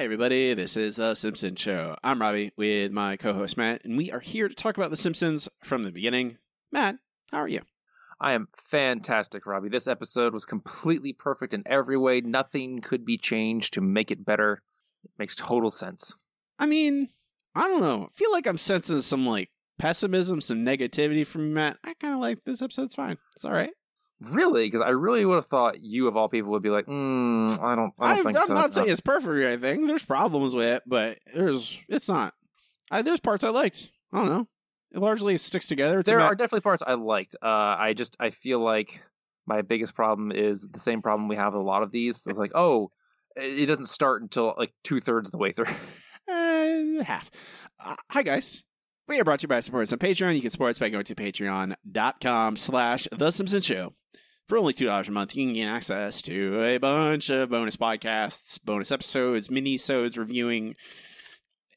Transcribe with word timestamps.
Hi, 0.00 0.04
everybody. 0.04 0.54
This 0.54 0.78
is 0.78 0.96
The 0.96 1.14
Simpsons 1.14 1.60
Show. 1.60 1.94
I'm 2.02 2.22
Robbie 2.22 2.52
with 2.56 2.90
my 2.90 3.18
co 3.18 3.34
host 3.34 3.58
Matt, 3.58 3.84
and 3.84 3.98
we 3.98 4.10
are 4.10 4.20
here 4.20 4.48
to 4.48 4.54
talk 4.54 4.78
about 4.78 4.88
The 4.88 4.96
Simpsons 4.96 5.46
from 5.62 5.82
the 5.82 5.90
beginning. 5.90 6.38
Matt, 6.72 6.96
how 7.30 7.40
are 7.40 7.48
you? 7.48 7.60
I 8.18 8.32
am 8.32 8.48
fantastic, 8.56 9.44
Robbie. 9.44 9.68
This 9.68 9.88
episode 9.88 10.32
was 10.32 10.46
completely 10.46 11.12
perfect 11.12 11.52
in 11.52 11.64
every 11.66 11.98
way. 11.98 12.22
Nothing 12.22 12.80
could 12.80 13.04
be 13.04 13.18
changed 13.18 13.74
to 13.74 13.82
make 13.82 14.10
it 14.10 14.24
better. 14.24 14.62
It 15.04 15.10
makes 15.18 15.36
total 15.36 15.70
sense. 15.70 16.14
I 16.58 16.64
mean, 16.64 17.10
I 17.54 17.68
don't 17.68 17.82
know. 17.82 18.04
I 18.04 18.08
feel 18.14 18.32
like 18.32 18.46
I'm 18.46 18.56
sensing 18.56 19.02
some 19.02 19.26
like 19.26 19.50
pessimism, 19.78 20.40
some 20.40 20.64
negativity 20.64 21.26
from 21.26 21.52
Matt. 21.52 21.76
I 21.84 21.92
kind 21.92 22.14
of 22.14 22.20
like 22.20 22.42
this 22.46 22.62
episode's 22.62 22.94
fine. 22.94 23.18
It's 23.36 23.44
all 23.44 23.52
right. 23.52 23.72
Really? 24.20 24.66
Because 24.66 24.82
I 24.82 24.90
really 24.90 25.24
would 25.24 25.36
have 25.36 25.46
thought 25.46 25.80
you, 25.80 26.06
of 26.06 26.16
all 26.16 26.28
people, 26.28 26.52
would 26.52 26.62
be 26.62 26.70
like, 26.70 26.86
mm, 26.86 27.50
I 27.60 27.74
don't, 27.74 27.92
I 27.98 28.16
don't 28.16 28.18
I'm, 28.18 28.24
think 28.24 28.38
I'm 28.38 28.46
so. 28.46 28.54
not 28.54 28.74
saying 28.74 28.90
it's 28.90 29.00
perfect 29.00 29.28
or 29.28 29.46
anything. 29.46 29.86
There's 29.86 30.04
problems 30.04 30.54
with 30.54 30.66
it, 30.66 30.82
but 30.86 31.18
there's 31.34 31.78
it's 31.88 32.08
not. 32.08 32.34
I, 32.90 33.02
there's 33.02 33.20
parts 33.20 33.44
I 33.44 33.48
liked. 33.48 33.90
I 34.12 34.18
don't 34.18 34.28
know. 34.28 34.48
It 34.92 34.98
largely 34.98 35.36
sticks 35.38 35.68
together. 35.68 36.00
It's 36.00 36.08
there 36.08 36.18
about, 36.18 36.32
are 36.32 36.34
definitely 36.34 36.62
parts 36.62 36.82
I 36.86 36.94
liked. 36.94 37.36
Uh, 37.40 37.46
I 37.46 37.94
just, 37.96 38.16
I 38.18 38.30
feel 38.30 38.58
like 38.58 39.02
my 39.46 39.62
biggest 39.62 39.94
problem 39.94 40.32
is 40.32 40.68
the 40.68 40.80
same 40.80 41.00
problem 41.00 41.28
we 41.28 41.36
have 41.36 41.52
with 41.54 41.62
a 41.62 41.64
lot 41.64 41.82
of 41.82 41.90
these. 41.92 42.26
It's 42.26 42.38
like, 42.38 42.52
oh, 42.54 42.90
it 43.36 43.60
it 43.60 43.66
doesn't 43.66 43.88
start 43.88 44.22
until 44.22 44.54
like 44.58 44.72
two 44.84 45.00
thirds 45.00 45.28
of 45.28 45.32
the 45.32 45.38
way 45.38 45.52
through. 45.52 45.66
Uh, 46.28 47.02
half. 47.02 47.28
Uh, 47.84 47.96
hi, 48.08 48.22
guys. 48.22 48.62
We 49.10 49.18
are 49.18 49.24
brought 49.24 49.40
to 49.40 49.44
you 49.44 49.48
by 49.48 49.58
supporters 49.58 49.92
on 49.92 49.98
Patreon. 49.98 50.36
You 50.36 50.40
can 50.40 50.50
support 50.50 50.70
us 50.70 50.78
by 50.78 50.88
going 50.88 51.02
to 51.02 51.16
patreon.com 51.16 52.54
slash 52.54 53.08
The 53.10 53.32
Simpsons 53.32 53.66
Show. 53.66 53.94
For 54.46 54.56
only 54.56 54.72
$2 54.72 55.08
a 55.08 55.10
month, 55.10 55.34
you 55.34 55.46
can 55.46 55.52
gain 55.52 55.66
access 55.66 56.22
to 56.22 56.62
a 56.62 56.78
bunch 56.78 57.28
of 57.28 57.50
bonus 57.50 57.76
podcasts, 57.76 58.62
bonus 58.64 58.92
episodes, 58.92 59.50
mini-sodes 59.50 60.16
reviewing 60.16 60.76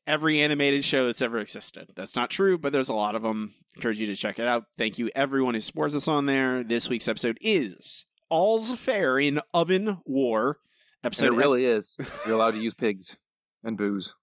every 0.06 0.42
animated 0.42 0.86
show 0.86 1.08
that's 1.08 1.24
ever 1.24 1.40
existed. 1.40 1.90
That's 1.96 2.16
not 2.16 2.30
true, 2.30 2.60
but 2.60 2.72
there's 2.72 2.90
a 2.90 2.94
lot 2.94 3.16
of 3.16 3.24
them. 3.24 3.56
Encourage 3.78 4.00
you 4.00 4.06
to 4.06 4.16
check 4.16 4.38
it 4.38 4.46
out. 4.46 4.66
Thank 4.78 5.00
you, 5.00 5.10
everyone 5.16 5.56
who 5.56 5.60
supports 5.60 5.96
us 5.96 6.08
on 6.08 6.28
there. 6.28 6.64
This 6.64 6.88
week's 6.88 7.08
episode 7.08 7.40
is 7.42 8.06
All's 8.30 8.78
Fair 8.78 9.18
in 9.18 9.42
Oven 9.56 9.98
War. 10.06 10.60
And 11.02 11.08
Episode 11.08 11.34
it 11.34 11.38
really 11.38 11.66
is. 11.78 12.00
You're 12.28 12.36
allowed 12.36 12.52
to 12.52 12.62
use 12.62 12.76
pigs 12.76 13.18
and 13.64 13.76
booze. 13.76 14.14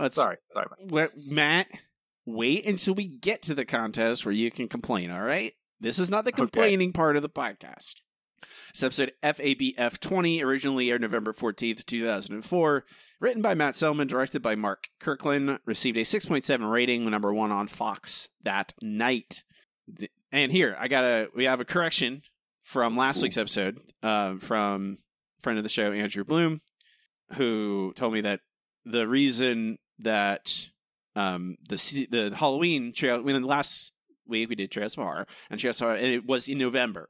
Let's, 0.00 0.16
Sorry, 0.16 0.36
sorry. 0.50 0.66
Wait, 0.80 1.10
Matt, 1.16 1.68
wait 2.26 2.66
until 2.66 2.94
we 2.94 3.06
get 3.06 3.42
to 3.42 3.54
the 3.54 3.64
contest 3.64 4.24
where 4.24 4.32
you 4.34 4.50
can 4.50 4.68
complain, 4.68 5.10
all 5.10 5.22
right? 5.22 5.52
This 5.80 5.98
is 5.98 6.10
not 6.10 6.24
the 6.24 6.30
Okay. 6.32 6.42
complaining 6.42 6.92
part 6.92 7.16
of 7.16 7.22
the 7.22 7.28
podcast. 7.28 7.94
It's 8.70 8.82
episode 8.82 9.12
FABF 9.22 9.98
20, 9.98 10.42
originally 10.42 10.90
aired 10.90 11.00
November 11.00 11.32
14th, 11.32 11.84
2004. 11.86 12.84
Written 13.20 13.42
by 13.42 13.54
Matt 13.54 13.74
Selman, 13.74 14.06
directed 14.06 14.42
by 14.42 14.54
Mark 14.54 14.84
Kirkland, 15.00 15.58
received 15.66 15.96
a 15.96 16.02
6.7 16.04 16.70
rating, 16.70 17.08
number 17.10 17.32
one 17.34 17.50
on 17.50 17.66
Fox 17.66 18.28
that 18.44 18.74
night. 18.80 19.42
And 20.30 20.52
here, 20.52 20.76
I 20.78 20.86
got 20.88 21.04
a, 21.04 21.28
we 21.34 21.44
have 21.46 21.60
a 21.60 21.64
correction 21.64 22.22
from 22.62 22.96
last 22.96 23.22
week's 23.22 23.36
episode 23.38 23.78
uh, 24.02 24.36
from 24.38 24.98
friend 25.40 25.58
of 25.58 25.62
the 25.64 25.68
show, 25.70 25.90
Andrew 25.92 26.22
Bloom, 26.24 26.60
who 27.34 27.92
told 27.96 28.12
me 28.12 28.20
that 28.20 28.40
the 28.84 29.08
reason 29.08 29.78
that 29.98 30.68
um 31.16 31.56
the 31.68 32.06
the 32.10 32.36
Halloween 32.36 32.92
trail 32.92 33.22
when 33.22 33.42
last 33.42 33.92
week 34.26 34.48
we 34.48 34.54
did 34.54 34.70
Trails 34.70 34.96
of 34.96 35.02
Horror 35.02 35.26
and 35.50 35.58
Trails 35.58 35.80
of 35.80 35.86
Horror 35.86 35.96
and 35.96 36.06
it 36.06 36.26
was 36.26 36.48
in 36.48 36.58
November. 36.58 37.08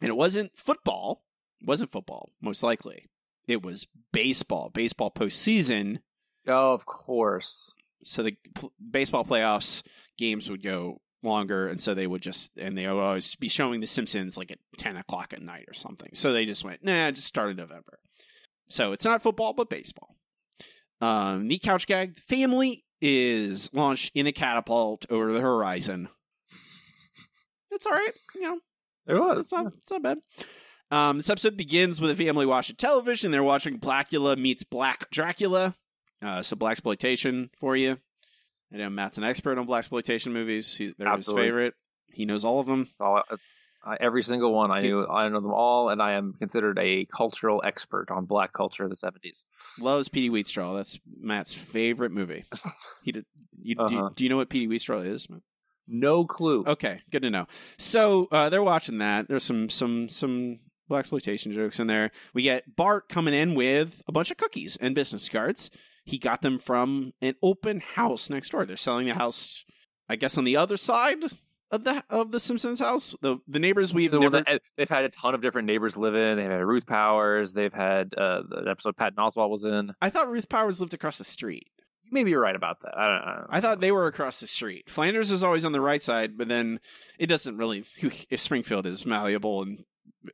And 0.00 0.08
it 0.08 0.16
wasn't 0.16 0.56
football 0.56 1.22
it 1.60 1.68
wasn't 1.68 1.92
football 1.92 2.32
most 2.40 2.62
likely. 2.62 3.06
It 3.46 3.62
was 3.62 3.86
baseball 4.12 4.70
baseball 4.72 5.10
postseason. 5.10 5.98
Oh, 6.46 6.72
of 6.74 6.84
course. 6.86 7.72
so 8.04 8.22
the 8.22 8.36
pl- 8.54 8.72
baseball 8.90 9.24
playoffs 9.24 9.82
games 10.18 10.50
would 10.50 10.62
go 10.62 11.00
longer 11.22 11.68
and 11.68 11.80
so 11.80 11.94
they 11.94 12.06
would 12.06 12.20
just 12.20 12.52
and 12.58 12.76
they 12.76 12.86
would 12.86 13.00
always 13.00 13.34
be 13.36 13.48
showing 13.48 13.80
the 13.80 13.86
simpsons 13.86 14.36
like 14.36 14.50
at 14.50 14.58
10 14.76 14.96
o'clock 14.98 15.32
at 15.32 15.40
night 15.40 15.64
or 15.68 15.74
something. 15.74 16.10
So 16.12 16.32
they 16.32 16.44
just 16.44 16.64
went 16.64 16.84
nah 16.84 17.10
just 17.10 17.26
start 17.26 17.50
in 17.50 17.56
november. 17.56 17.98
So 18.68 18.92
it's 18.92 19.04
not 19.04 19.22
football 19.22 19.52
but 19.52 19.70
baseball 19.70 20.16
um 21.04 21.48
the 21.48 21.58
couch 21.58 21.86
gag 21.86 22.18
family 22.18 22.82
is 23.00 23.70
launched 23.72 24.10
in 24.14 24.26
a 24.26 24.32
catapult 24.32 25.04
over 25.10 25.32
the 25.32 25.40
horizon 25.40 26.08
it's 27.70 27.86
all 27.86 27.92
right 27.92 28.12
you 28.34 28.42
know 28.42 28.54
It 29.06 29.12
it's, 29.14 29.20
was. 29.20 29.38
it's 29.40 29.52
not, 29.52 29.66
it's 29.76 29.90
not 29.90 30.02
bad. 30.02 30.18
Um, 30.90 31.16
this 31.16 31.28
episode 31.30 31.56
begins 31.56 32.00
with 32.00 32.10
a 32.10 32.14
family 32.14 32.46
watching 32.46 32.76
television. 32.76 33.30
They're 33.32 33.42
watching 33.42 33.80
Blackula 33.80 34.38
meets 34.38 34.62
Black 34.64 35.10
Dracula. 35.10 35.74
Uh, 36.22 36.42
so 36.42 36.54
blaxploitation 36.56 37.50
for 37.58 37.74
you. 37.74 37.98
I 38.72 38.76
know 38.76 38.90
Matt's 38.90 39.18
an 39.18 39.24
expert 39.24 39.58
on 39.58 39.66
blaxploitation 39.66 40.32
movies. 40.32 40.76
He, 40.76 40.94
they're 40.96 41.08
Absolutely. 41.08 41.42
his 41.42 41.48
favorite. 41.48 41.74
He 42.12 42.24
knows 42.26 42.44
all 42.44 42.60
of 42.60 42.66
them. 42.66 42.82
It's 42.88 43.00
all, 43.00 43.22
uh, 43.86 43.96
every 44.00 44.22
single 44.22 44.52
one. 44.54 44.70
I 44.70 44.80
knew. 44.80 45.06
I 45.06 45.28
know 45.28 45.40
them 45.40 45.52
all, 45.52 45.88
and 45.90 46.00
I 46.02 46.12
am 46.14 46.34
considered 46.38 46.78
a 46.78 47.06
cultural 47.06 47.62
expert 47.64 48.10
on 48.10 48.24
black 48.24 48.52
culture 48.52 48.84
of 48.84 48.90
the 48.90 48.96
seventies. 48.96 49.44
Loves 49.80 50.08
Petey 50.08 50.30
Wheatstraw. 50.30 50.76
That's 50.76 50.98
Matt's 51.20 51.54
favorite 51.54 52.12
movie. 52.12 52.44
He 53.02 53.12
did. 53.12 53.24
You, 53.60 53.74
do, 53.76 53.82
Uh-huh. 53.82 54.10
do 54.14 54.24
you 54.24 54.30
know 54.30 54.36
what 54.36 54.48
Petey 54.48 54.66
Wheatstraw 54.68 55.06
is? 55.06 55.28
No 55.86 56.24
clue. 56.24 56.64
Okay, 56.66 57.00
good 57.10 57.22
to 57.22 57.30
know. 57.30 57.46
So 57.78 58.28
uh, 58.32 58.48
they're 58.48 58.62
watching 58.62 58.98
that. 58.98 59.28
There's 59.28 59.44
some 59.44 59.68
some 59.68 60.08
some 60.08 60.60
blaxploitation 60.90 61.52
jokes 61.54 61.78
in 61.80 61.86
there. 61.86 62.10
We 62.32 62.42
get 62.42 62.76
Bart 62.76 63.08
coming 63.08 63.34
in 63.34 63.54
with 63.54 64.02
a 64.08 64.12
bunch 64.12 64.30
of 64.30 64.36
cookies 64.38 64.76
and 64.80 64.94
business 64.94 65.28
cards. 65.28 65.70
He 66.06 66.18
got 66.18 66.42
them 66.42 66.58
from 66.58 67.12
an 67.22 67.34
open 67.42 67.80
house 67.80 68.28
next 68.30 68.50
door. 68.50 68.64
They're 68.66 68.76
selling 68.76 69.06
the 69.06 69.14
house, 69.14 69.64
I 70.08 70.16
guess, 70.16 70.36
on 70.36 70.44
the 70.44 70.56
other 70.56 70.76
side 70.76 71.22
of 71.70 71.84
the 71.84 72.04
of 72.10 72.30
the 72.30 72.40
Simpsons 72.40 72.80
house. 72.80 73.14
The 73.20 73.38
the 73.48 73.58
neighbors 73.58 73.92
we've 73.92 74.10
The 74.10 74.20
never. 74.20 74.42
that- 74.42 74.62
they've 74.76 74.88
had 74.88 75.04
a 75.04 75.08
ton 75.08 75.34
of 75.34 75.40
different 75.40 75.66
neighbors 75.66 75.96
live 75.96 76.14
in. 76.14 76.36
They've 76.36 76.50
had 76.50 76.62
Ruth 76.64 76.86
Powers. 76.86 77.52
They've 77.52 77.72
had 77.72 78.14
uh, 78.14 78.42
the 78.48 78.66
episode 78.70 78.96
Patton 78.96 79.16
Oswalt 79.18 79.50
was 79.50 79.64
in. 79.64 79.92
I 80.00 80.10
thought 80.10 80.30
Ruth 80.30 80.48
Powers 80.48 80.80
lived 80.80 80.94
across 80.94 81.18
the 81.18 81.24
street. 81.24 81.66
Maybe 82.10 82.30
you're 82.30 82.40
right 82.40 82.54
about 82.54 82.80
that. 82.82 82.96
I 82.96 83.06
don't, 83.08 83.22
I 83.22 83.32
don't 83.32 83.40
know. 83.42 83.46
I 83.50 83.60
thought 83.60 83.80
they 83.80 83.90
were 83.90 84.06
across 84.06 84.38
the 84.38 84.46
street. 84.46 84.88
Flanders 84.90 85.30
is 85.30 85.42
always 85.42 85.64
on 85.64 85.72
the 85.72 85.80
right 85.80 86.02
side, 86.02 86.36
but 86.38 86.48
then 86.48 86.78
it 87.18 87.26
doesn't 87.26 87.56
really. 87.56 87.84
Springfield 88.36 88.86
is 88.86 89.04
malleable 89.06 89.62
and 89.62 89.84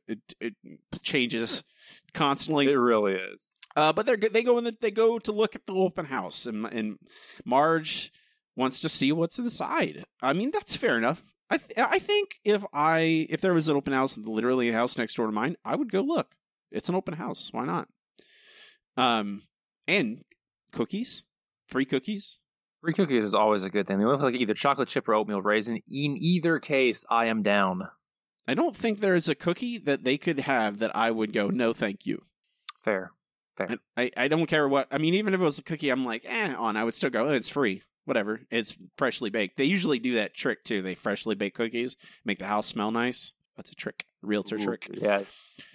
it, 0.07 0.19
it 0.39 0.53
changes 1.01 1.63
constantly. 2.13 2.67
it 2.69 2.75
really 2.75 3.13
is. 3.13 3.53
Uh, 3.75 3.93
but 3.93 4.05
they're 4.05 4.17
go- 4.17 4.27
they 4.29 4.43
go 4.43 4.57
in 4.57 4.65
the, 4.65 4.75
they 4.81 4.91
go 4.91 5.17
to 5.17 5.31
look 5.31 5.55
at 5.55 5.65
the 5.65 5.73
open 5.73 6.05
house, 6.05 6.45
and 6.45 6.65
and 6.65 6.97
Marge 7.45 8.11
wants 8.55 8.81
to 8.81 8.89
see 8.89 9.11
what's 9.11 9.39
inside. 9.39 10.03
I 10.21 10.33
mean, 10.33 10.51
that's 10.51 10.75
fair 10.75 10.97
enough. 10.97 11.21
I 11.49 11.57
th- 11.57 11.77
I 11.77 11.99
think 11.99 12.35
if 12.45 12.63
I 12.73 13.27
if 13.29 13.41
there 13.41 13.53
was 13.53 13.67
an 13.67 13.75
open 13.75 13.93
house, 13.93 14.17
literally 14.17 14.69
a 14.69 14.73
house 14.73 14.97
next 14.97 15.15
door 15.15 15.25
to 15.25 15.31
mine, 15.31 15.57
I 15.65 15.75
would 15.75 15.91
go 15.91 16.01
look. 16.01 16.35
It's 16.71 16.87
an 16.89 16.95
open 16.95 17.15
house. 17.15 17.49
Why 17.51 17.65
not? 17.65 17.87
Um, 18.97 19.43
and 19.87 20.23
cookies, 20.71 21.23
free 21.67 21.85
cookies. 21.85 22.39
Free 22.81 22.93
cookies 22.93 23.23
is 23.25 23.35
always 23.35 23.63
a 23.63 23.69
good 23.69 23.85
thing. 23.85 23.99
They 23.99 24.05
look 24.05 24.21
like 24.21 24.33
either 24.33 24.53
chocolate 24.55 24.89
chip 24.89 25.07
or 25.07 25.13
oatmeal 25.13 25.41
raisin. 25.41 25.75
In 25.87 26.17
either 26.19 26.57
case, 26.59 27.05
I 27.09 27.25
am 27.27 27.43
down. 27.43 27.87
I 28.47 28.55
don't 28.55 28.75
think 28.75 28.99
there 28.99 29.13
is 29.13 29.29
a 29.29 29.35
cookie 29.35 29.77
that 29.79 30.03
they 30.03 30.17
could 30.17 30.39
have 30.39 30.79
that 30.79 30.95
I 30.95 31.11
would 31.11 31.31
go 31.31 31.49
no, 31.49 31.73
thank 31.73 32.05
you. 32.07 32.23
Fair. 32.83 33.11
I, 33.95 34.01
I, 34.03 34.11
I 34.17 34.27
don't 34.29 34.47
care 34.47 34.67
what. 34.67 34.87
I 34.89 34.97
mean, 34.97 35.13
even 35.13 35.33
if 35.35 35.39
it 35.39 35.43
was 35.43 35.59
a 35.59 35.63
cookie, 35.63 35.89
I'm 35.89 36.05
like, 36.05 36.23
eh, 36.25 36.55
on. 36.55 36.75
I 36.75 36.83
would 36.83 36.95
still 36.95 37.11
go. 37.11 37.27
"Oh, 37.27 37.33
It's 37.33 37.49
free. 37.49 37.83
Whatever. 38.05 38.41
It's 38.49 38.75
freshly 38.97 39.29
baked. 39.29 39.57
They 39.57 39.65
usually 39.65 39.99
do 39.99 40.15
that 40.15 40.33
trick 40.33 40.63
too. 40.63 40.81
They 40.81 40.95
freshly 40.95 41.35
bake 41.35 41.53
cookies, 41.53 41.95
make 42.25 42.39
the 42.39 42.45
house 42.45 42.67
smell 42.67 42.91
nice. 42.91 43.33
That's 43.57 43.71
a 43.71 43.75
trick. 43.75 44.05
Realtor 44.23 44.55
Ooh, 44.55 44.63
trick. 44.63 44.89
Yeah, 44.93 45.21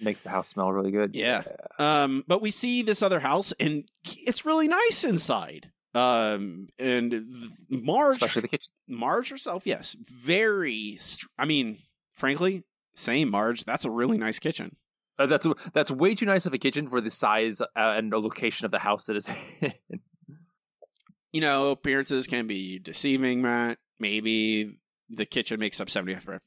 makes 0.01 0.21
the 0.21 0.29
house 0.29 0.49
smell 0.49 0.71
really 0.71 0.91
good. 0.91 1.15
Yeah. 1.15 1.43
Um, 1.79 2.23
but 2.27 2.41
we 2.41 2.51
see 2.51 2.81
this 2.81 3.01
other 3.01 3.19
house, 3.19 3.53
and 3.59 3.83
it's 4.05 4.45
really 4.45 4.67
nice 4.67 5.03
inside. 5.03 5.71
Um, 5.93 6.67
and 6.77 7.25
Marge, 7.69 8.15
especially 8.17 8.43
the 8.43 8.47
kitchen. 8.49 8.71
Marge 8.87 9.29
herself, 9.29 9.65
yes, 9.65 9.95
very. 9.99 10.97
Str- 10.97 11.27
I 11.37 11.45
mean, 11.45 11.79
frankly, 12.15 12.63
same 12.93 13.31
Marge. 13.31 13.63
That's 13.63 13.85
a 13.85 13.91
really 13.91 14.17
nice 14.17 14.39
kitchen. 14.39 14.75
Uh, 15.19 15.25
that's 15.25 15.47
that's 15.73 15.89
way 15.89 16.13
too 16.13 16.25
nice 16.25 16.45
of 16.45 16.53
a 16.53 16.57
kitchen 16.57 16.87
for 16.87 17.01
the 17.01 17.09
size 17.09 17.61
uh, 17.61 17.65
and 17.75 18.11
the 18.11 18.19
location 18.19 18.65
of 18.65 18.71
the 18.71 18.79
house 18.79 19.05
that 19.05 19.15
is 19.15 19.29
in. 19.61 19.73
You 21.33 21.41
know, 21.41 21.69
appearances 21.69 22.27
can 22.27 22.47
be 22.47 22.79
deceiving, 22.79 23.41
Matt. 23.41 23.77
Maybe 23.99 24.77
the 25.09 25.25
kitchen 25.25 25.59
makes 25.59 25.79
up 25.79 25.89
75 25.89 26.41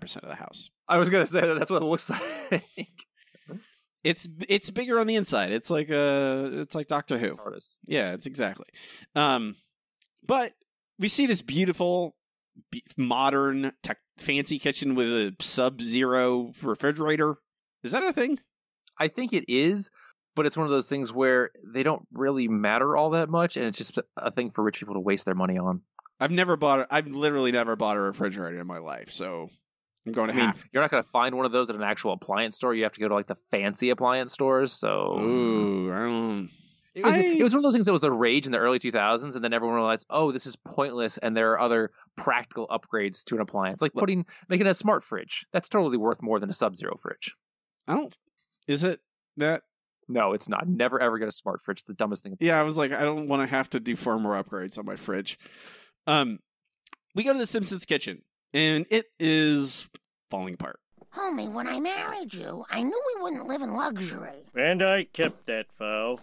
percent 0.00 0.24
of 0.24 0.28
the 0.28 0.36
house. 0.36 0.70
I 0.88 0.98
was 0.98 1.10
gonna 1.10 1.26
say 1.26 1.40
that 1.40 1.54
that's 1.58 1.70
what 1.70 1.82
it 1.82 1.86
looks 1.86 2.10
like. 2.50 2.88
It's 4.02 4.26
it's 4.48 4.70
bigger 4.70 4.98
on 4.98 5.06
the 5.06 5.16
inside. 5.16 5.52
It's 5.52 5.70
like 5.70 5.90
a 5.90 6.60
it's 6.60 6.74
like 6.74 6.88
Doctor 6.88 7.18
Who. 7.18 7.36
Artists. 7.38 7.78
Yeah, 7.86 8.12
it's 8.12 8.26
exactly. 8.26 8.66
Um, 9.14 9.56
but 10.26 10.52
we 10.98 11.08
see 11.08 11.26
this 11.26 11.42
beautiful, 11.42 12.16
be- 12.70 12.84
modern, 12.96 13.72
tech, 13.82 13.98
fancy 14.16 14.58
kitchen 14.58 14.94
with 14.94 15.08
a 15.08 15.34
sub-zero 15.40 16.52
refrigerator. 16.62 17.36
Is 17.82 17.92
that 17.92 18.02
a 18.02 18.12
thing? 18.12 18.38
I 18.98 19.08
think 19.08 19.32
it 19.32 19.44
is, 19.48 19.90
but 20.40 20.46
it's 20.46 20.56
one 20.56 20.64
of 20.64 20.70
those 20.70 20.88
things 20.88 21.12
where 21.12 21.50
they 21.62 21.82
don't 21.82 22.06
really 22.14 22.48
matter 22.48 22.96
all 22.96 23.10
that 23.10 23.28
much, 23.28 23.58
and 23.58 23.66
it's 23.66 23.76
just 23.76 23.98
a 24.16 24.30
thing 24.30 24.50
for 24.52 24.64
rich 24.64 24.78
people 24.78 24.94
to 24.94 25.00
waste 25.00 25.26
their 25.26 25.34
money 25.34 25.58
on. 25.58 25.82
I've 26.18 26.30
never 26.30 26.56
bought. 26.56 26.86
I've 26.90 27.06
literally 27.08 27.52
never 27.52 27.76
bought 27.76 27.98
a 27.98 28.00
refrigerator 28.00 28.58
in 28.58 28.66
my 28.66 28.78
life, 28.78 29.10
so 29.10 29.50
I'm 30.06 30.12
going 30.12 30.28
to 30.28 30.32
I 30.32 30.36
mean, 30.38 30.46
have. 30.46 30.64
you're 30.72 30.82
not 30.82 30.90
going 30.90 31.02
to 31.02 31.08
find 31.10 31.34
one 31.34 31.44
of 31.44 31.52
those 31.52 31.68
at 31.68 31.76
an 31.76 31.82
actual 31.82 32.14
appliance 32.14 32.56
store. 32.56 32.74
You 32.74 32.84
have 32.84 32.92
to 32.94 33.00
go 33.00 33.08
to 33.08 33.14
like 33.14 33.26
the 33.26 33.36
fancy 33.50 33.90
appliance 33.90 34.32
stores. 34.32 34.72
So 34.72 35.18
Ooh, 35.20 35.92
I 35.92 35.98
don't. 35.98 36.48
it 36.94 37.04
was 37.04 37.16
I- 37.16 37.20
it 37.20 37.42
was 37.42 37.52
one 37.52 37.58
of 37.58 37.64
those 37.64 37.74
things 37.74 37.84
that 37.84 37.92
was 37.92 38.00
the 38.00 38.10
rage 38.10 38.46
in 38.46 38.52
the 38.52 38.58
early 38.58 38.78
2000s, 38.78 39.34
and 39.34 39.44
then 39.44 39.52
everyone 39.52 39.76
realized, 39.76 40.06
oh, 40.08 40.32
this 40.32 40.46
is 40.46 40.56
pointless, 40.56 41.18
and 41.18 41.36
there 41.36 41.52
are 41.52 41.60
other 41.60 41.90
practical 42.16 42.66
upgrades 42.68 43.24
to 43.24 43.34
an 43.34 43.42
appliance, 43.42 43.82
like 43.82 43.92
putting 43.92 44.24
making 44.48 44.66
a 44.66 44.72
smart 44.74 45.04
fridge. 45.04 45.44
That's 45.52 45.68
totally 45.68 45.98
worth 45.98 46.22
more 46.22 46.40
than 46.40 46.48
a 46.48 46.54
Sub-Zero 46.54 46.98
fridge. 47.02 47.34
I 47.86 47.94
don't. 47.94 48.14
Is 48.66 48.84
it 48.84 49.00
that? 49.38 49.62
No, 50.10 50.32
it's 50.32 50.48
not. 50.48 50.68
Never 50.68 51.00
ever 51.00 51.18
get 51.18 51.28
a 51.28 51.32
smart 51.32 51.62
fridge. 51.62 51.78
It's 51.78 51.86
the 51.86 51.94
dumbest 51.94 52.22
thing. 52.22 52.36
Yeah, 52.40 52.58
I 52.58 52.64
was 52.64 52.76
like, 52.76 52.92
I 52.92 53.02
don't 53.02 53.28
want 53.28 53.42
to 53.42 53.46
have 53.46 53.70
to 53.70 53.80
do 53.80 53.96
firmware 53.96 54.42
upgrades 54.42 54.76
on 54.76 54.84
my 54.84 54.96
fridge. 54.96 55.38
Um, 56.06 56.40
we 57.14 57.22
go 57.22 57.32
to 57.32 57.38
the 57.38 57.46
Simpsons 57.46 57.84
kitchen, 57.84 58.22
and 58.52 58.86
it 58.90 59.06
is 59.18 59.88
falling 60.30 60.54
apart. 60.54 60.80
Homie, 61.14 61.50
when 61.50 61.66
I 61.66 61.80
married 61.80 62.34
you, 62.34 62.64
I 62.70 62.82
knew 62.82 63.02
we 63.16 63.22
wouldn't 63.22 63.48
live 63.48 63.62
in 63.62 63.74
luxury. 63.74 64.44
And 64.54 64.82
I 64.82 65.04
kept 65.04 65.46
that 65.46 65.66
vow. 65.78 66.18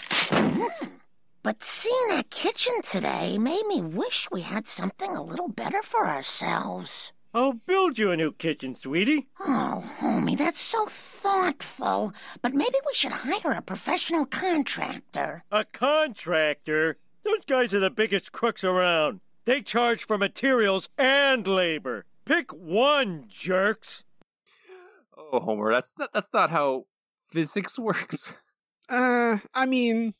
But 1.44 1.64
seeing 1.64 2.08
that 2.10 2.30
kitchen 2.30 2.82
today 2.82 3.38
made 3.38 3.66
me 3.68 3.82
wish 3.82 4.28
we 4.32 4.42
had 4.42 4.68
something 4.68 5.16
a 5.16 5.24
little 5.24 5.48
better 5.48 5.82
for 5.82 6.06
ourselves. 6.08 7.14
I'll 7.34 7.54
build 7.54 8.00
you 8.00 8.12
a 8.12 8.18
new 8.18 8.32
kitchen, 8.32 8.76
sweetie. 8.76 9.28
Oh, 9.40 9.84
homie, 10.00 10.38
that's 10.38 10.62
so 10.62 10.86
thoughtful. 10.88 12.14
But 12.42 12.54
maybe 12.54 12.78
we 12.86 12.94
should 12.94 13.12
hire 13.12 13.54
a 13.54 13.62
professional 13.62 14.26
contractor. 14.26 15.44
A 15.52 15.66
contractor? 15.66 16.98
Those 17.24 17.46
guys 17.46 17.74
are 17.74 17.80
the 17.80 17.90
biggest 17.90 18.32
crooks 18.32 18.64
around. 18.64 19.20
They 19.46 19.62
charge 19.62 20.06
for 20.06 20.18
materials 20.18 20.90
and 20.98 21.46
labor. 21.46 22.06
Pick 22.26 22.52
one, 22.52 23.26
jerks. 23.30 24.04
Oh, 25.18 25.40
Homer, 25.40 25.72
that's 25.74 25.98
not, 26.00 26.10
that's 26.14 26.30
not 26.34 26.50
how 26.50 26.86
physics 27.30 27.78
works. 27.80 28.34
Uh, 28.90 29.38
I 29.54 29.66
mean, 29.66 30.14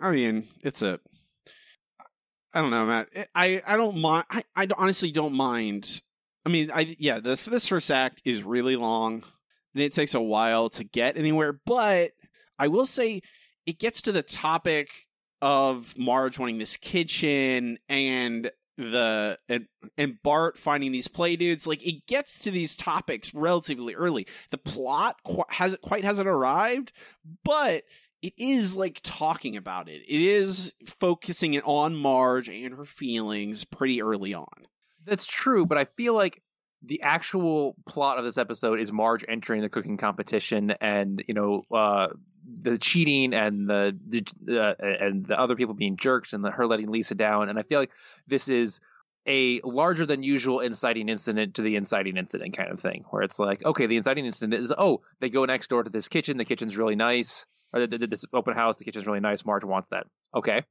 I 0.00 0.10
mean, 0.10 0.48
it's 0.62 0.82
a. 0.82 1.00
I 2.52 2.60
don't 2.60 2.70
know, 2.70 2.86
Matt. 2.86 3.08
Eh, 3.14 3.24
I 3.34 3.62
I 3.66 3.76
don't 3.76 3.98
mind. 3.98 4.26
I 4.30 4.42
I 4.56 4.66
honestly 4.76 5.12
don't 5.12 5.34
mind. 5.34 6.02
I 6.44 6.48
mean, 6.48 6.70
I 6.72 6.96
yeah, 6.98 7.20
the 7.20 7.40
this 7.50 7.68
first 7.68 7.90
act 7.90 8.22
is 8.24 8.42
really 8.42 8.76
long, 8.76 9.22
and 9.74 9.82
it 9.82 9.92
takes 9.92 10.14
a 10.14 10.20
while 10.20 10.68
to 10.70 10.84
get 10.84 11.16
anywhere. 11.16 11.60
But 11.64 12.12
I 12.58 12.68
will 12.68 12.86
say, 12.86 13.22
it 13.66 13.78
gets 13.78 14.02
to 14.02 14.12
the 14.12 14.22
topic 14.22 14.90
of 15.42 15.96
Marge 15.96 16.38
wanting 16.38 16.58
this 16.58 16.76
kitchen 16.76 17.78
and 17.88 18.50
the 18.76 19.38
and, 19.48 19.66
and 19.96 20.22
Bart 20.22 20.58
finding 20.58 20.92
these 20.92 21.08
play 21.08 21.36
dudes. 21.36 21.66
Like 21.66 21.86
it 21.86 22.06
gets 22.06 22.38
to 22.40 22.50
these 22.50 22.74
topics 22.74 23.32
relatively 23.34 23.94
early. 23.94 24.26
The 24.50 24.58
plot 24.58 25.16
qu- 25.24 25.44
hasn't 25.48 25.82
quite 25.82 26.04
hasn't 26.04 26.28
arrived, 26.28 26.92
but 27.44 27.84
it 28.22 28.34
is 28.36 28.76
like 28.76 29.00
talking 29.02 29.56
about 29.56 29.88
it. 29.88 30.02
It 30.06 30.20
is 30.20 30.74
focusing 30.86 31.60
on 31.62 31.96
Marge 31.96 32.48
and 32.48 32.74
her 32.74 32.84
feelings 32.84 33.64
pretty 33.64 34.02
early 34.02 34.34
on. 34.34 34.66
That's 35.04 35.26
true, 35.26 35.66
but 35.66 35.78
I 35.78 35.86
feel 35.96 36.14
like 36.14 36.42
the 36.82 37.02
actual 37.02 37.74
plot 37.86 38.18
of 38.18 38.24
this 38.24 38.38
episode 38.38 38.80
is 38.80 38.92
Marge 38.92 39.24
entering 39.28 39.62
the 39.62 39.68
cooking 39.68 39.96
competition, 39.96 40.72
and 40.80 41.22
you 41.26 41.34
know 41.34 41.62
uh, 41.74 42.08
the 42.62 42.78
cheating 42.78 43.34
and 43.34 43.68
the, 43.68 43.96
the 44.06 44.60
uh, 44.60 44.74
and 44.80 45.26
the 45.26 45.38
other 45.38 45.56
people 45.56 45.74
being 45.74 45.96
jerks, 45.96 46.32
and 46.32 46.44
the, 46.44 46.50
her 46.50 46.66
letting 46.66 46.90
Lisa 46.90 47.14
down. 47.14 47.48
And 47.48 47.58
I 47.58 47.62
feel 47.62 47.80
like 47.80 47.92
this 48.26 48.48
is 48.48 48.80
a 49.26 49.60
larger 49.62 50.06
than 50.06 50.22
usual 50.22 50.60
inciting 50.60 51.08
incident 51.08 51.54
to 51.54 51.62
the 51.62 51.76
inciting 51.76 52.16
incident 52.16 52.56
kind 52.56 52.70
of 52.70 52.80
thing, 52.80 53.04
where 53.10 53.22
it's 53.22 53.38
like, 53.38 53.64
okay, 53.64 53.86
the 53.86 53.96
inciting 53.96 54.26
incident 54.26 54.60
is 54.60 54.72
oh 54.76 55.02
they 55.20 55.30
go 55.30 55.44
next 55.44 55.68
door 55.68 55.82
to 55.82 55.90
this 55.90 56.08
kitchen, 56.08 56.38
the 56.38 56.44
kitchen's 56.44 56.76
really 56.76 56.96
nice, 56.96 57.46
or 57.72 57.86
th- 57.86 58.10
this 58.10 58.24
open 58.32 58.54
house, 58.54 58.76
the 58.76 58.84
kitchen's 58.84 59.06
really 59.06 59.20
nice. 59.20 59.44
Marge 59.44 59.64
wants 59.64 59.88
that, 59.90 60.06
okay. 60.34 60.62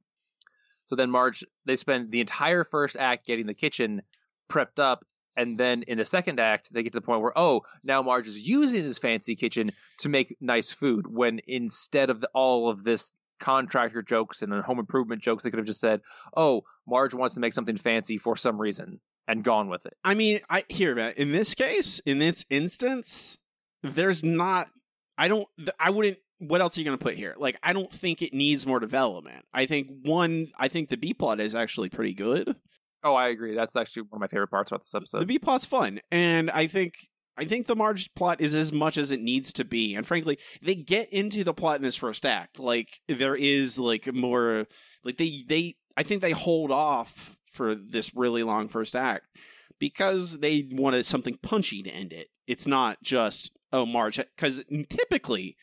So 0.86 0.96
then 0.96 1.10
Marge, 1.10 1.44
they 1.66 1.76
spend 1.76 2.10
the 2.10 2.20
entire 2.20 2.64
first 2.64 2.96
act 2.96 3.26
getting 3.26 3.46
the 3.46 3.54
kitchen 3.54 4.02
prepped 4.50 4.78
up 4.78 5.04
and 5.36 5.56
then 5.56 5.82
in 5.84 5.98
the 5.98 6.04
second 6.04 6.40
act 6.40 6.72
they 6.72 6.82
get 6.82 6.92
to 6.92 6.98
the 6.98 7.06
point 7.06 7.22
where 7.22 7.36
oh 7.38 7.62
now 7.84 8.02
marge 8.02 8.26
is 8.26 8.48
using 8.48 8.82
this 8.82 8.98
fancy 8.98 9.36
kitchen 9.36 9.70
to 9.96 10.08
make 10.08 10.36
nice 10.40 10.72
food 10.72 11.06
when 11.06 11.40
instead 11.46 12.10
of 12.10 12.20
the, 12.20 12.28
all 12.34 12.68
of 12.68 12.82
this 12.82 13.12
contractor 13.38 14.02
jokes 14.02 14.42
and 14.42 14.52
home 14.64 14.80
improvement 14.80 15.22
jokes 15.22 15.44
they 15.44 15.50
could 15.50 15.60
have 15.60 15.66
just 15.66 15.80
said 15.80 16.00
oh 16.36 16.62
marge 16.84 17.14
wants 17.14 17.36
to 17.36 17.40
make 17.40 17.52
something 17.52 17.76
fancy 17.76 18.18
for 18.18 18.36
some 18.36 18.60
reason 18.60 18.98
and 19.28 19.44
gone 19.44 19.68
with 19.68 19.86
it 19.86 19.96
I 20.04 20.14
mean, 20.14 20.40
I 20.50 20.64
hear 20.68 20.94
Matt. 20.94 21.18
In 21.18 21.32
this 21.32 21.54
case, 21.54 22.00
in 22.00 22.18
this 22.18 22.44
instance, 22.50 23.38
there's 23.82 24.24
not. 24.24 24.68
I 25.16 25.28
don't. 25.28 25.46
I 25.78 25.90
wouldn't. 25.90 26.18
What 26.40 26.60
else 26.60 26.76
are 26.76 26.80
you 26.80 26.84
going 26.84 26.98
to 26.98 27.02
put 27.02 27.14
here? 27.14 27.34
Like, 27.38 27.58
I 27.62 27.72
don't 27.72 27.92
think 27.92 28.20
it 28.22 28.34
needs 28.34 28.66
more 28.66 28.80
development. 28.80 29.44
I 29.54 29.66
think 29.66 29.88
one. 30.02 30.48
I 30.58 30.68
think 30.68 30.88
the 30.88 30.96
B 30.96 31.14
plot 31.14 31.40
is 31.40 31.54
actually 31.54 31.88
pretty 31.88 32.14
good. 32.14 32.56
oh 33.02 33.14
i 33.14 33.28
agree 33.28 33.54
that's 33.54 33.76
actually 33.76 34.02
one 34.02 34.18
of 34.18 34.20
my 34.20 34.26
favorite 34.26 34.48
parts 34.50 34.70
about 34.70 34.82
this 34.82 34.94
episode 34.94 35.20
the 35.20 35.26
B 35.26 35.38
plot's 35.38 35.64
fun, 35.64 36.00
and 36.10 36.50
I 36.50 36.66
think 36.66 36.96
I 37.38 37.46
think 37.46 37.66
the 37.66 37.76
Marge 37.76 38.12
plot 38.14 38.42
is 38.42 38.54
as 38.54 38.72
much 38.72 38.98
as 38.98 39.10
it 39.10 39.22
needs 39.22 39.52
to 39.54 39.64
be. 39.64 39.94
And 39.94 40.06
frankly, 40.06 40.38
they 40.60 40.74
get 40.74 41.08
into 41.10 41.42
the 41.42 41.54
plot 41.54 41.76
in 41.76 41.82
this 41.82 41.96
first 41.96 42.26
act. 42.26 42.58
Like 42.58 43.00
there 43.08 43.34
is 43.34 43.78
like 43.78 44.12
more 44.12 44.66
like 45.04 45.16
they 45.16 45.44
they 45.46 45.76
I 45.96 46.02
think 46.02 46.20
they 46.20 46.32
hold 46.32 46.70
off 46.70 47.38
for 47.46 47.74
this 47.74 48.14
really 48.14 48.42
long 48.42 48.68
first 48.68 48.94
act 48.94 49.26
because 49.78 50.40
they 50.40 50.68
wanted 50.70 51.06
something 51.06 51.38
punchy 51.42 51.82
to 51.82 51.90
end 51.90 52.12
it. 52.12 52.28
It's 52.46 52.66
not 52.66 52.98
just 53.02 53.52
oh 53.72 53.86
Marge 53.86 54.18
because 54.36 54.62
typically 54.90 55.56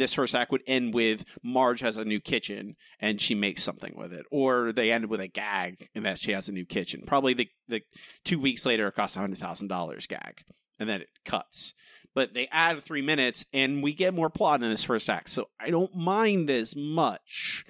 this 0.00 0.14
first 0.14 0.34
act 0.34 0.50
would 0.50 0.62
end 0.66 0.94
with 0.94 1.24
Marge 1.42 1.80
has 1.80 1.96
a 1.96 2.04
new 2.04 2.20
kitchen 2.20 2.74
and 2.98 3.20
she 3.20 3.34
makes 3.34 3.62
something 3.62 3.94
with 3.96 4.12
it, 4.12 4.24
or 4.30 4.72
they 4.72 4.90
end 4.90 5.06
with 5.06 5.20
a 5.20 5.28
gag 5.28 5.88
and 5.94 6.04
that 6.06 6.18
she 6.18 6.32
has 6.32 6.48
a 6.48 6.52
new 6.52 6.64
kitchen. 6.64 7.04
Probably 7.06 7.34
the 7.34 7.48
the 7.68 7.82
two 8.24 8.40
weeks 8.40 8.66
later 8.66 8.88
it 8.88 8.94
costs 8.94 9.16
hundred 9.16 9.38
thousand 9.38 9.68
dollars 9.68 10.06
gag, 10.06 10.42
and 10.78 10.88
then 10.88 11.02
it 11.02 11.08
cuts. 11.24 11.74
But 12.14 12.34
they 12.34 12.48
add 12.50 12.82
three 12.82 13.02
minutes 13.02 13.44
and 13.52 13.82
we 13.82 13.92
get 13.92 14.14
more 14.14 14.30
plot 14.30 14.62
in 14.62 14.70
this 14.70 14.82
first 14.82 15.08
act, 15.08 15.30
so 15.30 15.48
I 15.60 15.70
don't 15.70 15.94
mind 15.94 16.50
as 16.50 16.74
much. 16.74 17.64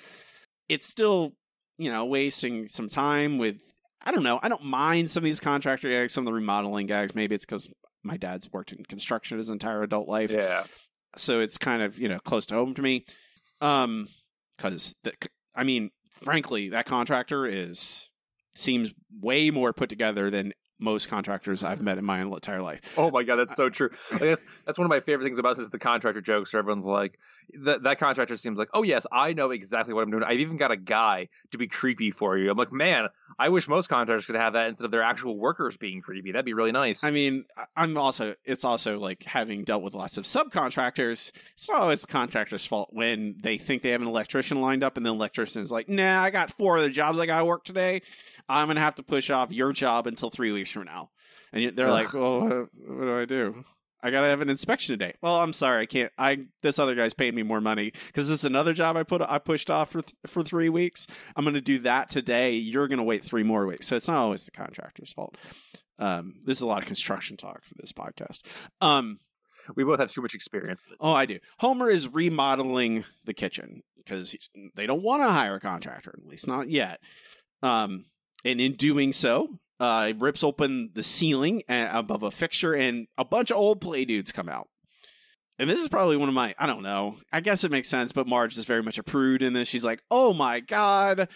It's 0.69 0.87
still 0.87 1.33
you 1.77 1.91
know 1.91 2.07
wasting 2.07 2.69
some 2.69 2.89
time 2.89 3.39
with 3.39 3.61
I 4.03 4.13
don't 4.13 4.23
know. 4.23 4.39
I 4.43 4.49
don't 4.49 4.65
mind 4.65 5.11
some 5.11 5.23
of 5.23 5.27
these 5.27 5.41
contractor 5.41 5.91
gags, 5.91 6.15
some 6.15 6.23
of 6.23 6.27
the 6.27 6.33
remodeling 6.33 6.87
gags. 6.87 7.15
Maybe 7.15 7.35
it's 7.35 7.45
because 7.45 7.69
my 8.03 8.17
dad's 8.17 8.51
worked 8.53 8.73
in 8.73 8.85
construction 8.85 9.39
his 9.39 9.51
entire 9.51 9.83
adult 9.83 10.09
life 10.09 10.33
yeah 10.33 10.65
so 11.17 11.41
it's 11.41 11.59
kind 11.59 11.83
of 11.83 11.99
you 11.99 12.09
know 12.09 12.19
close 12.21 12.47
to 12.47 12.55
home 12.55 12.75
to 12.75 12.83
me 12.83 13.05
um 13.61 14.09
because 14.57 14.95
i 15.57 15.65
mean 15.65 15.91
frankly 16.11 16.69
that 16.69 16.87
contractor 16.87 17.47
is 17.47 18.11
seems 18.55 18.93
way 19.21 19.51
more 19.51 19.73
put 19.73 19.89
together 19.89 20.31
than 20.31 20.53
most 20.79 21.09
contractors 21.09 21.63
i've 21.63 21.83
met 21.83 21.99
in 21.99 22.05
my 22.05 22.21
entire 22.23 22.63
life 22.63 22.81
Oh 22.97 23.11
my 23.11 23.23
god, 23.23 23.37
that's 23.37 23.55
so 23.57 23.69
true. 23.69 23.91
Like, 24.13 24.21
that's 24.21 24.47
that's 24.65 24.79
one 24.79 24.87
of 24.87 24.91
my 24.91 25.01
favorite 25.01 25.25
things 25.27 25.39
about 25.39 25.57
this 25.57 25.65
is 25.65 25.71
the 25.71 25.79
contractor 25.79 26.21
jokes. 26.21 26.53
Where 26.53 26.59
everyone's 26.61 26.87
like, 26.87 27.19
that 27.65 27.83
that 27.83 27.99
contractor 27.99 28.37
seems 28.37 28.59
like, 28.59 28.69
oh 28.75 28.83
yes, 28.83 29.07
I 29.13 29.33
know 29.33 29.51
exactly 29.51 29.95
what 29.95 30.03
I'm 30.03 30.11
doing. 30.11 30.25
I've 30.25 30.41
even 30.41 30.57
got 30.57 30.71
a 30.71 30.77
guy 30.77 31.29
to 31.51 31.59
be 31.59 31.67
creepy 31.69 32.11
for 32.11 32.39
you. 32.39 32.51
I'm 32.51 32.57
like, 32.59 32.73
man, 32.73 33.09
I 33.39 33.49
wish 33.49 33.69
most 33.69 33.89
contractors 33.89 34.27
could 34.27 34.37
have 34.37 34.53
that 34.55 34.69
instead 34.69 34.85
of 34.85 34.91
their 34.91 35.03
actual 35.03 35.39
workers 35.39 35.77
being 35.77 36.01
creepy. 36.01 36.33
That'd 36.33 36.45
be 36.45 36.53
really 36.53 36.73
nice. 36.73 37.05
i 37.05 37.11
mean 37.11 37.45
i'm 37.77 37.97
also 37.97 38.35
it's 38.45 38.65
also 38.65 38.99
like 38.99 39.23
having 39.25 39.65
dealt 39.65 39.83
with 39.83 39.95
lots 39.95 40.17
of 40.19 40.25
subcontractors 40.25 41.33
it's 41.57 41.69
not 41.69 41.81
always 41.81 42.01
the 42.01 42.07
contractor's 42.07 42.65
fault 42.67 42.89
when 42.93 43.37
they 43.43 43.59
think 43.59 43.83
they 43.83 43.91
have 43.91 44.03
an 44.03 44.09
electrician 44.09 44.61
lined 44.61 44.83
up 44.83 44.97
and 44.97 45.05
the 45.05 45.11
electrician 45.11 45.63
is 45.63 45.71
like 45.71 45.89
nah 45.89 46.23
i 46.23 46.31
got 46.31 46.51
four 46.57 46.79
other 46.79 46.91
jobs 46.91 47.19
i 47.19 47.27
gotta 47.27 47.45
work 47.45 47.65
today 47.65 48.03
i'm 48.49 48.69
gonna 48.69 48.81
have 48.81 48.95
to 48.95 49.03
push 49.03 49.31
off 49.31 49.51
your 49.53 49.73
job 49.73 50.07
until 50.07 50.31
three 50.31 50.53
weeks 50.53 50.71
from 50.71 50.85
now 50.85 51.11
and 51.53 51.77
they're 51.77 51.87
Ugh. 51.87 51.93
like 51.93 52.13
well 52.13 52.41
what, 52.41 52.69
what 52.87 53.05
do 53.05 53.19
i 53.21 53.25
do 53.25 53.65
I 54.03 54.11
gotta 54.11 54.29
have 54.29 54.41
an 54.41 54.49
inspection 54.51 54.99
today. 54.99 55.15
Well, 55.21 55.37
I'm 55.37 55.53
sorry, 55.53 55.83
I 55.83 55.87
can't. 55.87 56.13
I 56.19 56.39
this 56.63 56.79
other 56.79 56.95
guy's 56.95 57.15
paying 57.15 57.35
me 57.35 57.43
more 57.43 57.61
money 57.61 57.93
because 58.07 58.29
this 58.29 58.39
is 58.41 58.45
another 58.45 58.73
job 58.73 58.97
I 58.97 59.03
put 59.03 59.23
I 59.23 59.39
pushed 59.39 59.71
off 59.71 59.91
for 59.91 60.03
th- 60.03 60.17
for 60.27 60.43
three 60.43 60.69
weeks. 60.69 61.07
I'm 61.37 61.45
gonna 61.45 61.61
do 61.61 61.81
that 61.81 62.09
today. 62.09 62.53
You're 62.53 62.89
gonna 62.89 63.05
wait 63.05 63.25
three 63.25 63.43
more 63.43 63.67
weeks. 63.67 63.87
So 63.87 63.97
it's 63.97 64.09
not 64.09 64.17
always 64.19 64.45
the 64.45 64.53
contractor's 64.53 65.13
fault. 65.13 65.37
Um, 65.99 66.37
this 66.45 66.57
is 66.57 66.63
a 66.63 66.67
lot 66.67 66.81
of 66.81 66.87
construction 66.87 67.37
talk 67.37 67.63
for 67.65 67.75
this 67.79 67.93
podcast. 67.93 68.41
Um, 68.81 69.19
we 69.77 69.85
both 69.85 70.01
have 70.01 70.11
too 70.13 70.23
much 70.23 70.35
experience. 70.35 70.83
Oh, 70.99 71.13
I 71.13 71.27
do. 71.27 71.39
Homer 71.59 71.89
is 71.89 72.09
remodeling 72.09 73.05
the 73.25 73.35
kitchen 73.35 73.83
because 73.99 74.35
they 74.75 74.87
don't 74.87 75.03
want 75.03 75.23
to 75.23 75.29
hire 75.29 75.57
a 75.57 75.61
contractor, 75.61 76.15
at 76.17 76.27
least 76.27 76.49
not 76.49 76.71
yet. 76.71 77.01
Um, 77.63 78.07
and 78.45 78.61
in 78.61 78.75
doing 78.75 79.13
so, 79.13 79.49
uh, 79.81 80.07
it 80.11 80.21
rips 80.21 80.45
open 80.45 80.91
the 80.95 81.03
ceiling 81.03 81.63
above 81.69 82.23
a 82.23 82.31
fixture, 82.31 82.75
and 82.75 83.07
a 83.19 83.25
bunch 83.25 83.51
of 83.51 83.57
old 83.57 83.81
play 83.81 84.05
dudes 84.05 84.31
come 84.31 84.49
out. 84.49 84.69
and 85.59 85.69
this 85.69 85.81
is 85.81 85.89
probably 85.89 86.17
one 86.17 86.29
of 86.29 86.35
my 86.35 86.55
I 86.59 86.67
don't 86.67 86.83
know. 86.83 87.17
I 87.33 87.41
guess 87.41 87.65
it 87.65 87.71
makes 87.71 87.89
sense, 87.89 88.13
but 88.13 88.27
Marge 88.27 88.57
is 88.57 88.65
very 88.65 88.83
much 88.83 88.99
a 88.99 89.03
prude 89.03 89.43
in 89.43 89.53
this. 89.55 89.69
She's 89.69 89.85
like, 89.85 90.03
"Oh 90.11 90.33
my 90.35 90.61
god, 90.61 91.29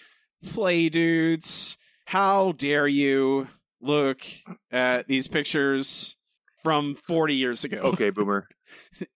play 0.44 0.88
dudes, 0.88 1.76
how 2.06 2.52
dare 2.52 2.86
you 2.86 3.48
look 3.80 4.20
at 4.70 5.08
these 5.08 5.26
pictures 5.28 6.16
from 6.62 6.94
40 6.94 7.34
years 7.34 7.64
ago?" 7.64 7.80
Okay, 7.94 8.10
boomer. 8.10 8.48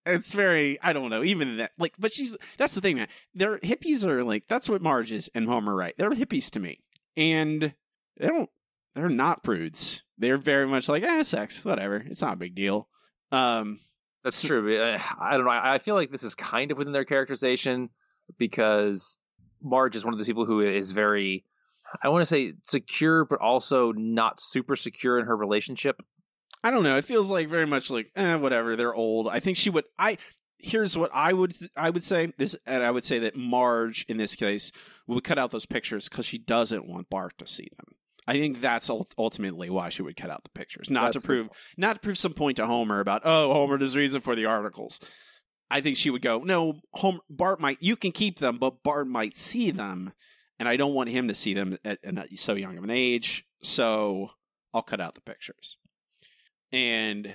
it's 0.06 0.32
very 0.32 0.78
I 0.82 0.92
don't 0.92 1.10
know, 1.10 1.24
even 1.24 1.56
that 1.58 1.72
like 1.78 1.94
but 1.98 2.12
she's 2.12 2.36
that's 2.58 2.74
the 2.74 2.80
thing, 2.80 2.96
man. 2.96 3.08
They're 3.34 3.58
hippies 3.58 4.04
are 4.06 4.22
like 4.24 4.44
that's 4.48 4.68
what 4.68 4.82
Marge 4.82 5.10
is 5.12 5.28
and 5.34 5.46
Homer 5.48 5.74
right. 5.74 5.94
They're 5.98 6.10
hippies 6.10 6.50
to 6.52 6.60
me. 6.60 6.80
And 7.16 7.74
they 8.18 8.28
don't 8.28 8.50
they're 8.98 9.08
not 9.08 9.42
prudes. 9.42 10.02
They're 10.18 10.38
very 10.38 10.66
much 10.66 10.88
like, 10.88 11.02
eh, 11.02 11.22
sex, 11.22 11.64
whatever. 11.64 11.96
It's 11.96 12.20
not 12.20 12.34
a 12.34 12.36
big 12.36 12.54
deal. 12.54 12.88
Um 13.30 13.80
That's 14.24 14.42
true. 14.46 14.76
uh, 14.76 14.98
I 15.20 15.36
don't 15.36 15.44
know. 15.44 15.50
I 15.50 15.78
feel 15.78 15.94
like 15.94 16.10
this 16.10 16.24
is 16.24 16.34
kind 16.34 16.70
of 16.70 16.78
within 16.78 16.92
their 16.92 17.04
characterization 17.04 17.90
because 18.38 19.18
Marge 19.62 19.96
is 19.96 20.04
one 20.04 20.12
of 20.14 20.18
those 20.18 20.26
people 20.26 20.44
who 20.44 20.60
is 20.60 20.90
very, 20.92 21.44
I 22.02 22.08
want 22.08 22.22
to 22.22 22.26
say 22.26 22.54
secure, 22.64 23.24
but 23.24 23.40
also 23.40 23.92
not 23.92 24.40
super 24.40 24.76
secure 24.76 25.18
in 25.18 25.26
her 25.26 25.36
relationship. 25.36 26.00
I 26.62 26.70
don't 26.70 26.82
know. 26.82 26.96
It 26.96 27.04
feels 27.04 27.30
like 27.30 27.48
very 27.48 27.66
much 27.66 27.90
like 27.90 28.10
eh, 28.16 28.34
whatever. 28.34 28.76
They're 28.76 28.94
old. 28.94 29.28
I 29.28 29.40
think 29.40 29.56
she 29.56 29.70
would. 29.70 29.84
I 29.98 30.18
here's 30.58 30.96
what 30.98 31.10
I 31.14 31.32
would 31.32 31.54
I 31.76 31.90
would 31.90 32.02
say 32.02 32.32
this, 32.36 32.56
and 32.66 32.82
I 32.82 32.90
would 32.90 33.04
say 33.04 33.20
that 33.20 33.36
Marge 33.36 34.04
in 34.08 34.16
this 34.16 34.34
case 34.34 34.72
would 35.06 35.22
cut 35.24 35.38
out 35.38 35.50
those 35.52 35.66
pictures 35.66 36.08
because 36.08 36.26
she 36.26 36.38
doesn't 36.38 36.88
want 36.88 37.10
Bart 37.10 37.38
to 37.38 37.46
see 37.46 37.68
them. 37.76 37.94
I 38.28 38.34
think 38.34 38.60
that's 38.60 38.90
ultimately 38.90 39.70
why 39.70 39.88
she 39.88 40.02
would 40.02 40.16
cut 40.16 40.30
out 40.30 40.44
the 40.44 40.50
pictures, 40.50 40.90
not 40.90 41.12
That's 41.12 41.22
to 41.22 41.26
prove 41.26 41.48
not 41.76 41.94
to 41.94 42.00
prove 42.00 42.18
some 42.18 42.34
point 42.34 42.58
to 42.58 42.66
Homer 42.66 43.00
about 43.00 43.22
oh 43.24 43.52
Homer 43.52 43.78
there's 43.78 43.96
reason 43.96 44.20
for 44.20 44.36
the 44.36 44.44
articles. 44.44 45.00
I 45.70 45.80
think 45.80 45.96
she 45.96 46.10
would 46.10 46.22
go 46.22 46.38
no 46.38 46.80
Homer 46.92 47.20
Bart 47.30 47.58
might 47.60 47.82
you 47.82 47.96
can 47.96 48.12
keep 48.12 48.38
them, 48.38 48.58
but 48.58 48.82
Bart 48.82 49.08
might 49.08 49.36
see 49.36 49.70
them, 49.70 50.12
and 50.58 50.68
I 50.68 50.76
don't 50.76 50.94
want 50.94 51.08
him 51.08 51.28
to 51.28 51.34
see 51.34 51.54
them 51.54 51.78
at, 51.84 51.98
at 52.04 52.38
so 52.38 52.54
young 52.54 52.76
of 52.76 52.84
an 52.84 52.90
age, 52.90 53.46
so 53.62 54.30
I'll 54.74 54.82
cut 54.82 55.00
out 55.00 55.14
the 55.14 55.20
pictures 55.22 55.78
and 56.72 57.34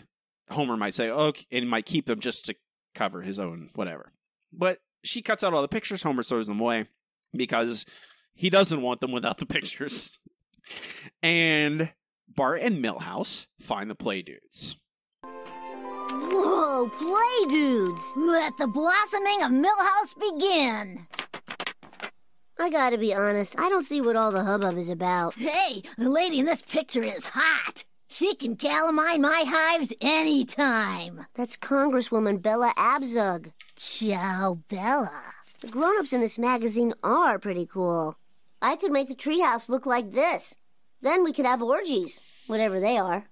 Homer 0.49 0.77
might 0.77 0.93
say, 0.93 1.09
"Okay," 1.09 1.45
and 1.51 1.69
might 1.69 1.85
keep 1.85 2.05
them 2.05 2.19
just 2.19 2.45
to 2.45 2.55
cover 2.93 3.21
his 3.21 3.39
own 3.39 3.71
whatever. 3.75 4.13
But 4.51 4.79
she 5.03 5.21
cuts 5.21 5.43
out 5.43 5.53
all 5.53 5.61
the 5.61 5.67
pictures. 5.67 6.03
Homer 6.03 6.23
throws 6.23 6.47
them 6.47 6.59
away 6.59 6.87
because 7.33 7.85
he 8.33 8.49
doesn't 8.49 8.81
want 8.81 9.01
them 9.01 9.11
without 9.11 9.39
the 9.39 9.45
pictures. 9.45 10.11
And 11.21 11.91
Bart 12.27 12.61
and 12.61 12.83
Milhouse 12.83 13.47
find 13.59 13.89
the 13.89 13.95
play 13.95 14.21
dudes. 14.21 14.77
Whoa, 15.23 16.89
play 16.89 17.49
dudes! 17.49 18.01
Let 18.15 18.57
the 18.57 18.67
blossoming 18.67 19.41
of 19.43 19.51
Milhouse 19.51 20.13
begin! 20.19 21.07
I 22.59 22.69
gotta 22.69 22.97
be 22.97 23.13
honest, 23.13 23.59
I 23.59 23.69
don't 23.69 23.83
see 23.83 23.99
what 23.99 24.15
all 24.15 24.31
the 24.31 24.43
hubbub 24.43 24.77
is 24.77 24.89
about. 24.89 25.35
Hey, 25.35 25.83
the 25.97 26.09
lady 26.09 26.39
in 26.39 26.45
this 26.45 26.61
picture 26.61 27.03
is 27.03 27.29
hot! 27.33 27.85
She 28.07 28.35
can 28.35 28.55
calamine 28.55 29.21
my 29.21 29.43
hives 29.45 29.93
anytime! 30.01 31.25
That's 31.35 31.57
Congresswoman 31.57 32.41
Bella 32.41 32.73
Abzug. 32.77 33.51
Ciao, 33.75 34.59
Bella. 34.69 35.33
The 35.61 35.67
grown-ups 35.67 36.13
in 36.13 36.21
this 36.21 36.37
magazine 36.37 36.93
are 37.03 37.39
pretty 37.39 37.65
cool. 37.65 38.17
I 38.63 38.77
could 38.77 38.93
make 38.93 39.09
the 39.09 39.15
treehouse 39.15 39.67
look 39.67 39.85
like 39.85 40.13
this. 40.13 40.55
Then 41.01 41.25
we 41.25 41.33
could 41.33 41.45
have 41.45 41.61
orgies, 41.61 42.21
whatever 42.47 42.79
they 42.79 42.97
are. 42.97 43.25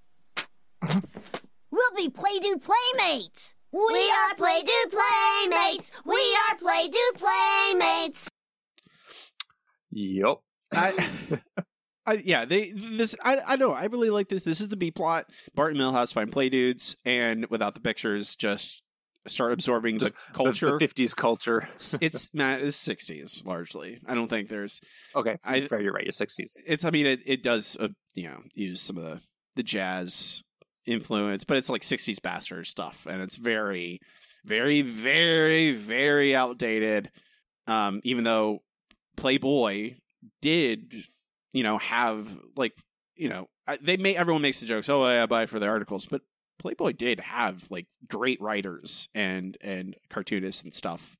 We'll 1.72 1.96
be 1.96 2.10
Play 2.10 2.38
Dude 2.40 2.62
Playmates! 2.62 3.56
We, 3.72 4.12
are 4.12 4.36
Play 4.36 4.62
Dude 4.62 4.92
Playmates! 4.92 5.90
We 6.04 6.38
are 6.50 6.58
Play 6.58 6.90
Dude 6.90 7.16
Playmates! 7.18 8.28
Yep. 9.92 10.40
I, 10.74 11.10
I 12.06 12.14
yeah, 12.26 12.44
they 12.44 12.72
this 12.72 13.16
I 13.24 13.40
I 13.46 13.56
know 13.56 13.72
I 13.72 13.86
really 13.86 14.10
like 14.10 14.28
this. 14.28 14.44
This 14.44 14.60
is 14.60 14.70
the 14.70 14.78
B 14.78 14.92
plot. 14.92 15.30
Barton 15.56 15.80
Milhouse 15.80 16.14
find 16.14 16.32
play 16.32 16.50
dudes, 16.50 16.96
and 17.06 17.46
without 17.48 17.74
the 17.74 17.82
pictures, 17.82 18.36
just 18.36 18.81
start 19.28 19.52
absorbing 19.54 20.00
Just 20.00 20.14
the 20.14 20.34
culture. 20.34 20.78
The, 20.78 20.88
50s 20.88 21.16
culture. 21.16 21.70
it's 22.02 22.30
not 22.34 22.62
it's 22.62 22.78
sixties 22.78 23.44
largely. 23.46 24.00
I 24.08 24.14
don't 24.16 24.28
think 24.28 24.50
there's 24.50 24.82
Okay. 25.16 25.38
I- 25.44 25.62
fair, 25.68 25.82
you're 25.82 25.94
right. 25.94 26.04
You're 26.04 26.12
60s. 26.12 26.58
it's 26.66 26.84
I 26.86 26.90
mean 26.90 27.06
it, 27.06 27.20
it 27.26 27.44
does 27.44 27.78
uh, 27.80 27.90
you 28.16 28.28
know 28.30 28.42
use 28.54 28.82
some 28.82 28.98
of 28.98 29.04
the 29.04 29.22
the 29.56 29.64
jazz 29.64 30.44
influence, 30.86 31.44
but 31.44 31.58
it's 31.58 31.70
like 31.70 31.84
sixties 31.84 32.20
bastard 32.20 32.66
stuff, 32.68 33.06
and 33.10 33.22
it's 33.22 33.36
very 33.38 34.00
very 34.46 34.82
very 34.82 35.74
very 35.74 36.36
outdated. 36.36 37.12
Um, 37.68 38.02
even 38.04 38.24
though 38.24 38.60
Playboy 39.18 39.96
did 40.42 40.96
you 41.54 41.64
know 41.64 41.78
have 41.78 42.28
like 42.56 42.74
you 43.16 43.30
know 43.30 43.48
I- 43.68 43.78
they 43.82 43.98
may 43.98 44.16
everyone 44.16 44.42
makes 44.42 44.60
the 44.60 44.66
jokes 44.66 44.90
oh 44.90 45.08
yeah, 45.08 45.24
I 45.24 45.26
buy 45.28 45.46
for 45.46 45.60
the 45.60 45.68
articles, 45.68 46.06
but 46.08 46.22
Playboy 46.62 46.94
did 46.94 47.20
have 47.20 47.64
like 47.70 47.88
great 48.08 48.40
writers 48.42 49.10
and 49.14 49.58
and 49.62 49.96
cartoonists 50.10 50.64
and 50.64 50.74
stuff. 50.74 51.18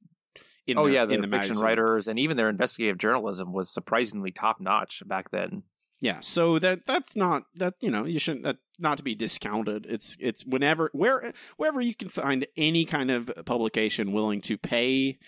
In 0.68 0.78
Oh 0.78 0.86
the, 0.88 0.94
yeah, 0.94 1.04
in 1.04 1.10
the 1.10 1.28
fiction 1.28 1.30
magazine. 1.30 1.64
writers 1.64 2.08
and 2.08 2.20
even 2.20 2.38
their 2.38 2.50
investigative 2.50 2.98
journalism 2.98 3.52
was 3.52 3.74
surprisingly 3.74 4.32
top 4.32 4.62
notch 4.62 5.02
back 5.06 5.32
then. 5.32 5.64
Yeah, 6.00 6.20
so 6.22 6.58
that 6.60 6.86
that's 6.88 7.16
not 7.16 7.44
that 7.56 7.76
you 7.80 7.92
know 7.92 8.06
you 8.06 8.20
shouldn't 8.20 8.44
that 8.44 8.58
not 8.80 8.98
to 8.98 9.04
be 9.04 9.14
discounted. 9.16 9.86
It's 9.88 10.16
it's 10.20 10.46
whenever 10.46 10.90
where 10.94 11.34
wherever 11.58 11.82
you 11.82 11.94
can 11.94 12.10
find 12.10 12.48
any 12.58 12.86
kind 12.86 13.12
of 13.12 13.32
publication 13.46 14.12
willing 14.12 14.42
to 14.42 14.58
pay 14.58 15.20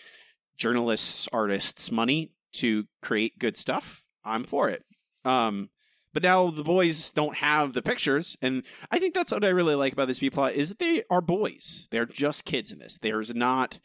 journalists 0.57 1.27
artists 1.33 1.91
money 1.91 2.31
to 2.53 2.85
create 3.01 3.37
good 3.39 3.57
stuff, 3.57 4.03
I'm 4.23 4.45
for 4.45 4.69
it. 4.69 4.83
Um, 5.25 5.69
but 6.13 6.23
now 6.23 6.49
the 6.49 6.63
boys 6.63 7.11
don't 7.11 7.37
have 7.37 7.73
the 7.73 7.81
pictures, 7.81 8.37
and 8.41 8.63
I 8.91 8.99
think 8.99 9.13
that's 9.13 9.31
what 9.31 9.43
I 9.43 9.49
really 9.49 9.75
like 9.75 9.93
about 9.93 10.07
this 10.07 10.19
B 10.19 10.29
plot 10.29 10.53
is 10.53 10.69
that 10.69 10.79
they 10.79 11.03
are 11.09 11.21
boys. 11.21 11.87
They're 11.91 12.05
just 12.05 12.45
kids 12.45 12.71
in 12.71 12.79
this. 12.79 12.97
There's 13.01 13.33
not 13.33 13.79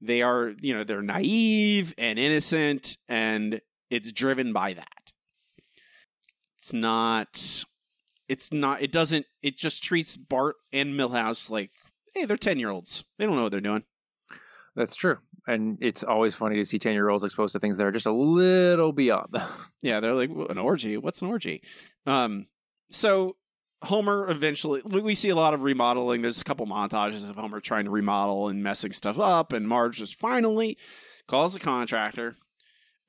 they 0.00 0.22
are 0.22 0.54
you 0.60 0.74
know 0.74 0.84
they're 0.84 1.02
naive 1.02 1.94
and 1.98 2.18
innocent, 2.18 2.96
and 3.08 3.60
it's 3.90 4.12
driven 4.12 4.52
by 4.52 4.72
that 4.74 5.12
it's 6.64 6.72
not 6.72 7.64
it's 8.26 8.50
not 8.50 8.80
it 8.82 8.90
doesn't 8.90 9.26
it 9.42 9.54
just 9.56 9.84
treats 9.84 10.16
bart 10.16 10.56
and 10.72 10.98
milhouse 10.98 11.50
like 11.50 11.70
hey 12.14 12.24
they're 12.24 12.38
10 12.38 12.58
year 12.58 12.70
olds 12.70 13.04
they 13.18 13.26
don't 13.26 13.36
know 13.36 13.42
what 13.42 13.52
they're 13.52 13.60
doing 13.60 13.84
That's 14.74 14.96
true. 14.96 15.18
And 15.46 15.76
it's 15.82 16.02
always 16.02 16.34
funny 16.34 16.56
to 16.56 16.64
see 16.64 16.78
10 16.78 16.92
year 16.94 17.08
olds 17.10 17.22
exposed 17.24 17.52
to 17.52 17.58
things 17.60 17.76
that 17.76 17.84
are 17.86 17.92
just 17.92 18.06
a 18.06 18.12
little 18.12 18.92
beyond 18.92 19.28
yeah 19.82 20.00
they're 20.00 20.14
like 20.14 20.30
"Wha- 20.30 20.46
an 20.46 20.58
orgy? 20.58 20.96
What's 20.96 21.20
an 21.22 21.28
orgy? 21.28 21.62
Um 22.06 22.46
so 22.90 23.36
homer 23.82 24.30
eventually 24.30 24.80
we 24.86 25.00
we 25.02 25.14
see 25.14 25.28
a 25.28 25.34
lot 25.34 25.52
of 25.54 25.62
remodeling. 25.62 26.22
There's 26.22 26.40
a 26.40 26.44
couple 26.44 26.66
montages 26.66 27.28
of 27.28 27.36
homer 27.36 27.60
trying 27.60 27.84
to 27.84 27.90
remodel 27.90 28.48
and 28.48 28.62
messing 28.62 28.92
stuff 28.92 29.18
up 29.18 29.52
and 29.52 29.68
marge 29.68 29.98
just 29.98 30.14
finally 30.18 30.78
calls 31.28 31.54
a 31.54 31.60
contractor. 31.60 32.36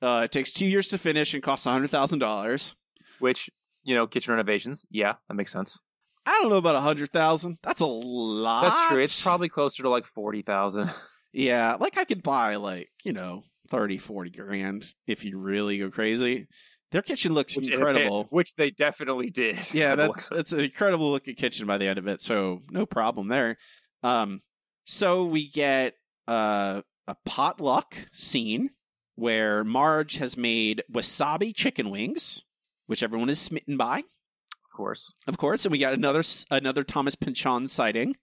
Uh 0.02 0.22
it 0.24 0.32
takes 0.32 0.52
two 0.52 0.66
years 0.66 0.88
to 0.88 0.98
finish 0.98 1.32
and 1.32 1.42
costs 1.42 1.64
a 1.66 1.70
$100000 1.70 2.74
Which, 3.18 3.48
you 3.82 3.94
know, 3.94 4.06
kitchen 4.06 4.32
renovations, 4.34 4.84
yeah, 4.90 5.14
that 5.28 5.34
makes 5.34 5.52
sense. 5.52 5.78
i 6.26 6.38
don't 6.42 6.50
know 6.50 6.58
about 6.58 6.74
a 6.76 6.80
hundred 6.80 7.10
thousand. 7.12 7.56
That's 7.62 7.80
a 7.80 7.86
lot 7.86 8.64
That's 8.64 8.88
true. 8.88 9.00
It's 9.00 9.22
probably 9.22 9.48
closer 9.48 9.82
to 9.84 9.88
like 9.88 10.04
40,000. 10.06 10.90
Yeah, 11.36 11.76
like 11.78 11.98
I 11.98 12.04
could 12.04 12.22
buy 12.22 12.56
like, 12.56 12.88
you 13.04 13.12
know, 13.12 13.42
30, 13.68 13.98
40 13.98 14.30
grand 14.30 14.94
if 15.06 15.22
you 15.22 15.38
really 15.38 15.76
go 15.76 15.90
crazy. 15.90 16.48
Their 16.92 17.02
kitchen 17.02 17.34
looks 17.34 17.54
Which, 17.54 17.68
incredible. 17.68 18.26
Which 18.30 18.54
they 18.54 18.70
definitely 18.70 19.28
did. 19.28 19.58
yeah, 19.74 19.96
that's 19.96 20.30
it. 20.30 20.34
that's 20.34 20.52
an 20.52 20.60
incredible 20.60 21.10
looking 21.10 21.34
kitchen 21.34 21.66
by 21.66 21.76
the 21.76 21.88
end 21.88 21.98
of 21.98 22.06
it, 22.06 22.22
so 22.22 22.62
no 22.70 22.86
problem 22.86 23.28
there. 23.28 23.58
Um 24.02 24.40
so 24.86 25.26
we 25.26 25.50
get 25.50 25.94
uh 26.26 26.80
a 27.06 27.16
potluck 27.26 27.96
scene 28.14 28.70
where 29.14 29.62
Marge 29.62 30.16
has 30.16 30.38
made 30.38 30.84
wasabi 30.90 31.54
chicken 31.54 31.90
wings, 31.90 32.44
which 32.86 33.02
everyone 33.02 33.28
is 33.28 33.38
smitten 33.38 33.76
by, 33.76 33.98
of 33.98 34.74
course. 34.74 35.12
of 35.26 35.36
course, 35.36 35.66
and 35.66 35.72
we 35.72 35.78
got 35.78 35.92
another 35.92 36.22
another 36.50 36.82
Thomas 36.82 37.14
Pynchon 37.14 37.66
sighting 37.66 38.16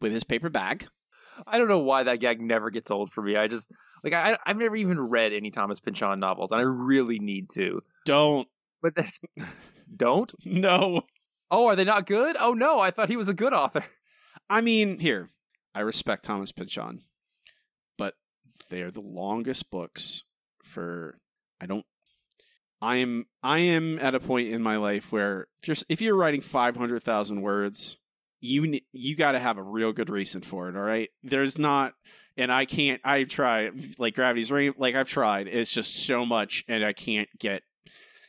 with 0.00 0.10
his 0.10 0.24
paper 0.24 0.50
bag. 0.50 0.88
I 1.46 1.58
don't 1.58 1.68
know 1.68 1.78
why 1.78 2.04
that 2.04 2.20
gag 2.20 2.40
never 2.40 2.70
gets 2.70 2.90
old 2.90 3.12
for 3.12 3.22
me. 3.22 3.36
I 3.36 3.48
just 3.48 3.70
like 4.04 4.12
I 4.12 4.38
I've 4.44 4.56
never 4.56 4.76
even 4.76 5.00
read 5.00 5.32
any 5.32 5.50
Thomas 5.50 5.80
Pynchon 5.80 6.20
novels, 6.20 6.52
and 6.52 6.60
I 6.60 6.64
really 6.64 7.18
need 7.18 7.50
to. 7.50 7.82
Don't 8.04 8.48
But 8.82 8.94
that's 8.94 9.22
don't. 9.96 10.32
no. 10.44 11.02
Oh, 11.50 11.66
are 11.66 11.76
they 11.76 11.84
not 11.84 12.06
good? 12.06 12.36
Oh 12.38 12.52
no, 12.52 12.78
I 12.78 12.90
thought 12.90 13.08
he 13.08 13.16
was 13.16 13.28
a 13.28 13.34
good 13.34 13.52
author. 13.52 13.84
I 14.50 14.60
mean, 14.60 14.98
here, 14.98 15.30
I 15.74 15.80
respect 15.80 16.24
Thomas 16.24 16.52
Pynchon, 16.52 17.02
but 17.96 18.14
they're 18.68 18.90
the 18.90 19.00
longest 19.00 19.70
books 19.70 20.24
for 20.62 21.18
I 21.60 21.66
don't 21.66 21.86
I 22.80 22.96
am 22.96 23.26
I 23.42 23.58
am 23.60 23.98
at 23.98 24.14
a 24.14 24.20
point 24.20 24.48
in 24.48 24.62
my 24.62 24.76
life 24.76 25.10
where 25.10 25.48
if 25.60 25.68
you're 25.68 25.76
if 25.88 26.00
you're 26.00 26.16
writing 26.16 26.40
500,000 26.40 27.42
words, 27.42 27.96
you 28.40 28.80
you 28.92 29.16
got 29.16 29.32
to 29.32 29.38
have 29.38 29.58
a 29.58 29.62
real 29.62 29.92
good 29.92 30.10
reason 30.10 30.40
for 30.42 30.68
it. 30.68 30.76
All 30.76 30.82
right, 30.82 31.10
there's 31.22 31.58
not, 31.58 31.94
and 32.36 32.52
I 32.52 32.64
can't. 32.64 33.00
I 33.04 33.24
try 33.24 33.70
like 33.98 34.14
Gravity's 34.14 34.50
Ring. 34.50 34.74
Like 34.76 34.94
I've 34.94 35.08
tried. 35.08 35.48
It's 35.48 35.72
just 35.72 36.06
so 36.06 36.24
much, 36.24 36.64
and 36.68 36.84
I 36.84 36.92
can't 36.92 37.28
get. 37.38 37.62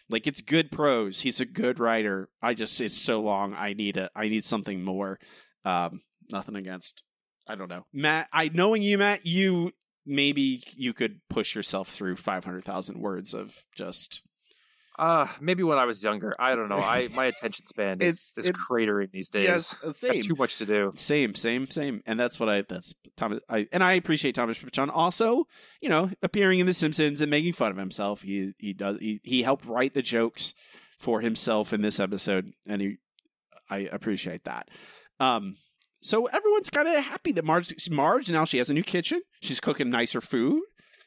Like 0.10 0.26
it's 0.26 0.42
good 0.42 0.72
prose. 0.72 1.22
He's 1.22 1.40
a 1.40 1.46
good 1.46 1.80
writer. 1.80 2.30
I 2.42 2.56
just 2.56 2.82
it's 2.82 2.98
so 2.98 3.22
long. 3.22 3.54
I 3.54 3.74
need 3.74 3.98
a. 3.98 4.10
I 4.16 4.30
need 4.30 4.44
something 4.44 4.84
more. 4.84 5.20
Um, 5.66 6.02
nothing 6.32 6.56
against. 6.56 7.04
I 7.48 7.56
don't 7.56 7.70
know, 7.70 7.86
Matt. 7.94 8.28
I 8.34 8.50
knowing 8.50 8.82
you, 8.82 8.98
Matt. 8.98 9.26
You 9.26 9.72
maybe 10.06 10.64
you 10.76 10.94
could 10.94 11.22
push 11.30 11.54
yourself 11.54 11.90
through 11.90 12.16
five 12.16 12.44
hundred 12.44 12.64
thousand 12.64 13.00
words 13.00 13.36
of 13.36 13.56
just 13.76 14.24
Uh, 15.00 15.28
maybe 15.40 15.64
when 15.64 15.78
I 15.78 15.86
was 15.86 16.04
younger. 16.04 16.36
I 16.38 16.56
don't 16.56 16.68
know. 16.68 16.78
I 16.78 17.08
my 17.14 17.26
attention 17.26 17.66
span 17.66 18.02
is, 18.02 18.34
is 18.38 18.48
it- 18.48 18.56
cratering 18.56 19.12
these 19.12 19.30
days. 19.30 19.44
yes, 19.84 19.98
same. 19.98 20.22
too 20.24 20.36
much 20.36 20.58
to 20.58 20.66
do. 20.66 20.92
Same, 20.96 21.34
same, 21.36 21.70
same. 21.70 22.04
And 22.06 22.20
that's 22.20 22.40
what 22.40 22.50
I 22.50 22.64
that's 22.68 22.94
Thomas 23.16 23.40
I 23.50 23.68
and 23.72 23.82
I 23.84 23.94
appreciate 23.94 24.36
Thomas 24.36 24.58
Pynchon 24.60 24.90
also, 24.90 25.46
you 25.82 25.88
know, 25.88 26.10
appearing 26.22 26.60
in 26.60 26.66
The 26.66 26.74
Simpsons 26.74 27.22
and 27.22 27.32
making 27.32 27.54
fun 27.54 27.72
of 27.72 27.78
himself. 27.78 28.24
He 28.24 28.52
he 28.58 28.74
does 28.74 28.98
he, 29.00 29.22
he 29.24 29.42
helped 29.44 29.66
write 29.66 29.94
the 29.94 30.02
jokes 30.02 30.54
for 31.00 31.22
himself 31.22 31.72
in 31.72 31.82
this 31.82 31.98
episode 32.00 32.52
and 32.68 32.82
he 32.82 32.98
I 33.70 33.88
appreciate 33.92 34.44
that. 34.44 34.68
Um 35.20 35.56
so 36.02 36.26
everyone's 36.26 36.70
kind 36.70 36.88
of 36.90 37.04
happy 37.06 37.32
that 37.32 37.46
Marge 37.46 37.74
Marge 37.90 38.30
now 38.30 38.44
she 38.44 38.58
has 38.58 38.70
a 38.70 38.74
new 38.74 38.84
kitchen. 38.84 39.22
She's 39.42 39.60
cooking 39.62 39.90
nicer 39.90 40.20
food. 40.22 40.62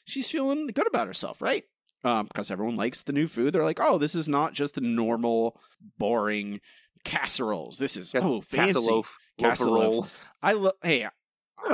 She's 0.05 0.31
feeling 0.31 0.67
good 0.69 0.87
about 0.87 1.07
herself, 1.07 1.41
right? 1.43 1.65
Um, 2.05 2.27
because 2.27 2.51
everyone 2.51 2.77
likes 2.77 3.03
the 3.03 3.13
new 3.13 3.29
food. 3.29 3.53
They're 3.55 3.65
like, 3.65 3.81
"Oh, 3.81 3.99
this 3.99 4.15
is 4.15 4.29
not 4.29 4.53
just 4.53 4.75
the 4.75 4.81
normal, 4.81 5.61
boring 5.99 6.61
casseroles. 7.05 7.79
This 7.79 7.97
is 7.97 8.13
Cas- 8.13 8.23
oh 8.25 8.41
fancy." 8.41 8.81
Casseloaf, 8.81 9.07
Casseloaf. 9.41 10.09
I 10.43 10.53
love. 10.53 10.75
Hey, 10.83 11.07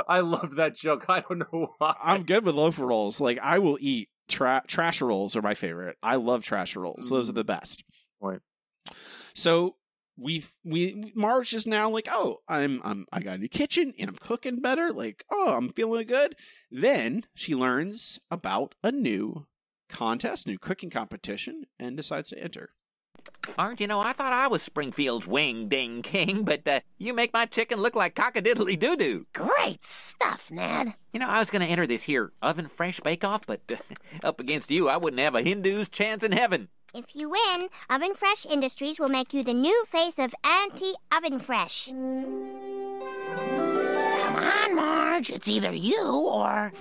I 0.07 0.21
loved 0.21 0.57
that 0.57 0.77
joke. 0.77 1.07
I 1.09 1.21
don't 1.21 1.39
know 1.39 1.75
why. 1.79 1.95
I'm 2.03 2.25
good 2.25 2.45
with 2.45 2.55
loaf 2.55 2.79
rolls. 2.79 3.21
Like 3.21 3.39
I 3.43 3.59
will 3.59 3.79
eat 3.81 4.09
tra- 4.29 4.65
trash 4.67 5.01
rolls 5.01 5.37
are 5.37 5.43
my 5.43 5.55
favorite. 5.55 5.97
I 6.03 6.17
love 6.17 6.45
trash 6.45 6.77
rolls. 6.77 7.09
Those 7.09 7.31
are 7.31 7.35
the 7.35 7.45
best. 7.45 7.85
Right. 8.21 8.41
So 9.35 9.77
we've 10.17 10.53
we 10.65 11.13
Marge 11.15 11.55
is 11.55 11.67
now 11.67 11.91
like, 11.91 12.09
oh, 12.11 12.39
I'm 12.49 12.81
I'm 12.85 13.07
I 13.13 13.21
got 13.21 13.37
a 13.37 13.39
new 13.39 13.49
kitchen 13.49 13.95
and 13.99 14.09
I'm 14.09 14.17
cooking 14.17 14.61
better. 14.61 14.93
Like, 14.93 15.25
oh, 15.31 15.55
I'm 15.57 15.73
feeling 15.73 16.07
good. 16.07 16.35
Then 16.71 17.25
she 17.35 17.55
learns 17.55 18.19
about 18.31 18.75
a 18.83 18.93
new 18.93 19.47
contest, 19.89 20.47
new 20.47 20.59
cooking 20.59 20.91
competition, 20.91 21.65
and 21.79 21.97
decides 21.97 22.29
to 22.31 22.39
enter. 22.39 22.71
Aren't 23.59 23.81
you 23.81 23.87
know, 23.87 24.01
I 24.01 24.13
thought 24.13 24.33
I 24.33 24.47
was 24.47 24.63
Springfield's 24.63 25.27
wing 25.27 25.69
ding 25.69 26.03
king, 26.03 26.45
but 26.45 26.67
uh, 26.67 26.81
you 26.99 27.13
make 27.13 27.33
my 27.33 27.47
chicken 27.47 27.81
look 27.81 27.95
like 27.95 28.15
cockadiddly 28.15 28.79
doo 28.79 28.97
doo. 28.97 29.27
Great 29.33 29.85
stuff, 29.85 30.51
Ned. 30.51 30.95
You 31.13 31.21
know, 31.21 31.29
I 31.29 31.41
was 31.41 31.51
going 31.51 31.63
to 31.63 31.69
enter 31.69 31.87
this 31.87 32.03
here 32.03 32.33
oven 32.43 32.69
fresh 32.69 33.01
bake 33.01 33.25
off, 33.25 33.47
but 33.47 33.61
uh, 33.71 33.77
up 34.27 34.41
against 34.41 34.71
you, 34.71 34.89
I 34.89 34.97
wouldn't 34.97 35.21
have 35.21 35.35
a 35.35 35.43
Hindu's 35.43 35.89
chance 35.89 36.23
in 36.23 36.33
heaven. 36.33 36.69
If 36.95 37.15
you 37.15 37.29
win, 37.29 37.69
Oven 37.91 38.15
Fresh 38.15 38.47
Industries 38.47 38.99
will 38.99 39.11
make 39.11 39.35
you 39.35 39.43
the 39.43 39.53
new 39.53 39.85
face 39.85 40.19
of 40.19 40.35
Anti 40.43 40.95
Oven 41.15 41.39
Fresh. 41.39 41.89
Come 41.89 42.55
on, 44.37 44.75
Marge. 44.75 45.29
It's 45.29 45.49
either 45.49 45.71
you 45.73 46.03
or. 46.03 46.73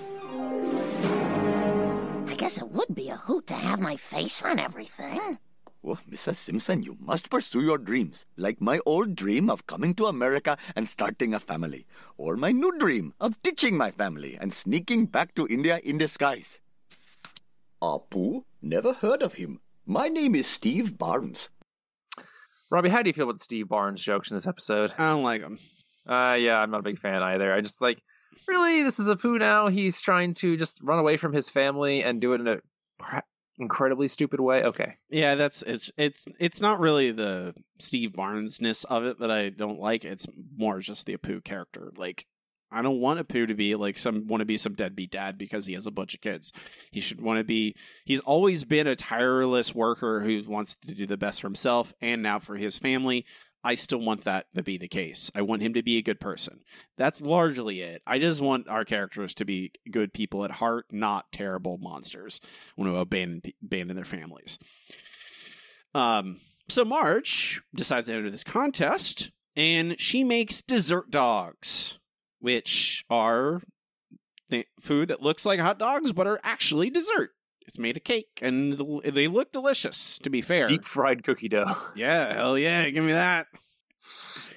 I 2.37 2.39
guess 2.39 2.59
it 2.59 2.69
would 2.69 2.93
be 2.93 3.09
a 3.09 3.15
hoot 3.15 3.47
to 3.47 3.55
have 3.55 3.79
my 3.79 3.95
face 3.95 4.43
on 4.43 4.59
everything. 4.59 5.39
Oh, 5.83 5.97
Mrs. 6.07 6.35
Simpson, 6.35 6.83
you 6.83 6.95
must 6.99 7.31
pursue 7.31 7.61
your 7.61 7.79
dreams, 7.79 8.27
like 8.37 8.61
my 8.61 8.79
old 8.85 9.15
dream 9.15 9.49
of 9.49 9.65
coming 9.65 9.95
to 9.95 10.05
America 10.05 10.55
and 10.75 10.87
starting 10.87 11.33
a 11.33 11.39
family, 11.39 11.87
or 12.15 12.37
my 12.37 12.51
new 12.51 12.77
dream 12.77 13.15
of 13.19 13.41
ditching 13.41 13.75
my 13.75 13.89
family 13.89 14.37
and 14.39 14.53
sneaking 14.53 15.07
back 15.07 15.33
to 15.33 15.47
India 15.47 15.81
in 15.83 15.97
disguise. 15.97 16.61
Apu? 17.81 18.43
Never 18.61 18.93
heard 18.93 19.23
of 19.23 19.33
him. 19.33 19.59
My 19.87 20.07
name 20.07 20.35
is 20.35 20.45
Steve 20.45 20.95
Barnes. 20.95 21.49
Robbie, 22.69 22.89
how 22.89 23.01
do 23.01 23.09
you 23.09 23.15
feel 23.15 23.27
about 23.27 23.41
Steve 23.41 23.67
Barnes 23.67 24.03
jokes 24.03 24.29
in 24.29 24.37
this 24.37 24.45
episode? 24.45 24.93
I 24.99 25.09
don't 25.09 25.23
like 25.23 25.41
them. 25.41 25.57
Uh, 26.07 26.37
yeah, 26.39 26.59
I'm 26.59 26.69
not 26.69 26.81
a 26.81 26.83
big 26.83 26.99
fan 26.99 27.23
either. 27.23 27.51
I 27.51 27.61
just 27.61 27.81
like, 27.81 27.99
really, 28.47 28.83
this 28.83 28.99
is 28.99 29.09
Apu 29.09 29.39
now. 29.39 29.67
He's 29.67 30.01
trying 30.01 30.33
to 30.35 30.57
just 30.57 30.79
run 30.81 30.99
away 30.99 31.17
from 31.17 31.33
his 31.33 31.49
family 31.49 32.03
and 32.03 32.21
do 32.21 32.33
it 32.33 32.41
in 32.41 32.47
a 32.47 32.59
incredibly 33.59 34.07
stupid 34.07 34.39
way. 34.39 34.63
Okay, 34.63 34.95
Yeah, 35.09 35.35
that's 35.35 35.61
it's 35.63 35.91
it's 35.97 36.25
it's 36.39 36.61
not 36.61 36.79
really 36.79 37.11
the 37.11 37.53
Steve 37.79 38.13
Barnesness 38.13 38.83
of 38.83 39.05
it 39.05 39.19
that 39.19 39.31
I 39.31 39.49
don't 39.49 39.79
like. 39.79 40.05
It's 40.05 40.27
more 40.55 40.79
just 40.79 41.05
the 41.05 41.17
Apu 41.17 41.43
character. 41.43 41.91
Like 41.97 42.25
I 42.71 42.81
don't 42.81 42.99
want 42.99 43.25
Apu 43.25 43.47
to 43.47 43.55
be 43.55 43.75
like 43.75 43.97
some 43.97 44.27
want 44.27 44.41
to 44.41 44.45
be 44.45 44.57
some 44.57 44.73
deadbeat 44.73 45.11
dad 45.11 45.37
because 45.37 45.65
he 45.65 45.73
has 45.73 45.87
a 45.87 45.91
bunch 45.91 46.13
of 46.13 46.21
kids. 46.21 46.51
He 46.91 46.99
should 46.99 47.21
want 47.21 47.39
to 47.39 47.43
be. 47.43 47.75
He's 48.05 48.19
always 48.19 48.63
been 48.65 48.87
a 48.87 48.95
tireless 48.95 49.73
worker 49.73 50.21
who 50.21 50.43
wants 50.47 50.75
to 50.87 50.93
do 50.93 51.07
the 51.07 51.17
best 51.17 51.41
for 51.41 51.47
himself 51.47 51.93
and 52.01 52.21
now 52.21 52.39
for 52.39 52.55
his 52.55 52.77
family. 52.77 53.25
I 53.67 53.75
still 53.75 53.99
want 53.99 54.23
that 54.23 54.45
to 54.55 54.63
be 54.63 54.77
the 54.77 54.87
case. 54.87 55.29
I 55.35 55.41
want 55.41 55.61
him 55.61 55.73
to 55.73 55.83
be 55.83 55.97
a 55.97 56.01
good 56.01 56.21
person. 56.21 56.61
That's 56.95 57.19
largely 57.19 57.81
it. 57.81 58.01
I 58.07 58.17
just 58.17 58.39
want 58.39 58.69
our 58.69 58.85
characters 58.85 59.33
to 59.33 59.45
be 59.45 59.73
good 59.91 60.13
people 60.13 60.45
at 60.45 60.51
heart, 60.51 60.85
not 60.89 61.33
terrible 61.33 61.77
monsters. 61.77 62.39
Want 62.77 62.89
to 62.89 62.97
abandon 62.97 63.41
abandon 63.61 63.97
their 63.97 64.05
families. 64.05 64.57
Um. 65.93 66.39
So 66.69 66.85
Marge 66.85 67.61
decides 67.75 68.07
to 68.07 68.13
enter 68.13 68.29
this 68.29 68.45
contest, 68.45 69.31
and 69.57 69.99
she 69.99 70.23
makes 70.23 70.61
dessert 70.61 71.11
dogs, 71.11 71.99
which 72.39 73.03
are 73.09 73.61
th- 74.49 74.67
food 74.79 75.09
that 75.09 75.21
looks 75.21 75.45
like 75.45 75.59
hot 75.59 75.77
dogs 75.77 76.13
but 76.13 76.25
are 76.25 76.39
actually 76.41 76.89
dessert. 76.89 77.31
It's 77.67 77.77
made 77.77 77.97
of 77.97 78.03
cake, 78.05 78.39
and 78.41 78.79
they 79.03 79.27
look 79.27 79.51
delicious. 79.51 80.17
To 80.19 80.29
be 80.29 80.41
fair, 80.41 80.67
deep 80.67 80.85
fried 80.85 81.23
cookie 81.23 81.49
dough. 81.49 81.75
yeah, 81.95 82.33
hell 82.33 82.57
yeah, 82.57 82.89
give 82.89 83.03
me 83.03 83.11
that. 83.11 83.47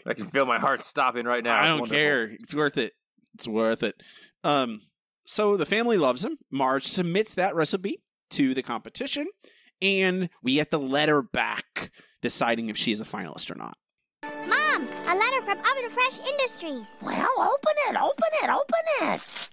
I 0.06 0.14
can 0.14 0.26
feel 0.30 0.46
my 0.46 0.58
heart 0.58 0.82
stopping 0.82 1.26
right 1.26 1.42
now. 1.44 1.56
I 1.56 1.64
It's 1.64 1.68
don't 1.72 1.80
wonderful. 1.80 1.96
care. 1.98 2.24
It's 2.24 2.54
worth 2.54 2.78
it. 2.78 2.92
It's 3.34 3.48
worth 3.48 3.82
it. 3.82 4.00
Um, 4.44 4.82
so 5.26 5.56
the 5.56 5.66
family 5.66 5.98
loves 5.98 6.24
him. 6.24 6.38
Marge 6.50 6.84
submits 6.86 7.34
that 7.34 7.54
recipe 7.54 8.00
to 8.30 8.54
the 8.54 8.62
competition, 8.62 9.26
and 9.82 10.30
we 10.42 10.54
get 10.54 10.70
the 10.70 10.78
letter 10.78 11.20
back 11.20 11.90
deciding 12.22 12.68
if 12.68 12.76
she's 12.76 13.00
a 13.00 13.04
finalist 13.04 13.50
or 13.50 13.56
not. 13.56 13.76
Mom, 14.46 14.88
a 15.06 15.14
letter 15.16 15.42
from 15.44 15.58
Oven 15.58 15.90
Fresh 15.90 16.20
Industries. 16.30 16.86
Well, 17.02 17.28
open 17.38 17.74
it, 17.88 17.96
open 18.00 18.28
it, 18.42 18.50
open 18.50 19.14
it. 19.14 19.50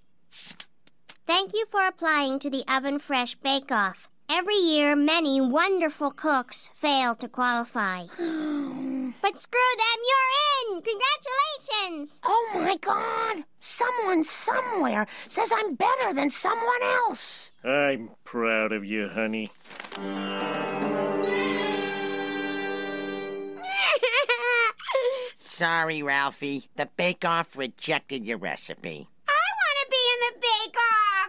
Thank 1.27 1.53
you 1.53 1.65
for 1.65 1.85
applying 1.85 2.39
to 2.39 2.49
the 2.49 2.63
Oven 2.73 2.97
Fresh 2.99 3.35
Bake 3.35 3.69
Off. 3.69 4.07
Every 4.29 4.55
year, 4.55 4.95
many 4.95 5.41
wonderful 5.41 6.11
cooks 6.11 6.69
fail 6.73 7.15
to 7.15 7.27
qualify. 7.27 8.03
but 8.07 9.37
screw 9.37 9.75
them, 9.75 9.99
you're 10.07 10.31
in! 10.55 10.81
Congratulations! 10.81 12.21
Oh 12.23 12.49
my 12.53 12.77
god! 12.77 13.43
Someone 13.59 14.23
somewhere 14.23 15.05
says 15.27 15.51
I'm 15.53 15.75
better 15.75 16.13
than 16.13 16.29
someone 16.29 16.81
else. 16.81 17.51
I'm 17.61 18.11
proud 18.23 18.71
of 18.71 18.85
you, 18.85 19.09
honey. 19.09 19.51
Sorry, 25.35 26.01
Ralphie. 26.01 26.69
The 26.77 26.85
Bake 26.95 27.25
Off 27.25 27.57
rejected 27.57 28.23
your 28.23 28.37
recipe. 28.37 29.09
I 29.27 29.33
want 29.59 29.77
to 29.81 29.87
be 29.91 29.97
in 30.13 30.19
the 30.21 30.31
Bake 30.39 30.77
Off! 30.77 30.86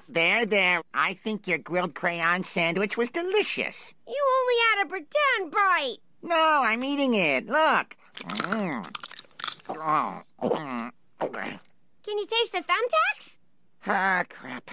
There, 0.09 0.47
there. 0.47 0.83
I 0.95 1.15
think 1.15 1.47
your 1.47 1.59
grilled 1.59 1.95
crayon 1.95 2.43
sandwich 2.43 2.97
was 2.97 3.11
delicious. 3.11 3.93
You 4.07 4.25
only 4.41 4.55
had 4.71 4.87
a 4.87 4.89
pretend 4.89 5.51
bite. 5.53 5.99
No, 6.23 6.63
I'm 6.65 6.83
eating 6.83 7.15
it. 7.15 7.47
Look. 7.47 7.95
Mm. 8.17 8.85
Can 11.21 12.19
you 12.19 12.27
taste 12.27 12.53
the 12.53 12.63
thumbtacks? 12.63 13.39
Ah, 13.87 14.25
crap. 14.29 14.71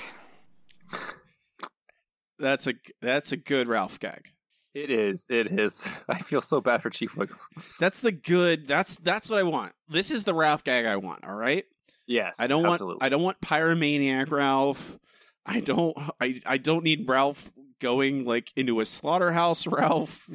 That's 2.40 2.68
a 2.68 2.74
that's 3.02 3.32
a 3.32 3.38
good 3.38 3.68
Ralph 3.68 4.00
gag. 4.00 4.28
It 4.74 4.90
is. 4.90 5.26
It 5.30 5.58
is. 5.58 5.90
I 6.10 6.18
feel 6.20 6.42
so 6.42 6.62
bad 6.62 6.82
for 6.82 6.90
Chief 6.90 7.14
Wiggum. 7.16 7.38
That's 7.80 8.02
the 8.02 8.12
good. 8.12 8.68
That's 8.68 8.96
that's 8.98 9.30
what 9.30 9.40
I 9.40 9.44
want. 9.44 9.74
This 9.90 10.12
is 10.12 10.24
the 10.24 10.34
Ralph 10.34 10.64
gag 10.64 10.86
I 10.86 10.98
want. 10.98 11.24
All 11.26 11.36
right. 11.36 11.66
Yes, 12.08 12.38
I 12.40 12.48
don't 12.48 12.66
absolutely. 12.66 12.96
want. 12.96 13.04
I 13.04 13.10
don't 13.10 13.24
want 13.24 13.42
pyromaniac 13.42 14.32
Ralph. 14.32 15.00
I 15.46 15.60
don't. 15.60 15.96
I 16.20 16.42
I 16.46 16.58
don't 16.58 16.84
need 16.84 17.08
Ralph 17.08 17.52
going 17.82 18.26
like 18.26 18.52
into 18.56 18.80
a 18.80 18.86
slaughterhouse. 18.86 19.68
Ralph. 19.68 20.28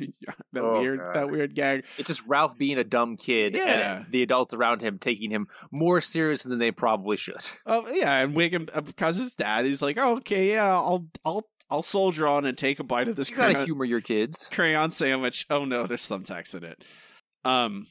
that 0.52 0.62
Oh, 0.62 0.80
weird. 0.80 0.98
God. 1.00 1.14
That 1.14 1.30
weird 1.30 1.54
gag. 1.54 1.84
It's 1.98 2.06
just 2.08 2.24
Ralph 2.26 2.56
being 2.56 2.78
a 2.78 2.84
dumb 2.84 3.16
kid, 3.16 3.54
Yeah. 3.54 3.98
and 4.02 4.06
the 4.12 4.22
adults 4.22 4.54
around 4.54 4.82
him 4.82 4.98
taking 4.98 5.30
him 5.30 5.48
more 5.72 6.00
serious 6.00 6.42
than 6.44 6.58
they 6.58 6.70
probably 6.70 7.16
should. 7.16 7.40
Oh 7.66 7.90
yeah, 7.92 8.18
and 8.18 8.36
Wiggum 8.36 8.68
uh, 8.72 8.82
because 8.82 9.16
his 9.16 9.34
dad. 9.34 9.64
He's 9.64 9.82
like, 9.82 9.96
oh, 9.98 10.16
okay, 10.18 10.50
yeah, 10.52 10.68
I'll 10.68 11.06
I'll 11.24 11.46
I'll 11.70 11.82
soldier 11.82 12.26
on 12.28 12.44
and 12.46 12.56
take 12.58 12.78
a 12.78 12.84
bite 12.84 13.08
of 13.08 13.16
this 13.16 13.30
You 13.30 13.36
gotta 13.36 13.52
crayon, 13.54 13.66
humor 13.66 13.84
your 13.84 14.00
kids. 14.00 14.48
crayon 14.50 14.90
sandwich. 14.90 15.46
Oh 15.50 15.64
no, 15.64 15.86
there's 15.86 16.08
thumbtacks 16.08 16.54
in 16.54 16.62
it. 16.64 16.84
Um, 17.44 17.86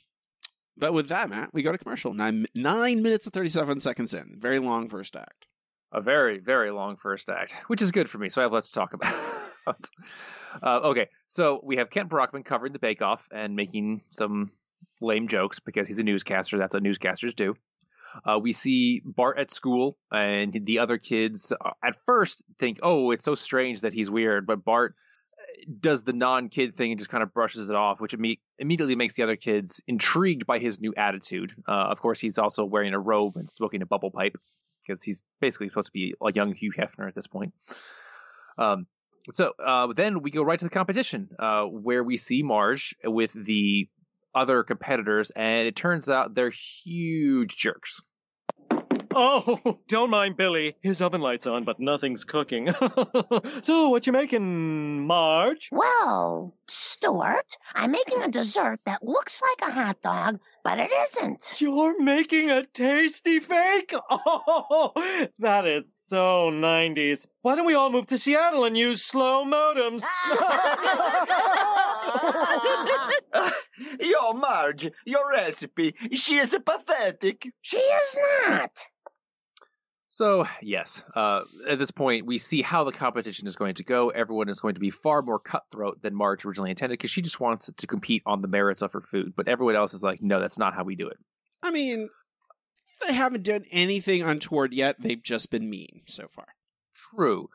But 0.78 0.94
with 0.94 1.10
that, 1.10 1.30
Matt, 1.30 1.54
we 1.54 1.64
go 1.64 1.72
to 1.74 1.78
commercial. 1.78 2.14
Nine 2.14 2.46
nine 2.56 3.02
minutes 3.02 3.26
and 3.26 3.34
thirty 3.34 3.50
seven 3.50 3.80
seconds 3.82 4.14
in. 4.14 4.36
Very 4.40 4.60
long 4.60 4.88
first 4.90 5.16
act. 5.18 5.48
A 5.92 6.02
very 6.02 6.40
very 6.40 6.72
long 6.72 6.96
first 6.98 7.30
act 7.30 7.54
which 7.68 7.82
is 7.82 7.92
good 7.92 8.10
for 8.10 8.18
me 8.18 8.30
so 8.30 8.42
i 8.42 8.44
have 8.44 8.54
lots 8.54 8.68
to 8.68 8.74
talk 8.74 8.94
about. 8.94 9.14
Uh, 10.64 10.80
okay 10.86 11.08
so 11.28 11.62
we 11.64 11.78
have 11.78 11.92
kent 11.92 12.10
brockman 12.10 12.42
covering 12.42 12.74
the 12.74 12.80
bake 12.80 13.04
off 13.04 13.28
and 13.32 13.56
making 13.56 14.02
some 14.10 14.52
lame 15.00 15.28
jokes 15.28 15.60
because 15.60 15.88
he's 15.88 16.00
a 16.00 16.04
newscaster 16.04 16.58
that's 16.58 16.74
what 16.74 16.82
newscasters 16.82 17.36
do. 17.36 17.56
Uh, 18.26 18.40
we 18.40 18.52
see 18.52 19.04
bart 19.06 19.38
at 19.38 19.52
school 19.52 19.96
and 20.12 20.60
the 20.66 20.80
other 20.80 20.98
kids 20.98 21.54
uh, 21.64 21.70
at 21.84 21.96
first 22.08 22.42
think 22.58 22.80
oh 22.82 23.12
it's 23.12 23.24
so 23.24 23.36
strange 23.36 23.82
that 23.82 23.94
he's 23.94 24.10
weird 24.10 24.48
but 24.48 24.66
bart 24.66 24.96
uh, 25.38 25.72
does 25.80 26.02
the 26.02 26.14
non-kid 26.14 26.76
thing 26.76 26.92
and 26.92 27.00
just 27.00 27.12
kind 27.12 27.22
of 27.22 27.32
brushes 27.32 27.70
it 27.70 27.76
off 27.76 28.02
which 28.02 28.18
imme- 28.18 28.40
immediately 28.58 28.96
makes 28.96 29.14
the 29.14 29.22
other 29.22 29.36
kids 29.36 29.82
intrigued 29.88 30.48
by 30.48 30.58
his 30.58 30.80
new 30.80 30.94
attitude. 30.98 31.54
Uh, 31.68 31.72
of 31.72 32.02
course 32.02 32.20
he's 32.20 32.40
also 32.40 32.66
wearing 32.66 32.96
a 32.96 33.00
robe 33.00 33.38
and 33.38 33.48
smoking 33.48 33.84
a 33.84 33.86
bubble 33.86 34.10
pipe 34.10 34.36
because 34.90 35.04
he's 35.04 35.24
basically 35.40 35.70
supposed 35.70 35.88
to 35.88 35.94
be 35.94 36.16
a 36.26 36.34
young 36.34 36.54
Hugh 36.54 36.74
Hefner 36.76 37.08
at 37.08 37.14
this 37.14 37.28
point. 37.28 37.54
Um, 38.58 38.88
so 39.32 39.54
uh, 39.64 39.94
then 39.96 40.24
we 40.24 40.32
go 40.32 40.42
right 40.42 40.58
to 40.58 40.66
the 40.66 40.72
competition, 40.72 41.30
uh, 41.38 41.66
where 41.66 42.04
we 42.04 42.18
see 42.18 42.42
Marge 42.42 42.96
with 43.04 43.32
the 43.32 43.88
other 44.34 44.64
competitors, 44.64 45.32
and 45.36 45.68
it 45.68 45.76
turns 45.76 46.10
out 46.10 46.34
they're 46.34 46.50
huge 46.84 47.56
jerks. 47.56 48.02
Oh, 49.16 49.80
don't 49.88 50.10
mind 50.10 50.38
Billy. 50.38 50.76
His 50.82 51.02
oven 51.02 51.22
light's 51.22 51.48
on, 51.48 51.64
but 51.64 51.80
nothing's 51.80 52.26
cooking. 52.26 52.70
so, 53.64 53.90
what 53.90 54.06
you 54.08 54.14
making, 54.14 55.06
Marge? 55.08 55.70
Well, 55.72 56.54
Stuart, 56.68 57.58
I'm 57.74 57.92
making 57.92 58.22
a 58.22 58.30
dessert 58.30 58.80
that 58.86 59.04
looks 59.04 59.42
like 59.42 59.70
a 59.70 59.74
hot 59.74 60.02
dog, 60.02 60.40
but 60.64 60.80
it 60.80 60.92
isn't. 60.92 61.56
You're 61.58 62.02
making 62.02 62.52
a 62.52 62.66
tasty 62.66 63.40
fake? 63.40 63.94
Oh, 64.12 64.92
that 65.40 65.66
is 65.66 65.84
so 66.08 66.50
90s. 66.52 67.26
Why 67.42 67.56
don't 67.56 67.66
we 67.66 67.74
all 67.74 67.90
move 67.90 68.08
to 68.08 68.18
Seattle 68.18 68.66
and 68.66 68.78
use 68.78 69.04
slow 69.04 69.46
modems? 69.46 70.04
Yo, 74.00 74.34
Marge, 74.34 74.92
your 75.06 75.30
recipe, 75.32 75.96
she 76.14 76.38
is 76.38 76.56
pathetic. 76.66 77.48
she 77.62 77.78
is 77.78 78.16
not. 78.48 78.72
So 80.20 80.46
yes, 80.62 81.02
uh, 81.16 81.44
at 81.66 81.80
this 81.80 81.92
point 81.92 82.26
we 82.26 82.40
see 82.40 82.62
how 82.62 82.84
the 82.84 82.92
competition 82.92 83.48
is 83.48 83.56
going 83.56 83.76
to 83.76 83.86
go. 83.86 84.10
Everyone 84.10 84.50
is 84.50 84.60
going 84.60 84.74
to 84.74 84.82
be 84.82 84.90
far 84.90 85.22
more 85.22 85.40
cutthroat 85.40 86.02
than 86.02 86.14
Marge 86.14 86.44
originally 86.44 86.72
intended 86.72 87.00
because 87.00 87.10
she 87.10 87.22
just 87.22 87.40
wants 87.40 87.72
to 87.78 87.88
compete 87.88 88.24
on 88.26 88.42
the 88.42 88.50
merits 88.50 88.82
of 88.82 88.92
her 88.92 89.00
food, 89.00 89.32
but 89.34 89.48
everyone 89.48 89.78
else 89.78 89.94
is 89.94 90.04
like, 90.04 90.22
no, 90.22 90.42
that's 90.42 90.60
not 90.60 90.74
how 90.74 90.84
we 90.84 90.98
do 90.98 91.08
it. 91.08 91.18
I 91.64 91.72
mean, 91.72 92.10
they 93.08 93.14
haven't 93.14 93.44
done 93.44 93.64
anything 93.72 94.22
untoward 94.22 94.74
yet. 94.74 94.98
They've 95.00 95.24
just 95.24 95.52
been 95.52 95.70
mean 95.70 96.02
so 96.06 96.28
far. 96.28 96.48
True, 97.16 97.50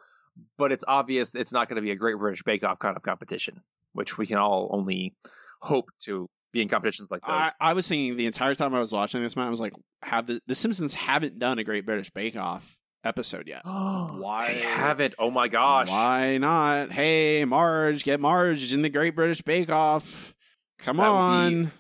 but 0.57 0.73
it's 0.73 0.85
obvious 0.89 1.35
it's 1.35 1.53
not 1.53 1.69
going 1.69 1.77
to 1.77 1.83
be 1.83 1.91
a 1.91 1.97
Great 1.97 2.17
British 2.17 2.45
Bake 2.45 2.65
Off 2.65 2.79
kind 2.79 2.97
of 2.97 3.03
competition, 3.03 3.61
which 3.93 4.17
we 4.17 4.27
can 4.27 4.39
all 4.39 4.71
only 4.71 5.15
hope 5.61 5.91
to 6.05 6.31
be 6.55 6.63
in 6.63 6.69
competitions 6.69 7.11
like 7.11 7.21
those. 7.21 7.31
I, 7.31 7.53
I 7.61 7.73
was 7.75 7.87
thinking 7.87 8.17
the 8.17 8.25
entire 8.27 8.55
time 8.55 8.75
I 8.75 8.79
was 8.79 8.93
watching 8.93 9.23
this, 9.23 9.37
man, 9.37 9.47
I 9.47 9.51
was 9.51 9.61
like, 9.61 9.75
have 10.03 10.27
the, 10.27 10.41
the 10.47 10.55
Simpsons 10.55 10.95
haven't 10.95 11.39
done 11.39 11.59
a 11.59 11.65
Great 11.65 11.85
British 11.85 12.11
Bake 12.11 12.37
Off 12.37 12.79
episode 13.05 13.47
yet. 13.49 13.63
Why 13.65 14.49
They 14.55 14.61
haven't? 14.61 15.15
Oh 15.19 15.31
my 15.31 15.49
gosh! 15.49 15.91
Why 15.91 16.39
not? 16.39 16.91
Hey, 16.93 17.45
Marge, 17.45 18.05
get 18.05 18.21
Marge 18.21 18.73
in 18.73 18.81
the 18.81 18.89
Great 18.89 19.15
British 19.15 19.43
Bake 19.43 19.69
Off. 19.69 20.33
Come 20.79 20.97
That 20.97 21.07
on. 21.09 21.65
be- 21.65 21.71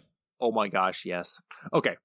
Oh 0.41 0.53
my 0.53 0.69
gosh! 0.69 1.07
Yes. 1.07 1.41
Okay, 1.73 1.97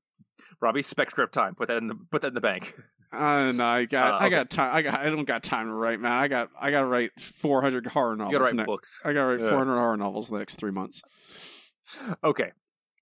Robbie, 0.61 0.83
spec 0.83 1.09
script 1.11 1.33
time. 1.33 1.55
Put 1.55 1.67
that 1.67 1.77
in 1.77 1.87
the 1.87 1.95
put 2.11 2.21
that 2.21 2.29
in 2.29 2.33
the 2.35 2.41
bank. 2.41 2.73
Uh, 3.11 3.51
no, 3.53 3.65
I 3.65 3.85
got, 3.85 4.21
Uh, 4.21 4.23
I 4.25 4.29
got 4.29 4.49
time. 4.51 4.69
I 4.71 4.83
got, 4.83 4.99
I 4.99 5.05
don't 5.05 5.25
got 5.25 5.41
time 5.41 5.65
to 5.65 5.73
write, 5.73 5.99
man. 5.99 6.11
I 6.11 6.27
got, 6.27 6.49
I 6.61 6.69
got 6.69 6.81
to 6.81 6.85
write 6.85 7.09
400 7.19 7.87
horror 7.87 8.15
novels. 8.15 8.31
You 8.33 8.37
gotta 8.37 8.45
write 8.51 8.55
ne- 8.55 8.65
books. 8.65 8.99
I 9.03 9.13
got 9.13 9.21
to 9.21 9.25
write 9.25 9.39
Yeah. 9.39 9.49
400 9.49 9.73
horror 9.79 9.97
novels 9.97 10.29
in 10.29 10.33
the 10.35 10.37
next 10.39 10.57
three 10.57 10.69
months. 10.69 11.01
Okay. 12.23 12.51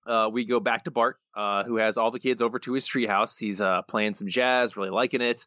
Uh, 0.06 0.30
we 0.32 0.46
go 0.46 0.60
back 0.60 0.86
to 0.86 0.92
Bart, 0.92 1.18
uh, 1.36 1.64
who 1.66 1.76
has 1.78 1.98
all 1.98 2.12
the 2.12 2.20
kids 2.20 2.42
over 2.42 2.60
to 2.60 2.74
his 2.74 2.88
treehouse. 2.88 3.38
He's 3.38 3.60
uh, 3.60 3.82
playing 3.84 4.14
some 4.14 4.30
jazz, 4.30 4.78
really 4.78 4.90
liking 4.90 5.22
it. 5.22 5.46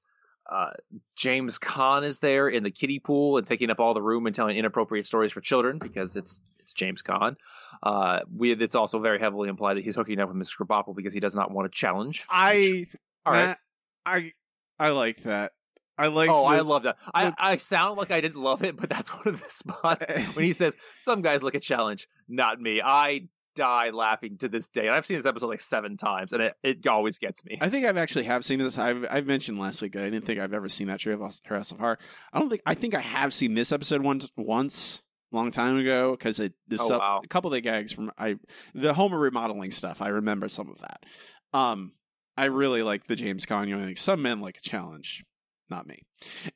Uh, 0.51 0.71
James 1.17 1.59
Caan 1.59 2.05
is 2.05 2.21
there 2.21 2.49
in 2.49 2.63
the 2.63 2.71
kiddie 2.71 2.99
pool 2.99 3.39
and 3.39 3.47
taking 3.47 3.71
up 3.71 3.81
all 3.81 3.95
the 3.95 4.03
room 4.03 4.27
and 4.27 4.35
telling 4.35 4.57
inappropriate 4.57 5.07
stories 5.07 5.33
for 5.33 5.41
children 5.41 5.79
because 5.79 6.17
it's 6.17 6.41
it's 6.59 6.75
James 6.75 7.03
Caan. 7.03 7.37
Uh, 7.83 8.21
we, 8.35 8.53
it's 8.53 8.75
also 8.75 9.01
very 9.01 9.19
heavily 9.19 9.49
implied 9.49 9.77
that 9.77 9.85
he's 9.85 9.95
hooking 9.95 10.21
up 10.21 10.29
with 10.29 10.37
Mr. 10.37 10.59
Krabappel 10.59 10.95
because 10.95 11.15
he 11.15 11.21
does 11.21 11.35
not 11.35 11.51
want 11.51 11.67
a 11.67 11.71
challenge. 11.71 12.25
I, 12.29 12.87
all 13.25 13.33
right. 13.33 13.57
I, 14.05 14.33
I 14.79 14.91
like 14.91 15.23
that. 15.23 15.53
I 16.01 16.07
like. 16.09 16.31
oh, 16.31 16.43
the- 16.43 16.57
I 16.57 16.61
love 16.61 16.83
that. 16.85 16.97
I, 17.15 17.27
the- 17.31 17.35
I 17.39 17.57
sound 17.57 17.99
like 17.99 18.11
I 18.11 18.21
didn't 18.21 18.41
love 18.43 18.65
it, 18.65 18.77
but 18.77 18.89
that's 18.91 19.09
one 19.15 19.29
of 19.29 19.43
the 19.43 19.49
spots 19.51 20.07
when 20.35 20.45
he 20.45 20.53
says, 20.53 20.77
"Some 20.99 21.23
guys 21.23 21.43
look 21.43 21.55
at 21.55 21.63
challenge, 21.63 22.09
not 22.29 22.61
me." 22.61 22.81
I 22.85 23.29
die 23.57 23.91
laughing 23.91 24.39
to 24.39 24.49
this 24.49 24.69
day, 24.69 24.87
and 24.87 24.91
I've 24.95 25.05
seen 25.05 25.17
this 25.17 25.27
episode 25.27 25.49
like 25.49 25.61
seven 25.61 25.97
times, 25.97 26.33
and 26.33 26.41
it, 26.43 26.55
it 26.63 26.87
always 26.87 27.19
gets 27.19 27.45
me. 27.45 27.59
I 27.61 27.69
think 27.69 27.85
I've 27.85 27.97
actually 27.97 28.25
have 28.25 28.45
seen 28.45 28.59
this. 28.61 28.79
I've 28.79 29.05
I've 29.11 29.27
mentioned 29.27 29.59
last 29.59 29.83
week 29.83 29.93
that 29.93 30.03
I 30.05 30.11
didn't 30.11 30.25
think 30.25 30.39
I've 30.41 30.55
ever 30.55 30.69
seen 30.69 30.87
that 30.87 31.01
Treehouse 31.01 31.73
of 31.73 31.79
Horror. 31.79 31.99
I 32.33 32.39
don't 32.39 32.49
think 32.49 32.63
I 32.67 32.75
think 32.75 32.95
I 32.95 33.01
have 33.01 33.35
seen 33.35 33.55
this 33.55 33.73
episode 33.73 34.03
once 34.03 34.31
once 34.37 35.03
long 35.33 35.51
time 35.53 35.77
ago 35.79 36.13
because 36.13 36.41
it 36.41 36.55
this 36.67 36.81
Oh, 36.81 36.99
wow. 36.99 37.21
a 37.25 37.29
couple 37.29 37.49
of 37.49 37.53
the 37.53 37.61
gags 37.61 37.93
from 37.93 38.11
I 38.19 38.37
the 38.75 38.95
Homer 38.95 39.19
remodeling 39.19 39.71
stuff. 39.73 40.01
I 40.03 40.09
remember 40.09 40.49
some 40.49 40.69
of 40.71 40.79
that. 40.79 41.05
Um, 41.53 41.93
I 42.37 42.45
really 42.47 42.83
like 42.83 43.07
the 43.07 43.17
James 43.17 43.47
Caan. 43.47 43.69
You 43.69 43.77
know, 43.77 43.85
like 43.85 43.99
some 43.99 44.23
men 44.23 44.41
like 44.41 44.57
a 44.59 44.69
challenge, 44.69 45.25
not 45.71 45.87
me. 45.87 46.03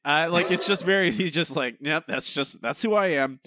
Uh, 0.05 0.29
like 0.31 0.51
it's 0.51 0.67
just 0.67 0.85
very. 0.85 1.11
He's 1.13 1.33
just 1.33 1.57
like, 1.57 1.77
yep, 1.81 2.05
that's 2.09 2.33
just 2.33 2.61
that's 2.63 2.83
who 2.83 2.95
I 2.95 3.09
am. 3.09 3.41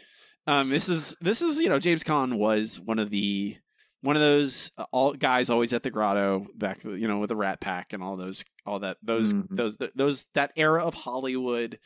Um, 0.47 0.69
this 0.69 0.88
is 0.89 1.15
this 1.21 1.41
is 1.41 1.60
you 1.60 1.69
know 1.69 1.80
James 1.80 2.03
Caan 2.03 2.38
was 2.38 2.80
one 2.80 2.99
of 2.99 3.10
the 3.10 3.58
one 4.01 4.15
of 4.15 4.21
those 4.21 4.71
uh, 4.77 4.86
all 4.91 5.13
guys 5.13 5.49
always 5.49 5.73
at 5.73 5.84
the 5.84 5.89
grotto 5.91 6.45
back 6.56 6.84
you 6.84 7.08
know 7.08 7.19
with 7.19 7.30
the 7.30 7.36
Rat 7.36 7.60
Pack 7.60 7.91
and 7.93 8.01
all 8.01 8.15
those 8.15 8.45
all 8.65 8.80
that 8.80 8.97
those 9.03 9.34
Mhm. 9.34 9.47
those 9.51 9.77
those 9.95 10.25
that 10.36 10.53
era 10.56 10.86
of 10.86 10.93
Hollywood, 10.93 11.80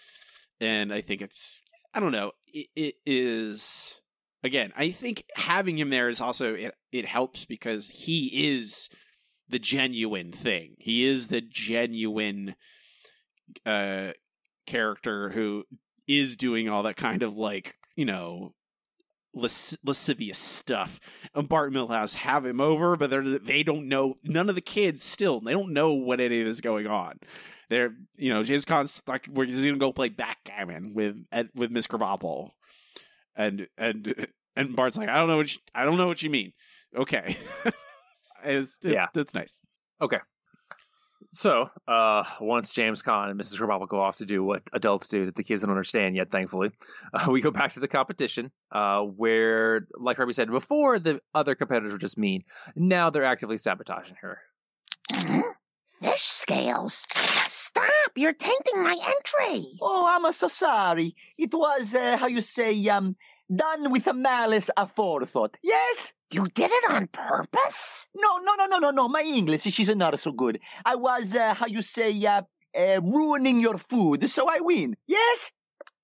and 0.59 0.93
I 0.93 1.01
think 1.01 1.21
it's 1.21 1.61
I 1.93 1.99
don't 1.99 2.11
know 2.11 2.33
it, 2.53 2.67
it 2.75 2.95
is 3.05 3.99
again 4.43 4.71
I 4.77 4.91
think 4.91 5.23
having 5.35 5.77
him 5.77 5.89
there 5.89 6.09
is 6.09 6.21
also 6.21 6.53
it 6.53 6.75
it 6.91 7.05
helps 7.05 7.45
because 7.45 7.87
he 7.89 8.51
is 8.55 8.89
the 9.49 9.59
genuine 9.59 10.31
thing 10.31 10.75
he 10.79 11.05
is 11.05 11.27
the 11.27 11.41
genuine 11.41 12.55
uh 13.65 14.11
character 14.67 15.29
who 15.29 15.63
is 16.07 16.35
doing 16.35 16.69
all 16.69 16.83
that 16.83 16.95
kind 16.97 17.23
of 17.23 17.35
like 17.37 17.75
you 17.95 18.05
know 18.05 18.53
las- 19.33 19.77
lascivious 19.85 20.37
stuff. 20.37 20.99
And 21.33 21.47
Bart 21.49 21.71
and 21.71 21.75
Milhouse 21.75 22.15
have 22.15 22.45
him 22.45 22.61
over, 22.61 22.95
but 22.95 23.09
they're 23.09 23.23
they 23.39 23.63
don't 23.63 23.87
know. 23.87 24.17
None 24.23 24.49
of 24.49 24.55
the 24.55 24.61
kids 24.61 25.03
still 25.03 25.39
they 25.39 25.53
don't 25.53 25.73
know 25.73 25.93
what 25.93 26.19
any 26.19 26.39
of 26.41 26.45
this 26.45 26.55
is 26.55 26.61
going 26.61 26.87
on. 26.87 27.19
They're 27.69 27.93
you 28.17 28.33
know 28.33 28.43
James 28.43 28.65
Caan's 28.65 29.01
like 29.07 29.27
we're 29.31 29.45
just 29.45 29.63
gonna 29.63 29.77
go 29.77 29.93
play 29.93 30.09
backgammon 30.09 30.93
with 30.93 31.15
with 31.55 31.71
Miss 31.71 31.87
Krabappel, 31.87 32.49
and 33.35 33.67
and 33.77 34.27
and 34.55 34.75
Bart's 34.75 34.97
like 34.97 35.09
I 35.09 35.15
don't 35.17 35.29
know 35.29 35.37
what 35.37 35.53
you, 35.53 35.59
I 35.73 35.85
don't 35.85 35.97
know 35.97 36.07
what 36.07 36.21
you 36.21 36.29
mean. 36.29 36.51
Okay, 36.95 37.37
it's 38.43 38.77
it, 38.83 38.91
Yeah. 38.93 39.07
it's 39.15 39.33
nice. 39.33 39.59
So, 41.33 41.69
uh, 41.87 42.23
once 42.39 42.71
James 42.71 43.01
Caan 43.01 43.29
and 43.29 43.39
Mrs. 43.39 43.57
Krabappel 43.57 43.87
go 43.87 44.01
off 44.01 44.17
to 44.17 44.25
do 44.25 44.43
what 44.43 44.63
adults 44.73 45.07
do 45.07 45.25
that 45.25 45.35
the 45.35 45.43
kids 45.43 45.61
don't 45.61 45.71
understand 45.71 46.15
yet, 46.15 46.31
thankfully, 46.31 46.71
uh, 47.13 47.31
we 47.31 47.41
go 47.41 47.51
back 47.51 47.73
to 47.73 47.79
the 47.79 47.87
competition, 47.87 48.51
uh, 48.71 49.01
where, 49.01 49.87
like 49.93 50.19
Robbie 50.19 50.33
said 50.33 50.49
before, 50.49 50.99
the 50.99 51.21
other 51.33 51.55
competitors 51.55 51.93
were 51.93 51.97
just 51.97 52.17
mean. 52.17 52.43
Now 52.75 53.09
they're 53.09 53.23
actively 53.25 53.57
sabotaging 53.57 54.15
her. 54.21 54.39
Fish 56.01 56.23
scales. 56.23 57.03
Stop! 57.47 58.11
You're 58.15 58.33
tainting 58.33 58.81
my 58.83 58.93
entry. 58.93 59.67
Oh, 59.81 60.05
I'm 60.07 60.31
so 60.33 60.47
sorry. 60.47 61.15
It 61.37 61.53
was, 61.53 61.93
uh, 61.93 62.17
how 62.17 62.27
you 62.27 62.41
say, 62.41 62.87
um, 62.87 63.15
done 63.53 63.91
with 63.91 64.07
a 64.07 64.13
malice 64.13 64.69
aforethought. 64.77 65.55
Yes? 65.61 66.13
You 66.31 66.47
did 66.47 66.71
it 66.71 66.91
on 66.91 67.07
purpose? 67.07 68.07
No, 68.15 68.37
no, 68.37 68.55
no, 68.55 68.65
no, 68.67 68.77
no, 68.79 68.91
no. 68.91 69.07
My 69.09 69.21
English, 69.21 69.63
she's 69.63 69.93
not 69.95 70.19
so 70.19 70.31
good. 70.31 70.59
I 70.85 70.95
was, 70.95 71.35
uh, 71.35 71.53
how 71.53 71.65
you 71.65 71.81
say, 71.81 72.25
uh, 72.25 72.43
uh, 72.77 73.01
ruining 73.01 73.59
your 73.59 73.77
food, 73.77 74.29
so 74.29 74.47
I 74.49 74.61
win. 74.61 74.95
Yes? 75.07 75.51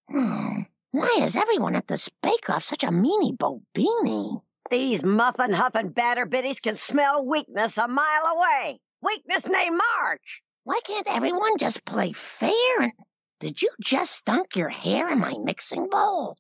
Hmm. 0.10 0.62
Why 0.91 1.19
is 1.21 1.36
everyone 1.36 1.75
at 1.75 1.88
this 1.88 2.10
bake-off 2.21 2.63
such 2.63 2.83
a 2.83 2.88
meanie 2.88 3.38
bobini? 3.38 4.41
These 4.69 5.03
muffin 5.05 5.53
huffing 5.53 5.89
batter 5.89 6.25
biddies 6.25 6.60
can 6.60 6.75
smell 6.75 7.25
weakness 7.25 7.77
a 7.77 7.88
mile 7.88 8.25
away. 8.36 8.79
Weakness 9.01 9.45
named 9.47 9.77
Marge. 9.77 10.41
Why 10.63 10.79
can't 10.83 11.07
everyone 11.07 11.57
just 11.57 11.86
play 11.86 12.12
fair 12.12 12.81
and... 12.81 12.91
Did 13.39 13.62
you 13.62 13.69
just 13.79 14.25
dunk 14.25 14.55
your 14.55 14.69
hair 14.69 15.10
in 15.10 15.19
my 15.19 15.36
mixing 15.41 15.89
bowl? 15.89 16.36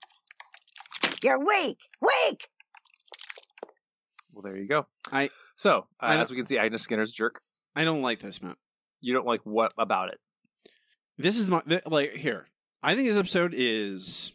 You're 1.23 1.39
weak. 1.39 1.77
Weak! 2.01 2.47
Well, 4.33 4.43
there 4.43 4.55
you 4.57 4.67
go. 4.67 4.85
I 5.11 5.29
So, 5.55 5.87
uh, 6.01 6.05
I 6.05 6.17
as 6.17 6.29
we 6.29 6.37
can 6.37 6.45
see, 6.45 6.57
Agnes 6.57 6.83
Skinner's 6.83 7.11
a 7.11 7.15
jerk. 7.15 7.41
I 7.75 7.85
don't 7.85 8.01
like 8.01 8.19
this, 8.19 8.41
Matt. 8.41 8.57
You 9.01 9.13
don't 9.13 9.25
like 9.25 9.41
what 9.43 9.73
about 9.77 10.09
it? 10.09 10.19
This 11.17 11.39
is 11.39 11.49
my 11.49 11.61
th- 11.61 11.85
like 11.87 12.13
here. 12.13 12.47
I 12.83 12.95
think 12.95 13.07
this 13.07 13.17
episode 13.17 13.53
is 13.55 14.31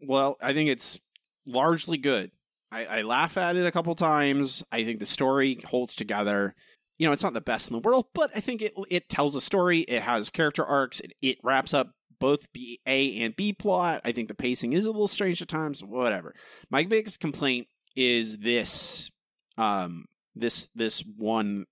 well. 0.00 0.36
I 0.42 0.52
think 0.52 0.70
it's 0.70 1.00
largely 1.46 1.98
good. 1.98 2.32
I, 2.72 2.84
I 2.86 3.02
laugh 3.02 3.36
at 3.36 3.56
it 3.56 3.66
a 3.66 3.72
couple 3.72 3.94
times. 3.94 4.64
I 4.70 4.84
think 4.84 4.98
the 4.98 5.06
story 5.06 5.58
holds 5.64 5.94
together. 5.94 6.54
You 6.98 7.06
know, 7.06 7.12
it's 7.12 7.22
not 7.22 7.34
the 7.34 7.40
best 7.40 7.68
in 7.68 7.72
the 7.72 7.80
world, 7.80 8.06
but 8.14 8.30
I 8.34 8.40
think 8.40 8.62
it 8.62 8.74
it 8.90 9.08
tells 9.08 9.36
a 9.36 9.40
story. 9.40 9.80
It 9.80 10.02
has 10.02 10.30
character 10.30 10.64
arcs. 10.64 11.00
It, 11.00 11.12
it 11.22 11.38
wraps 11.42 11.72
up 11.72 11.92
both 12.20 12.52
B 12.52 12.80
A 12.86 13.20
and 13.20 13.34
B 13.34 13.52
plot. 13.52 14.02
I 14.04 14.12
think 14.12 14.28
the 14.28 14.34
pacing 14.34 14.72
is 14.72 14.86
a 14.86 14.90
little 14.90 15.08
strange 15.08 15.42
at 15.42 15.48
times. 15.48 15.82
Whatever. 15.82 16.34
My 16.70 16.84
biggest 16.84 17.18
complaint 17.18 17.66
is 17.96 18.38
this 18.38 19.10
um 19.58 20.04
this 20.36 20.68
this 20.74 21.02
one 21.16 21.66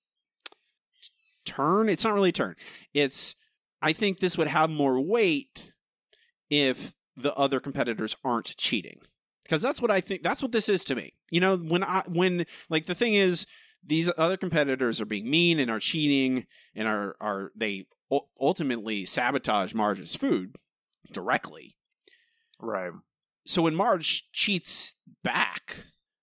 turn. 1.45 1.89
It's 1.89 2.05
not 2.05 2.15
really 2.15 2.31
a 2.31 2.33
turn. 2.33 2.57
It's 2.93 3.37
I 3.81 3.93
think 3.93 4.19
this 4.19 4.37
would 4.37 4.49
have 4.49 4.71
more 4.71 5.01
weight 5.01 5.73
if 6.51 6.95
the 7.17 7.35
other 7.35 7.61
competitors 7.61 8.17
aren't 8.25 8.57
cheating. 8.57 9.01
Because 9.45 9.63
that's 9.63 9.81
what 9.81 9.91
I 9.91 10.01
think 10.01 10.23
that's 10.23 10.43
what 10.43 10.53
this 10.53 10.69
is 10.69 10.85
to 10.85 10.95
me. 10.95 11.15
You 11.31 11.41
know, 11.41 11.57
when 11.57 11.85
I 11.85 12.03
when 12.09 12.45
like 12.69 12.87
the 12.87 12.95
thing 12.95 13.15
is 13.15 13.47
these 13.85 14.11
other 14.19 14.37
competitors 14.37 15.01
are 15.01 15.07
being 15.07 15.31
mean 15.31 15.59
and 15.59 15.71
are 15.71 15.81
cheating 15.81 16.47
and 16.75 16.87
are 16.87 17.17
are 17.21 17.51
they 17.57 17.87
ultimately 18.41 19.05
sabotage 19.05 19.75
Marge's 19.75 20.15
food 20.15 20.57
directly. 21.13 21.77
Right. 22.61 22.93
So 23.47 23.63
when 23.63 23.75
Marge 23.75 24.31
cheats 24.33 24.95
back 25.25 25.77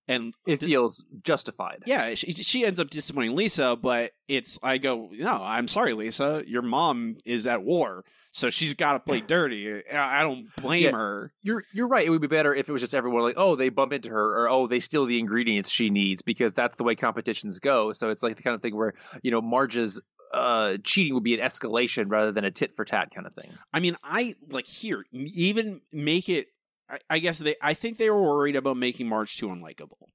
and 0.07 0.33
It 0.45 0.59
feels 0.59 1.03
justified. 1.23 1.79
yeah, 1.87 2.13
she, 2.13 2.31
she 2.33 2.63
ends 2.65 2.79
up 2.79 2.89
disappointing 2.91 3.35
Lisa, 3.35 3.75
but 3.75 4.11
it's 4.27 4.59
I 4.61 4.77
go, 4.77 5.09
no, 5.11 5.31
I'm 5.41 5.67
sorry, 5.67 5.93
Lisa. 5.93 6.43
Your 6.45 6.61
mom 6.61 7.17
is 7.25 7.47
at 7.47 7.63
war, 7.63 8.05
so 8.31 8.51
she's 8.51 8.75
got 8.75 8.93
to 8.93 8.99
play 8.99 9.21
dirty. 9.27 9.81
I 9.91 10.19
I 10.19 10.21
don't 10.21 10.45
blame 10.57 10.83
Yeah. 10.83 10.91
her. 10.91 11.31
You're 11.41 11.63
you're 11.73 11.87
right. 11.87 12.05
It 12.05 12.11
would 12.11 12.21
be 12.21 12.27
better 12.27 12.53
if 12.53 12.69
it 12.69 12.71
was 12.71 12.83
just 12.83 12.93
everyone 12.93 13.23
like, 13.23 13.37
oh, 13.37 13.55
they 13.55 13.69
bump 13.69 13.93
into 13.93 14.09
her, 14.09 14.43
or 14.43 14.49
oh, 14.49 14.67
they 14.67 14.79
steal 14.79 15.05
the 15.07 15.17
ingredients 15.17 15.71
she 15.71 15.89
needs, 15.89 16.21
because 16.21 16.53
that's 16.53 16.75
the 16.75 16.83
way 16.83 16.93
competitions 16.93 17.59
go. 17.59 17.91
So 17.91 18.11
it's 18.11 18.21
like 18.21 18.37
the 18.37 18.43
kind 18.43 18.53
of 18.53 18.61
thing 18.61 18.75
where 18.75 18.93
you 19.23 19.31
know 19.31 19.41
Marge's 19.41 19.99
uh, 20.35 20.77
cheating 20.83 21.13
would 21.13 21.23
be 21.23 21.39
an 21.39 21.45
escalation 21.45 22.05
rather 22.09 22.31
than 22.31 22.45
a 22.45 22.51
tit 22.51 22.75
for 22.75 22.85
tat 22.85 23.09
kind 23.13 23.25
of 23.25 23.33
thing. 23.33 23.51
I 23.73 23.79
mean, 23.79 23.95
I 24.03 24.35
like 24.49 24.67
here 24.67 25.05
even 25.11 25.81
make 25.91 26.29
it. 26.29 26.47
I, 26.89 26.99
I 27.09 27.19
guess 27.19 27.39
they. 27.39 27.55
I 27.61 27.73
think 27.73 27.97
they 27.97 28.09
were 28.09 28.21
worried 28.21 28.55
about 28.55 28.77
making 28.77 29.07
Marge 29.07 29.37
too 29.37 29.47
unlikable. 29.47 30.09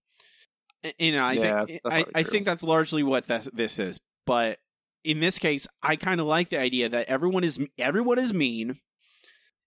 And 0.99 1.19
I 1.19 1.37
Yeah, 1.37 1.65
think 1.67 1.81
I, 1.87 2.07
I 2.15 2.23
think 2.23 2.47
that's 2.47 2.63
largely 2.63 3.03
what 3.03 3.27
this, 3.27 3.49
this 3.53 3.79
is. 3.79 4.01
But 4.27 4.59
in 5.05 5.21
this 5.21 5.39
case, 5.39 5.67
I 5.83 5.97
kind 5.97 6.21
of 6.21 6.27
like 6.27 6.51
the 6.51 6.59
idea 6.59 6.89
that 6.89 7.09
everyone 7.09 7.45
is 7.45 7.59
everyone 7.79 8.19
is 8.19 8.33
mean, 8.33 8.81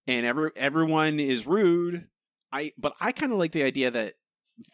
and 0.07 0.25
every 0.25 0.51
everyone 0.55 1.19
is 1.19 1.45
rude. 1.45 2.07
I 2.51 2.71
but 2.77 2.93
I 2.99 3.11
kind 3.11 3.31
of 3.31 3.37
like 3.37 3.51
the 3.51 3.63
idea 3.63 3.91
that 3.91 4.13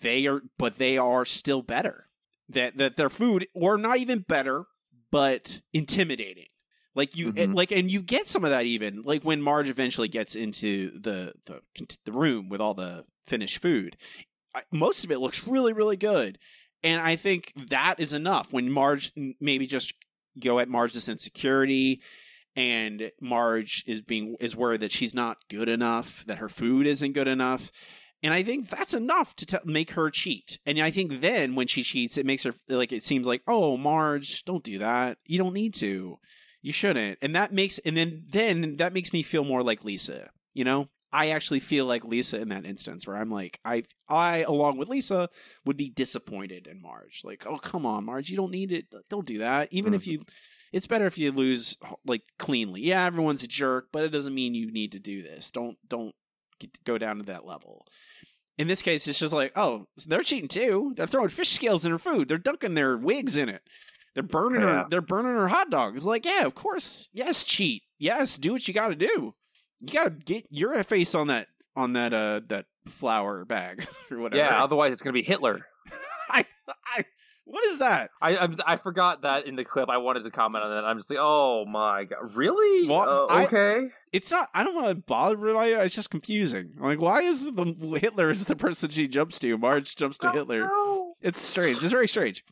they 0.02 0.28
are, 0.28 0.42
but 0.58 0.76
they 0.78 0.98
are 0.98 1.26
still 1.26 1.62
better. 1.62 2.08
That 2.50 2.78
that 2.78 2.98
their 2.98 3.10
food, 3.10 3.48
or 3.54 3.78
not 3.78 3.98
even 3.98 4.20
better, 4.20 4.66
but 5.12 5.62
intimidating. 5.74 6.48
Like 6.96 7.16
you, 7.16 7.32
Mhm. 7.32 7.56
like, 7.56 7.72
and 7.72 7.92
you 7.92 8.02
get 8.02 8.28
some 8.28 8.44
of 8.44 8.50
that 8.50 8.66
even 8.66 9.04
like 9.04 9.24
when 9.24 9.42
Marge 9.42 9.70
eventually 9.70 10.08
gets 10.08 10.36
into 10.36 10.92
the 11.00 11.34
the 11.46 11.62
the 12.06 12.12
room 12.12 12.50
with 12.50 12.60
all 12.62 12.74
the 12.74 13.06
finished 13.28 13.60
food. 13.60 13.96
I, 14.56 14.64
most 14.72 15.04
of 15.04 15.12
it 15.12 15.20
looks 15.20 15.48
really, 15.48 15.72
really 15.74 15.98
good, 15.98 16.40
and 16.84 17.00
I 17.00 17.16
think 17.16 17.54
that 17.70 18.00
is 18.00 18.12
enough. 18.12 18.52
When 18.52 18.72
Marge 18.72 19.12
maybe 19.40 19.68
just 19.68 19.94
go 20.40 20.60
at 20.60 20.68
Marge's 20.68 21.08
insecurity, 21.08 22.02
and 22.56 23.12
Marge 23.22 23.84
is 23.88 24.02
being 24.02 24.36
is 24.40 24.56
worried 24.56 24.82
that 24.82 24.92
she's 24.92 25.14
not 25.14 25.38
good 25.50 25.70
enough, 25.70 26.26
that 26.26 26.40
her 26.40 26.50
food 26.50 26.88
isn't 26.88 27.14
good 27.14 27.28
enough. 27.28 27.72
And 28.22 28.34
I 28.34 28.44
think 28.44 28.70
that's 28.70 28.94
enough 28.94 29.36
to 29.38 29.46
t- 29.46 29.58
make 29.66 29.92
her 29.92 30.10
cheat. 30.10 30.60
And 30.66 30.80
I 30.80 30.92
think 30.92 31.22
then 31.22 31.56
when 31.56 31.68
she 31.68 31.84
cheats, 31.84 32.18
it 32.18 32.26
makes 32.26 32.44
her 32.44 32.52
like 32.68 32.92
it 32.92 33.04
seems 33.04 33.26
like, 33.26 33.42
oh, 33.48 33.78
Marge, 33.78 34.44
don't 34.44 34.64
do 34.64 34.78
that. 34.80 35.18
You 35.26 35.38
don't 35.38 35.54
need 35.54 35.74
to. 35.76 36.20
You 36.62 36.74
shouldn't. 36.74 37.20
And 37.22 37.36
that 37.36 37.54
makes 37.54 37.78
and 37.80 37.96
then 37.96 38.24
then 38.28 38.76
that 38.78 38.94
makes 38.94 39.14
me 39.14 39.24
feel 39.24 39.46
more 39.46 39.64
like 39.64 39.86
Lisa. 39.86 40.30
You 40.54 40.66
know, 40.66 40.90
I 41.12 41.30
actually 41.30 41.62
feel 41.62 41.86
like 41.86 42.04
Lisa 42.04 42.42
in 42.42 42.50
that 42.50 42.66
instance 42.66 43.08
where 43.08 43.16
I'm 43.16 43.32
like, 43.32 43.60
I 43.64 43.84
I 44.10 44.40
along 44.40 44.78
with 44.78 44.90
Lisa 44.90 45.30
would 45.66 45.78
be 45.78 45.90
disappointed 45.90 46.68
in 46.68 46.82
Marge. 46.82 47.22
Like, 47.24 47.46
oh 47.48 47.58
come 47.58 47.86
on, 47.86 48.06
Marge, 48.06 48.30
you 48.30 48.38
don't 48.38 48.52
need 48.52 48.72
it. 48.72 48.94
Don't 49.10 49.26
do 49.26 49.40
that. 49.40 49.70
Even 49.72 49.94
if 49.94 50.02
mm-hmm. 50.02 50.12
you, 50.12 50.26
it's 50.74 50.88
better 50.88 51.06
if 51.06 51.18
you 51.18 51.32
lose 51.32 51.78
like 52.06 52.24
cleanly. 52.38 52.82
Yeah, 52.82 53.06
everyone's 53.06 53.44
a 53.44 53.48
jerk, 53.48 53.88
but 53.94 54.04
it 54.04 54.10
doesn't 54.10 54.36
mean 54.36 54.54
you 54.54 54.72
need 54.72 54.92
to 54.92 55.00
do 55.00 55.24
this. 55.24 55.52
Don't 55.52 55.78
don't 55.88 56.14
get, 56.60 56.84
go 56.84 56.98
down 56.98 57.18
to 57.18 57.24
that 57.24 57.46
level. 57.46 57.86
In 58.58 58.68
this 58.68 58.82
case, 58.82 59.08
it's 59.08 59.20
just 59.20 59.34
like, 59.34 59.54
oh, 59.56 59.88
they're 60.06 60.22
cheating 60.24 60.50
too. 60.50 60.94
They're 60.96 61.08
throwing 61.08 61.30
fish 61.30 61.50
scales 61.52 61.86
in 61.86 61.92
her 61.92 61.98
food. 61.98 62.28
They're 62.28 62.38
dunking 62.38 62.74
their 62.74 62.98
wigs 62.98 63.38
in 63.38 63.48
it. 63.50 63.62
They're 64.14 64.24
burning 64.24 64.62
Yeah. 64.62 64.68
her. 64.84 64.86
They're 64.90 65.02
burning 65.02 65.34
her 65.34 65.48
hot 65.48 65.70
dog. 65.70 65.96
It's 65.96 66.06
like, 66.06 66.26
yeah, 66.26 66.46
of 66.46 66.56
course, 66.56 67.08
yes, 67.14 67.44
cheat. 67.44 67.84
Yes, 68.00 68.38
do 68.38 68.52
what 68.52 68.68
you 68.68 68.74
got 68.74 68.90
to 68.90 68.96
do. 68.96 69.34
You 69.82 69.94
got 69.94 70.04
to 70.06 70.10
get 70.10 70.46
your 70.50 70.84
face 70.84 71.16
on 71.16 71.28
that 71.28 71.48
on 71.76 71.94
that 71.94 72.14
uh 72.14 72.42
that 72.50 72.66
flour 72.88 73.46
bag 73.46 73.88
or 74.12 74.18
whatever. 74.20 74.44
Yeah. 74.44 74.62
Otherwise, 74.64 74.92
it's 74.94 75.02
going 75.02 75.14
to 75.14 75.20
be 75.22 75.26
Hitler. 75.26 75.66
I, 76.30 76.46
I, 76.68 77.04
what 77.50 77.66
is 77.66 77.80
that? 77.80 78.12
I 78.22 78.38
I'm, 78.38 78.56
I 78.66 78.78
forgot 78.78 79.24
that 79.24 79.46
in 79.48 79.56
the 79.56 79.64
clip. 79.66 79.90
I 79.90 79.98
wanted 79.98 80.24
to 80.24 80.32
comment 80.32 80.64
on 80.64 80.72
that. 80.72 80.86
I'm 80.86 80.98
just 80.98 81.10
like, 81.10 81.20
oh 81.22 81.66
my 81.66 82.06
god, 82.06 82.36
really? 82.36 82.88
Well, 82.88 83.28
Uh, 83.30 83.34
I- 83.34 83.46
okay. 83.46 83.88
It's 84.12 84.32
not. 84.32 84.50
I 84.56 84.64
don't 84.64 84.74
want 84.76 84.88
to 84.88 84.96
bother 84.96 85.36
by 85.54 85.68
it. 85.68 85.78
It's 85.86 85.94
just 85.94 86.10
confusing. 86.10 86.72
Like, 86.80 87.00
why 87.00 87.22
is 87.22 87.46
the 87.46 87.98
Hitler 88.02 88.30
is 88.32 88.46
the 88.46 88.56
person 88.56 88.90
she 88.90 89.08
jumps 89.08 89.38
to? 89.40 89.56
Marge 89.58 89.96
jumps 89.96 90.18
to 90.20 90.32
Hitler. 90.32 90.68
It's 91.22 91.40
strange. 91.42 91.84
It's 91.84 91.92
very 91.92 92.08
strange. 92.08 92.44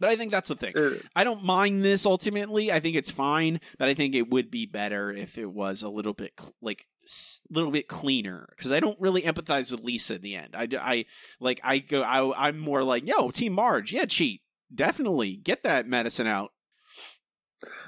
But 0.00 0.10
I 0.10 0.16
think 0.16 0.30
that's 0.30 0.48
the 0.48 0.54
thing. 0.54 0.76
Uh, 0.76 0.90
I 1.16 1.24
don't 1.24 1.42
mind 1.44 1.84
this 1.84 2.06
ultimately. 2.06 2.70
I 2.70 2.80
think 2.80 2.96
it's 2.96 3.10
fine, 3.10 3.60
but 3.78 3.88
I 3.88 3.94
think 3.94 4.14
it 4.14 4.30
would 4.30 4.50
be 4.50 4.64
better 4.66 5.10
if 5.10 5.38
it 5.38 5.50
was 5.50 5.82
a 5.82 5.88
little 5.88 6.14
bit 6.14 6.32
cl- 6.38 6.54
like 6.62 6.86
a 7.04 7.54
little 7.54 7.70
bit 7.70 7.88
cleaner 7.88 8.48
because 8.56 8.70
I 8.72 8.80
don't 8.80 9.00
really 9.00 9.22
empathize 9.22 9.70
with 9.72 9.80
Lisa 9.80 10.16
in 10.16 10.22
the 10.22 10.36
end. 10.36 10.54
I, 10.54 10.68
I- 10.80 11.04
like 11.40 11.60
I 11.64 11.78
go 11.78 12.02
I 12.02 12.48
I'm 12.48 12.58
more 12.58 12.82
like 12.84 13.06
yo 13.06 13.30
Team 13.30 13.54
Marge 13.54 13.92
yeah 13.92 14.04
cheat 14.04 14.42
definitely 14.74 15.36
get 15.36 15.62
that 15.64 15.86
medicine 15.86 16.26
out. 16.26 16.52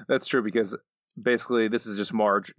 That's 0.08 0.26
true 0.26 0.42
because 0.42 0.76
basically 1.20 1.68
this 1.68 1.86
is 1.86 1.96
just 1.96 2.12
Marge 2.12 2.52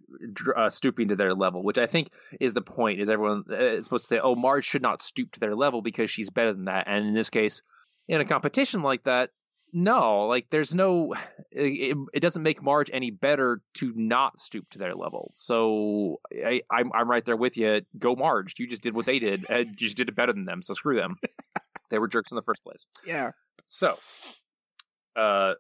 uh, 0.56 0.70
stooping 0.70 1.10
to 1.10 1.16
their 1.16 1.34
level, 1.34 1.64
which 1.64 1.78
I 1.78 1.88
think 1.88 2.10
is 2.40 2.54
the 2.54 2.62
point. 2.62 3.02
Is 3.02 3.10
everyone 3.10 3.44
uh, 3.50 3.56
is 3.78 3.86
supposed 3.86 4.06
to 4.06 4.08
say, 4.08 4.20
"Oh, 4.22 4.36
Marge 4.36 4.66
should 4.66 4.82
not 4.82 5.02
stoop 5.02 5.32
to 5.34 5.40
their 5.40 5.56
level 5.56 5.82
because 5.82 6.10
she's 6.10 6.30
better 6.30 6.54
than 6.54 6.66
that." 6.66 6.88
And 6.88 7.06
in 7.08 7.14
this 7.14 7.30
case, 7.30 7.62
in 8.08 8.22
a 8.22 8.26
competition 8.26 8.82
like 8.82 9.04
that, 9.04 9.32
no, 9.74 10.28
like 10.28 10.48
there's 10.50 10.76
no, 10.76 11.14
it, 11.52 11.98
it 12.14 12.20
doesn't 12.20 12.44
make 12.44 12.62
Marge 12.62 12.90
any 12.92 13.12
better 13.12 13.62
to 13.76 13.94
not 13.96 14.40
stoop 14.40 14.70
to 14.72 14.80
their 14.80 14.96
level. 14.96 15.32
So 15.34 16.20
I, 16.34 16.62
I'm 16.72 16.92
I'm 16.94 17.10
right 17.10 17.26
there 17.26 17.38
with 17.38 17.58
you. 17.58 17.82
Go 17.98 18.16
Marge, 18.16 18.56
you 18.58 18.68
just 18.68 18.82
did 18.82 18.96
what 18.96 19.06
they 19.06 19.20
did, 19.20 19.46
and 19.50 19.68
you 19.68 19.76
just 19.76 19.98
did 19.98 20.10
it 20.10 20.16
better 20.16 20.34
than 20.34 20.46
them. 20.46 20.62
So 20.62 20.74
screw 20.74 20.98
them. 20.98 21.16
they 21.90 22.00
were 22.00 22.08
jerks 22.08 22.32
in 22.32 22.36
the 22.36 22.42
first 22.42 22.64
place. 22.64 22.86
Yeah. 23.06 23.32
So, 23.66 23.98
uh, 25.16 25.54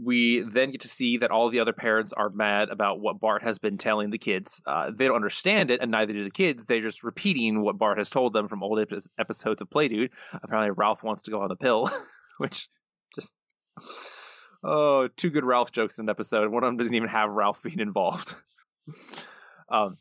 we 0.00 0.42
then 0.42 0.70
get 0.70 0.82
to 0.82 0.88
see 0.88 1.18
that 1.18 1.30
all 1.30 1.50
the 1.50 1.60
other 1.60 1.72
parents 1.72 2.12
are 2.12 2.30
mad 2.30 2.68
about 2.70 3.00
what 3.00 3.20
Bart 3.20 3.42
has 3.42 3.58
been 3.58 3.78
telling 3.78 4.10
the 4.10 4.18
kids. 4.18 4.62
Uh, 4.66 4.90
they 4.94 5.06
don't 5.06 5.16
understand 5.16 5.70
it, 5.70 5.80
and 5.80 5.90
neither 5.90 6.12
do 6.12 6.24
the 6.24 6.30
kids. 6.30 6.64
They're 6.64 6.80
just 6.80 7.02
repeating 7.02 7.62
what 7.62 7.78
Bart 7.78 7.98
has 7.98 8.10
told 8.10 8.32
them 8.32 8.48
from 8.48 8.62
old 8.62 8.78
epi- 8.78 9.00
episodes 9.18 9.60
of 9.60 9.70
Play 9.70 9.88
Dude. 9.88 10.10
Apparently, 10.32 10.70
Ralph 10.70 11.02
wants 11.02 11.22
to 11.22 11.30
go 11.30 11.42
on 11.42 11.48
the 11.48 11.56
pill, 11.56 11.90
which 12.38 12.68
just. 13.14 13.32
Oh, 14.62 15.08
two 15.08 15.30
good 15.30 15.44
Ralph 15.44 15.70
jokes 15.70 15.98
in 15.98 16.06
an 16.06 16.10
episode. 16.10 16.50
One 16.50 16.64
of 16.64 16.68
them 16.68 16.76
doesn't 16.78 16.94
even 16.94 17.08
have 17.08 17.30
Ralph 17.30 17.62
being 17.62 17.78
involved. 17.78 18.34
um, 19.70 19.96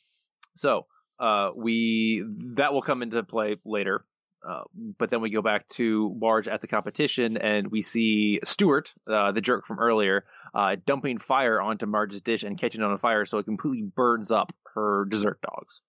so 0.56 0.88
uh, 1.20 1.52
we 1.56 2.24
that 2.56 2.74
will 2.74 2.82
come 2.82 3.04
into 3.04 3.22
play 3.24 3.58
later. 3.66 4.04
Uh, 4.48 4.64
but 4.98 5.10
then 5.10 5.22
we 5.22 5.30
go 5.30 5.42
back 5.42 5.68
to 5.68 6.16
Marge 6.20 6.48
at 6.48 6.62
the 6.62 6.68
competition, 6.68 7.38
and 7.38 7.70
we 7.70 7.82
see 7.82 8.40
Stuart, 8.46 8.94
uh, 9.12 9.32
the 9.32 9.42
jerk 9.42 9.66
from 9.66 9.80
earlier, 9.80 10.26
uh, 10.54 10.78
dumping 10.86 11.18
fire 11.18 11.60
onto 11.60 11.86
Marge's 11.86 12.22
dish 12.22 12.44
and 12.44 12.58
catching 12.58 12.82
it 12.82 12.86
on 12.86 12.98
fire, 12.98 13.26
so 13.26 13.40
it 13.40 13.44
completely 13.44 13.82
burns 13.82 14.32
up 14.32 14.54
her 14.76 15.06
dessert 15.06 15.42
dogs. 15.42 15.82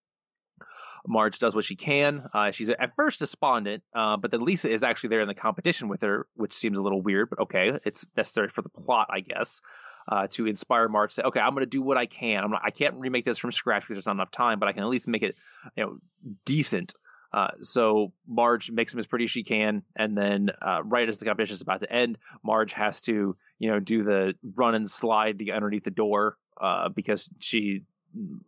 Marge 1.06 1.38
does 1.38 1.54
what 1.54 1.64
she 1.64 1.76
can. 1.76 2.28
Uh, 2.32 2.50
she's 2.50 2.70
at 2.70 2.94
first 2.96 3.20
despondent, 3.20 3.82
uh, 3.94 4.16
but 4.16 4.30
then 4.30 4.44
Lisa 4.44 4.70
is 4.70 4.82
actually 4.82 5.10
there 5.10 5.20
in 5.20 5.28
the 5.28 5.34
competition 5.34 5.88
with 5.88 6.02
her, 6.02 6.26
which 6.34 6.52
seems 6.52 6.78
a 6.78 6.82
little 6.82 7.00
weird, 7.00 7.30
but 7.30 7.40
okay, 7.40 7.78
it's 7.84 8.06
necessary 8.16 8.48
for 8.48 8.62
the 8.62 8.68
plot, 8.68 9.08
I 9.10 9.20
guess, 9.20 9.60
uh, 10.08 10.26
to 10.32 10.46
inspire 10.46 10.88
Marge 10.88 11.10
to 11.10 11.14
say, 11.14 11.22
"Okay, 11.22 11.40
I'm 11.40 11.52
going 11.52 11.62
to 11.62 11.66
do 11.66 11.82
what 11.82 11.96
I 11.96 12.06
can. 12.06 12.42
I'm 12.44 12.50
not, 12.50 12.62
I 12.64 12.70
can't 12.70 12.96
remake 12.96 13.24
this 13.24 13.38
from 13.38 13.52
scratch 13.52 13.82
because 13.82 13.96
there's 13.96 14.06
not 14.06 14.16
enough 14.16 14.30
time, 14.30 14.58
but 14.58 14.68
I 14.68 14.72
can 14.72 14.82
at 14.82 14.88
least 14.88 15.08
make 15.08 15.22
it, 15.22 15.36
you 15.76 15.84
know, 15.84 15.98
decent." 16.44 16.94
Uh, 17.30 17.48
so 17.60 18.12
Marge 18.26 18.70
makes 18.70 18.92
them 18.92 18.98
as 18.98 19.06
pretty 19.06 19.26
as 19.26 19.30
she 19.30 19.42
can, 19.42 19.82
and 19.96 20.16
then 20.16 20.50
uh, 20.62 20.82
right 20.82 21.08
as 21.08 21.18
the 21.18 21.26
competition 21.26 21.54
is 21.54 21.60
about 21.60 21.80
to 21.80 21.92
end, 21.92 22.16
Marge 22.42 22.72
has 22.72 23.02
to, 23.02 23.36
you 23.58 23.70
know, 23.70 23.80
do 23.80 24.02
the 24.02 24.34
run 24.54 24.74
and 24.74 24.88
slide 24.88 25.38
underneath 25.50 25.84
the 25.84 25.90
door 25.90 26.38
uh, 26.58 26.88
because 26.88 27.28
she 27.38 27.82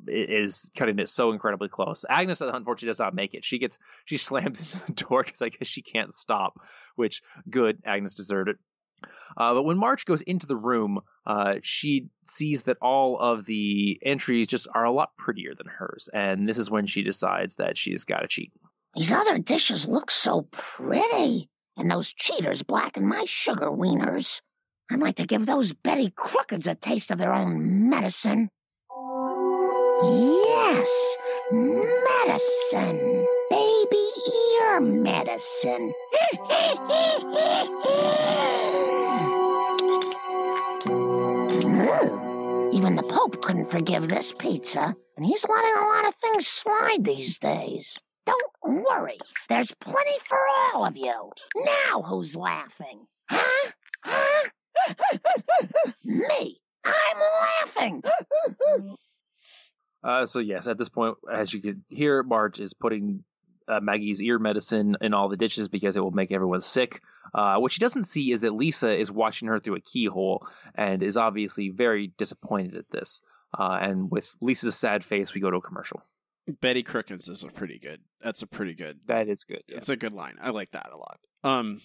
is 0.06 0.70
cutting 0.76 0.98
it 0.98 1.08
so 1.08 1.32
incredibly 1.32 1.68
close. 1.68 2.04
Agnes, 2.08 2.40
unfortunately, 2.40 2.88
does 2.88 2.98
not 2.98 3.14
make 3.14 3.34
it. 3.34 3.44
She 3.44 3.58
gets 3.58 3.78
she 4.04 4.16
slams 4.16 4.60
into 4.74 4.86
the 4.86 4.92
door 4.92 5.22
because 5.22 5.42
I 5.42 5.48
guess 5.48 5.68
she 5.68 5.82
can't 5.82 6.12
stop. 6.12 6.60
Which 6.96 7.22
good, 7.48 7.78
Agnes 7.84 8.14
deserved 8.14 8.48
it. 8.48 8.56
Uh, 9.36 9.54
but 9.54 9.62
when 9.62 9.78
Marge 9.78 10.04
goes 10.04 10.20
into 10.22 10.46
the 10.46 10.56
room, 10.56 11.00
uh, 11.26 11.54
she 11.62 12.08
sees 12.26 12.64
that 12.64 12.76
all 12.82 13.18
of 13.18 13.46
the 13.46 13.98
entries 14.04 14.46
just 14.46 14.68
are 14.74 14.84
a 14.84 14.92
lot 14.92 15.16
prettier 15.16 15.54
than 15.56 15.66
hers, 15.66 16.10
and 16.12 16.48
this 16.48 16.58
is 16.58 16.70
when 16.70 16.86
she 16.86 17.02
decides 17.02 17.56
that 17.56 17.78
she's 17.78 18.04
got 18.04 18.20
to 18.20 18.28
cheat. 18.28 18.52
These 18.94 19.12
other 19.12 19.38
dishes 19.38 19.86
look 19.86 20.10
so 20.10 20.42
pretty, 20.42 21.48
and 21.76 21.90
those 21.90 22.12
cheaters 22.12 22.62
blacken 22.62 23.08
my 23.08 23.24
sugar 23.26 23.70
wieners. 23.70 24.40
I'd 24.90 24.98
like 24.98 25.16
to 25.16 25.26
give 25.26 25.46
those 25.46 25.72
Betty 25.72 26.10
Crookeds 26.10 26.68
a 26.68 26.74
taste 26.74 27.12
of 27.12 27.18
their 27.18 27.32
own 27.32 27.88
medicine. 27.88 28.50
Yes, 30.02 31.16
medicine. 31.52 33.26
Baby 33.50 34.10
ear 34.32 34.80
medicine. 34.80 35.92
Even 42.72 42.94
the 42.94 43.02
Pope 43.06 43.42
couldn't 43.42 43.66
forgive 43.66 44.08
this 44.08 44.32
pizza, 44.32 44.94
and 45.18 45.26
he's 45.26 45.44
letting 45.46 45.74
a 45.76 45.86
lot 45.86 46.08
of 46.08 46.14
things 46.14 46.46
slide 46.46 47.04
these 47.04 47.38
days. 47.38 47.98
Don't 48.24 48.52
worry, 48.62 49.18
there's 49.50 49.74
plenty 49.80 50.18
for 50.24 50.38
all 50.72 50.86
of 50.86 50.96
you. 50.96 51.30
Now 51.56 52.00
who's 52.00 52.34
laughing? 52.34 53.06
Huh? 53.28 53.70
Huh? 54.06 54.48
Me. 56.04 56.58
I'm 56.86 57.18
laughing. 57.66 58.02
Uh, 60.02 60.26
so 60.26 60.38
yes, 60.38 60.66
at 60.66 60.78
this 60.78 60.88
point, 60.88 61.16
as 61.30 61.52
you 61.52 61.60
could 61.60 61.82
hear, 61.88 62.22
Marge 62.22 62.60
is 62.60 62.72
putting 62.72 63.24
uh, 63.68 63.80
Maggie's 63.80 64.22
ear 64.22 64.38
medicine 64.38 64.96
in 65.00 65.14
all 65.14 65.28
the 65.28 65.36
ditches 65.36 65.68
because 65.68 65.96
it 65.96 66.00
will 66.00 66.10
make 66.10 66.32
everyone 66.32 66.60
sick. 66.60 67.02
Uh, 67.32 67.56
what 67.56 67.72
she 67.72 67.80
doesn't 67.80 68.04
see 68.04 68.32
is 68.32 68.40
that 68.40 68.54
Lisa 68.54 68.92
is 68.92 69.12
watching 69.12 69.48
her 69.48 69.60
through 69.60 69.76
a 69.76 69.80
keyhole 69.80 70.46
and 70.74 71.02
is 71.02 71.16
obviously 71.16 71.68
very 71.68 72.12
disappointed 72.18 72.76
at 72.76 72.90
this. 72.90 73.22
Uh, 73.56 73.78
and 73.80 74.10
with 74.10 74.28
Lisa's 74.40 74.76
sad 74.76 75.04
face, 75.04 75.34
we 75.34 75.40
go 75.40 75.50
to 75.50 75.58
a 75.58 75.62
commercial. 75.62 76.02
Betty 76.60 76.82
Crookeds 76.82 77.28
is 77.28 77.44
a 77.44 77.48
pretty 77.48 77.78
good. 77.78 78.00
That's 78.22 78.42
a 78.42 78.46
pretty 78.46 78.74
good. 78.74 78.98
That 79.06 79.28
is 79.28 79.44
good. 79.44 79.62
Yeah. 79.68 79.76
It's 79.76 79.88
a 79.88 79.96
good 79.96 80.12
line. 80.12 80.36
I 80.40 80.50
like 80.50 80.72
that 80.72 80.90
a 80.92 80.96
lot. 80.96 81.20
Um, 81.44 81.80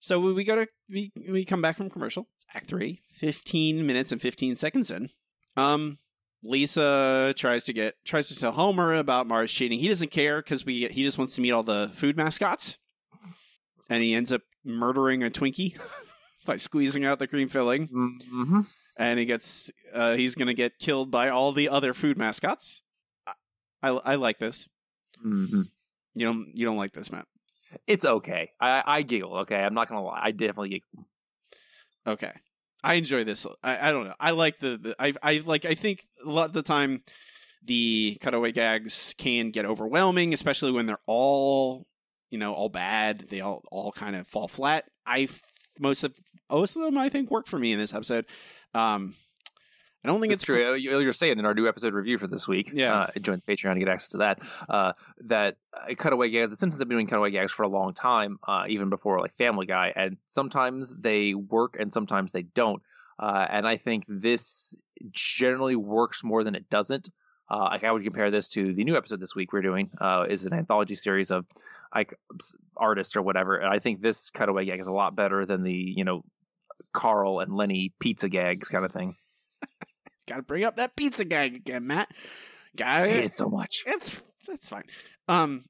so 0.00 0.20
we, 0.20 0.32
we 0.32 0.44
go 0.44 0.56
to 0.56 0.68
we 0.88 1.12
we 1.28 1.44
come 1.44 1.62
back 1.62 1.76
from 1.76 1.90
commercial. 1.90 2.28
It's 2.36 2.46
Act 2.54 2.66
three, 2.66 3.00
15 3.14 3.86
minutes 3.86 4.12
and 4.12 4.20
fifteen 4.20 4.54
seconds 4.54 4.90
in. 4.90 5.10
Um, 5.56 5.98
Lisa 6.44 7.32
tries 7.36 7.64
to 7.64 7.72
get 7.72 7.96
tries 8.04 8.28
to 8.28 8.38
tell 8.38 8.52
Homer 8.52 8.94
about 8.94 9.26
Marge's 9.26 9.52
cheating. 9.52 9.80
He 9.80 9.88
doesn't 9.88 10.10
care 10.10 10.42
because 10.42 10.64
we 10.64 10.88
he 10.88 11.02
just 11.02 11.18
wants 11.18 11.34
to 11.36 11.40
meet 11.40 11.52
all 11.52 11.62
the 11.62 11.90
food 11.94 12.16
mascots, 12.16 12.78
and 13.88 14.02
he 14.02 14.14
ends 14.14 14.30
up 14.30 14.42
murdering 14.64 15.22
a 15.22 15.30
Twinkie 15.30 15.78
by 16.46 16.56
squeezing 16.56 17.04
out 17.04 17.18
the 17.18 17.26
cream 17.26 17.48
filling. 17.48 17.88
Mm-hmm. 17.88 18.60
And 18.96 19.18
he 19.18 19.24
gets 19.24 19.70
uh, 19.92 20.14
he's 20.14 20.34
gonna 20.34 20.54
get 20.54 20.78
killed 20.78 21.10
by 21.10 21.30
all 21.30 21.52
the 21.52 21.70
other 21.70 21.94
food 21.94 22.18
mascots. 22.18 22.82
I 23.26 23.32
I, 23.82 23.88
I 23.90 24.14
like 24.16 24.38
this. 24.38 24.68
Mm-hmm. 25.24 25.62
You 26.14 26.26
don't 26.26 26.50
you 26.54 26.66
don't 26.66 26.76
like 26.76 26.92
this, 26.92 27.10
Matt? 27.10 27.26
It's 27.86 28.04
okay. 28.04 28.50
I, 28.60 28.82
I 28.86 29.02
giggle. 29.02 29.38
Okay, 29.38 29.56
I'm 29.56 29.74
not 29.74 29.88
gonna 29.88 30.04
lie. 30.04 30.20
I 30.22 30.30
definitely 30.30 30.68
giggle. 30.68 31.08
Okay. 32.06 32.32
I 32.84 32.94
enjoy 32.94 33.24
this. 33.24 33.46
I, 33.62 33.88
I 33.88 33.92
don't 33.92 34.04
know. 34.04 34.14
I 34.20 34.32
like 34.32 34.60
the, 34.60 34.76
the 34.76 34.96
I 34.98 35.14
I 35.22 35.42
like 35.44 35.64
I 35.64 35.74
think 35.74 36.06
a 36.24 36.28
lot 36.28 36.46
of 36.46 36.52
the 36.52 36.62
time 36.62 37.02
the 37.64 38.18
cutaway 38.20 38.52
gags 38.52 39.14
can 39.16 39.50
get 39.50 39.64
overwhelming, 39.64 40.34
especially 40.34 40.70
when 40.70 40.84
they're 40.84 40.98
all 41.06 41.86
you 42.30 42.38
know 42.38 42.52
all 42.52 42.68
bad. 42.68 43.26
They 43.30 43.40
all 43.40 43.62
all 43.72 43.90
kind 43.90 44.14
of 44.14 44.28
fall 44.28 44.48
flat. 44.48 44.84
I 45.06 45.28
most 45.80 46.04
of 46.04 46.14
most 46.50 46.76
of 46.76 46.82
them 46.82 46.98
I 46.98 47.08
think 47.08 47.30
work 47.30 47.46
for 47.46 47.58
me 47.58 47.72
in 47.72 47.78
this 47.78 47.94
episode. 47.94 48.26
Um, 48.74 49.14
I 50.04 50.08
don't 50.08 50.20
think 50.20 50.32
That's 50.32 50.42
it's 50.42 50.46
true. 50.46 50.74
You- 50.74 51.00
You're 51.00 51.12
saying 51.14 51.38
in 51.38 51.46
our 51.46 51.54
new 51.54 51.66
episode 51.66 51.94
review 51.94 52.18
for 52.18 52.26
this 52.26 52.46
week, 52.46 52.70
Yeah. 52.74 52.94
uh, 53.14 53.18
join 53.20 53.40
Patreon 53.40 53.72
to 53.74 53.78
get 53.80 53.88
access 53.88 54.10
to 54.10 54.18
that. 54.18 54.40
Uh, 54.68 54.92
that 55.26 55.56
uh, 55.72 55.94
cutaway 55.96 56.28
gags. 56.30 56.50
The 56.50 56.56
Simpsons 56.58 56.80
have 56.82 56.88
been 56.88 56.96
doing 56.96 57.06
cutaway 57.06 57.30
gags 57.30 57.52
for 57.52 57.62
a 57.62 57.68
long 57.68 57.94
time, 57.94 58.38
uh, 58.46 58.64
even 58.68 58.90
before 58.90 59.20
like 59.20 59.34
Family 59.36 59.64
Guy, 59.66 59.92
and 59.96 60.18
sometimes 60.26 60.94
they 60.94 61.32
work 61.34 61.76
and 61.80 61.90
sometimes 61.92 62.32
they 62.32 62.42
don't. 62.42 62.82
Uh, 63.18 63.46
and 63.48 63.66
I 63.66 63.76
think 63.78 64.04
this 64.08 64.74
generally 65.10 65.76
works 65.76 66.22
more 66.22 66.44
than 66.44 66.54
it 66.54 66.68
doesn't. 66.68 67.08
Uh, 67.50 67.68
like 67.70 67.84
I 67.84 67.92
would 67.92 68.02
compare 68.04 68.30
this 68.30 68.48
to 68.48 68.74
the 68.74 68.84
new 68.84 68.96
episode 68.96 69.20
this 69.20 69.34
week 69.34 69.52
we're 69.52 69.62
doing 69.62 69.90
uh, 70.00 70.24
is 70.28 70.46
an 70.46 70.52
anthology 70.54 70.94
series 70.94 71.30
of 71.30 71.46
like 71.94 72.12
artists 72.76 73.16
or 73.16 73.22
whatever. 73.22 73.56
And 73.56 73.72
I 73.72 73.78
think 73.78 74.00
this 74.02 74.30
cutaway 74.30 74.64
gag 74.64 74.80
is 74.80 74.86
a 74.86 74.92
lot 74.92 75.14
better 75.14 75.46
than 75.46 75.62
the 75.62 75.72
you 75.72 76.04
know 76.04 76.24
Carl 76.92 77.40
and 77.40 77.54
Lenny 77.54 77.92
pizza 78.00 78.28
gags 78.28 78.68
kind 78.68 78.84
of 78.84 78.92
thing. 78.92 79.14
got 80.26 80.36
to 80.36 80.42
bring 80.42 80.64
up 80.64 80.76
that 80.76 80.96
pizza 80.96 81.24
gag 81.24 81.54
again, 81.54 81.86
Matt. 81.86 82.10
Got 82.76 83.02
I 83.02 83.08
hate 83.08 83.24
it. 83.24 83.32
so 83.32 83.48
much. 83.48 83.84
It's 83.86 84.20
that's 84.46 84.68
fine. 84.68 84.84
Um, 85.28 85.64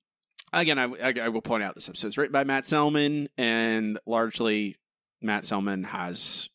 again, 0.52 0.78
I, 0.78 0.84
I, 0.84 1.14
I 1.22 1.28
will 1.28 1.42
point 1.42 1.62
out 1.62 1.74
this 1.74 1.88
episode 1.88 2.08
is 2.08 2.18
written 2.18 2.32
by 2.32 2.44
Matt 2.44 2.66
Selman, 2.66 3.28
and 3.36 3.98
largely 4.06 4.76
Matt 5.20 5.44
Selman 5.44 5.84
has, 5.84 6.48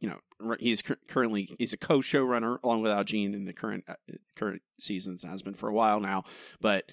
you 0.00 0.08
know, 0.08 0.56
he's 0.58 0.82
cur- 0.82 0.98
currently 1.08 1.54
he's 1.58 1.72
a 1.72 1.78
co-showrunner 1.78 2.58
along 2.62 2.82
with 2.82 2.92
Al 2.92 3.04
Jean 3.04 3.34
in 3.34 3.44
the 3.44 3.52
current 3.52 3.84
uh, 3.88 3.94
current 4.36 4.62
seasons 4.78 5.22
has 5.22 5.42
been 5.42 5.54
for 5.54 5.68
a 5.68 5.74
while 5.74 6.00
now, 6.00 6.24
but 6.60 6.84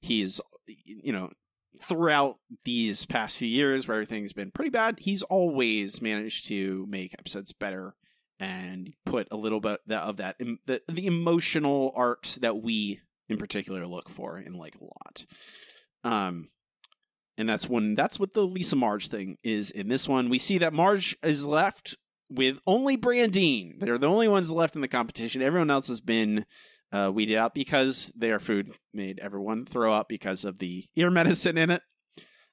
he's 0.00 0.40
you 0.66 1.12
know 1.12 1.30
throughout 1.82 2.38
these 2.64 3.06
past 3.06 3.38
few 3.38 3.48
years 3.48 3.88
where 3.88 3.96
everything's 3.96 4.32
been 4.32 4.50
pretty 4.50 4.70
bad, 4.70 4.98
he's 5.00 5.22
always 5.22 6.00
managed 6.00 6.46
to 6.46 6.86
make 6.88 7.12
episodes 7.14 7.52
better 7.52 7.94
and 8.42 8.92
put 9.06 9.28
a 9.30 9.36
little 9.36 9.60
bit 9.60 9.78
of 9.88 10.16
that 10.16 10.36
the, 10.66 10.82
the 10.88 11.06
emotional 11.06 11.92
arcs 11.94 12.34
that 12.36 12.60
we 12.60 12.98
in 13.28 13.38
particular 13.38 13.86
look 13.86 14.08
for 14.08 14.36
in 14.36 14.54
like 14.54 14.74
a 14.74 14.84
lot. 14.84 15.24
Um 16.02 16.48
and 17.38 17.48
that's 17.48 17.68
when 17.68 17.94
that's 17.94 18.18
what 18.18 18.34
the 18.34 18.42
Lisa 18.42 18.74
Marge 18.74 19.08
thing 19.08 19.38
is 19.44 19.70
in 19.70 19.88
this 19.88 20.08
one. 20.08 20.28
We 20.28 20.40
see 20.40 20.58
that 20.58 20.72
Marge 20.72 21.16
is 21.22 21.46
left 21.46 21.96
with 22.28 22.58
only 22.66 22.96
Brandine. 22.96 23.78
They're 23.78 23.96
the 23.96 24.08
only 24.08 24.26
ones 24.28 24.50
left 24.50 24.74
in 24.74 24.82
the 24.82 24.88
competition. 24.88 25.40
Everyone 25.40 25.70
else 25.70 25.86
has 25.86 26.00
been 26.00 26.44
uh, 26.90 27.12
weeded 27.14 27.36
out 27.36 27.54
because 27.54 28.12
their 28.16 28.40
food 28.40 28.72
made 28.92 29.20
everyone 29.20 29.66
throw 29.66 29.94
up 29.94 30.08
because 30.08 30.44
of 30.44 30.58
the 30.58 30.84
ear 30.96 31.10
medicine 31.10 31.56
in 31.56 31.70
it. 31.70 31.82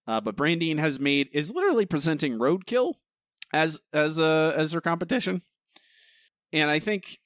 Uh, 0.07 0.21
but 0.21 0.35
Brandine 0.35 0.77
has 0.77 0.99
made 0.99 1.29
is 1.33 1.51
literally 1.51 1.87
presenting 1.87 2.37
roadkill 2.37 2.93
as 3.51 3.81
as 3.91 4.19
a 4.19 4.53
as 4.55 4.71
her 4.73 4.81
competition. 4.81 5.41
And 6.51 6.69
I 6.69 6.79
think 6.79 7.19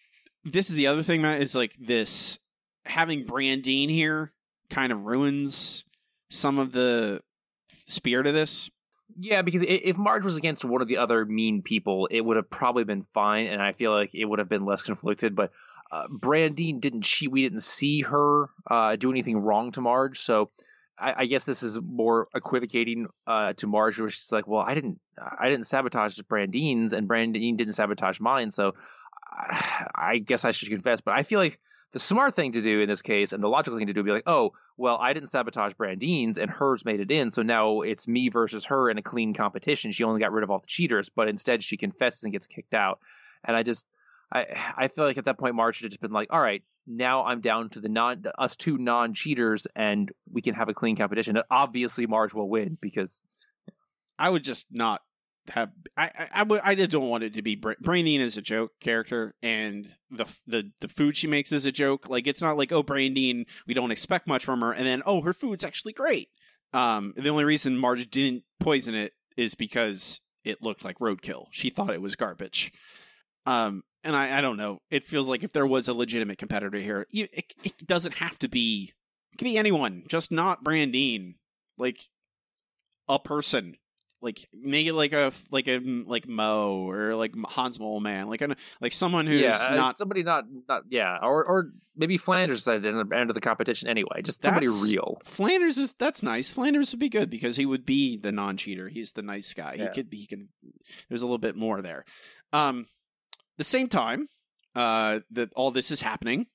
this 0.44 0.70
is 0.70 0.76
the 0.76 0.88
other 0.88 1.04
thing, 1.04 1.22
Matt, 1.22 1.42
is 1.42 1.56
like 1.56 1.76
this 1.80 2.40
having 2.86 3.26
Brandine 3.26 3.90
here 3.90 4.34
kind 4.70 4.92
of 4.92 5.06
ruins 5.06 5.86
some 6.30 6.60
of 6.60 6.72
the 6.72 7.22
spirit 7.86 8.28
of 8.28 8.34
this. 8.34 8.70
Yeah, 9.20 9.44
because 9.44 9.64
if 9.68 9.96
Marge 9.96 10.24
was 10.24 10.38
against 10.38 10.66
one 10.66 10.82
of 10.82 10.88
the 10.88 10.98
other 10.98 11.24
mean 11.26 11.62
people, 11.62 12.08
it 12.10 12.22
would 12.22 12.38
have 12.38 12.50
probably 12.50 12.84
been 12.84 13.04
fine, 13.14 13.46
and 13.46 13.62
I 13.62 13.74
feel 13.74 13.92
like 13.92 14.16
it 14.16 14.26
would 14.26 14.40
have 14.40 14.50
been 14.50 14.66
less 14.66 14.82
conflicted. 14.82 15.36
But 15.36 15.52
uh, 15.92 16.08
Brandine 16.10 16.80
didn't 16.80 17.04
she? 17.04 17.28
We 17.28 17.44
didn't 17.44 17.62
see 17.62 18.02
her 18.02 18.50
uh, 18.70 18.96
do 18.96 19.12
anything 19.12 19.38
wrong 19.38 19.72
to 19.74 19.82
Marge, 19.82 20.20
so 20.20 20.50
I, 20.98 21.14
I 21.18 21.26
guess 21.28 21.44
this 21.44 21.62
is 21.62 21.80
more 21.80 22.28
equivocating 22.34 23.08
uh, 23.28 23.54
to 23.54 23.68
Marge, 23.68 24.00
where 24.00 24.10
she's 24.10 24.32
like, 24.32 24.48
"Well, 24.48 24.62
I 24.62 24.74
didn't, 24.74 25.00
I 25.40 25.50
didn't 25.50 25.68
sabotage 25.68 26.20
Brandine's, 26.22 26.94
and 26.94 27.08
Brandine 27.08 27.56
didn't 27.56 27.74
sabotage 27.74 28.20
mine, 28.20 28.50
so 28.50 28.74
I, 29.96 30.20
guess 30.20 30.46
I 30.46 30.52
should 30.52 30.70
confess." 30.70 31.02
But 31.02 31.16
I 31.16 31.24
feel 31.24 31.40
like 31.40 31.60
the 31.92 32.00
smart 32.00 32.36
thing 32.36 32.54
to 32.54 32.62
do 32.62 32.82
in 32.82 32.90
this 32.90 33.02
case, 33.02 33.34
and 33.34 33.44
the 33.44 33.48
logical 33.48 33.78
thing 33.78 33.88
to 33.88 33.94
do, 33.94 34.00
would 34.00 34.06
be 34.06 34.12
like, 34.12 34.28
"Oh, 34.28 34.52
well, 34.78 34.98
I 35.00 35.14
didn't 35.14 35.30
sabotage 35.30 35.74
Brandine's, 35.74 36.38
and 36.38 36.50
hers 36.50 36.86
made 36.86 37.00
it 37.00 37.12
in, 37.12 37.32
so 37.32 37.44
now 37.44 37.82
it's 37.82 38.08
me 38.08 38.30
versus 38.30 38.66
her 38.66 38.90
in 38.90 38.98
a 38.98 39.02
clean 39.02 39.34
competition. 39.34 39.92
She 39.92 40.04
only 40.04 40.20
got 40.20 40.32
rid 40.32 40.44
of 40.44 40.52
all 40.52 40.60
the 40.60 40.68
cheaters, 40.68 41.10
but 41.10 41.28
instead 41.28 41.64
she 41.64 41.78
confesses 41.78 42.24
and 42.24 42.34
gets 42.34 42.48
kicked 42.48 42.74
out." 42.74 43.00
And 43.46 43.56
I 43.56 43.64
just, 43.64 43.88
I, 44.32 44.46
I 44.78 44.88
feel 44.88 45.06
like 45.06 45.18
at 45.18 45.26
that 45.26 45.38
point 45.38 45.56
Marge 45.56 45.78
should 45.78 45.86
have 45.86 45.92
just 45.92 46.02
been 46.02 46.12
like, 46.12 46.30
"All 46.32 46.42
right, 46.42 46.64
now 46.88 47.26
I'm 47.26 47.42
down 47.42 47.70
to 47.72 47.80
the 47.80 47.90
non, 47.90 48.24
us 48.38 48.56
two 48.56 48.78
non-cheaters, 48.78 49.68
and 49.76 50.12
we 50.32 50.42
can 50.42 50.56
have 50.56 50.70
a 50.70 50.74
clean 50.74 50.96
competition." 50.96 51.38
And 51.38 51.46
obviously 51.52 52.08
Marge 52.08 52.34
will 52.34 52.50
win 52.50 52.78
because 52.82 53.22
I 54.18 54.30
would 54.30 54.44
just 54.44 54.66
not 54.72 55.02
have 55.50 55.72
I 55.98 56.06
I, 56.06 56.28
I, 56.36 56.44
would, 56.44 56.62
I 56.64 56.76
don't 56.76 57.10
want 57.10 57.24
it 57.24 57.34
to 57.34 57.42
be 57.42 57.56
Bra- 57.56 57.76
Brandine 57.82 58.22
is 58.22 58.38
a 58.38 58.42
joke 58.42 58.72
character 58.80 59.36
and 59.42 59.94
the 60.10 60.26
the 60.48 60.72
the 60.80 60.88
food 60.88 61.18
she 61.18 61.28
makes 61.28 61.52
is 61.52 61.66
a 61.66 61.72
joke. 61.72 62.10
Like 62.10 62.28
it's 62.28 62.42
not 62.42 62.58
like 62.58 62.72
oh 62.72 62.84
Brandine 62.84 63.46
we 63.68 63.74
don't 63.74 63.92
expect 63.92 64.28
much 64.28 64.46
from 64.46 64.62
her 64.62 64.72
and 64.72 64.86
then 64.86 65.02
oh 65.06 65.22
her 65.22 65.34
food's 65.34 65.64
actually 65.64 65.94
great. 65.94 66.30
Um, 66.74 67.14
the 67.16 67.30
only 67.30 67.44
reason 67.44 67.78
Marge 67.78 68.10
didn't 68.10 68.44
poison 68.60 68.96
it 68.96 69.14
is 69.38 69.56
because 69.56 70.22
it 70.44 70.62
looked 70.62 70.84
like 70.84 71.00
roadkill. 71.00 71.46
She 71.52 71.70
thought 71.70 71.94
it 71.94 72.02
was 72.02 72.16
garbage. 72.16 72.72
Um, 73.46 73.84
and 74.04 74.16
I, 74.16 74.38
I 74.38 74.42
don't 74.42 74.58
know. 74.58 74.82
It 74.90 75.06
feels 75.06 75.30
like 75.30 75.44
if 75.44 75.54
there 75.54 75.68
was 75.68 75.88
a 75.88 75.94
legitimate 75.94 76.38
competitor 76.38 76.80
here, 76.80 77.06
you, 77.12 77.28
it, 77.32 77.54
it 77.64 77.86
doesn't 77.86 78.16
have 78.16 78.38
to 78.40 78.48
be. 78.48 78.94
It 79.34 79.44
be 79.44 79.58
anyone, 79.58 80.04
just 80.08 80.32
not 80.32 80.64
Brandine. 80.64 81.36
Like 81.78 82.08
a 83.08 83.18
person 83.18 83.78
like 84.24 84.48
make 84.54 84.88
it 84.88 84.94
like 84.94 85.12
a 85.12 85.32
like 85.52 85.68
a 85.68 85.80
like 85.80 86.28
Moe 86.28 86.90
or 86.90 87.16
like 87.16 87.34
Hans 87.46 87.78
Moleman, 87.78 88.28
like 88.28 88.42
an 88.42 88.56
like 88.80 88.94
someone 88.94 89.28
who's 89.28 89.42
yeah, 89.42 89.68
uh, 89.70 89.76
not 89.76 89.98
somebody 89.98 90.24
not 90.24 90.46
not 90.68 90.84
yeah, 90.88 91.20
or 91.22 91.44
or 91.44 91.72
maybe 91.96 92.18
Flanders 92.18 92.68
at 92.68 92.82
the 92.82 92.90
end 92.90 93.30
of 93.30 93.34
the 93.34 93.42
competition 93.42 93.90
anyway. 93.90 94.22
Just 94.24 94.42
somebody 94.42 94.68
real. 94.68 95.20
Flanders 95.26 95.78
is 95.78 95.94
that's 95.94 96.24
nice. 96.24 96.52
Flanders 96.54 96.92
would 96.92 97.00
be 97.00 97.10
good 97.10 97.30
because 97.30 97.58
he 97.58 97.66
would 97.66 97.86
be 97.86 98.18
the 98.18 98.32
non-cheater. 98.32 98.88
He's 98.88 99.12
the 99.12 99.22
nice 99.22 99.54
guy. 99.54 99.76
Yeah. 99.78 99.84
He 99.84 99.90
could 99.90 100.10
be. 100.10 100.18
He 100.18 100.28
can. 100.28 100.48
There's 101.10 101.22
a 101.22 101.26
little 101.26 101.38
bit 101.38 101.56
more 101.56 101.82
there. 101.82 102.06
Um, 102.54 102.88
the 103.58 103.64
same 103.64 103.90
time, 103.90 104.30
uh, 104.74 105.20
that 105.32 105.52
all 105.54 105.72
this 105.72 105.92
is 105.92 106.02
happening, 106.02 106.48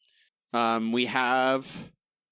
um, 0.52 0.90
we 0.90 1.06
have 1.06 1.66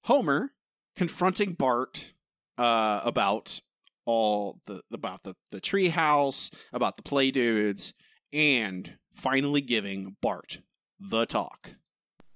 Homer 0.03 0.51
confronting 0.95 1.53
Bart, 1.53 2.13
uh, 2.57 3.01
about 3.03 3.61
all 4.07 4.59
the 4.65 4.81
about 4.91 5.21
the 5.23 5.35
the 5.51 5.61
treehouse, 5.61 6.51
about 6.73 6.97
the 6.97 7.03
play 7.03 7.29
dudes, 7.29 7.93
and 8.33 8.97
finally 9.13 9.61
giving 9.61 10.15
Bart 10.21 10.59
the 10.99 11.25
talk. 11.25 11.71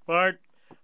Bart, 0.06 0.40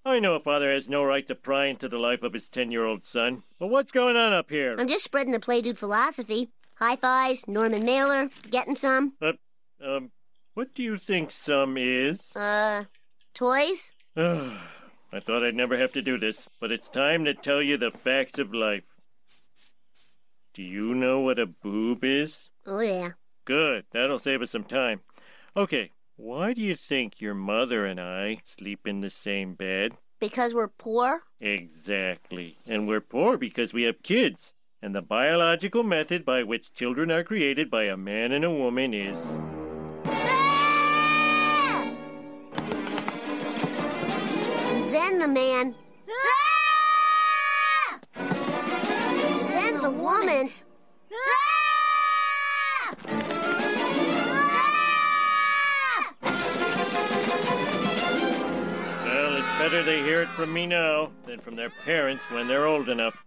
I 0.05 0.19
know 0.19 0.35
a 0.35 0.39
father 0.39 0.71
has 0.73 0.87
no 0.89 1.03
right 1.03 1.27
to 1.27 1.35
pry 1.35 1.65
into 1.65 1.89
the 1.89 1.97
life 1.99 2.23
of 2.23 2.33
his 2.33 2.47
10 2.49 2.71
year 2.71 2.85
old 2.85 3.05
son, 3.05 3.43
but 3.59 3.67
what's 3.67 3.91
going 3.91 4.15
on 4.15 4.33
up 4.33 4.49
here? 4.49 4.75
I'm 4.79 4.87
just 4.87 5.03
spreading 5.03 5.33
the 5.33 5.39
Play 5.39 5.61
Dude 5.61 5.77
philosophy. 5.77 6.49
High 6.77 6.95
fives, 6.95 7.47
Norman 7.47 7.83
Mailer, 7.83 8.29
getting 8.49 8.75
some. 8.75 9.13
Uh, 9.21 9.33
Um, 9.83 10.11
what 10.53 10.73
do 10.73 10.81
you 10.81 10.97
think 10.97 11.31
some 11.31 11.77
is? 11.77 12.19
Uh, 12.35 12.85
toys? 13.33 13.93
I 14.17 15.19
thought 15.19 15.43
I'd 15.43 15.55
never 15.55 15.77
have 15.77 15.91
to 15.93 16.01
do 16.01 16.17
this, 16.17 16.47
but 16.59 16.71
it's 16.71 16.89
time 16.89 17.25
to 17.25 17.33
tell 17.33 17.61
you 17.61 17.77
the 17.77 17.91
facts 17.91 18.39
of 18.39 18.53
life. 18.53 18.83
Do 20.57 20.63
you 20.63 20.95
know 20.95 21.19
what 21.19 21.37
a 21.37 21.45
boob 21.45 22.03
is? 22.03 22.49
Oh, 22.65 22.79
yeah. 22.79 23.11
Good, 23.45 23.85
that'll 23.91 24.17
save 24.17 24.41
us 24.41 24.49
some 24.49 24.63
time. 24.63 25.01
Okay, 25.55 25.91
why 26.15 26.53
do 26.53 26.61
you 26.61 26.75
think 26.75 27.21
your 27.21 27.35
mother 27.35 27.85
and 27.85 27.99
I 28.01 28.41
sleep 28.43 28.87
in 28.87 29.01
the 29.01 29.11
same 29.11 29.53
bed? 29.53 29.91
Because 30.19 30.55
we're 30.55 30.67
poor? 30.67 31.21
Exactly. 31.39 32.57
And 32.65 32.87
we're 32.87 33.01
poor 33.01 33.37
because 33.37 33.71
we 33.71 33.83
have 33.83 34.01
kids. 34.01 34.53
And 34.81 34.95
the 34.95 35.03
biological 35.03 35.83
method 35.83 36.25
by 36.25 36.41
which 36.41 36.73
children 36.73 37.11
are 37.11 37.23
created 37.23 37.69
by 37.69 37.83
a 37.83 37.95
man 37.95 38.31
and 38.31 38.43
a 38.43 38.49
woman 38.49 38.95
is. 38.95 39.21
Ah! 40.07 41.87
Then 44.89 45.19
the 45.19 45.27
man. 45.27 45.75
Then 46.07 46.46
the 49.87 49.93
woman. 49.93 50.49
Well, 57.97 59.37
it's 59.37 59.57
better 59.57 59.81
they 59.83 60.03
hear 60.03 60.21
it 60.21 60.29
from 60.29 60.53
me 60.53 60.65
now 60.67 61.11
than 61.25 61.39
from 61.39 61.55
their 61.55 61.69
parents 61.85 62.21
when 62.31 62.47
they're 62.47 62.65
old 62.67 62.89
enough. 62.89 63.23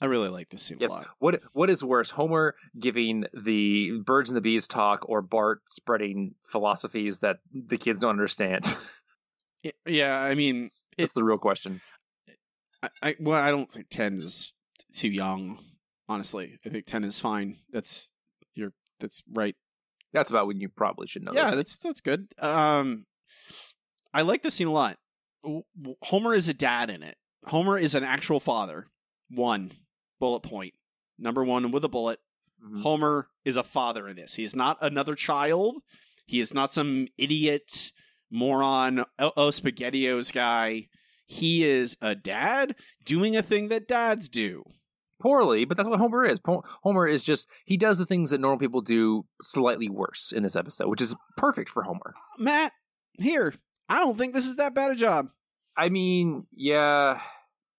I 0.00 0.06
really 0.06 0.28
like 0.28 0.48
this 0.50 0.62
scene 0.62 0.78
Yes. 0.80 0.90
a 0.90 0.94
lot. 0.94 1.06
What 1.18 1.40
what 1.52 1.70
is 1.70 1.84
worse, 1.84 2.10
Homer 2.10 2.54
giving 2.78 3.24
the 3.34 4.00
birds 4.04 4.30
and 4.30 4.36
the 4.36 4.40
bees 4.40 4.66
talk, 4.68 5.08
or 5.08 5.22
Bart 5.22 5.60
spreading 5.68 6.34
philosophies 6.46 7.18
that 7.20 7.38
the 7.52 7.76
kids 7.78 8.00
don't 8.00 8.10
understand? 8.10 8.64
Yeah, 9.86 10.14
I 10.20 10.34
mean, 10.34 10.68
That's 10.98 11.14
the 11.14 11.24
real 11.24 11.38
question. 11.38 11.80
I, 12.82 12.90
I 13.02 13.16
well, 13.18 13.42
I 13.42 13.50
don't 13.50 13.72
think 13.72 13.88
ten 13.88 14.18
is 14.18 14.52
too 14.92 15.08
young. 15.08 15.58
Honestly, 16.08 16.58
I 16.64 16.68
think 16.68 16.86
ten 16.86 17.04
is 17.04 17.20
fine. 17.20 17.58
That's 17.72 18.10
you're 18.54 18.72
that's 19.00 19.22
right. 19.32 19.56
That's 20.12 20.30
about 20.30 20.46
when 20.46 20.60
you 20.60 20.68
probably 20.68 21.06
should 21.06 21.24
know. 21.24 21.32
yeah, 21.32 21.54
that's 21.54 21.76
that's 21.78 22.00
good. 22.00 22.28
Um, 22.38 23.06
I 24.12 24.22
like 24.22 24.42
this 24.42 24.54
scene 24.54 24.68
a 24.68 24.72
lot. 24.72 24.98
Homer 26.02 26.34
is 26.34 26.48
a 26.48 26.54
dad 26.54 26.90
in 26.90 27.02
it. 27.02 27.16
Homer 27.46 27.76
is 27.78 27.94
an 27.94 28.04
actual 28.04 28.40
father. 28.40 28.86
One 29.30 29.72
bullet 30.20 30.40
point. 30.40 30.74
Number 31.18 31.44
one 31.44 31.70
with 31.70 31.84
a 31.84 31.88
bullet. 31.88 32.20
Mhm. 32.64 32.82
Homer 32.82 33.28
is 33.44 33.56
a 33.56 33.62
father 33.62 34.08
in 34.08 34.16
this. 34.16 34.34
He 34.34 34.44
is 34.44 34.54
not 34.54 34.78
another 34.80 35.14
child. 35.14 35.76
He 36.26 36.40
is 36.40 36.54
not 36.54 36.72
some 36.72 37.08
idiot 37.18 37.92
moron 38.30 39.04
oh, 39.18 39.32
oh 39.36 39.48
spaghettios 39.48 40.32
guy. 40.32 40.88
He 41.26 41.64
is 41.64 41.96
a 42.02 42.14
dad 42.14 42.74
doing 43.04 43.36
a 43.36 43.42
thing 43.42 43.68
that 43.68 43.88
dads 43.88 44.28
do. 44.28 44.64
poorly, 45.20 45.64
but 45.64 45.76
that's 45.76 45.88
what 45.88 45.98
Homer 45.98 46.24
is. 46.26 46.38
Homer 46.82 47.06
is 47.08 47.22
just 47.22 47.48
he 47.64 47.76
does 47.78 47.96
the 47.98 48.04
things 48.06 48.30
that 48.30 48.40
normal 48.40 48.58
people 48.58 48.82
do 48.82 49.24
slightly 49.40 49.88
worse 49.88 50.32
in 50.36 50.42
this 50.42 50.56
episode, 50.56 50.88
which 50.88 51.00
is 51.00 51.14
perfect 51.36 51.70
for 51.70 51.82
Homer. 51.82 52.12
Uh, 52.16 52.42
Matt, 52.42 52.72
here. 53.18 53.54
I 53.88 54.00
don't 54.00 54.18
think 54.18 54.34
this 54.34 54.46
is 54.46 54.56
that 54.56 54.74
bad 54.74 54.90
a 54.90 54.94
job. 54.96 55.28
I 55.76 55.88
mean, 55.88 56.46
yeah, 56.52 57.20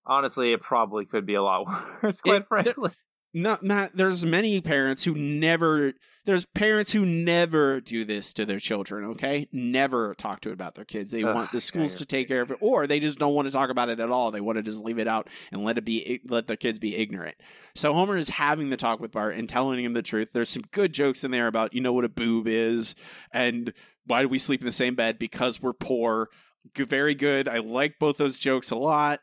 honestly, 0.06 0.54
it 0.54 0.62
probably 0.62 1.06
could 1.06 1.26
be 1.26 1.36
a 1.36 1.44
lot 1.44 1.66
worse. 2.04 2.22
Quite 2.22 2.42
It- 2.42 2.48
frankly, 2.48 2.92
No, 3.38 3.58
Matt, 3.62 3.98
there's 3.98 4.24
many 4.24 4.62
parents 4.62 5.04
who 5.04 5.14
never 5.14 5.92
there's 6.24 6.46
parents 6.46 6.94
who 6.94 7.06
never 7.06 7.82
do 7.82 8.06
this 8.06 8.32
to 8.34 8.46
their 8.46 8.62
children, 8.62 9.04
okay? 9.12 9.50
Never 9.52 10.16
talk 10.16 10.40
to 10.42 10.50
it 10.50 10.54
about 10.54 10.76
their 10.76 10.86
kids. 10.86 11.12
They 11.12 11.22
Ugh, 11.22 11.36
want 11.36 11.52
the 11.52 11.60
schools 11.60 11.98
to 11.98 12.06
take 12.06 12.30
care 12.30 12.42
of 12.42 12.50
it 12.50 12.58
or 12.62 12.88
they 12.88 13.02
just 13.02 13.20
don't 13.20 13.34
want 13.34 13.50
to 13.50 13.52
talk 13.52 13.70
about 13.70 13.90
it 13.90 14.00
at 14.00 14.10
all. 14.10 14.32
They 14.32 14.40
want 14.40 14.56
to 14.56 14.64
just 14.64 14.86
leave 14.86 15.00
it 15.00 15.08
out 15.10 15.28
and 15.52 15.66
let 15.66 15.78
it 15.78 15.84
be 15.84 16.22
let 16.30 16.48
their 16.48 16.56
kids 16.56 16.80
be 16.80 16.96
ignorant. 16.96 17.36
So 17.76 17.94
Homer 17.94 18.16
is 18.16 18.30
having 18.30 18.70
the 18.70 18.78
talk 18.78 19.02
with 19.02 19.12
Bart 19.12 19.36
and 19.36 19.50
telling 19.50 19.84
him 19.84 19.92
the 19.92 20.02
truth. 20.02 20.30
There's 20.32 20.50
some 20.50 20.64
good 20.72 20.94
jokes 20.94 21.26
in 21.26 21.32
there 21.32 21.48
about 21.48 21.74
you 21.74 21.82
know 21.82 21.92
what 21.92 22.06
a 22.06 22.10
boob 22.10 22.48
is 22.48 22.96
and 23.32 23.74
why 24.06 24.22
do 24.22 24.30
we 24.30 24.40
sleep 24.40 24.62
in 24.62 24.66
the 24.66 24.72
same 24.72 24.96
bed 24.96 25.20
because 25.20 25.62
we're 25.62 25.74
poor. 25.74 26.30
Very 26.74 27.16
good. 27.16 27.50
I 27.50 27.58
like 27.58 28.00
both 28.00 28.16
those 28.16 28.38
jokes 28.38 28.72
a 28.72 28.78
lot. 28.78 29.20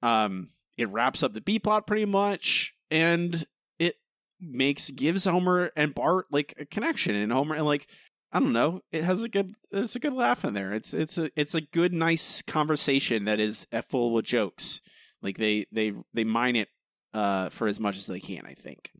Um 0.00 0.50
it 0.76 0.88
wraps 0.90 1.24
up 1.24 1.32
the 1.32 1.40
B 1.40 1.58
plot 1.58 1.88
pretty 1.88 2.04
much 2.04 2.72
and 2.90 3.46
it 3.78 3.96
makes 4.40 4.90
gives 4.90 5.24
Homer 5.24 5.70
and 5.76 5.94
Bart 5.94 6.26
like 6.30 6.54
a 6.58 6.64
connection 6.64 7.14
and 7.14 7.32
Homer 7.32 7.54
and 7.54 7.64
like 7.64 7.88
I 8.32 8.40
don't 8.40 8.52
know 8.52 8.82
it 8.92 9.04
has 9.04 9.22
a 9.22 9.28
good 9.28 9.54
there's 9.70 9.96
a 9.96 10.00
good 10.00 10.12
laugh 10.12 10.44
in 10.44 10.54
there. 10.54 10.72
It's 10.72 10.94
it's 10.94 11.18
a 11.18 11.30
it's 11.36 11.54
a 11.54 11.60
good 11.60 11.92
nice 11.92 12.42
conversation 12.42 13.24
that 13.24 13.40
is 13.40 13.66
uh, 13.72 13.82
full 13.82 14.12
with 14.12 14.24
jokes. 14.24 14.80
Like 15.22 15.38
they 15.38 15.66
they 15.72 15.92
they 16.14 16.24
mine 16.24 16.56
it 16.56 16.68
uh 17.14 17.48
for 17.50 17.66
as 17.66 17.80
much 17.80 17.96
as 17.96 18.06
they 18.06 18.20
can 18.20 18.44
I 18.46 18.54
think. 18.54 18.90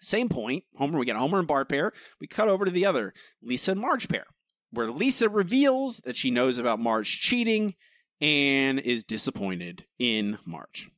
Same 0.00 0.28
point 0.28 0.64
Homer 0.76 0.98
we 0.98 1.06
get 1.06 1.16
Homer 1.16 1.38
and 1.38 1.48
Bart 1.48 1.68
pair 1.68 1.92
we 2.20 2.26
cut 2.26 2.48
over 2.48 2.64
to 2.64 2.70
the 2.70 2.86
other 2.86 3.14
Lisa 3.42 3.72
and 3.72 3.80
Marge 3.80 4.08
pair 4.08 4.26
where 4.70 4.90
Lisa 4.90 5.28
reveals 5.28 5.98
that 5.98 6.16
she 6.16 6.30
knows 6.30 6.58
about 6.58 6.80
Marge 6.80 7.20
cheating 7.20 7.74
and 8.20 8.80
is 8.80 9.04
disappointed 9.04 9.84
in 9.98 10.38
Marge 10.44 10.90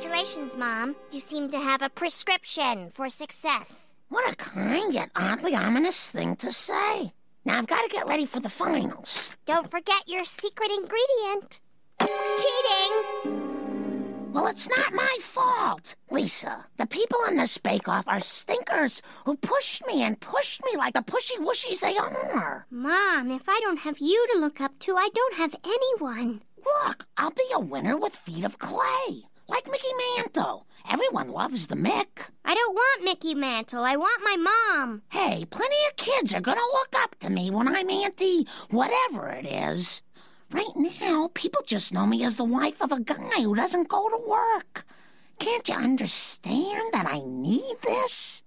Congratulations, 0.00 0.56
Mom. 0.56 0.94
You 1.10 1.18
seem 1.18 1.50
to 1.50 1.58
have 1.58 1.82
a 1.82 1.90
prescription 1.90 2.88
for 2.90 3.10
success. 3.10 3.96
What 4.08 4.30
a 4.30 4.36
kind 4.36 4.94
yet 4.94 5.10
oddly 5.16 5.56
ominous 5.56 6.08
thing 6.08 6.36
to 6.36 6.52
say. 6.52 7.12
Now 7.44 7.58
I've 7.58 7.66
got 7.66 7.82
to 7.82 7.88
get 7.88 8.06
ready 8.06 8.24
for 8.24 8.38
the 8.38 8.48
finals. 8.48 9.28
Don't 9.44 9.68
forget 9.68 10.04
your 10.06 10.24
secret 10.24 10.70
ingredient. 10.70 11.58
Cheating! 12.00 14.30
Well, 14.32 14.46
it's 14.46 14.68
not 14.68 14.94
my 14.94 15.16
fault. 15.20 15.96
Lisa, 16.12 16.66
the 16.76 16.86
people 16.86 17.18
in 17.28 17.36
this 17.36 17.58
bake-off 17.58 18.06
are 18.06 18.20
stinkers 18.20 19.02
who 19.24 19.36
pushed 19.36 19.84
me 19.84 20.04
and 20.04 20.20
pushed 20.20 20.62
me 20.64 20.76
like 20.76 20.94
the 20.94 21.00
pushy 21.00 21.38
wushies 21.40 21.80
they 21.80 21.96
are. 21.96 22.66
Mom, 22.70 23.32
if 23.32 23.48
I 23.48 23.58
don't 23.62 23.80
have 23.80 23.98
you 23.98 24.28
to 24.32 24.38
look 24.38 24.60
up 24.60 24.78
to, 24.80 24.96
I 24.96 25.08
don't 25.12 25.34
have 25.34 25.56
anyone. 25.64 26.42
Look, 26.84 27.06
I'll 27.16 27.32
be 27.32 27.50
a 27.52 27.58
winner 27.58 27.96
with 27.96 28.14
feet 28.14 28.44
of 28.44 28.60
clay. 28.60 29.24
Like 29.48 29.66
Mickey 29.70 29.88
Mantle. 30.16 30.66
Everyone 30.90 31.30
loves 31.30 31.66
the 31.66 31.74
Mick. 31.74 32.28
I 32.44 32.54
don't 32.54 32.74
want 32.74 33.04
Mickey 33.04 33.34
Mantle. 33.34 33.82
I 33.82 33.96
want 33.96 34.22
my 34.22 34.36
mom. 34.36 35.02
Hey, 35.10 35.44
plenty 35.50 35.76
of 35.88 35.96
kids 35.96 36.34
are 36.34 36.40
gonna 36.40 36.60
look 36.60 36.94
up 36.96 37.16
to 37.20 37.30
me 37.30 37.50
when 37.50 37.66
I'm 37.66 37.90
Auntie 37.90 38.46
whatever 38.70 39.28
it 39.28 39.46
is. 39.46 40.02
Right 40.50 40.76
now, 40.76 41.30
people 41.34 41.62
just 41.66 41.92
know 41.92 42.06
me 42.06 42.24
as 42.24 42.36
the 42.36 42.44
wife 42.44 42.80
of 42.80 42.92
a 42.92 43.00
guy 43.00 43.42
who 43.42 43.54
doesn't 43.54 43.88
go 43.88 44.08
to 44.08 44.28
work. 44.28 44.86
Can't 45.38 45.68
you 45.68 45.74
understand 45.74 46.92
that 46.92 47.06
I 47.06 47.20
need 47.24 47.76
this? 47.82 48.42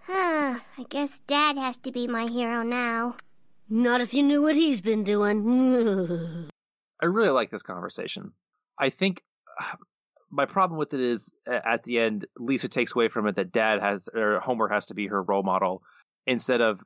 Huh. 0.00 0.60
I 0.78 0.84
guess 0.88 1.20
Dad 1.20 1.56
has 1.56 1.76
to 1.78 1.90
be 1.90 2.06
my 2.06 2.26
hero 2.26 2.62
now. 2.62 3.16
Not 3.68 4.00
if 4.00 4.14
you 4.14 4.22
knew 4.22 4.42
what 4.42 4.54
he's 4.54 4.80
been 4.80 5.02
doing. 5.02 6.48
I 7.02 7.06
really 7.06 7.30
like 7.30 7.50
this 7.50 7.62
conversation. 7.62 8.32
I 8.78 8.90
think 8.90 9.22
my 10.30 10.46
problem 10.46 10.78
with 10.78 10.94
it 10.94 11.00
is 11.00 11.32
at 11.46 11.84
the 11.84 12.00
end, 12.00 12.26
Lisa 12.36 12.68
takes 12.68 12.94
away 12.94 13.08
from 13.08 13.28
it 13.28 13.36
that 13.36 13.52
Dad 13.52 13.80
has 13.80 14.08
or 14.12 14.40
Homer 14.40 14.68
has 14.68 14.86
to 14.86 14.94
be 14.94 15.06
her 15.06 15.22
role 15.22 15.44
model 15.44 15.82
instead 16.26 16.60
of 16.60 16.82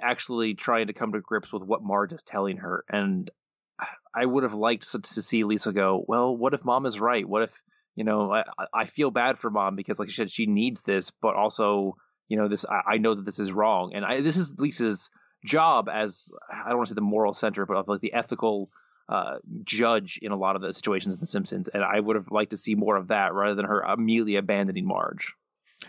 actually 0.00 0.54
trying 0.54 0.88
to 0.88 0.92
come 0.92 1.12
to 1.12 1.20
grips 1.20 1.52
with 1.52 1.62
what 1.62 1.82
Marge 1.82 2.12
is 2.12 2.22
telling 2.22 2.58
her. 2.58 2.84
And 2.88 3.30
I 4.14 4.26
would 4.26 4.42
have 4.42 4.54
liked 4.54 4.90
to 4.90 5.22
see 5.22 5.44
Lisa 5.44 5.72
go, 5.72 6.04
well, 6.06 6.36
what 6.36 6.54
if 6.54 6.64
Mom 6.64 6.84
is 6.86 7.00
right? 7.00 7.26
What 7.26 7.44
if 7.44 7.62
you 7.96 8.04
know 8.04 8.32
I, 8.32 8.44
I 8.72 8.84
feel 8.86 9.10
bad 9.10 9.38
for 9.38 9.50
Mom 9.50 9.76
because, 9.76 9.98
like 9.98 10.08
you 10.08 10.14
said, 10.14 10.30
she 10.30 10.46
needs 10.46 10.82
this, 10.82 11.10
but 11.22 11.34
also 11.34 11.96
you 12.28 12.36
know 12.36 12.48
this 12.48 12.64
I, 12.64 12.94
I 12.94 12.98
know 12.98 13.14
that 13.14 13.24
this 13.24 13.38
is 13.38 13.52
wrong, 13.52 13.92
and 13.94 14.04
I, 14.04 14.20
this 14.20 14.36
is 14.36 14.58
Lisa's 14.58 15.10
job 15.44 15.88
as 15.88 16.30
I 16.50 16.68
don't 16.68 16.78
want 16.78 16.88
to 16.88 16.90
say 16.90 16.96
the 16.96 17.02
moral 17.02 17.34
center, 17.34 17.66
but 17.66 17.76
of 17.76 17.88
like 17.88 18.00
the 18.00 18.12
ethical 18.12 18.70
uh, 19.10 19.38
judge 19.64 20.20
in 20.22 20.30
a 20.30 20.36
lot 20.36 20.54
of 20.54 20.62
the 20.62 20.72
situations 20.72 21.14
in 21.14 21.20
The 21.20 21.26
Simpsons, 21.26 21.68
and 21.68 21.82
I 21.82 21.98
would 21.98 22.14
have 22.14 22.30
liked 22.30 22.52
to 22.52 22.56
see 22.56 22.76
more 22.76 22.96
of 22.96 23.08
that 23.08 23.34
rather 23.34 23.56
than 23.56 23.64
her 23.64 23.82
immediately 23.82 24.36
abandoning 24.36 24.86
Marge. 24.86 25.34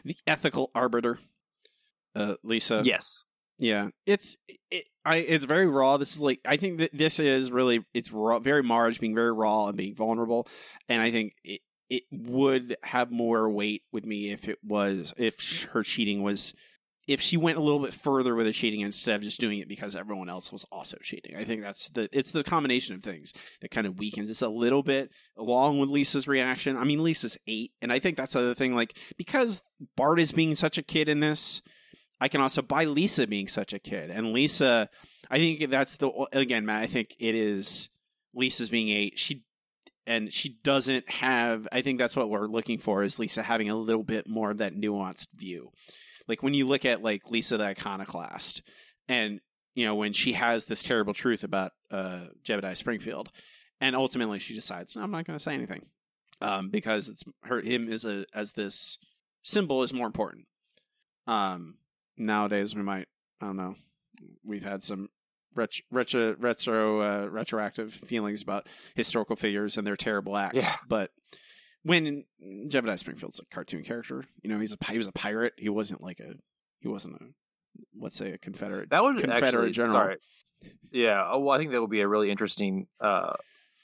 The 0.03 0.17
ethical 0.26 0.72
arbiter, 0.74 1.19
uh, 2.15 2.36
Lisa. 2.43 2.82
Yes. 2.84 3.26
Yeah, 3.59 3.89
it's 4.07 4.38
it, 4.72 4.86
I 5.05 5.17
it's 5.17 5.45
very 5.45 5.67
raw. 5.67 5.97
This 5.97 6.15
is 6.15 6.19
like 6.19 6.39
I 6.45 6.57
think 6.57 6.80
that 6.80 6.97
this 6.97 7.19
is 7.19 7.51
really 7.51 7.86
it's 7.93 8.11
raw, 8.11 8.39
very 8.39 8.63
Marge 8.63 8.99
being 8.99 9.13
very 9.13 9.32
raw 9.32 9.67
and 9.67 9.78
being 9.78 9.93
vulnerable, 9.93 10.47
and 10.89 10.99
I 10.99 11.11
think 11.11 11.36
it 11.43 11.61
it 11.88 12.03
would 12.09 12.76
have 12.82 13.11
more 13.11 13.47
weight 13.51 13.84
with 13.91 14.03
me 14.03 14.32
if 14.32 14.49
it 14.49 14.57
was 14.63 15.13
if 15.15 15.67
her 15.74 15.84
cheating 15.84 16.24
was 16.24 16.55
if 17.07 17.19
she 17.19 17.35
went 17.35 17.57
a 17.57 17.61
little 17.61 17.79
bit 17.79 17.93
further 17.93 18.35
with 18.35 18.45
the 18.45 18.53
cheating 18.53 18.81
instead 18.81 19.15
of 19.15 19.21
just 19.21 19.39
doing 19.39 19.59
it 19.59 19.67
because 19.67 19.95
everyone 19.95 20.29
else 20.29 20.51
was 20.51 20.65
also 20.71 20.97
cheating. 21.01 21.35
I 21.35 21.43
think 21.43 21.61
that's 21.61 21.89
the 21.89 22.07
it's 22.11 22.31
the 22.31 22.43
combination 22.43 22.95
of 22.95 23.03
things 23.03 23.33
that 23.61 23.71
kind 23.71 23.87
of 23.87 23.97
weakens 23.97 24.29
this 24.29 24.41
a 24.41 24.49
little 24.49 24.83
bit 24.83 25.11
along 25.37 25.79
with 25.79 25.89
Lisa's 25.89 26.27
reaction. 26.27 26.77
I 26.77 26.83
mean 26.83 27.03
Lisa's 27.03 27.37
8 27.47 27.71
and 27.81 27.91
I 27.91 27.99
think 27.99 28.17
that's 28.17 28.33
the 28.33 28.39
other 28.39 28.55
thing 28.55 28.75
like 28.75 28.97
because 29.17 29.61
Bart 29.97 30.19
is 30.19 30.31
being 30.31 30.55
such 30.55 30.77
a 30.77 30.83
kid 30.83 31.09
in 31.09 31.19
this 31.19 31.61
I 32.21 32.27
can 32.27 32.39
also 32.39 32.61
buy 32.61 32.85
Lisa 32.85 33.25
being 33.25 33.47
such 33.47 33.73
a 33.73 33.79
kid. 33.79 34.11
And 34.11 34.31
Lisa, 34.31 34.89
I 35.29 35.39
think 35.39 35.71
that's 35.71 35.97
the 35.97 36.11
again, 36.31 36.67
Matt. 36.67 36.83
I 36.83 36.87
think 36.87 37.15
it 37.19 37.33
is 37.33 37.89
Lisa's 38.35 38.69
being 38.69 38.89
eight. 38.89 39.17
She 39.17 39.43
and 40.05 40.31
she 40.31 40.57
doesn't 40.63 41.09
have. 41.09 41.67
I 41.71 41.81
think 41.81 41.97
that's 41.97 42.15
what 42.15 42.29
we're 42.29 42.45
looking 42.45 42.77
for 42.77 43.03
is 43.03 43.17
Lisa 43.17 43.41
having 43.41 43.71
a 43.71 43.75
little 43.75 44.03
bit 44.03 44.29
more 44.29 44.51
of 44.51 44.59
that 44.59 44.75
nuanced 44.75 45.27
view. 45.35 45.71
Like 46.32 46.41
when 46.41 46.53
you 46.53 46.65
look 46.65 46.86
at 46.86 47.01
like 47.03 47.29
Lisa 47.29 47.57
the 47.57 47.65
iconoclast, 47.65 48.61
and 49.09 49.41
you 49.75 49.84
know 49.86 49.95
when 49.95 50.13
she 50.13 50.32
has 50.32 50.63
this 50.63 50.82
terrible 50.82 51.13
truth 51.13 51.43
about 51.43 51.73
uh, 51.91 52.27
Jebediah 52.41 52.77
Springfield, 52.77 53.29
and 53.82 53.97
ultimately 53.97 54.39
she 54.39 54.53
decides, 54.53 54.95
no, 54.95 55.01
I'm 55.01 55.11
not 55.11 55.25
going 55.25 55.38
to 55.38 55.43
say 55.43 55.53
anything 55.53 55.88
um, 56.39 56.69
because 56.69 57.09
it's 57.09 57.25
her 57.43 57.59
him 57.59 57.91
as 57.91 58.05
a 58.05 58.23
as 58.34 58.53
this 58.53 58.97
symbol 59.43 59.84
is 59.84 59.91
more 59.93 60.07
important. 60.07 60.45
Um, 61.27 61.75
nowadays 62.15 62.73
we 62.75 62.82
might 62.82 63.09
I 63.41 63.47
don't 63.47 63.57
know. 63.57 63.75
We've 64.45 64.63
had 64.63 64.82
some 64.82 65.09
retro 65.53 65.84
retro, 65.91 66.36
retro 66.39 67.01
uh, 67.01 67.25
retroactive 67.27 67.93
feelings 67.93 68.41
about 68.41 68.67
historical 68.95 69.36
figures 69.36 69.77
and 69.77 69.86
their 69.86 69.97
terrible 69.97 70.38
acts, 70.38 70.63
Yeah. 70.63 70.75
but 70.88 71.11
when 71.84 72.25
Jebediah 72.43 72.99
Springfield's 72.99 73.39
a 73.39 73.45
cartoon 73.53 73.84
character, 73.84 74.23
you 74.43 74.49
know, 74.49 74.59
he's 74.59 74.73
a 74.73 74.91
he 74.91 74.97
was 74.97 75.07
a 75.07 75.11
pirate. 75.11 75.53
He 75.57 75.69
wasn't 75.69 76.01
like 76.01 76.19
a 76.19 76.34
he 76.79 76.88
wasn't 76.88 77.15
a 77.15 77.25
let's 77.99 78.15
say 78.15 78.32
a 78.32 78.38
Confederate 78.38 78.89
That 78.89 79.03
would 79.03 79.17
be 79.17 79.23
a 79.23 79.27
Confederate 79.27 79.69
actually, 79.69 79.71
general. 79.71 79.93
Sorry. 79.93 80.17
Yeah. 80.91 81.27
Oh, 81.32 81.39
well, 81.39 81.55
I 81.55 81.57
think 81.57 81.71
that 81.71 81.82
would 81.82 81.89
be 81.89 82.01
a 82.01 82.07
really 82.07 82.29
interesting 82.29 82.88
uh, 82.99 83.34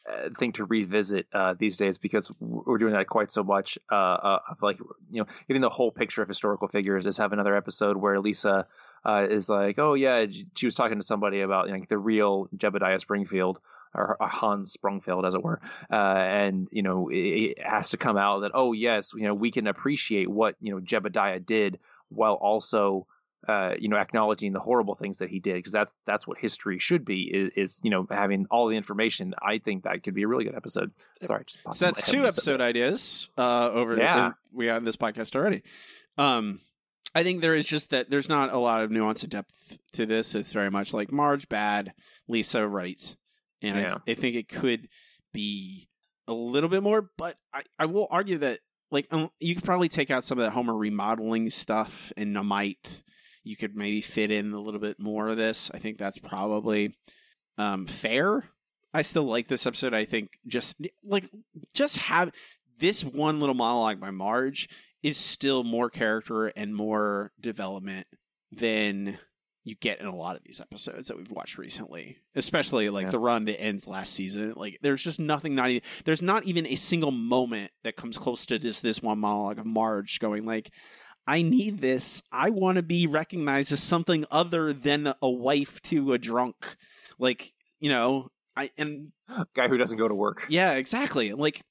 uh, 0.08 0.30
thing 0.38 0.54
to 0.54 0.66
revisit 0.66 1.28
uh, 1.34 1.56
these 1.58 1.78
days 1.78 1.98
because 1.98 2.32
we're 2.40 2.78
doing 2.78 2.94
that 2.94 3.08
quite 3.08 3.32
so 3.32 3.44
much. 3.44 3.78
Uh, 3.92 3.96
uh, 3.96 4.40
of 4.52 4.62
like 4.62 4.80
you 5.12 5.22
know, 5.22 5.28
getting 5.48 5.62
the 5.62 5.70
whole 5.70 5.92
picture 5.92 6.22
of 6.22 6.28
historical 6.28 6.68
figures. 6.68 7.06
Is 7.06 7.18
have 7.18 7.34
another 7.34 7.56
episode 7.56 7.98
where 7.98 8.20
Lisa 8.20 8.68
uh, 9.04 9.26
is 9.30 9.50
like, 9.50 9.80
"Oh 9.80 9.96
yeah," 9.96 10.26
she 10.56 10.66
was 10.66 10.76
talking 10.76 11.00
to 11.00 11.06
somebody 11.06 11.42
about 11.42 11.68
you 11.68 11.78
know, 11.78 11.84
the 11.90 11.98
real 11.98 12.48
Jebediah 12.56 13.00
Springfield. 13.00 13.60
Or 13.94 14.18
or 14.20 14.28
Hans 14.28 14.76
Sprungfeld, 14.76 15.28
as 15.28 15.36
it 15.36 15.44
were, 15.44 15.60
uh, 15.92 15.96
and 15.96 16.68
you 16.72 16.84
know 16.84 17.10
it, 17.10 17.16
it 17.16 17.58
has 17.64 17.92
to 17.92 17.98
come 17.98 18.18
out 18.18 18.42
that 18.42 18.52
oh 18.54 18.74
yes, 18.74 19.14
you 19.16 19.24
know 19.24 19.34
we 19.34 19.52
can 19.52 19.68
appreciate 19.68 20.30
what 20.30 20.56
you 20.62 20.74
know 20.74 20.82
Jebediah 20.82 21.46
did 21.46 21.80
while 22.10 22.34
also 22.34 23.08
uh, 23.48 23.76
you 23.80 23.88
know, 23.88 23.98
acknowledging 23.98 24.52
the 24.52 24.60
horrible 24.60 24.96
things 24.96 25.20
that 25.20 25.30
he 25.30 25.40
did, 25.40 25.56
because 25.56 25.72
that's 25.72 25.94
that's 26.06 26.28
what 26.28 26.38
history 26.38 26.80
should 26.80 27.06
be. 27.06 27.22
Is, 27.22 27.52
is 27.56 27.82
you 27.84 27.92
know 27.92 28.06
having 28.10 28.46
all 28.52 28.68
the 28.68 28.76
information. 28.76 29.34
I 29.42 29.60
think 29.60 29.84
that 29.84 30.04
could 30.04 30.14
be 30.14 30.24
a 30.24 30.28
really 30.28 30.44
good 30.44 30.56
episode. 30.56 30.92
Sorry, 31.24 31.46
just 31.46 31.60
So 31.74 31.86
that's 31.86 32.02
two 32.02 32.18
when 32.18 32.26
I 32.26 32.30
said 32.30 32.40
episode 32.40 32.62
ideas 32.62 33.30
uh, 33.38 33.70
over. 33.72 33.96
Yeah. 33.96 34.32
we 34.52 34.66
had 34.66 34.84
this 34.84 34.98
podcast 34.98 35.36
already. 35.36 35.64
Um, 36.18 36.60
I 37.16 37.24
think 37.24 37.42
there 37.42 37.56
is 37.56 37.66
just 37.66 37.92
that 37.92 38.10
there's 38.10 38.28
not 38.28 38.52
a 38.52 38.58
lot 38.58 38.84
of 38.84 38.92
nuance 38.92 39.24
and 39.24 39.32
depth 39.32 39.78
to 39.94 40.06
this. 40.06 40.36
It's 40.36 40.52
very 40.52 40.70
much 40.70 40.94
like 40.94 41.12
Marge 41.12 41.48
bad, 41.48 41.94
Lisa 42.28 42.68
right, 42.68 43.16
and 43.62 43.78
Yeah. 43.78 43.98
I, 44.08 44.12
I 44.12 44.16
think 44.16 44.36
it 44.36 44.48
could 44.48 44.88
be 45.34 45.88
a 46.28 46.34
little 46.34 46.70
bit 46.70 46.84
more. 46.84 47.10
But 47.18 47.38
I, 47.54 47.64
I 47.80 47.86
will 47.86 48.08
argue 48.10 48.38
that 48.40 48.60
like 48.92 49.08
um, 49.12 49.30
you 49.40 49.56
could 49.56 49.64
probably 49.64 49.90
take 49.90 50.12
out 50.12 50.24
some 50.26 50.38
of 50.38 50.46
that 50.46 50.52
Homer 50.52 50.76
remodeling 50.76 51.50
stuff, 51.50 52.12
and 52.18 52.38
I 52.38 52.42
might 52.42 53.04
you 53.44 53.56
could 53.56 53.76
maybe 53.76 54.02
fit 54.02 54.30
in 54.32 54.54
a 54.54 54.60
little 54.60 54.80
bit 54.80 55.00
more 55.00 55.28
of 55.30 55.38
this. 55.38 55.72
I 55.74 55.80
think 55.80 55.98
that's 55.98 56.20
probably 56.20 56.98
um, 57.58 57.88
fair. 57.88 58.44
I 58.94 59.02
still 59.02 59.24
like 59.24 59.48
this 59.48 59.66
episode. 59.66 59.94
I 59.94 60.06
think 60.06 60.38
just 60.46 60.76
like 61.04 61.30
just 61.74 61.98
have 61.98 62.32
this 62.80 63.04
one 63.04 63.40
little 63.40 63.56
monologue 63.56 64.00
by 64.00 64.12
Marge 64.12 64.70
is 65.04 65.18
still 65.18 65.64
more 65.64 65.90
character 65.90 66.48
and 66.48 66.76
more 66.76 67.32
development 67.40 68.08
than 68.52 69.18
you 69.68 69.76
get 69.76 70.00
in 70.00 70.06
a 70.06 70.16
lot 70.16 70.36
of 70.36 70.44
these 70.44 70.60
episodes 70.62 71.08
that 71.08 71.18
we've 71.18 71.30
watched 71.32 71.58
recently, 71.58 72.18
especially 72.36 72.90
like 72.90 73.08
Yeah. 73.08 73.12
the 73.12 73.20
run 73.20 73.46
that 73.46 73.60
ends 73.62 73.88
last 73.88 74.14
season. 74.14 74.54
Like, 74.56 74.78
there's 74.82 75.04
just 75.04 75.20
nothing. 75.20 75.56
Not 75.56 75.70
even 75.70 75.82
there's 76.06 76.22
not 76.22 76.46
even 76.46 76.66
a 76.66 76.76
single 76.76 77.12
moment 77.12 77.72
that 77.84 77.96
comes 77.96 78.18
close 78.18 78.46
to 78.48 78.60
just 78.60 78.82
this 78.82 79.02
one 79.02 79.20
monologue 79.20 79.60
of 79.60 79.66
Marge 79.66 80.20
going 80.20 80.46
like, 80.46 80.72
"I 81.28 81.42
need 81.42 81.80
this. 81.82 82.22
I 82.32 82.50
want 82.50 82.78
to 82.78 82.84
be 82.84 83.08
recognized 83.08 83.72
as 83.72 83.84
something 83.84 84.26
other 84.32 84.72
than 84.74 85.14
a 85.22 85.30
wife 85.30 85.82
to 85.84 86.14
a 86.14 86.18
drunk." 86.18 86.78
Like, 87.20 87.54
you 87.80 87.90
know, 87.90 88.30
I 88.56 88.72
and 88.78 89.12
guy 89.54 89.68
who 89.68 89.78
doesn't 89.78 89.98
go 89.98 90.08
to 90.08 90.16
work. 90.16 90.46
yeah, 90.50 90.74
exactly. 90.74 91.34
Like 91.34 91.62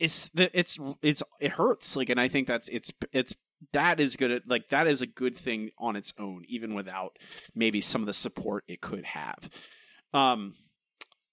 it's 0.00 0.28
the 0.30 0.50
it's 0.58 0.78
it's 1.02 1.22
it 1.40 1.52
hurts. 1.52 1.96
Like, 1.96 2.08
and 2.08 2.20
I 2.20 2.28
think 2.28 2.46
that's 2.48 2.68
it's 2.68 2.92
it's 3.12 3.34
that 3.72 4.00
is 4.00 4.16
good. 4.16 4.30
At, 4.30 4.42
like 4.48 4.68
that 4.70 4.86
is 4.86 5.02
a 5.02 5.06
good 5.06 5.36
thing 5.36 5.70
on 5.78 5.96
its 5.96 6.12
own, 6.18 6.44
even 6.48 6.74
without 6.74 7.18
maybe 7.54 7.80
some 7.80 8.02
of 8.02 8.06
the 8.06 8.12
support 8.12 8.64
it 8.68 8.80
could 8.80 9.04
have. 9.04 9.50
Um, 10.12 10.54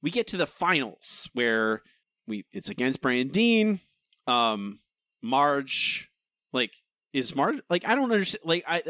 we 0.02 0.12
get 0.12 0.28
to 0.28 0.38
the 0.38 0.48
finals 0.48 1.30
where 1.34 1.82
we 2.28 2.46
it's 2.52 2.70
against 2.70 3.02
Brandine. 3.02 3.80
Um, 4.28 4.80
Marge, 5.22 6.10
like 6.54 6.74
is 7.14 7.36
Marge 7.36 7.60
like 7.70 7.86
I 7.86 7.96
don't 7.96 8.12
understand. 8.12 8.44
Like, 8.46 8.64
I 8.68 8.84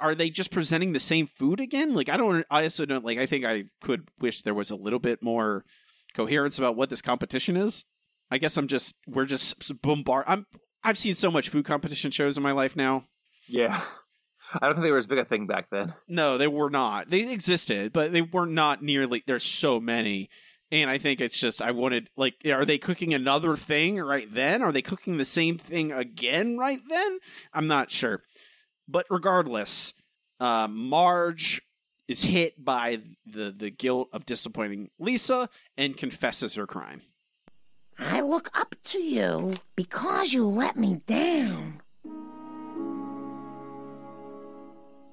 are 0.00 0.14
they 0.14 0.30
just 0.30 0.50
presenting 0.50 0.92
the 0.92 1.00
same 1.00 1.26
food 1.26 1.60
again? 1.60 1.94
Like, 1.94 2.08
I 2.08 2.16
don't. 2.16 2.44
I 2.50 2.64
also 2.64 2.84
don't 2.84 3.04
like. 3.04 3.18
I 3.18 3.26
think 3.26 3.44
I 3.44 3.64
could 3.80 4.08
wish 4.18 4.42
there 4.42 4.54
was 4.54 4.70
a 4.70 4.76
little 4.76 4.98
bit 4.98 5.22
more 5.22 5.64
coherence 6.14 6.58
about 6.58 6.76
what 6.76 6.90
this 6.90 7.02
competition 7.02 7.56
is. 7.56 7.84
I 8.30 8.38
guess 8.38 8.56
I'm 8.56 8.68
just 8.68 8.94
we're 9.06 9.26
just 9.26 9.80
bombard. 9.82 10.24
I'm 10.26 10.46
I've 10.82 10.98
seen 10.98 11.14
so 11.14 11.30
much 11.30 11.48
food 11.48 11.64
competition 11.64 12.10
shows 12.10 12.36
in 12.36 12.42
my 12.42 12.52
life 12.52 12.76
now. 12.76 13.04
Yeah, 13.46 13.80
I 14.54 14.66
don't 14.66 14.74
think 14.74 14.84
they 14.84 14.90
were 14.90 14.98
as 14.98 15.06
big 15.06 15.18
a 15.18 15.24
thing 15.24 15.46
back 15.46 15.68
then. 15.70 15.94
No, 16.06 16.38
they 16.38 16.46
were 16.46 16.70
not. 16.70 17.10
They 17.10 17.30
existed, 17.32 17.92
but 17.92 18.12
they 18.12 18.22
were 18.22 18.46
not 18.46 18.82
nearly. 18.82 19.22
There's 19.26 19.42
so 19.44 19.80
many, 19.80 20.30
and 20.70 20.88
I 20.90 20.98
think 20.98 21.20
it's 21.20 21.38
just 21.38 21.60
I 21.60 21.70
wanted 21.72 22.10
like, 22.16 22.34
are 22.46 22.64
they 22.64 22.78
cooking 22.78 23.14
another 23.14 23.56
thing 23.56 23.98
right 23.98 24.32
then? 24.32 24.62
Are 24.62 24.72
they 24.72 24.82
cooking 24.82 25.16
the 25.16 25.24
same 25.24 25.58
thing 25.58 25.92
again 25.92 26.58
right 26.58 26.80
then? 26.88 27.18
I'm 27.52 27.66
not 27.66 27.90
sure, 27.90 28.22
but 28.86 29.06
regardless, 29.10 29.94
uh, 30.40 30.68
Marge 30.68 31.60
is 32.06 32.22
hit 32.22 32.64
by 32.64 32.98
the 33.26 33.54
the 33.56 33.70
guilt 33.70 34.08
of 34.12 34.26
disappointing 34.26 34.90
Lisa 34.98 35.48
and 35.76 35.96
confesses 35.96 36.54
her 36.54 36.66
crime. 36.66 37.02
I 37.98 38.20
look 38.20 38.50
up 38.58 38.76
to 38.86 38.98
you 38.98 39.56
because 39.74 40.32
you 40.32 40.46
let 40.46 40.76
me 40.76 41.00
down. 41.06 41.80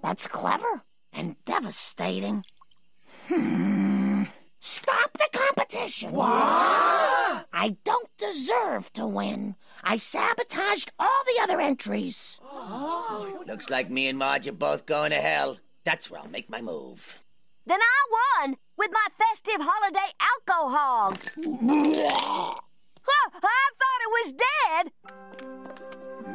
That's 0.04 0.28
clever 0.28 0.84
and 1.12 1.36
devastating. 1.46 2.46
Hmm. 3.28 4.24
Stop 4.60 5.18
the 5.18 5.28
competition. 5.32 6.12
What? 6.12 7.48
I 7.54 7.76
don't 7.84 8.10
deserve 8.18 8.92
to 8.94 9.08
win. 9.08 9.56
I 9.84 9.98
sabotaged 9.98 10.92
all 11.00 11.24
the 11.26 11.44
other 11.44 11.60
entries. 11.60 12.40
Looks 13.48 13.70
like 13.70 13.90
me 13.90 14.08
and 14.08 14.18
Marge 14.18 14.48
are 14.48 14.52
both 14.52 14.86
going 14.86 15.12
to 15.12 15.18
hell. 15.18 15.58
That's 15.86 16.10
where 16.10 16.20
I'll 16.20 16.30
make 16.30 16.50
my 16.50 16.62
move. 16.62 17.24
Then 17.66 17.80
I 17.82 18.46
won 18.46 18.58
with 18.78 18.92
my 18.92 19.08
festive 19.18 19.62
holiday 19.62 20.12
alcohols. 20.20 21.38
huh, 23.42 23.48
I 23.48 23.70
thought 23.80 24.02
it 24.06 24.12
was 24.18 24.34
dead. 24.34 24.92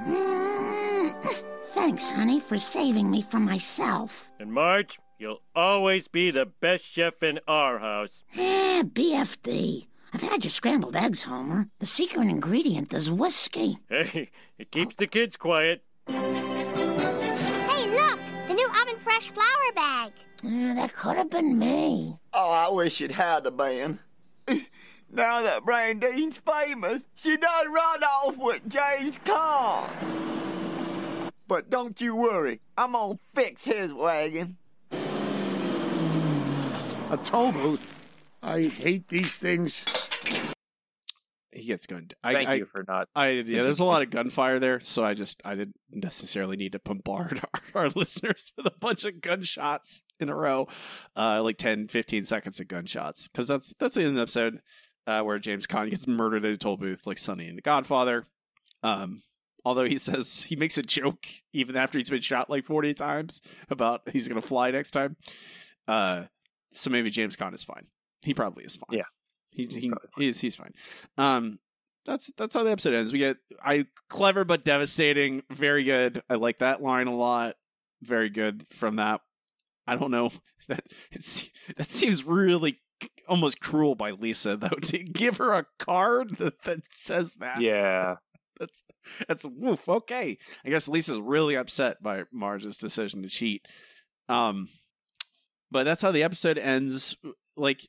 Mm, 0.06 1.44
Thanks, 1.74 2.10
honey, 2.10 2.40
for 2.40 2.58
saving 2.58 3.10
me 3.10 3.22
from 3.22 3.44
myself. 3.44 4.30
And 4.38 4.52
Marge, 4.52 4.98
you'll 5.18 5.42
always 5.54 6.08
be 6.08 6.30
the 6.30 6.46
best 6.46 6.84
chef 6.84 7.22
in 7.22 7.38
our 7.46 7.78
house. 7.78 8.10
Eh, 8.36 8.82
BFD. 8.82 9.86
I've 10.12 10.22
had 10.22 10.44
your 10.44 10.50
scrambled 10.50 10.96
eggs, 10.96 11.22
Homer. 11.22 11.68
The 11.78 11.86
secret 11.86 12.26
ingredient 12.28 12.92
is 12.92 13.10
whiskey. 13.10 13.78
Hey, 13.88 14.30
it 14.58 14.72
keeps 14.72 14.96
the 14.96 15.06
kids 15.06 15.36
quiet. 15.36 15.84
Hey, 16.08 16.16
look! 17.90 18.18
The 18.48 18.54
new 18.54 18.68
oven 18.82 18.98
fresh 18.98 19.30
flour 19.30 19.72
bag. 19.76 20.12
Eh, 20.44 20.74
that 20.74 20.92
could 20.94 21.16
have 21.16 21.30
been 21.30 21.56
me. 21.58 22.18
Oh, 22.32 22.50
I 22.50 22.68
wish 22.70 23.00
it 23.00 23.12
had 23.12 23.46
a 23.46 23.50
been. 23.52 24.00
Now 25.12 25.42
that 25.42 25.64
Brandine's 25.64 26.38
famous, 26.38 27.04
she 27.16 27.36
does 27.36 27.66
run 27.66 28.04
off 28.04 28.36
with 28.36 28.62
James 28.68 29.18
Caan. 29.18 29.90
But 31.48 31.68
don't 31.68 32.00
you 32.00 32.14
worry, 32.14 32.60
I'm 32.78 32.92
gonna 32.92 33.18
fix 33.34 33.64
his 33.64 33.92
wagon. 33.92 34.56
A 34.92 34.96
toll 37.24 37.50
booth. 37.50 37.92
I 38.40 38.62
hate 38.62 39.08
these 39.08 39.36
things. 39.40 39.84
He 41.50 41.64
gets 41.64 41.86
gunned. 41.86 42.14
I, 42.22 42.32
Thank 42.32 42.48
I, 42.48 42.54
you 42.54 42.66
for 42.66 42.84
not. 42.86 43.08
I 43.16 43.30
yeah, 43.30 43.62
there's 43.62 43.80
a 43.80 43.84
lot 43.84 44.02
of 44.02 44.10
gunfire 44.10 44.60
there, 44.60 44.78
so 44.78 45.02
I 45.02 45.14
just 45.14 45.42
I 45.44 45.56
didn't 45.56 45.74
necessarily 45.90 46.56
need 46.56 46.70
to 46.72 46.78
bombard 46.78 47.42
our, 47.74 47.82
our 47.82 47.88
listeners 47.96 48.52
with 48.56 48.66
a 48.66 48.78
bunch 48.78 49.04
of 49.04 49.20
gunshots 49.20 50.02
in 50.20 50.28
a 50.28 50.36
row, 50.36 50.68
uh, 51.16 51.42
like 51.42 51.58
10, 51.58 51.88
15 51.88 52.22
seconds 52.22 52.60
of 52.60 52.68
gunshots, 52.68 53.26
because 53.26 53.48
that's 53.48 53.74
that's 53.80 53.96
in 53.96 54.14
the 54.14 54.22
episode 54.22 54.60
uh, 55.06 55.22
where 55.22 55.38
James 55.38 55.66
Caan 55.66 55.90
gets 55.90 56.06
murdered 56.06 56.44
at 56.44 56.52
a 56.52 56.56
toll 56.56 56.76
booth, 56.76 57.06
like 57.06 57.18
Sonny 57.18 57.48
in 57.48 57.56
The 57.56 57.62
Godfather. 57.62 58.26
Um, 58.82 59.22
although 59.64 59.84
he 59.84 59.98
says 59.98 60.42
he 60.42 60.56
makes 60.56 60.78
a 60.78 60.82
joke 60.82 61.26
even 61.52 61.76
after 61.76 61.98
he's 61.98 62.10
been 62.10 62.20
shot 62.20 62.50
like 62.50 62.64
forty 62.64 62.94
times 62.94 63.42
about 63.68 64.02
he's 64.12 64.28
gonna 64.28 64.40
fly 64.40 64.70
next 64.70 64.92
time. 64.92 65.16
Uh, 65.88 66.24
so 66.72 66.90
maybe 66.90 67.10
James 67.10 67.36
Caan 67.36 67.54
is 67.54 67.64
fine. 67.64 67.86
He 68.22 68.34
probably 68.34 68.64
is 68.64 68.76
fine. 68.76 68.98
Yeah. 68.98 69.04
He, 69.50 69.66
he 69.66 69.92
he's 70.16 70.40
he's 70.40 70.56
fine. 70.56 70.72
Um, 71.18 71.58
that's 72.06 72.30
that's 72.36 72.54
how 72.54 72.62
the 72.62 72.70
episode 72.70 72.94
ends. 72.94 73.12
We 73.12 73.18
get 73.18 73.38
I 73.64 73.86
clever 74.08 74.44
but 74.44 74.64
devastating. 74.64 75.42
Very 75.50 75.84
good. 75.84 76.22
I 76.30 76.34
like 76.34 76.58
that 76.58 76.82
line 76.82 77.08
a 77.08 77.14
lot. 77.14 77.56
Very 78.02 78.30
good 78.30 78.66
from 78.70 78.96
that. 78.96 79.20
I 79.90 79.96
don't 79.96 80.12
know 80.12 80.30
that 80.68 80.84
it's 81.10 81.50
that 81.76 81.90
seems 81.90 82.24
really 82.24 82.78
almost 83.28 83.60
cruel 83.60 83.96
by 83.96 84.12
Lisa 84.12 84.56
though 84.56 84.68
to 84.68 84.98
give 85.02 85.38
her 85.38 85.52
a 85.52 85.66
card 85.78 86.36
that, 86.38 86.62
that 86.62 86.80
says 86.90 87.34
that. 87.34 87.60
Yeah. 87.60 88.16
That's 88.58 88.82
that's 89.26 89.46
woof. 89.46 89.88
Okay, 89.88 90.36
I 90.66 90.68
guess 90.68 90.86
Lisa's 90.86 91.18
really 91.18 91.56
upset 91.56 92.02
by 92.02 92.24
Marge's 92.30 92.76
decision 92.76 93.22
to 93.22 93.28
cheat. 93.30 93.64
Um, 94.28 94.68
but 95.70 95.84
that's 95.84 96.02
how 96.02 96.10
the 96.10 96.24
episode 96.24 96.58
ends. 96.58 97.16
Like, 97.56 97.88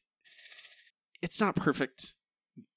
it's 1.21 1.41
not 1.41 1.57
perfect, 1.57 2.13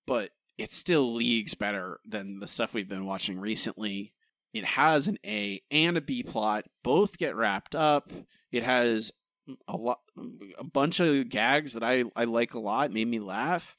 but 0.09 0.31
it's 0.59 0.77
still 0.77 1.15
leagues 1.15 1.55
better 1.55 2.01
than 2.05 2.41
the 2.41 2.49
stuff 2.49 2.75
we've 2.75 2.89
been 2.89 3.07
watching 3.07 3.39
recently. 3.39 4.13
It 4.55 4.65
has 4.65 5.09
an 5.09 5.19
A 5.27 5.61
and 5.71 5.97
a 5.97 6.01
B 6.01 6.23
plot. 6.23 6.65
Both 6.83 7.19
get 7.19 7.35
wrapped 7.37 7.75
up. 7.75 8.11
It 8.53 8.63
has 8.63 9.11
a 9.69 9.77
lot, 9.77 9.99
a 10.57 10.65
bunch 10.65 11.01
of 11.01 11.29
gags 11.29 11.75
that 11.75 11.83
I 11.83 12.05
I 12.17 12.25
like 12.25 12.55
a 12.55 12.61
lot. 12.61 12.93
Made 12.93 13.09
me 13.09 13.19
laugh. 13.19 13.77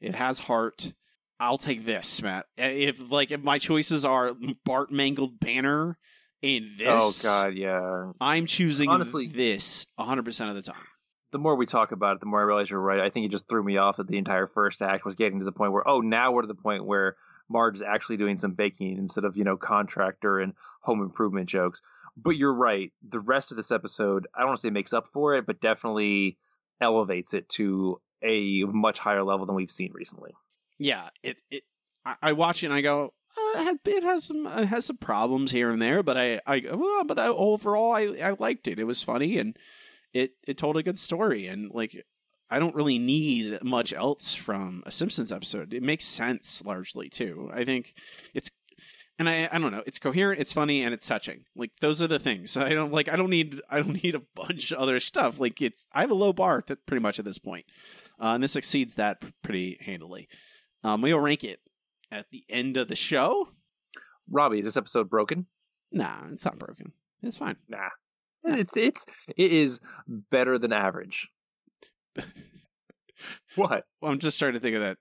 It 0.00 0.14
has 0.14 0.38
heart. 0.38 0.92
I'll 1.40 1.58
take 1.58 1.86
this, 1.86 2.22
Matt. 2.22 2.46
If 2.56 3.10
like 3.10 3.30
if 3.30 3.42
my 3.42 3.58
choices 3.58 4.04
are 4.04 4.32
Bart 4.64 4.92
Mangled 4.92 5.40
Banner 5.40 5.96
and 6.42 6.66
this, 6.76 6.86
Oh 6.88 7.12
God, 7.22 7.54
yeah. 7.54 8.12
I'm 8.20 8.46
choosing 8.46 8.90
Honestly- 8.90 9.28
this 9.28 9.86
100 9.96 10.24
percent 10.24 10.50
of 10.50 10.56
the 10.56 10.62
time. 10.62 10.84
The 11.30 11.38
more 11.38 11.56
we 11.56 11.66
talk 11.66 11.92
about 11.92 12.14
it, 12.14 12.20
the 12.20 12.26
more 12.26 12.40
I 12.40 12.44
realize 12.44 12.70
you're 12.70 12.80
right. 12.80 13.00
I 13.00 13.10
think 13.10 13.26
it 13.26 13.30
just 13.30 13.48
threw 13.50 13.62
me 13.62 13.76
off 13.76 13.96
that 13.96 14.08
the 14.08 14.16
entire 14.16 14.46
first 14.46 14.80
act 14.80 15.04
was 15.04 15.14
getting 15.14 15.40
to 15.40 15.44
the 15.44 15.52
point 15.52 15.72
where, 15.72 15.86
oh, 15.86 16.00
now 16.00 16.32
we're 16.32 16.40
to 16.40 16.48
the 16.48 16.54
point 16.54 16.86
where 16.86 17.16
Marge 17.48 17.76
is 17.76 17.82
actually 17.82 18.16
doing 18.16 18.36
some 18.36 18.52
baking 18.52 18.98
instead 18.98 19.24
of 19.24 19.36
you 19.36 19.44
know 19.44 19.56
contractor 19.56 20.38
and 20.38 20.54
home 20.80 21.02
improvement 21.02 21.48
jokes. 21.48 21.80
But 22.16 22.30
you're 22.30 22.54
right. 22.54 22.92
The 23.08 23.20
rest 23.20 23.52
of 23.52 23.56
this 23.56 23.70
episode, 23.70 24.26
I 24.34 24.40
don't 24.40 24.48
want 24.48 24.56
to 24.58 24.62
say 24.62 24.70
makes 24.70 24.92
up 24.92 25.06
for 25.12 25.36
it, 25.36 25.46
but 25.46 25.60
definitely 25.60 26.36
elevates 26.80 27.32
it 27.32 27.48
to 27.50 28.00
a 28.22 28.64
much 28.64 28.98
higher 28.98 29.22
level 29.22 29.46
than 29.46 29.54
we've 29.54 29.70
seen 29.70 29.92
recently. 29.92 30.32
Yeah, 30.78 31.08
it 31.22 31.36
it 31.50 31.62
I, 32.04 32.14
I 32.22 32.32
watch 32.32 32.62
it 32.62 32.66
and 32.66 32.74
I 32.74 32.80
go, 32.80 33.12
uh, 33.56 33.74
it 33.84 34.02
has- 34.02 34.24
some 34.24 34.46
it 34.46 34.66
has 34.66 34.86
some 34.86 34.96
problems 34.96 35.50
here 35.50 35.70
and 35.70 35.80
there, 35.80 36.02
but 36.02 36.16
I 36.16 36.40
I 36.46 36.62
well, 36.72 37.04
but 37.04 37.18
I, 37.18 37.28
overall 37.28 37.92
I 37.92 38.16
I 38.22 38.34
liked 38.38 38.66
it. 38.66 38.78
It 38.78 38.84
was 38.84 39.02
funny 39.02 39.38
and 39.38 39.56
it 40.12 40.32
it 40.46 40.56
told 40.56 40.76
a 40.76 40.82
good 40.82 40.98
story 40.98 41.46
and 41.46 41.70
like 41.70 42.04
I 42.50 42.58
don't 42.58 42.74
really 42.74 42.98
need 42.98 43.62
much 43.62 43.92
else 43.92 44.34
from 44.34 44.82
a 44.86 44.90
Simpsons 44.90 45.32
episode. 45.32 45.74
It 45.74 45.82
makes 45.82 46.04
sense 46.04 46.62
largely 46.64 47.08
too. 47.08 47.50
I 47.52 47.64
think 47.64 47.94
it's 48.34 48.50
and 49.18 49.28
I 49.28 49.48
I 49.50 49.58
don't 49.58 49.72
know, 49.72 49.82
it's 49.86 49.98
coherent, 49.98 50.40
it's 50.40 50.52
funny, 50.52 50.82
and 50.82 50.94
it's 50.94 51.06
touching. 51.06 51.44
Like 51.56 51.72
those 51.80 52.02
are 52.02 52.06
the 52.06 52.18
things. 52.18 52.56
I 52.56 52.70
don't 52.70 52.92
like 52.92 53.08
I 53.08 53.16
don't 53.16 53.30
need 53.30 53.60
I 53.70 53.78
don't 53.78 54.02
need 54.02 54.14
a 54.14 54.22
bunch 54.34 54.72
of 54.72 54.78
other 54.78 55.00
stuff. 55.00 55.38
Like 55.38 55.60
it's 55.60 55.84
I 55.92 56.00
have 56.00 56.10
a 56.10 56.14
low 56.14 56.32
bar 56.32 56.64
at 56.68 56.86
pretty 56.86 57.02
much 57.02 57.18
at 57.18 57.24
this 57.24 57.38
point. 57.38 57.66
Uh, 58.20 58.34
and 58.34 58.42
this 58.42 58.56
exceeds 58.56 58.96
that 58.96 59.22
pretty 59.42 59.78
handily. 59.80 60.28
Um, 60.82 61.02
we'll 61.02 61.20
rank 61.20 61.44
it 61.44 61.60
at 62.10 62.26
the 62.30 62.44
end 62.48 62.76
of 62.76 62.88
the 62.88 62.96
show. 62.96 63.48
Robbie, 64.30 64.58
is 64.58 64.64
this 64.64 64.76
episode 64.76 65.08
broken? 65.08 65.46
Nah, 65.92 66.26
it's 66.32 66.44
not 66.44 66.58
broken. 66.58 66.92
It's 67.22 67.36
fine. 67.36 67.56
Nah. 67.68 67.88
It's 68.44 68.76
it's 68.76 69.06
it 69.36 69.52
is 69.52 69.80
better 70.06 70.58
than 70.58 70.72
average. 70.72 71.28
what? 73.56 73.84
Well, 74.00 74.12
I'm 74.12 74.18
just 74.18 74.38
trying 74.38 74.54
to 74.54 74.60
think 74.60 74.76
of 74.76 74.82
that. 74.82 74.96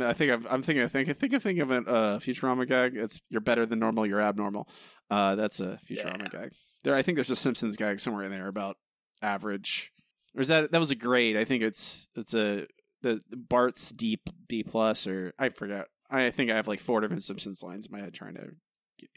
I 0.00 0.12
think 0.12 0.32
I'm, 0.32 0.46
I'm 0.50 0.62
thinking. 0.62 0.84
I 0.84 0.88
think 0.88 1.08
I 1.08 1.12
think 1.14 1.32
I'm 1.32 1.40
thinking 1.40 1.62
of 1.62 1.70
a 1.70 1.76
uh, 1.76 2.18
Futurama 2.18 2.68
gag. 2.68 2.94
It's 2.96 3.20
you're 3.30 3.40
better 3.40 3.64
than 3.64 3.78
normal. 3.78 4.06
You're 4.06 4.20
abnormal. 4.20 4.68
Uh, 5.10 5.34
that's 5.34 5.60
a 5.60 5.78
Futurama 5.88 6.30
gag. 6.30 6.52
There, 6.84 6.94
I 6.94 7.02
think 7.02 7.16
there's 7.16 7.30
a 7.30 7.36
Simpsons 7.36 7.76
gag 7.76 7.98
somewhere 8.00 8.24
in 8.24 8.30
there 8.30 8.48
about 8.48 8.76
average. 9.22 9.92
Or 10.36 10.42
is 10.42 10.48
that 10.48 10.72
that 10.72 10.78
was 10.78 10.90
a 10.90 10.94
grade? 10.94 11.36
I 11.36 11.44
think 11.44 11.62
it's 11.62 12.08
it's 12.14 12.34
a 12.34 12.66
the 13.02 13.20
Bart's 13.30 13.90
D 13.90 14.20
D 14.48 14.62
plus 14.62 15.06
or 15.06 15.32
I 15.38 15.48
forget. 15.48 15.86
I 16.10 16.30
think 16.30 16.50
I 16.50 16.56
have 16.56 16.68
like 16.68 16.80
four 16.80 17.00
different 17.00 17.22
Simpsons 17.22 17.62
lines 17.62 17.86
in 17.86 17.92
my 17.92 18.00
head 18.00 18.14
trying 18.14 18.34
to. 18.34 18.50
Get, 18.98 19.10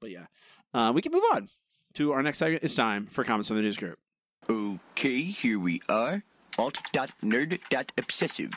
but 0.00 0.10
yeah, 0.10 0.26
uh, 0.72 0.92
we 0.94 1.02
can 1.02 1.12
move 1.12 1.22
on 1.34 1.48
to 1.94 2.12
our 2.12 2.22
next 2.22 2.38
segment. 2.38 2.64
It's 2.64 2.74
time 2.74 3.06
for 3.06 3.24
comments 3.24 3.48
from 3.48 3.56
the 3.56 3.62
news 3.62 3.76
group. 3.76 3.98
Okay, 4.48 5.22
here 5.22 5.58
we 5.58 5.80
are. 5.88 6.22
Alt.nerd.obsessive. 6.58 8.50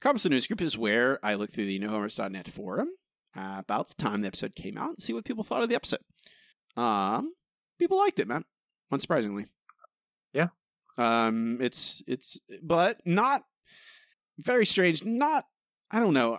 Comments 0.00 0.22
from 0.22 0.30
the 0.30 0.34
news 0.34 0.46
group 0.46 0.60
is 0.60 0.76
where 0.76 1.18
I 1.24 1.34
look 1.34 1.52
through 1.52 1.66
the 1.66 1.78
nohomers.net 1.78 2.48
forum 2.48 2.88
uh, 3.36 3.56
about 3.58 3.88
the 3.88 3.94
time 3.94 4.22
the 4.22 4.26
episode 4.28 4.54
came 4.54 4.76
out 4.76 4.90
and 4.90 5.00
see 5.00 5.12
what 5.12 5.24
people 5.24 5.44
thought 5.44 5.62
of 5.62 5.68
the 5.68 5.74
episode. 5.74 6.00
Um, 6.76 7.32
people 7.78 7.98
liked 7.98 8.18
it, 8.18 8.28
man. 8.28 8.44
Unsurprisingly. 8.92 9.46
Yeah. 10.32 10.48
Um, 10.98 11.58
it's 11.60 12.02
it's 12.06 12.38
but 12.62 12.98
not 13.06 13.44
very 14.38 14.66
strange. 14.66 15.04
Not 15.04 15.46
I 15.90 16.00
don't 16.00 16.14
know. 16.14 16.38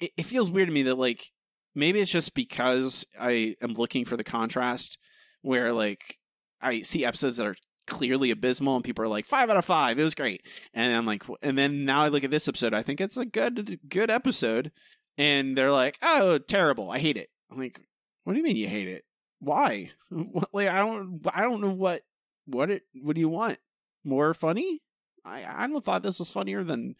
It, 0.00 0.12
it 0.16 0.26
feels 0.26 0.50
weird 0.50 0.68
to 0.68 0.74
me 0.74 0.82
that 0.82 0.96
like 0.96 1.32
maybe 1.74 2.00
it's 2.00 2.10
just 2.10 2.34
because 2.34 3.06
I 3.18 3.56
am 3.62 3.74
looking 3.74 4.04
for 4.04 4.16
the 4.16 4.24
contrast 4.24 4.98
where 5.42 5.72
like 5.72 6.18
I 6.60 6.82
see 6.82 7.04
episodes 7.04 7.38
that 7.38 7.46
are 7.46 7.56
clearly 7.86 8.30
abysmal 8.30 8.76
and 8.76 8.84
people 8.84 9.04
are 9.04 9.08
like 9.08 9.26
five 9.26 9.50
out 9.50 9.56
of 9.56 9.64
five 9.64 9.98
it 9.98 10.02
was 10.02 10.14
great. 10.14 10.42
And 10.74 10.94
i'm 10.94 11.06
like 11.06 11.24
and 11.42 11.58
then 11.58 11.84
now 11.84 12.02
i 12.02 12.08
look 12.08 12.24
at 12.24 12.30
this 12.30 12.48
episode 12.48 12.74
i 12.74 12.82
think 12.82 13.00
it's 13.00 13.16
a 13.16 13.24
good 13.24 13.80
good 13.88 14.10
episode 14.10 14.70
and 15.18 15.56
they're 15.56 15.72
like 15.72 15.98
oh 16.02 16.38
terrible 16.38 16.90
i 16.90 16.98
hate 16.98 17.16
it. 17.16 17.30
I'm 17.50 17.58
like 17.58 17.80
what 18.24 18.34
do 18.34 18.38
you 18.38 18.44
mean 18.44 18.56
you 18.56 18.68
hate 18.68 18.88
it? 18.88 19.04
Why? 19.40 19.90
Like 20.52 20.68
i 20.68 20.78
don't 20.78 21.20
i 21.32 21.42
don't 21.42 21.60
know 21.60 21.70
what 21.70 22.02
what 22.46 22.70
it 22.70 22.82
what 22.94 23.14
do 23.14 23.20
you 23.20 23.28
want? 23.28 23.58
More 24.04 24.34
funny? 24.34 24.82
I 25.24 25.44
i 25.44 25.66
don't 25.66 25.84
thought 25.84 26.02
this 26.02 26.18
was 26.18 26.30
funnier 26.30 26.64
than 26.64 26.96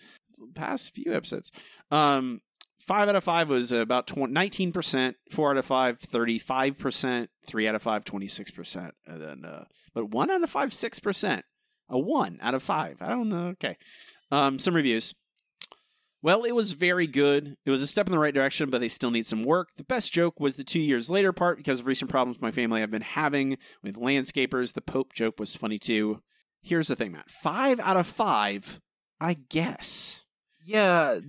past 0.54 0.94
few 0.94 1.12
episodes. 1.12 1.50
Um 1.90 2.40
five 2.90 3.08
out 3.08 3.14
of 3.14 3.22
five 3.22 3.48
was 3.48 3.70
about 3.70 4.08
20, 4.08 4.34
19%, 4.34 5.14
four 5.30 5.52
out 5.52 5.56
of 5.56 5.64
five, 5.64 6.00
35%, 6.00 7.28
three 7.46 7.68
out 7.68 7.76
of 7.76 7.82
five, 7.82 8.04
26%. 8.04 8.90
And 9.06 9.22
then, 9.22 9.44
uh, 9.44 9.66
but 9.94 10.10
one 10.10 10.28
out 10.28 10.42
of 10.42 10.50
five, 10.50 10.70
6%. 10.70 11.42
A 11.88 11.98
one 11.98 12.40
out 12.42 12.54
of 12.54 12.64
five. 12.64 12.96
I 13.00 13.10
don't 13.10 13.28
know. 13.28 13.46
Okay. 13.50 13.76
Um, 14.32 14.58
some 14.58 14.74
reviews. 14.74 15.14
Well, 16.20 16.42
it 16.42 16.50
was 16.50 16.72
very 16.72 17.06
good. 17.06 17.54
It 17.64 17.70
was 17.70 17.80
a 17.80 17.86
step 17.86 18.08
in 18.08 18.10
the 18.10 18.18
right 18.18 18.34
direction, 18.34 18.70
but 18.70 18.80
they 18.80 18.88
still 18.88 19.12
need 19.12 19.26
some 19.26 19.44
work. 19.44 19.68
The 19.76 19.84
best 19.84 20.12
joke 20.12 20.40
was 20.40 20.56
the 20.56 20.64
two 20.64 20.80
years 20.80 21.08
later 21.08 21.32
part 21.32 21.58
because 21.58 21.78
of 21.78 21.86
recent 21.86 22.10
problems 22.10 22.40
my 22.40 22.50
family 22.50 22.80
have 22.80 22.90
been 22.90 23.02
having 23.02 23.56
with 23.84 23.94
landscapers. 23.94 24.72
The 24.72 24.82
Pope 24.82 25.12
joke 25.12 25.38
was 25.38 25.54
funny 25.54 25.78
too. 25.78 26.22
Here's 26.60 26.88
the 26.88 26.96
thing, 26.96 27.12
Matt. 27.12 27.30
Five 27.30 27.78
out 27.78 27.96
of 27.96 28.08
five, 28.08 28.80
I 29.20 29.34
guess. 29.34 30.24
Yeah, 30.64 31.20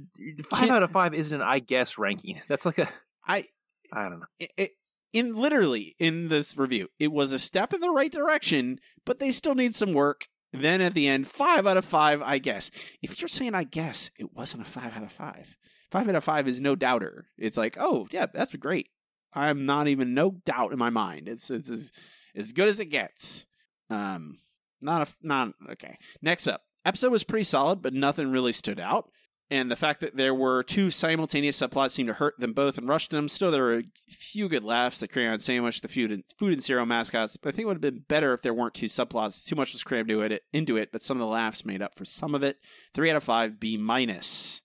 five 0.49 0.69
out 0.69 0.83
of 0.83 0.91
five 0.91 1.13
isn't 1.13 1.41
an 1.41 1.47
I 1.47 1.59
guess 1.59 1.97
ranking. 1.97 2.41
That's 2.47 2.65
like 2.65 2.79
a 2.79 2.89
I 3.25 3.45
I 3.91 4.09
don't 4.09 4.19
know. 4.19 4.25
it, 4.39 4.51
it, 4.57 4.71
in 5.13 5.35
literally 5.35 5.95
in 5.99 6.29
this 6.29 6.57
review, 6.57 6.87
it 6.99 7.11
was 7.11 7.31
a 7.31 7.39
step 7.39 7.73
in 7.73 7.81
the 7.81 7.89
right 7.89 8.11
direction, 8.11 8.79
but 9.05 9.19
they 9.19 9.31
still 9.31 9.55
need 9.55 9.75
some 9.75 9.93
work. 9.93 10.27
Then 10.53 10.81
at 10.81 10.93
the 10.93 11.07
end, 11.07 11.27
five 11.27 11.65
out 11.65 11.77
of 11.77 11.85
five, 11.85 12.21
I 12.21 12.37
guess. 12.37 12.71
If 13.01 13.21
you're 13.21 13.29
saying 13.29 13.55
I 13.55 13.63
guess, 13.63 14.11
it 14.17 14.33
wasn't 14.33 14.67
a 14.67 14.69
five 14.69 14.95
out 14.95 15.03
of 15.03 15.11
five. 15.11 15.55
Five 15.91 16.07
out 16.09 16.15
of 16.15 16.23
five 16.23 16.47
is 16.47 16.61
no 16.61 16.75
doubter. 16.75 17.25
It's 17.37 17.57
like, 17.57 17.77
oh 17.79 18.07
yeah, 18.11 18.25
that's 18.33 18.55
great. 18.55 18.89
I'm 19.33 19.65
not 19.65 19.87
even 19.87 20.13
no 20.13 20.31
doubt 20.45 20.73
in 20.73 20.79
my 20.79 20.89
mind. 20.89 21.27
It's 21.27 21.49
it's 21.49 21.69
as, 21.69 21.91
as 22.35 22.51
good 22.51 22.67
as 22.67 22.79
it 22.79 22.85
gets. 22.85 23.45
Um, 23.89 24.39
not 24.81 25.07
a 25.07 25.11
not 25.21 25.53
okay. 25.71 25.97
Next 26.21 26.47
up, 26.47 26.61
episode 26.85 27.11
was 27.11 27.23
pretty 27.23 27.43
solid, 27.43 27.81
but 27.81 27.93
nothing 27.93 28.31
really 28.31 28.51
stood 28.51 28.79
out. 28.79 29.09
And 29.51 29.69
the 29.69 29.75
fact 29.75 29.99
that 29.99 30.15
there 30.15 30.33
were 30.33 30.63
two 30.63 30.89
simultaneous 30.89 31.59
subplots 31.59 31.91
seemed 31.91 32.07
to 32.07 32.13
hurt 32.13 32.39
them 32.39 32.53
both 32.53 32.77
and 32.77 32.87
rushed 32.87 33.11
them. 33.11 33.27
Still, 33.27 33.51
there 33.51 33.63
were 33.63 33.79
a 33.79 33.83
few 34.09 34.47
good 34.47 34.63
laughs. 34.63 34.99
The 34.99 35.09
crayon 35.09 35.39
sandwich, 35.39 35.81
the 35.81 35.89
food 35.89 36.09
and 36.09 36.23
food 36.39 36.53
and 36.53 36.63
cereal 36.63 36.85
mascots. 36.85 37.35
But 37.35 37.49
I 37.49 37.51
think 37.51 37.65
it 37.65 37.67
would 37.67 37.83
have 37.83 37.93
been 37.93 38.05
better 38.07 38.33
if 38.33 38.41
there 38.41 38.53
weren't 38.53 38.73
two 38.73 38.85
subplots. 38.85 39.43
Too 39.43 39.57
much 39.57 39.73
was 39.73 39.83
crammed 39.83 40.09
into 40.09 40.21
it. 40.21 40.43
Into 40.53 40.77
it, 40.77 40.93
but 40.93 41.03
some 41.03 41.17
of 41.17 41.19
the 41.19 41.27
laughs 41.27 41.65
made 41.65 41.81
up 41.81 41.95
for 41.95 42.05
some 42.05 42.33
of 42.33 42.43
it. 42.43 42.59
Three 42.93 43.09
out 43.09 43.17
of 43.17 43.25
five, 43.25 43.59
B 43.59 43.75
minus. 43.75 44.61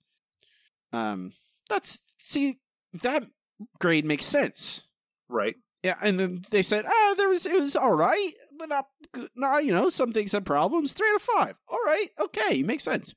Um, 0.92 1.32
that's 1.68 1.98
see 2.20 2.60
that 3.02 3.24
grade 3.80 4.04
makes 4.04 4.24
sense. 4.24 4.82
Right. 5.28 5.56
Yeah, 5.82 5.96
and 6.00 6.18
then 6.18 6.42
they 6.50 6.62
said, 6.62 6.84
ah, 6.86 7.14
there 7.16 7.28
was 7.28 7.44
it 7.44 7.60
was 7.60 7.74
all 7.74 7.92
right, 7.92 8.32
but 8.56 8.68
not 8.68 8.86
good. 9.12 9.30
Nah, 9.34 9.58
you 9.58 9.72
know, 9.72 9.88
some 9.88 10.12
things 10.12 10.30
had 10.30 10.46
problems. 10.46 10.92
Three 10.92 11.08
out 11.10 11.16
of 11.16 11.22
five. 11.22 11.56
All 11.68 11.82
right, 11.84 12.08
okay, 12.20 12.62
makes 12.62 12.84
sense. 12.84 13.14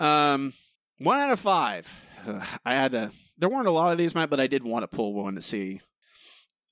Um, 0.00 0.52
one 0.98 1.20
out 1.20 1.30
of 1.30 1.40
five. 1.40 1.88
I 2.64 2.74
had 2.74 2.92
to. 2.92 3.12
There 3.38 3.48
weren't 3.48 3.68
a 3.68 3.72
lot 3.72 3.92
of 3.92 3.98
these, 3.98 4.14
Matt, 4.14 4.30
but 4.30 4.40
I 4.40 4.46
did 4.46 4.64
want 4.64 4.82
to 4.82 4.96
pull 4.96 5.14
one 5.14 5.34
to 5.34 5.42
see. 5.42 5.80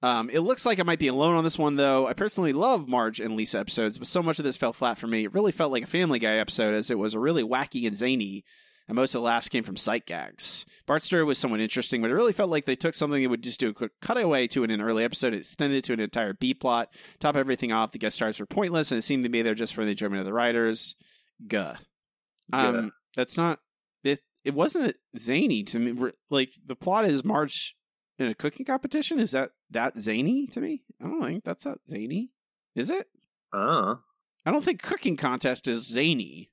Um, 0.02 0.30
it 0.30 0.40
looks 0.40 0.64
like 0.64 0.78
I 0.78 0.84
might 0.84 0.98
be 1.00 1.08
alone 1.08 1.34
on 1.34 1.44
this 1.44 1.58
one, 1.58 1.76
though. 1.76 2.06
I 2.06 2.12
personally 2.12 2.52
love 2.52 2.88
Marge 2.88 3.20
and 3.20 3.34
Lisa 3.34 3.58
episodes, 3.58 3.98
but 3.98 4.06
so 4.06 4.22
much 4.22 4.38
of 4.38 4.44
this 4.44 4.56
fell 4.56 4.72
flat 4.72 4.98
for 4.98 5.06
me. 5.06 5.24
It 5.24 5.34
really 5.34 5.50
felt 5.50 5.72
like 5.72 5.84
a 5.84 5.88
Family 5.88 6.18
Guy 6.18 6.36
episode, 6.36 6.74
as 6.74 6.90
it 6.90 6.98
was 6.98 7.16
really 7.16 7.42
wacky 7.42 7.86
and 7.86 7.96
zany, 7.96 8.44
and 8.86 8.94
most 8.94 9.14
of 9.14 9.20
the 9.20 9.24
laughs 9.24 9.48
came 9.48 9.64
from 9.64 9.76
sight 9.76 10.06
gags. 10.06 10.64
Bart's 10.86 11.06
story 11.06 11.24
was 11.24 11.36
somewhat 11.36 11.60
interesting, 11.60 12.00
but 12.00 12.10
it 12.10 12.14
really 12.14 12.32
felt 12.32 12.50
like 12.50 12.64
they 12.64 12.76
took 12.76 12.94
something 12.94 13.22
that 13.22 13.28
would 13.28 13.42
just 13.42 13.58
do 13.58 13.70
a 13.70 13.74
quick 13.74 13.92
cutaway 14.00 14.46
to 14.48 14.62
in 14.62 14.70
an 14.70 14.80
early 14.80 15.02
episode, 15.02 15.34
extended 15.34 15.78
it 15.78 15.84
to 15.84 15.94
an 15.94 16.00
entire 16.00 16.32
B 16.32 16.54
plot, 16.54 16.90
top 17.18 17.34
everything 17.34 17.72
off. 17.72 17.90
The 17.90 17.98
guest 17.98 18.16
stars 18.16 18.38
were 18.38 18.46
pointless, 18.46 18.92
and 18.92 18.98
it 18.98 19.02
seemed 19.02 19.24
to 19.24 19.28
be 19.28 19.42
there 19.42 19.54
just 19.54 19.74
for 19.74 19.84
the 19.84 19.90
enjoyment 19.90 20.20
of 20.20 20.26
the 20.26 20.32
writers. 20.32 20.94
Guh. 21.46 21.74
Um, 22.52 22.92
that's 23.16 23.36
not 23.36 23.60
this. 24.04 24.20
It 24.44 24.54
wasn't 24.54 24.96
zany 25.18 25.62
to 25.64 25.78
me. 25.78 26.12
Like 26.30 26.50
the 26.64 26.76
plot 26.76 27.04
is 27.04 27.24
Marge 27.24 27.76
in 28.18 28.26
a 28.28 28.34
cooking 28.34 28.66
competition. 28.66 29.18
Is 29.18 29.32
that 29.32 29.50
that 29.70 29.98
zany 29.98 30.46
to 30.48 30.60
me? 30.60 30.82
I 31.02 31.04
don't 31.04 31.22
think 31.22 31.44
that's 31.44 31.64
not 31.64 31.78
zany. 31.88 32.30
Is 32.74 32.90
it? 32.90 33.08
Uh, 33.52 33.96
I 34.46 34.50
don't 34.50 34.64
think 34.64 34.82
cooking 34.82 35.16
contest 35.16 35.66
is 35.68 35.86
zany 35.86 36.50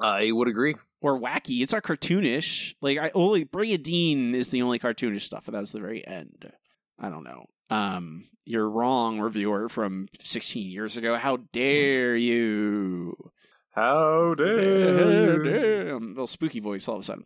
I 0.00 0.32
would 0.32 0.48
agree. 0.48 0.76
or 1.00 1.18
wacky. 1.20 1.62
It's 1.62 1.72
not 1.72 1.82
cartoonish. 1.82 2.74
Like 2.80 2.98
I 2.98 3.10
only 3.14 3.44
Brandine 3.44 4.34
is 4.34 4.48
the 4.48 4.62
only 4.62 4.78
cartoonish 4.78 5.22
stuff, 5.22 5.46
and 5.46 5.54
that 5.54 5.60
was 5.60 5.72
the 5.72 5.80
very 5.80 6.06
end. 6.06 6.52
I 6.98 7.08
don't 7.10 7.24
know. 7.24 7.46
Um, 7.70 8.24
you're 8.44 8.68
wrong, 8.68 9.20
reviewer 9.20 9.68
from 9.68 10.08
16 10.20 10.70
years 10.70 10.96
ago. 10.96 11.16
How 11.16 11.36
dare 11.52 12.16
you? 12.16 13.30
How 13.78 14.34
Damn, 14.34 15.44
damn. 15.44 16.08
Little 16.08 16.26
spooky 16.26 16.58
voice 16.58 16.88
all 16.88 16.96
of 16.96 17.00
a 17.02 17.04
sudden. 17.04 17.24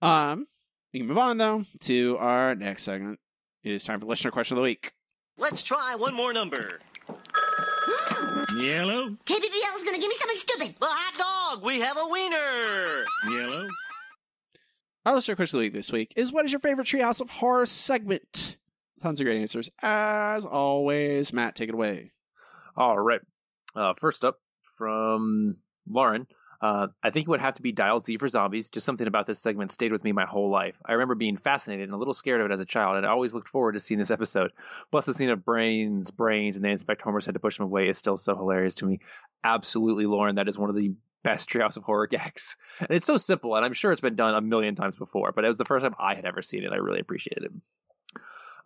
Um, 0.00 0.46
we 0.94 1.00
can 1.00 1.06
move 1.06 1.18
on 1.18 1.36
though 1.36 1.66
to 1.80 2.16
our 2.18 2.54
next 2.54 2.84
segment. 2.84 3.20
It 3.62 3.72
is 3.72 3.84
time 3.84 4.00
for 4.00 4.06
listener 4.06 4.30
question 4.30 4.54
of 4.54 4.60
the 4.60 4.62
week. 4.62 4.94
Let's 5.36 5.62
try 5.62 5.96
one 5.96 6.14
more 6.14 6.32
number. 6.32 6.80
Yellow. 8.56 9.10
KBBL 9.10 9.76
is 9.76 9.84
gonna 9.84 9.98
give 9.98 10.08
me 10.08 10.14
something 10.14 10.38
stupid. 10.38 10.74
Well, 10.80 10.90
hot 10.90 11.18
dog. 11.58 11.62
We 11.66 11.80
have 11.80 11.98
a 11.98 12.06
wiener. 12.06 13.04
Yellow. 13.28 13.68
Our 15.04 15.16
listener 15.16 15.36
question 15.36 15.58
of 15.58 15.60
the 15.60 15.66
week 15.66 15.74
this 15.74 15.92
week 15.92 16.14
is: 16.16 16.32
What 16.32 16.46
is 16.46 16.52
your 16.52 16.60
favorite 16.60 16.86
Treehouse 16.86 17.20
of 17.20 17.28
Horror 17.28 17.66
segment? 17.66 18.56
Tons 19.02 19.20
of 19.20 19.26
great 19.26 19.42
answers 19.42 19.68
as 19.82 20.46
always. 20.46 21.34
Matt, 21.34 21.56
take 21.56 21.68
it 21.68 21.74
away. 21.74 22.12
All 22.74 22.98
right. 22.98 23.20
Uh, 23.76 23.92
first 23.98 24.24
up 24.24 24.38
from 24.78 25.58
Lauren. 25.88 26.26
Uh, 26.60 26.88
I 27.02 27.08
think 27.08 27.26
it 27.26 27.30
would 27.30 27.40
have 27.40 27.54
to 27.54 27.62
be 27.62 27.72
Dial 27.72 28.00
Z 28.00 28.18
for 28.18 28.28
Zombies. 28.28 28.68
Just 28.68 28.84
something 28.84 29.06
about 29.06 29.26
this 29.26 29.38
segment 29.40 29.72
stayed 29.72 29.92
with 29.92 30.04
me 30.04 30.12
my 30.12 30.26
whole 30.26 30.50
life. 30.50 30.76
I 30.84 30.92
remember 30.92 31.14
being 31.14 31.38
fascinated 31.38 31.84
and 31.84 31.94
a 31.94 31.96
little 31.96 32.12
scared 32.12 32.42
of 32.42 32.50
it 32.50 32.52
as 32.52 32.60
a 32.60 32.66
child, 32.66 32.98
and 32.98 33.06
I 33.06 33.10
always 33.10 33.32
looked 33.32 33.48
forward 33.48 33.72
to 33.72 33.80
seeing 33.80 33.98
this 33.98 34.10
episode. 34.10 34.52
Plus, 34.90 35.06
the 35.06 35.14
scene 35.14 35.30
of 35.30 35.42
brains, 35.42 36.10
brains, 36.10 36.56
and 36.56 36.64
they 36.64 36.70
inspect 36.70 37.00
Homer's 37.00 37.24
head 37.24 37.32
to 37.32 37.40
push 37.40 37.58
him 37.58 37.64
away 37.64 37.88
is 37.88 37.96
still 37.96 38.18
so 38.18 38.36
hilarious 38.36 38.74
to 38.76 38.86
me. 38.86 39.00
Absolutely, 39.42 40.04
Lauren, 40.04 40.34
that 40.34 40.48
is 40.48 40.58
one 40.58 40.68
of 40.68 40.76
the 40.76 40.92
best 41.22 41.48
Treehouse 41.48 41.78
of 41.78 41.84
Horror 41.84 42.06
gags. 42.10 42.58
And 42.78 42.90
it's 42.90 43.06
so 43.06 43.16
simple, 43.16 43.56
and 43.56 43.64
I'm 43.64 43.72
sure 43.72 43.90
it's 43.90 44.02
been 44.02 44.16
done 44.16 44.34
a 44.34 44.42
million 44.42 44.74
times 44.76 44.96
before, 44.96 45.32
but 45.32 45.46
it 45.46 45.48
was 45.48 45.56
the 45.56 45.64
first 45.64 45.82
time 45.82 45.94
I 45.98 46.14
had 46.14 46.26
ever 46.26 46.42
seen 46.42 46.64
it. 46.64 46.72
I 46.72 46.76
really 46.76 47.00
appreciated 47.00 47.44
it 47.44 47.52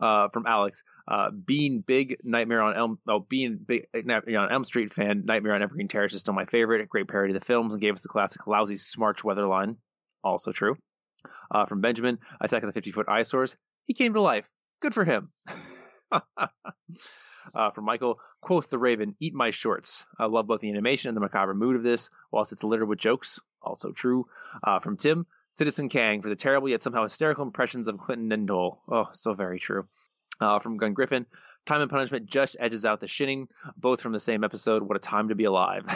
uh, 0.01 0.29
from 0.29 0.47
Alex. 0.47 0.83
Uh, 1.07 1.31
being 1.31 1.81
big 1.81 2.19
Nightmare 2.23 2.63
on 2.63 2.77
Elm, 2.77 2.99
oh, 3.09 3.21
being 3.21 3.59
big 3.59 3.87
on 3.95 4.53
Elm 4.53 4.65
Street 4.65 4.93
fan, 4.93 5.25
Nightmare 5.25 5.55
on 5.55 5.63
Evergreen 5.63 5.89
Terrace 5.89 6.15
is 6.15 6.21
still 6.21 6.35
my 6.35 6.47
favorite. 6.47 6.81
A 6.81 6.87
great 6.87 7.09
parody 7.09 7.35
of 7.35 7.41
the 7.41 7.45
films 7.45 7.75
and 7.75 7.81
gave 7.81 7.95
us 7.95 8.01
the 8.01 8.09
classic 8.09 8.47
lousy 8.47 8.75
Smarch 8.75 9.23
weather 9.25 9.47
line. 9.47 9.77
Also 10.23 10.53
true. 10.53 10.77
Uh, 11.51 11.67
from 11.67 11.81
Benjamin, 11.81 12.19
Attack 12.41 12.63
of 12.63 12.69
the 12.69 12.73
50 12.73 12.93
Foot 12.93 13.09
Eyesores. 13.09 13.57
He 13.87 13.95
came 13.95 14.15
to 14.15 14.21
life. 14.21 14.49
Good 14.81 14.95
for 14.95 15.05
him. 15.05 15.31
uh, 16.13 17.71
from 17.75 17.85
Michael, 17.85 18.19
quoth 18.41 18.71
the 18.71 18.79
Raven, 18.79 19.17
eat 19.21 19.35
my 19.35 19.51
shorts. 19.51 20.05
I 20.19 20.27
love 20.27 20.47
both 20.47 20.61
the 20.61 20.71
animation 20.71 21.09
and 21.09 21.17
the 21.17 21.21
macabre 21.21 21.55
mood 21.55 21.77
of 21.77 21.83
this, 21.83 22.11
whilst 22.31 22.53
it's 22.53 22.65
littered 22.65 22.89
with 22.89 22.99
jokes. 22.99 23.41
Also 23.63 23.93
true. 23.93 24.27
Uh, 24.63 24.81
from 24.81 24.97
Tim, 24.97 25.27
Citizen 25.57 25.89
Kang 25.89 26.21
for 26.21 26.29
the 26.29 26.37
terrible 26.37 26.69
yet 26.69 26.83
somehow 26.83 27.05
hysterical 27.05 27.45
impressions 27.45 27.87
of 27.87 27.99
Clinton 27.99 28.33
and 28.33 28.47
Dole. 28.47 28.83
Oh, 28.91 29.09
so 29.13 29.35
very 29.35 29.61
true. 29.61 29.87
Uh, 30.41 30.59
from 30.59 30.79
Gun 30.79 30.95
Griffin, 30.95 31.27
Time 31.65 31.81
and 31.81 31.91
Punishment 31.91 32.27
just 32.27 32.57
edges 32.59 32.85
out 32.85 32.99
the 32.99 33.07
shinning, 33.07 33.49
both 33.77 34.01
from 34.01 34.13
the 34.13 34.21
same 34.21 34.43
episode. 34.43 34.83
What 34.83 34.97
a 34.97 35.01
time 35.01 35.29
to 35.29 35.37
be 35.37 35.45
alive. 35.45 35.87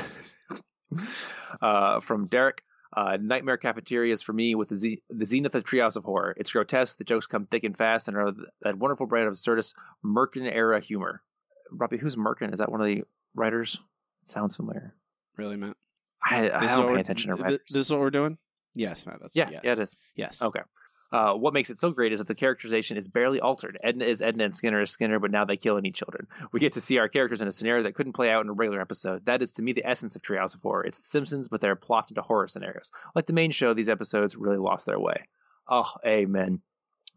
uh, 1.62 1.98
from 2.00 2.28
Derek, 2.28 2.62
uh, 2.96 3.18
Nightmare 3.20 3.56
Cafeterias 3.56 4.22
for 4.22 4.32
me 4.32 4.54
with 4.54 4.68
the, 4.68 4.76
Z- 4.76 5.02
the 5.10 5.26
zenith 5.26 5.56
of 5.56 5.64
Treehouse 5.64 5.96
of 5.96 6.04
Horror. 6.04 6.34
It's 6.36 6.52
grotesque, 6.52 6.96
the 6.96 7.04
jokes 7.04 7.26
come 7.26 7.46
thick 7.46 7.64
and 7.64 7.76
fast, 7.76 8.06
and 8.06 8.16
are 8.16 8.32
that 8.62 8.78
wonderful 8.78 9.06
brand 9.06 9.26
of 9.26 9.34
absurdist 9.34 9.74
Mirkin 10.04 10.46
era 10.46 10.80
humor. 10.80 11.20
Robbie, 11.72 11.98
who's 11.98 12.16
Mirkin? 12.16 12.52
Is 12.52 12.60
that 12.60 12.70
one 12.70 12.80
of 12.80 12.86
the 12.86 13.02
writers? 13.34 13.80
sounds 14.24 14.56
familiar. 14.56 14.94
Really, 15.36 15.56
Matt? 15.56 15.76
I, 16.22 16.50
I 16.50 16.66
don't 16.66 16.94
pay 16.94 17.00
attention 17.00 17.34
to 17.34 17.42
writers. 17.42 17.60
This 17.68 17.86
is 17.86 17.90
what 17.90 18.00
we're 18.00 18.10
doing. 18.10 18.38
Yes, 18.74 19.06
Matt. 19.06 19.18
That's 19.20 19.36
Yeah, 19.36 19.50
yes. 19.50 19.60
yeah, 19.64 19.72
it 19.72 19.78
is. 19.78 19.98
Yes. 20.14 20.42
Okay. 20.42 20.60
Uh, 21.10 21.32
what 21.32 21.54
makes 21.54 21.70
it 21.70 21.78
so 21.78 21.90
great 21.90 22.12
is 22.12 22.18
that 22.18 22.28
the 22.28 22.34
characterization 22.34 22.98
is 22.98 23.08
barely 23.08 23.40
altered. 23.40 23.78
Edna 23.82 24.04
is 24.04 24.20
Edna 24.20 24.44
and 24.44 24.54
Skinner 24.54 24.82
is 24.82 24.90
Skinner, 24.90 25.18
but 25.18 25.30
now 25.30 25.46
they 25.46 25.56
kill 25.56 25.78
any 25.78 25.90
children. 25.90 26.26
We 26.52 26.60
get 26.60 26.74
to 26.74 26.82
see 26.82 26.98
our 26.98 27.08
characters 27.08 27.40
in 27.40 27.48
a 27.48 27.52
scenario 27.52 27.84
that 27.84 27.94
couldn't 27.94 28.12
play 28.12 28.30
out 28.30 28.44
in 28.44 28.50
a 28.50 28.52
regular 28.52 28.80
episode. 28.80 29.24
That 29.24 29.40
is, 29.40 29.54
to 29.54 29.62
me, 29.62 29.72
the 29.72 29.86
essence 29.88 30.16
of 30.16 30.22
Treehouse 30.22 30.54
of 30.54 30.60
Horror. 30.60 30.84
It's 30.84 30.98
The 30.98 31.06
Simpsons, 31.06 31.48
but 31.48 31.62
they're 31.62 31.76
plopped 31.76 32.10
into 32.10 32.20
horror 32.20 32.48
scenarios. 32.48 32.90
Like 33.14 33.26
the 33.26 33.32
main 33.32 33.52
show, 33.52 33.72
these 33.72 33.88
episodes 33.88 34.36
really 34.36 34.58
lost 34.58 34.84
their 34.84 34.98
way. 35.00 35.26
Oh, 35.66 35.90
amen. 36.04 36.60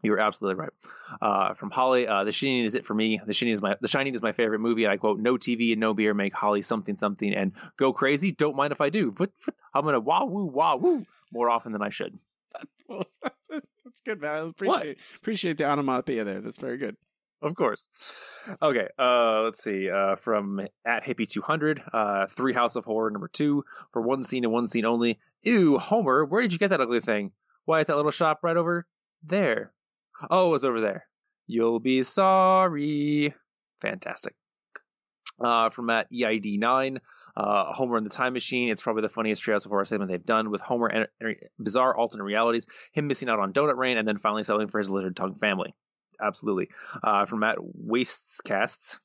You 0.02 0.12
were 0.12 0.20
absolutely 0.20 0.60
right. 0.60 0.72
Uh, 1.20 1.54
from 1.54 1.70
Holly, 1.70 2.08
uh, 2.08 2.24
The 2.24 2.32
Shining 2.32 2.64
is 2.64 2.74
it 2.74 2.86
for 2.86 2.94
me. 2.94 3.20
The 3.24 3.32
Shining 3.32 3.54
is 3.54 3.62
my 3.62 3.76
The 3.80 3.88
Shining 3.88 4.14
is 4.14 4.22
my 4.22 4.32
favorite 4.32 4.58
movie. 4.58 4.86
I 4.86 4.96
quote, 4.96 5.20
"No 5.20 5.36
TV 5.36 5.70
and 5.72 5.80
no 5.80 5.94
beer 5.94 6.12
make 6.12 6.34
Holly 6.34 6.62
something 6.62 6.96
something." 6.96 7.32
And 7.32 7.52
go 7.76 7.92
crazy. 7.92 8.32
Don't 8.32 8.56
mind 8.56 8.72
if 8.72 8.80
I 8.80 8.90
do. 8.90 9.12
But 9.12 9.30
I'm 9.72 9.84
gonna 9.84 10.00
wah 10.00 10.24
woo 10.24 10.46
wah 10.46 10.74
woo 10.74 11.06
more 11.32 11.50
often 11.50 11.72
than 11.72 11.82
I 11.82 11.88
should. 11.88 12.18
That's 12.88 14.00
good, 14.04 14.20
man. 14.20 14.30
I 14.30 14.48
appreciate 14.48 14.98
appreciate 15.16 15.58
the 15.58 15.64
onomatopoeia 15.64 16.24
there. 16.24 16.40
That's 16.40 16.58
very 16.58 16.78
good. 16.78 16.96
Of 17.40 17.56
course. 17.56 17.88
Okay, 18.60 18.86
uh, 18.98 19.42
let's 19.42 19.62
see. 19.62 19.90
Uh, 19.90 20.14
from 20.16 20.60
at 20.86 21.04
hippie 21.04 21.28
two 21.28 21.42
hundred, 21.42 21.82
uh, 21.92 22.26
Treehouse 22.26 22.76
of 22.76 22.84
Horror 22.84 23.10
number 23.10 23.28
two 23.28 23.64
for 23.92 24.00
one 24.00 24.22
scene 24.22 24.44
and 24.44 24.52
one 24.52 24.68
scene 24.68 24.84
only. 24.84 25.18
Ew, 25.42 25.76
Homer, 25.78 26.24
where 26.24 26.42
did 26.42 26.52
you 26.52 26.58
get 26.58 26.70
that 26.70 26.80
ugly 26.80 27.00
thing? 27.00 27.32
Why 27.64 27.80
at 27.80 27.88
that 27.88 27.96
little 27.96 28.12
shop 28.12 28.40
right 28.42 28.56
over 28.56 28.86
there? 29.24 29.72
Oh, 30.30 30.48
it 30.48 30.52
was 30.52 30.64
over 30.64 30.80
there. 30.80 31.06
You'll 31.48 31.80
be 31.80 32.04
sorry. 32.04 33.34
Fantastic. 33.80 34.34
Uh, 35.40 35.70
from 35.70 35.90
at 35.90 36.06
EID 36.12 36.60
nine, 36.60 37.00
Uh, 37.36 37.72
Homer 37.72 37.96
and 37.96 38.04
the 38.04 38.10
Time 38.10 38.32
Machine. 38.34 38.70
It's 38.70 38.82
probably 38.82 39.02
the 39.02 39.08
funniest 39.08 39.42
Treehouse 39.42 39.64
of 39.64 39.70
Horror 39.70 39.84
segment 39.84 40.10
they've 40.10 40.24
done 40.24 40.50
with 40.50 40.60
Homer 40.60 40.88
and 40.88 41.08
and 41.20 41.36
bizarre 41.58 41.96
alternate 41.96 42.24
realities, 42.24 42.66
him 42.92 43.06
missing 43.06 43.28
out 43.28 43.38
on 43.38 43.52
Donut 43.52 43.76
Rain, 43.76 43.96
and 43.96 44.06
then 44.06 44.18
finally 44.18 44.44
settling 44.44 44.68
for 44.68 44.78
his 44.78 44.90
lizard 44.90 45.16
tongue 45.16 45.36
family. 45.36 45.74
Absolutely. 46.20 46.68
Uh, 47.02 47.26
from 47.26 47.40
Matt 47.40 47.56
Wastes 47.60 48.40
Casts. 48.42 48.98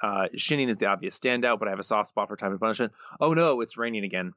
Uh, 0.00 0.26
Shinning 0.36 0.68
is 0.68 0.78
the 0.78 0.86
obvious 0.86 1.18
standout, 1.18 1.58
but 1.58 1.68
I 1.68 1.70
have 1.70 1.78
a 1.78 1.84
soft 1.84 2.08
spot 2.08 2.28
for 2.28 2.36
Time 2.36 2.50
and 2.50 2.60
Punishment. 2.60 2.92
Oh 3.20 3.34
no, 3.34 3.60
it's 3.60 3.76
raining 3.76 4.04
again. 4.04 4.32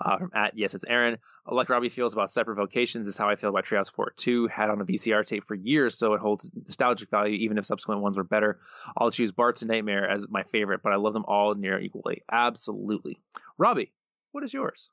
Uh, 0.00 0.18
at 0.34 0.56
yes, 0.56 0.74
it's 0.74 0.84
Aaron. 0.86 1.18
Like 1.46 1.68
Robbie 1.68 1.88
feels 1.88 2.12
about 2.12 2.30
separate 2.30 2.56
vocations 2.56 3.06
is 3.06 3.18
how 3.18 3.28
I 3.28 3.36
feel 3.36 3.50
about 3.50 3.64
Treehouse 3.64 3.88
of 3.88 3.94
Horror 3.94 4.14
2. 4.16 4.46
Had 4.46 4.70
on 4.70 4.80
a 4.80 4.84
VCR 4.84 5.26
tape 5.26 5.44
for 5.44 5.54
years, 5.54 5.98
so 5.98 6.14
it 6.14 6.20
holds 6.20 6.50
nostalgic 6.54 7.10
value 7.10 7.36
even 7.36 7.58
if 7.58 7.66
subsequent 7.66 8.00
ones 8.00 8.16
were 8.16 8.24
better. 8.24 8.60
I'll 8.96 9.10
choose 9.10 9.32
Bart's 9.32 9.64
Nightmare 9.64 10.08
as 10.08 10.28
my 10.28 10.44
favorite, 10.44 10.82
but 10.82 10.92
I 10.92 10.96
love 10.96 11.12
them 11.12 11.24
all 11.26 11.54
near 11.54 11.78
equally. 11.78 12.22
Absolutely. 12.30 13.18
Robbie, 13.58 13.92
what 14.32 14.44
is 14.44 14.52
yours? 14.54 14.90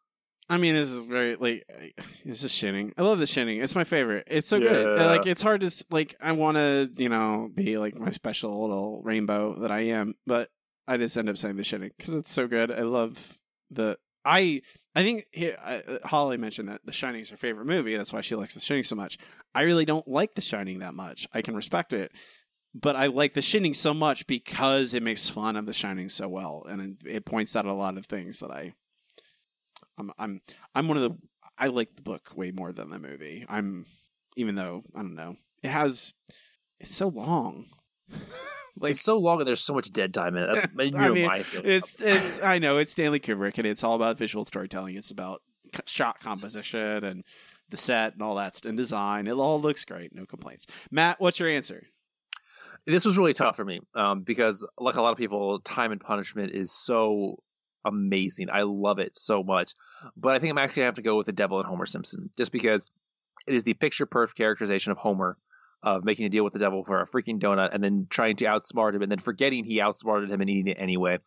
I 0.49 0.57
mean, 0.57 0.73
this 0.73 0.89
is 0.89 1.03
very 1.03 1.35
like 1.35 1.63
it's 2.25 2.41
just 2.41 2.55
shinning. 2.55 2.93
I 2.97 3.03
love 3.03 3.19
the 3.19 3.27
shinning. 3.27 3.61
It's 3.61 3.75
my 3.75 3.83
favorite. 3.83 4.27
It's 4.27 4.47
so 4.47 4.59
good. 4.59 4.97
Like 4.97 5.27
it's 5.27 5.41
hard 5.41 5.61
to 5.61 5.85
like. 5.91 6.15
I 6.19 6.31
want 6.31 6.57
to 6.57 6.89
you 6.97 7.09
know 7.09 7.49
be 7.53 7.77
like 7.77 7.95
my 7.95 8.11
special 8.11 8.61
little 8.61 9.01
rainbow 9.03 9.59
that 9.61 9.71
I 9.71 9.81
am, 9.87 10.15
but 10.25 10.49
I 10.87 10.97
just 10.97 11.15
end 11.17 11.29
up 11.29 11.37
saying 11.37 11.57
the 11.57 11.63
shinning 11.63 11.91
because 11.97 12.15
it's 12.15 12.31
so 12.31 12.47
good. 12.47 12.71
I 12.71 12.81
love 12.81 13.39
the. 13.69 13.97
I 14.29 14.61
I 14.95 15.03
think 15.03 15.25
here, 15.31 15.57
uh, 15.63 16.07
Holly 16.07 16.37
mentioned 16.37 16.69
that 16.69 16.85
The 16.85 16.91
Shining 16.91 17.21
is 17.21 17.29
her 17.31 17.37
favorite 17.37 17.65
movie. 17.65 17.97
That's 17.97 18.13
why 18.13 18.21
she 18.21 18.35
likes 18.35 18.53
The 18.53 18.59
Shining 18.59 18.83
so 18.83 18.95
much. 18.95 19.17
I 19.55 19.61
really 19.61 19.85
don't 19.85 20.07
like 20.07 20.35
The 20.35 20.41
Shining 20.41 20.79
that 20.79 20.93
much. 20.93 21.27
I 21.33 21.41
can 21.41 21.55
respect 21.55 21.93
it, 21.93 22.11
but 22.75 22.95
I 22.95 23.07
like 23.07 23.33
The 23.33 23.41
Shining 23.41 23.73
so 23.73 23.93
much 23.93 24.27
because 24.27 24.93
it 24.93 25.01
makes 25.01 25.29
fun 25.29 25.55
of 25.55 25.65
The 25.65 25.73
Shining 25.73 26.09
so 26.09 26.27
well, 26.27 26.65
and 26.69 26.97
it, 27.03 27.07
it 27.07 27.25
points 27.25 27.55
out 27.55 27.65
a 27.65 27.73
lot 27.73 27.97
of 27.97 28.05
things 28.05 28.39
that 28.39 28.51
I 28.51 28.73
I'm 29.97 30.11
I'm 30.19 30.41
I'm 30.75 30.87
one 30.87 30.97
of 30.97 31.03
the 31.03 31.17
I 31.57 31.67
like 31.67 31.95
the 31.95 32.03
book 32.03 32.29
way 32.35 32.51
more 32.51 32.71
than 32.71 32.91
the 32.91 32.99
movie. 32.99 33.45
I'm 33.49 33.87
even 34.37 34.55
though 34.55 34.83
I 34.95 34.99
don't 34.99 35.15
know. 35.15 35.37
It 35.63 35.69
has 35.69 36.13
it's 36.79 36.95
so 36.95 37.07
long. 37.07 37.65
like 38.79 38.91
it's 38.91 39.01
so 39.01 39.17
long 39.17 39.39
and 39.39 39.47
there's 39.47 39.61
so 39.61 39.73
much 39.73 39.91
dead 39.91 40.13
time 40.13 40.35
in 40.35 40.43
it. 40.43 40.49
That's 40.53 40.73
you 40.85 40.91
know 40.91 40.99
I 40.99 41.09
mean, 41.09 41.27
my 41.27 41.43
feeling. 41.43 41.69
it's 41.69 42.01
it's 42.01 42.41
I 42.41 42.59
know 42.59 42.77
it's 42.77 42.91
Stanley 42.91 43.19
Kubrick 43.19 43.57
and 43.57 43.67
it's 43.67 43.83
all 43.83 43.95
about 43.95 44.17
visual 44.17 44.45
storytelling. 44.45 44.95
It's 44.95 45.11
about 45.11 45.41
shot 45.85 46.19
composition 46.19 47.03
and 47.03 47.23
the 47.69 47.77
set 47.77 48.13
and 48.13 48.21
all 48.21 48.35
that 48.35 48.55
st- 48.55 48.69
and 48.69 48.77
design. 48.77 49.27
It 49.27 49.33
all 49.33 49.59
looks 49.59 49.85
great. 49.85 50.15
No 50.15 50.25
complaints. 50.25 50.65
Matt, 50.91 51.19
what's 51.19 51.39
your 51.39 51.49
answer? 51.49 51.83
this 52.85 53.05
was 53.05 53.17
really 53.17 53.33
tough 53.33 53.55
for 53.55 53.65
me 53.65 53.81
um, 53.95 54.21
because, 54.21 54.65
like 54.79 54.95
a 54.95 55.01
lot 55.01 55.11
of 55.11 55.17
people, 55.17 55.59
Time 55.59 55.91
and 55.91 56.01
Punishment 56.01 56.53
is 56.53 56.71
so 56.71 57.37
amazing. 57.85 58.49
I 58.51 58.63
love 58.63 58.99
it 58.99 59.17
so 59.17 59.43
much. 59.43 59.73
But 60.17 60.35
I 60.35 60.39
think 60.39 60.51
I'm 60.51 60.57
actually 60.57 60.81
going 60.81 60.85
to 60.85 60.87
have 60.87 60.95
to 60.95 61.01
go 61.01 61.17
with 61.17 61.25
The 61.25 61.33
Devil 61.33 61.59
and 61.59 61.67
Homer 61.67 61.85
Simpson 61.85 62.29
just 62.37 62.51
because 62.51 62.89
it 63.47 63.53
is 63.53 63.63
the 63.63 63.73
picture 63.73 64.05
perfect 64.05 64.37
characterization 64.37 64.91
of 64.91 64.97
Homer 64.97 65.37
of 65.81 66.03
making 66.03 66.25
a 66.25 66.29
deal 66.29 66.43
with 66.43 66.53
the 66.53 66.59
devil 66.59 66.83
for 66.83 67.01
a 67.01 67.07
freaking 67.07 67.39
donut 67.39 67.73
and 67.73 67.83
then 67.83 68.07
trying 68.09 68.35
to 68.37 68.45
outsmart 68.45 68.95
him 68.95 69.01
and 69.01 69.11
then 69.11 69.19
forgetting 69.19 69.63
he 69.63 69.81
outsmarted 69.81 70.29
him 70.29 70.41
and 70.41 70.49
eating 70.49 70.71
it 70.71 70.77
anyway. 70.79 71.19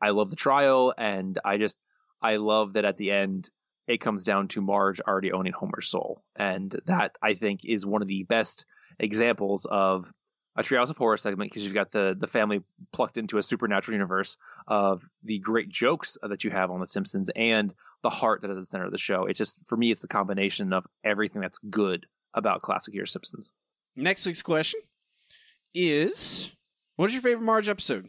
I 0.00 0.10
love 0.10 0.30
the 0.30 0.36
trial 0.36 0.94
and 0.96 1.38
I 1.44 1.58
just, 1.58 1.78
I 2.22 2.36
love 2.36 2.74
that 2.74 2.84
at 2.84 2.96
the 2.96 3.10
end 3.10 3.50
it 3.86 4.00
comes 4.00 4.24
down 4.24 4.48
to 4.48 4.60
Marge 4.60 5.00
already 5.00 5.32
owning 5.32 5.52
Homer's 5.52 5.88
soul. 5.88 6.22
And 6.36 6.74
that 6.86 7.16
I 7.20 7.34
think 7.34 7.64
is 7.64 7.84
one 7.84 8.02
of 8.02 8.08
the 8.08 8.22
best 8.22 8.64
examples 8.98 9.66
of 9.68 10.12
a 10.56 10.62
Treehouse 10.62 10.90
of 10.90 10.96
Horror 10.96 11.16
segment 11.16 11.50
because 11.50 11.64
you've 11.64 11.74
got 11.74 11.90
the 11.90 12.16
the 12.18 12.26
family 12.26 12.62
plucked 12.92 13.16
into 13.16 13.38
a 13.38 13.42
supernatural 13.42 13.94
universe 13.94 14.36
of 14.66 15.02
the 15.24 15.38
great 15.38 15.68
jokes 15.68 16.18
that 16.22 16.44
you 16.44 16.50
have 16.50 16.70
on 16.70 16.80
The 16.80 16.86
Simpsons 16.86 17.30
and 17.34 17.74
the 18.02 18.10
heart 18.10 18.42
that 18.42 18.50
is 18.50 18.58
at 18.58 18.62
the 18.62 18.66
center 18.66 18.84
of 18.84 18.92
the 18.92 18.98
show. 18.98 19.26
It's 19.26 19.38
just 19.38 19.56
for 19.66 19.76
me, 19.76 19.90
it's 19.90 20.00
the 20.00 20.08
combination 20.08 20.72
of 20.72 20.86
everything 21.04 21.40
that's 21.40 21.58
good 21.58 22.06
about 22.34 22.62
classic 22.62 22.94
year 22.94 23.06
Simpsons. 23.06 23.52
Next 24.00 24.24
week's 24.24 24.40
question 24.40 24.80
is 25.74 26.52
what 26.96 27.06
is 27.06 27.12
your 27.12 27.22
favorite 27.22 27.44
Marge 27.44 27.68
episode? 27.68 28.08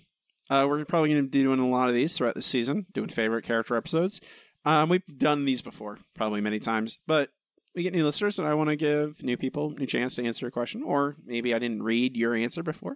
Uh, 0.50 0.66
we're 0.68 0.86
probably 0.86 1.10
going 1.10 1.24
to 1.24 1.30
be 1.30 1.44
doing 1.44 1.60
a 1.60 1.68
lot 1.68 1.90
of 1.90 1.96
these 1.96 2.16
throughout 2.16 2.36
the 2.36 2.42
season, 2.42 2.86
doing 2.94 3.10
favorite 3.10 3.44
character 3.44 3.76
episodes. 3.76 4.22
Um, 4.64 4.88
we've 4.88 5.06
done 5.06 5.44
these 5.44 5.62
before, 5.62 6.00
probably 6.16 6.40
many 6.40 6.60
times, 6.60 6.98
but 7.08 7.30
we 7.76 7.84
get 7.84 7.94
new 7.94 8.06
listeners, 8.06 8.40
and 8.40 8.48
I 8.48 8.54
want 8.54 8.70
to 8.70 8.76
give 8.78 9.22
new 9.22 9.36
people 9.36 9.72
new 9.72 9.86
chance 9.86 10.16
to 10.16 10.24
answer 10.24 10.48
a 10.48 10.52
question, 10.52 10.82
or 10.82 11.18
maybe 11.26 11.54
I 11.54 11.60
didn't 11.60 11.84
read 11.84 12.16
your 12.16 12.36
answer 12.36 12.64
before. 12.64 12.96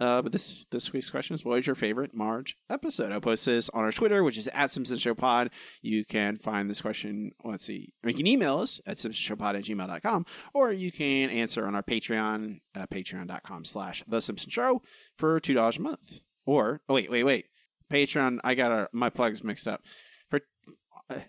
Uh, 0.00 0.22
but 0.22 0.32
this 0.32 0.64
this 0.70 0.92
week's 0.92 1.10
question 1.10 1.34
is: 1.34 1.44
What 1.44 1.58
is 1.58 1.66
your 1.66 1.74
favorite 1.74 2.14
Marge 2.14 2.56
episode? 2.70 3.10
I'll 3.10 3.20
post 3.20 3.46
this 3.46 3.68
on 3.70 3.82
our 3.82 3.90
Twitter, 3.90 4.22
which 4.22 4.38
is 4.38 4.48
at 4.48 4.70
Simpson 4.70 4.96
Show 4.96 5.14
Pod. 5.14 5.50
You 5.82 6.04
can 6.04 6.36
find 6.36 6.70
this 6.70 6.80
question. 6.80 7.32
Let's 7.44 7.64
see. 7.64 7.92
You 8.04 8.14
can 8.14 8.26
email 8.26 8.58
us 8.58 8.80
at 8.86 8.96
simpsonshowpod 8.96 9.56
at 9.56 9.64
gmail.com, 9.64 10.26
or 10.54 10.72
you 10.72 10.92
can 10.92 11.30
answer 11.30 11.66
on 11.66 11.74
our 11.74 11.82
Patreon, 11.82 12.60
uh, 12.76 12.86
patreon.com 12.86 13.64
slash 13.64 14.04
The 14.06 14.20
Simpson 14.20 14.50
Show 14.50 14.82
for 15.16 15.40
two 15.40 15.54
dollars 15.54 15.78
a 15.78 15.80
month. 15.80 16.20
Or 16.46 16.80
oh 16.88 16.94
wait, 16.94 17.10
wait, 17.10 17.24
wait, 17.24 17.46
Patreon. 17.92 18.38
I 18.44 18.54
got 18.54 18.70
our, 18.70 18.88
my 18.92 19.10
plugs 19.10 19.42
mixed 19.42 19.66
up. 19.66 19.82
For 20.30 20.40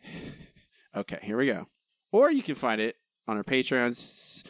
okay, 0.96 1.20
here 1.24 1.38
we 1.38 1.48
go. 1.48 1.68
Or 2.12 2.32
you 2.32 2.44
can 2.44 2.56
find 2.56 2.80
it 2.80 2.96
on 3.28 3.38
our 3.38 3.44
Patreon's 3.44 4.44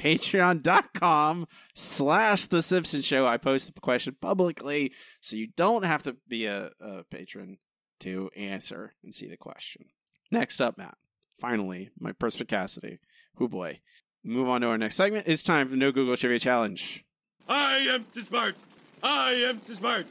patreon.com 0.00 1.46
slash 1.74 2.46
the 2.46 2.62
simpson 2.62 3.00
show 3.00 3.26
i 3.26 3.36
post 3.36 3.72
the 3.74 3.80
question 3.80 4.14
publicly 4.20 4.92
so 5.20 5.36
you 5.36 5.48
don't 5.56 5.84
have 5.84 6.02
to 6.02 6.16
be 6.28 6.46
a, 6.46 6.70
a 6.80 7.04
patron 7.10 7.58
to 8.00 8.30
answer 8.36 8.94
and 9.02 9.14
see 9.14 9.26
the 9.28 9.36
question 9.36 9.86
next 10.30 10.60
up 10.60 10.76
matt 10.76 10.96
finally 11.40 11.90
my 11.98 12.12
perspicacity 12.12 12.98
Who 13.36 13.48
boy 13.48 13.80
move 14.22 14.48
on 14.48 14.60
to 14.60 14.66
our 14.68 14.78
next 14.78 14.96
segment 14.96 15.26
it's 15.26 15.42
time 15.42 15.66
for 15.66 15.70
the 15.72 15.76
no 15.76 15.92
google 15.92 16.16
trivia 16.16 16.38
challenge 16.38 17.06
I 17.48 17.78
am 17.78 18.06
too 18.12 18.22
smart. 18.22 18.56
I 19.02 19.32
am 19.32 19.60
too 19.60 19.74
smart. 19.76 20.06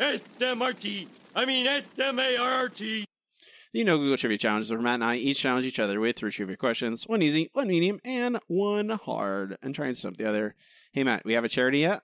S-M-R-T. 0.00 1.08
I 1.34 1.44
mean 1.44 1.66
S-M-A-R-R-T. 1.66 3.04
The 3.72 3.84
no 3.84 3.98
google 3.98 4.16
trivia 4.16 4.38
challenge 4.38 4.64
is 4.66 4.70
where 4.70 4.80
matt 4.80 4.94
and 4.94 5.04
i 5.04 5.16
each 5.16 5.40
challenge 5.40 5.64
each 5.64 5.78
other 5.78 5.98
with 6.00 6.16
three 6.16 6.30
trivia 6.30 6.56
questions 6.56 7.06
one 7.08 7.22
easy 7.22 7.48
one 7.52 7.68
medium 7.68 8.00
and 8.04 8.38
one 8.48 8.88
hard 8.90 9.56
and 9.62 9.74
try 9.74 9.86
and 9.86 9.96
stump 9.96 10.16
the 10.16 10.28
other 10.28 10.54
hey 10.92 11.02
matt 11.04 11.24
we 11.24 11.32
have 11.34 11.44
a 11.44 11.48
charity 11.48 11.78
yet 11.80 12.02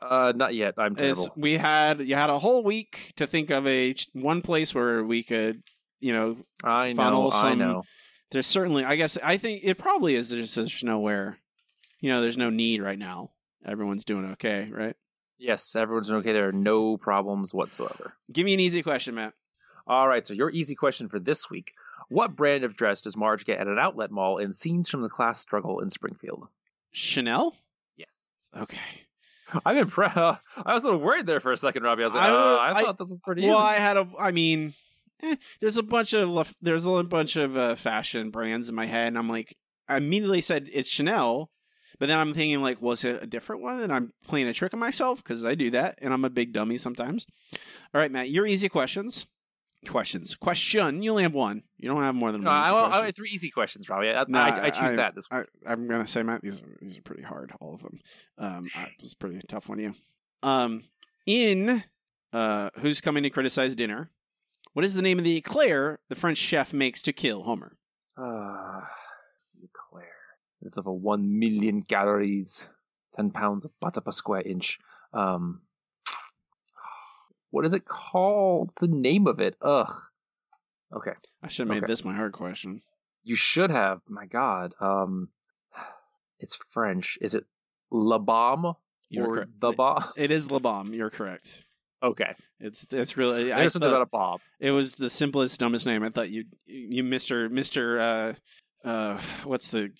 Uh, 0.00 0.32
not 0.34 0.52
yet. 0.52 0.74
I'm 0.78 0.96
It's, 0.98 1.20
terrible. 1.20 1.34
we 1.36 1.56
had 1.58 2.00
you 2.00 2.16
had 2.16 2.28
a 2.30 2.38
whole 2.38 2.64
week 2.64 3.12
to 3.16 3.26
think 3.26 3.50
of 3.50 3.66
a 3.68 3.94
one 4.14 4.42
place 4.42 4.74
where 4.74 5.04
we 5.04 5.22
could, 5.22 5.62
you 6.00 6.12
know, 6.12 6.36
I 6.64 6.92
funnel 6.94 7.30
know. 7.30 7.36
I 7.36 7.40
some- 7.40 7.58
know. 7.60 7.82
There's 8.32 8.48
certainly, 8.48 8.82
I 8.84 8.96
guess, 8.96 9.16
I 9.22 9.36
think 9.36 9.60
it 9.62 9.78
probably 9.78 10.16
is. 10.16 10.30
There's 10.30 10.54
just 10.56 10.82
nowhere, 10.82 11.38
you 12.00 12.10
know, 12.10 12.20
there's 12.20 12.36
no 12.36 12.50
need 12.50 12.82
right 12.82 12.98
now. 12.98 13.30
Everyone's 13.64 14.04
doing 14.04 14.32
okay, 14.32 14.68
right? 14.72 14.96
Yes, 15.38 15.76
everyone's 15.76 16.08
doing 16.08 16.20
okay. 16.22 16.32
There 16.32 16.48
are 16.48 16.52
no 16.52 16.96
problems 16.96 17.54
whatsoever. 17.54 18.14
Give 18.32 18.44
me 18.44 18.54
an 18.54 18.60
easy 18.60 18.82
question, 18.82 19.14
Matt. 19.14 19.34
All 19.86 20.06
right, 20.08 20.26
so 20.26 20.34
your 20.34 20.50
easy 20.50 20.74
question 20.74 21.08
for 21.08 21.18
this 21.18 21.48
week: 21.50 21.72
What 22.08 22.36
brand 22.36 22.64
of 22.64 22.76
dress 22.76 23.02
does 23.02 23.16
Marge 23.16 23.44
get 23.44 23.58
at 23.60 23.66
an 23.66 23.78
outlet 23.78 24.10
mall 24.10 24.38
in 24.38 24.52
scenes 24.52 24.88
from 24.88 25.02
the 25.02 25.08
class 25.08 25.40
struggle 25.40 25.80
in 25.80 25.90
Springfield? 25.90 26.46
Chanel. 26.92 27.54
Yes. 27.96 28.08
Okay. 28.56 28.78
I'm 29.66 29.76
impressed. 29.76 30.16
I 30.16 30.38
was 30.66 30.82
a 30.82 30.86
little 30.86 31.00
worried 31.00 31.26
there 31.26 31.40
for 31.40 31.52
a 31.52 31.56
second, 31.56 31.82
Robbie. 31.82 32.02
I 32.04 32.06
was 32.06 32.14
like, 32.14 32.22
I 32.24 32.30
uh, 32.30 32.56
I, 32.56 32.74
I- 32.78 32.82
thought 32.84 32.98
this 32.98 33.10
was 33.10 33.20
pretty 33.20 33.42
Well, 33.46 33.56
easy. 33.58 33.64
I 33.66 33.74
had 33.74 33.96
a. 33.96 34.06
I 34.18 34.30
mean, 34.30 34.74
eh, 35.22 35.36
there's 35.60 35.76
a 35.76 35.82
bunch 35.82 36.14
of 36.14 36.54
there's 36.62 36.86
a 36.86 37.02
bunch 37.02 37.36
of 37.36 37.56
uh, 37.56 37.74
fashion 37.74 38.30
brands 38.30 38.68
in 38.68 38.74
my 38.74 38.86
head, 38.86 39.08
and 39.08 39.18
I'm 39.18 39.28
like, 39.28 39.56
I 39.88 39.96
immediately 39.98 40.40
said 40.40 40.70
it's 40.72 40.88
Chanel, 40.88 41.50
but 41.98 42.06
then 42.06 42.18
I'm 42.18 42.32
thinking 42.34 42.62
like, 42.62 42.80
was 42.80 43.04
it 43.04 43.22
a 43.22 43.26
different 43.26 43.62
one? 43.62 43.80
And 43.82 43.92
I'm 43.92 44.12
playing 44.26 44.46
a 44.48 44.54
trick 44.54 44.72
on 44.72 44.80
myself 44.80 45.22
because 45.22 45.44
I 45.44 45.54
do 45.54 45.70
that, 45.72 45.98
and 46.00 46.14
I'm 46.14 46.24
a 46.24 46.30
big 46.30 46.52
dummy 46.52 46.78
sometimes. 46.78 47.26
All 47.94 48.00
right, 48.00 48.10
Matt, 48.12 48.30
your 48.30 48.46
easy 48.46 48.68
questions. 48.70 49.26
Questions. 49.88 50.34
Question. 50.36 51.02
You 51.02 51.10
only 51.10 51.24
have 51.24 51.34
one. 51.34 51.64
You 51.76 51.88
don't 51.88 52.02
have 52.02 52.14
more 52.14 52.30
than 52.30 52.42
No, 52.42 52.50
one. 52.50 52.92
I, 52.92 53.00
I, 53.06 53.10
three 53.10 53.30
easy 53.30 53.50
questions, 53.50 53.88
Robbie. 53.88 54.10
I, 54.10 54.24
No, 54.28 54.38
I, 54.38 54.66
I 54.66 54.70
choose 54.70 54.92
that 54.94 55.14
this 55.16 55.26
I, 55.30 55.42
I'm 55.66 55.88
gonna 55.88 56.06
say, 56.06 56.22
Matt, 56.22 56.42
these 56.42 56.60
are 56.60 56.78
these 56.80 56.98
are 56.98 57.02
pretty 57.02 57.22
hard, 57.22 57.52
all 57.60 57.74
of 57.74 57.82
them. 57.82 58.00
Um, 58.38 58.64
it 58.64 59.02
was 59.02 59.12
a 59.12 59.16
pretty 59.16 59.40
tough 59.48 59.68
one. 59.68 59.80
You. 59.80 59.94
Um, 60.44 60.84
in 61.26 61.82
uh, 62.32 62.70
who's 62.78 63.00
coming 63.00 63.22
to 63.24 63.30
criticize 63.30 63.74
dinner? 63.74 64.10
What 64.72 64.84
is 64.84 64.94
the 64.94 65.02
name 65.02 65.18
of 65.18 65.24
the 65.24 65.36
eclair 65.36 65.98
the 66.08 66.14
French 66.14 66.38
chef 66.38 66.72
makes 66.72 67.02
to 67.02 67.12
kill 67.12 67.42
Homer? 67.42 67.76
Uh, 68.16 68.80
Eclair. 69.62 70.08
It's 70.62 70.78
over 70.78 70.92
one 70.92 71.38
million 71.38 71.82
calories, 71.82 72.66
ten 73.16 73.30
pounds 73.30 73.64
of 73.64 73.72
butter 73.80 74.00
per 74.00 74.12
square 74.12 74.42
inch. 74.42 74.78
Um, 75.12 75.60
what 77.52 77.64
is 77.64 77.72
it 77.74 77.84
called? 77.84 78.70
The 78.80 78.88
name 78.88 79.28
of 79.28 79.38
it? 79.38 79.54
Ugh. 79.62 79.94
Okay. 80.94 81.12
I 81.42 81.48
should 81.48 81.66
have 81.66 81.74
made 81.74 81.84
Okay. 81.84 81.90
this 81.92 82.04
my 82.04 82.14
hard 82.14 82.32
question. 82.32 82.82
You 83.22 83.36
should 83.36 83.70
have. 83.70 84.00
My 84.08 84.26
God. 84.26 84.74
Um, 84.80 85.28
it's 86.40 86.58
French. 86.70 87.18
Is 87.20 87.34
it 87.36 87.44
La 87.90 88.18
Bombe 88.18 88.74
You're 89.08 89.26
or 89.26 89.34
correct. 89.36 89.50
the 89.60 89.70
bomb? 89.72 90.04
It 90.16 90.30
is 90.32 90.50
La 90.50 90.58
Bombe. 90.58 90.92
You're 90.94 91.10
correct. 91.10 91.64
Okay. 92.02 92.34
It's 92.58 92.84
it's 92.90 93.16
really. 93.16 93.44
There's 93.44 93.52
I 93.58 93.68
something 93.68 93.88
about 93.88 94.02
a 94.02 94.06
Bob. 94.06 94.40
It 94.58 94.72
was 94.72 94.92
the 94.94 95.08
simplest, 95.08 95.60
dumbest 95.60 95.86
name. 95.86 96.02
I 96.02 96.08
thought 96.10 96.30
you 96.30 96.44
you 96.66 97.04
Mister 97.04 97.48
Mister. 97.48 98.00
Uh, 98.00 98.34
uh, 98.88 99.20
what's 99.44 99.70
the? 99.70 99.90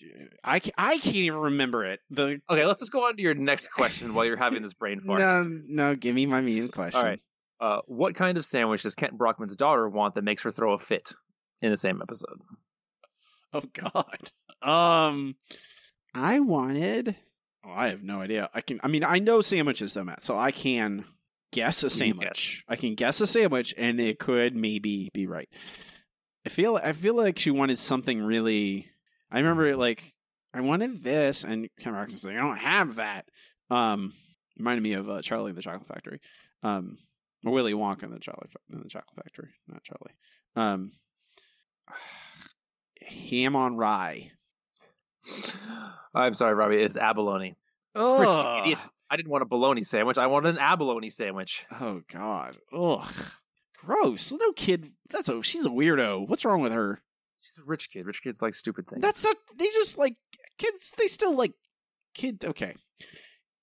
I 0.43 0.59
ca- 0.59 0.71
I 0.77 0.97
can't 0.97 1.15
even 1.15 1.39
remember 1.39 1.85
it. 1.85 2.01
The 2.09 2.41
Okay, 2.49 2.65
let's 2.65 2.81
just 2.81 2.91
go 2.91 3.05
on 3.07 3.15
to 3.15 3.21
your 3.21 3.33
next 3.35 3.69
question 3.69 4.13
while 4.13 4.25
you're 4.25 4.35
having 4.35 4.61
this 4.63 4.73
brain 4.73 4.99
fart. 5.07 5.19
no 5.21 5.43
no. 5.65 5.95
Give 5.95 6.13
me 6.13 6.25
my 6.25 6.41
mean 6.41 6.67
question. 6.67 6.99
All 6.99 7.05
right. 7.05 7.21
Uh, 7.59 7.79
what 7.85 8.15
kind 8.15 8.37
of 8.37 8.45
sandwich 8.45 8.83
does 8.83 8.95
Kent 8.95 9.17
Brockman's 9.17 9.55
daughter 9.55 9.87
want 9.87 10.15
that 10.15 10.23
makes 10.23 10.41
her 10.43 10.51
throw 10.51 10.73
a 10.73 10.79
fit 10.79 11.13
in 11.61 11.71
the 11.71 11.77
same 11.77 12.01
episode? 12.01 12.39
Oh 13.55 13.61
God. 13.71 14.31
Um, 14.63 15.35
I 16.15 16.39
wanted. 16.39 17.15
Oh, 17.63 17.71
I 17.71 17.89
have 17.89 18.01
no 18.01 18.19
idea. 18.19 18.49
I 18.53 18.61
can. 18.61 18.79
I 18.83 18.87
mean, 18.87 19.03
I 19.03 19.19
know 19.19 19.41
sandwiches 19.41 19.93
though, 19.93 20.03
Matt. 20.03 20.23
So 20.23 20.37
I 20.37 20.51
can 20.51 21.05
guess 21.51 21.83
a 21.83 21.87
can 21.87 21.89
sandwich. 21.91 22.63
I 22.67 22.75
can 22.75 22.95
guess 22.95 23.21
a 23.21 23.27
sandwich, 23.27 23.73
and 23.77 23.99
it 23.99 24.17
could 24.17 24.55
maybe 24.55 25.11
be 25.13 25.27
right. 25.27 25.47
I 26.45 26.49
feel. 26.49 26.77
I 26.77 26.93
feel 26.93 27.15
like 27.15 27.37
she 27.37 27.51
wanted 27.51 27.77
something 27.77 28.21
really. 28.21 28.87
I 29.31 29.37
remember 29.37 29.75
like 29.75 30.13
I 30.53 30.61
wanted 30.61 31.03
this, 31.03 31.43
and 31.43 31.69
Ken 31.79 31.93
Roxon 31.93 32.17
saying, 32.17 32.37
"I 32.37 32.41
don't 32.41 32.57
have 32.57 32.95
that." 32.95 33.25
Um, 33.69 34.13
reminded 34.57 34.81
me 34.81 34.93
of 34.93 35.09
uh, 35.09 35.21
Charlie 35.21 35.49
and 35.49 35.57
the 35.57 35.61
Chocolate 35.61 35.87
Factory. 35.87 36.19
Um, 36.63 36.97
Willy 37.43 37.73
Wonka 37.73 38.03
and 38.03 38.13
the 38.13 38.19
Chocolate 38.19 38.51
Fa- 38.51 38.59
in 38.71 38.81
the 38.81 38.89
Chocolate 38.89 39.15
Factory, 39.23 39.49
not 39.67 39.83
Charlie. 39.83 40.13
Um, 40.55 40.91
ham 43.01 43.55
on 43.55 43.75
rye. 43.75 44.31
I'm 46.13 46.33
sorry, 46.33 46.53
Robbie. 46.53 46.77
It's 46.77 46.97
abalone. 46.97 47.55
Idiot. 48.63 48.87
I 49.09 49.15
didn't 49.15 49.31
want 49.31 49.43
a 49.43 49.45
bologna 49.45 49.83
sandwich. 49.83 50.17
I 50.17 50.27
wanted 50.27 50.55
an 50.55 50.59
abalone 50.59 51.09
sandwich. 51.09 51.65
Oh 51.79 52.01
God. 52.11 52.57
Ugh. 52.75 53.13
Gross. 53.77 54.31
No 54.31 54.51
kid. 54.53 54.91
That's 55.09 55.29
a. 55.29 55.43
She's 55.43 55.65
a 55.65 55.69
weirdo. 55.69 56.27
What's 56.27 56.45
wrong 56.45 56.61
with 56.61 56.73
her? 56.73 57.01
She's 57.41 57.57
a 57.57 57.65
rich 57.65 57.89
kid. 57.91 58.05
Rich 58.05 58.23
kids 58.23 58.41
like 58.41 58.55
stupid 58.55 58.87
things. 58.87 59.01
That's 59.01 59.23
not. 59.23 59.35
They 59.57 59.65
just 59.67 59.97
like 59.97 60.15
kids. 60.57 60.93
They 60.97 61.07
still 61.07 61.35
like 61.35 61.53
kid. 62.13 62.43
Okay. 62.43 62.75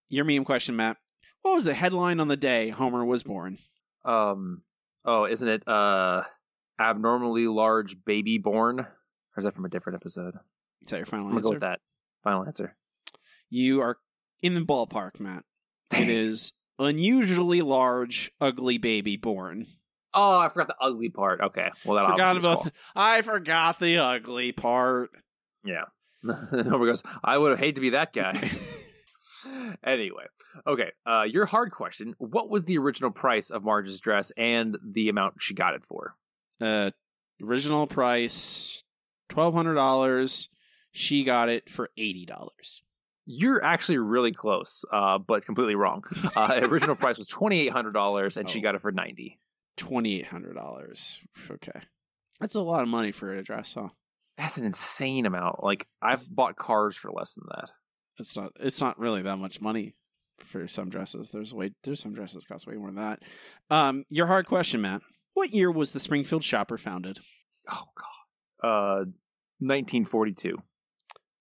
Your 0.09 0.25
meme 0.25 0.45
question, 0.45 0.77
Matt. 0.77 0.99
What 1.43 1.55
was 1.55 1.65
the 1.65 1.75
headline 1.75 2.21
on 2.21 2.29
the 2.29 2.37
day 2.37 2.69
Homer 2.69 3.05
was 3.05 3.23
born? 3.23 3.59
Um. 4.05 4.63
Oh, 5.05 5.25
isn't 5.25 5.49
it 5.49 5.67
uh 5.67 6.23
abnormally 6.79 7.47
large 7.47 7.97
baby 8.05 8.39
born? 8.39 8.81
Or 8.81 8.87
is 9.39 9.45
that 9.45 9.55
from 9.55 9.65
a 9.65 9.69
different 9.69 9.97
episode? 10.01 10.35
Is 10.83 10.91
that 10.91 10.97
your 10.99 11.07
final 11.07 11.27
I'm 11.27 11.33
gonna 11.33 11.43
go 11.43 11.49
answer? 11.49 11.55
with 11.55 11.61
that. 11.63 11.81
Final 12.25 12.45
answer. 12.47 12.77
You 13.49 13.81
are 13.81 13.99
in 14.43 14.55
the 14.55 14.61
ballpark, 14.61 15.21
Matt. 15.21 15.45
It 15.93 16.09
is 16.09 16.53
unusually 16.79 17.63
large, 17.63 18.31
ugly 18.41 18.79
baby 18.79 19.17
born. 19.17 19.67
Oh, 20.15 20.39
I 20.39 20.49
forgot 20.49 20.69
the 20.69 20.77
ugly 20.81 21.09
part. 21.09 21.41
Okay. 21.41 21.71
Well, 21.85 21.97
that 21.97 22.11
forgot 22.11 22.37
about. 22.37 22.65
The, 22.65 22.73
I 22.97 23.23
forgot 23.23 23.79
the 23.79 23.99
ugly 23.99 24.53
part. 24.53 25.11
Yeah. 25.65 25.85
Homer 26.27 26.87
goes, 26.87 27.03
I 27.25 27.39
would 27.39 27.51
have 27.51 27.59
hate 27.59 27.77
to 27.77 27.81
be 27.81 27.91
that 27.91 28.13
guy. 28.13 28.51
anyway, 29.85 30.25
okay. 30.67 30.91
Uh, 31.07 31.25
your 31.29 31.47
hard 31.47 31.71
question: 31.73 32.15
What 32.19 32.49
was 32.51 32.65
the 32.65 32.79
original 32.79 33.11
price 33.11 33.51
of 33.51 33.65
Marge's 33.65 34.01
dress 34.01 34.33
and 34.37 34.77
the 34.83 35.09
amount 35.09 35.35
she 35.41 35.55
got 35.55 35.75
it 35.75 35.83
for? 35.89 36.15
Uh, 36.61 36.91
original 37.43 37.87
price 37.87 38.83
twelve 39.29 39.55
hundred 39.55 39.75
dollars. 39.75 40.49
She 40.93 41.25
got 41.25 41.49
it 41.49 41.69
for 41.71 41.91
eighty 41.97 42.27
dollars. 42.27 42.83
You're 43.27 43.63
actually 43.65 43.99
really 43.99 44.33
close, 44.33 44.85
uh, 44.93 45.19
but 45.19 45.45
completely 45.47 45.75
wrong. 45.77 46.03
Uh, 46.37 46.61
original 46.65 46.97
price 46.97 47.19
was 47.19 47.29
twenty 47.29 47.61
eight 47.61 47.73
hundred 47.73 47.93
dollars, 47.93 48.37
and 48.37 48.49
she 48.49 48.59
Oh. 48.59 48.63
got 48.63 48.75
it 48.75 48.83
for 48.83 48.93
ninety. 48.93 49.39
Twenty 49.77 50.19
eight 50.19 50.27
hundred 50.27 50.55
dollars. 50.55 51.19
Okay, 51.51 51.81
that's 52.41 52.55
a 52.57 52.61
lot 52.61 52.83
of 52.83 52.89
money 52.89 53.13
for 53.13 53.35
a 53.35 53.43
dress, 53.43 53.75
huh? 53.75 53.89
That's 54.37 54.57
an 54.59 54.65
insane 54.65 55.27
amount. 55.27 55.63
Like 55.63 55.87
I've 56.03 56.29
bought 56.35 56.57
cars 56.57 56.97
for 56.97 57.11
less 57.13 57.35
than 57.35 57.45
that. 57.51 57.71
It's 58.21 58.37
not. 58.37 58.53
It's 58.61 58.81
not 58.81 58.99
really 58.99 59.23
that 59.23 59.39
much 59.39 59.61
money 59.61 59.95
for 60.39 60.69
some 60.69 60.91
dresses. 60.91 61.31
There's 61.31 61.53
way. 61.53 61.73
There's 61.83 62.01
some 62.01 62.15
dresses 62.15 62.45
cost 62.45 62.67
way 62.67 62.77
more 62.77 62.89
than 62.89 62.97
that. 62.97 63.23
Um, 63.71 64.05
your 64.09 64.27
hard 64.27 64.47
question, 64.47 64.83
Matt. 64.83 65.03
What 65.35 65.51
year 65.51 65.71
was 65.71 65.93
the 65.93 66.01
Springfield 66.01 66.45
Shopper 66.45 66.79
founded? 66.79 67.19
Oh 67.71 67.85
God. 68.63 68.69
Uh, 68.69 69.05
nineteen 69.61 70.05
forty 70.05 70.33
two. 70.33 70.59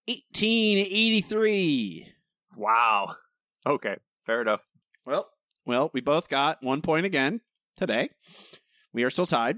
1883. 0.08 2.08
Wow. 2.58 3.16
Okay, 3.66 3.98
fair 4.26 4.42
enough. 4.42 4.62
Well, 5.06 5.30
well, 5.66 5.92
we 5.94 6.02
both 6.02 6.30
got 6.30 6.64
one 6.64 6.82
point 6.82 7.06
again 7.06 7.42
today. 7.76 8.10
We 8.92 9.04
are 9.04 9.12
still 9.12 9.28
tied, 9.28 9.58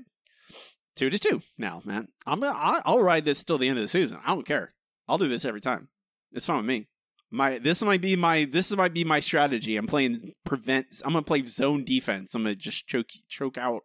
two 0.96 1.10
to 1.10 1.18
two 1.18 1.42
now, 1.58 1.82
man. 1.86 2.10
I'm 2.26 2.42
gonna, 2.42 2.82
I'll 2.86 3.02
ride 3.02 3.24
this 3.24 3.46
till 3.46 3.58
the 3.58 3.70
end 3.70 3.78
of 3.78 3.84
the 3.84 3.88
season. 3.88 4.20
I 4.26 4.34
don't 4.34 4.46
care. 4.46 4.74
I'll 5.08 5.18
do 5.18 5.30
this 5.30 5.46
every 5.46 5.62
time. 5.62 5.88
It's 6.34 6.46
fine 6.46 6.58
with 6.58 6.66
me. 6.66 6.88
My 7.32 7.60
this 7.60 7.82
might 7.82 8.02
be 8.02 8.16
my 8.16 8.46
this 8.46 8.76
might 8.76 8.94
be 8.94 9.04
my 9.04 9.22
strategy. 9.22 9.78
I'm 9.78 9.88
playing 9.88 10.34
prevent. 10.44 10.88
I'm 11.06 11.14
gonna 11.14 11.24
play 11.24 11.46
zone 11.46 11.86
defense. 11.86 12.36
I'm 12.36 12.44
gonna 12.44 12.56
just 12.56 12.88
choke 12.88 13.08
choke 13.30 13.58
out 13.58 13.84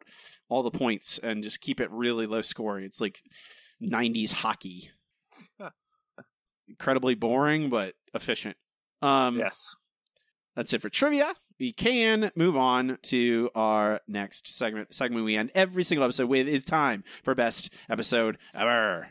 all 0.49 0.63
the 0.63 0.71
points 0.71 1.19
and 1.23 1.43
just 1.43 1.61
keep 1.61 1.81
it 1.81 1.91
really 1.91 2.27
low 2.27 2.43
scoring. 2.43 2.85
It's 2.85 3.01
like 3.01 3.21
90s 3.83 4.33
hockey. 4.33 4.91
Incredibly 6.69 7.15
boring, 7.15 7.71
but 7.71 7.95
efficient. 8.15 8.57
Um, 9.03 9.39
yes. 9.39 9.75
That's 10.57 10.73
it 10.73 10.83
for 10.83 10.89
trivia. 10.89 11.35
We 11.61 11.73
can 11.73 12.31
move 12.35 12.57
on 12.57 12.99
to 13.05 13.51
our 13.55 14.01
next 14.09 14.57
segment. 14.57 14.89
The 14.89 14.95
segment 14.95 15.25
we 15.25 15.37
end 15.37 15.51
every 15.55 15.85
single 15.85 16.05
episode 16.05 16.29
with 16.29 16.49
is 16.49 16.65
time 16.65 17.05
for 17.23 17.35
best 17.35 17.71
episode 17.89 18.39
ever. 18.55 19.09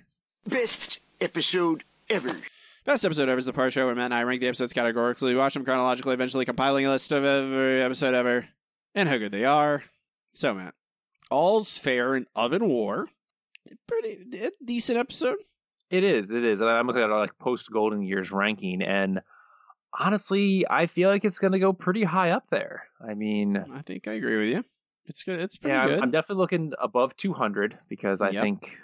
Best 0.47 0.99
episode 1.21 1.83
ever. 2.09 2.41
Best 2.85 3.03
episode 3.03 3.29
ever 3.29 3.39
is 3.39 3.47
the 3.47 3.53
part 3.53 3.73
show 3.73 3.87
where 3.87 3.95
Matt 3.95 4.05
and 4.05 4.13
I 4.13 4.21
rank 4.21 4.41
the 4.41 4.47
episodes 4.47 4.71
categorically, 4.71 5.33
watch 5.33 5.55
them 5.55 5.65
chronologically, 5.65 6.13
eventually 6.13 6.45
compiling 6.45 6.85
a 6.85 6.91
list 6.91 7.11
of 7.11 7.25
every 7.25 7.81
episode 7.81 8.13
ever 8.13 8.47
and 8.93 9.09
how 9.09 9.17
good 9.17 9.31
they 9.31 9.43
are. 9.43 9.83
So, 10.33 10.53
Matt, 10.53 10.75
all's 11.31 11.79
fair 11.79 12.15
in 12.15 12.27
Oven 12.35 12.67
War. 12.67 13.07
Pretty 13.87 14.19
a 14.39 14.51
decent 14.63 14.99
episode. 14.99 15.37
It 15.89 16.03
is. 16.03 16.29
It 16.29 16.43
is. 16.43 16.61
And 16.61 16.69
I'm 16.69 16.85
looking 16.85 17.01
at 17.01 17.09
our 17.09 17.19
like 17.21 17.37
post 17.39 17.71
Golden 17.71 18.03
Years 18.03 18.31
ranking, 18.31 18.83
and 18.83 19.21
honestly, 19.99 20.63
I 20.69 20.85
feel 20.85 21.09
like 21.09 21.25
it's 21.25 21.39
going 21.39 21.53
to 21.53 21.59
go 21.59 21.73
pretty 21.73 22.03
high 22.03 22.31
up 22.31 22.49
there. 22.51 22.83
I 23.07 23.15
mean, 23.15 23.57
I 23.57 23.81
think 23.81 24.07
I 24.07 24.13
agree 24.13 24.37
with 24.37 24.55
you. 24.57 24.63
It's 25.07 25.23
good. 25.23 25.39
It's 25.39 25.57
pretty 25.57 25.73
yeah, 25.75 25.87
good. 25.87 25.99
I'm 26.01 26.11
definitely 26.11 26.41
looking 26.41 26.73
above 26.79 27.15
200 27.15 27.79
because 27.89 28.21
I 28.21 28.29
Yep. 28.29 28.43
think 28.43 28.77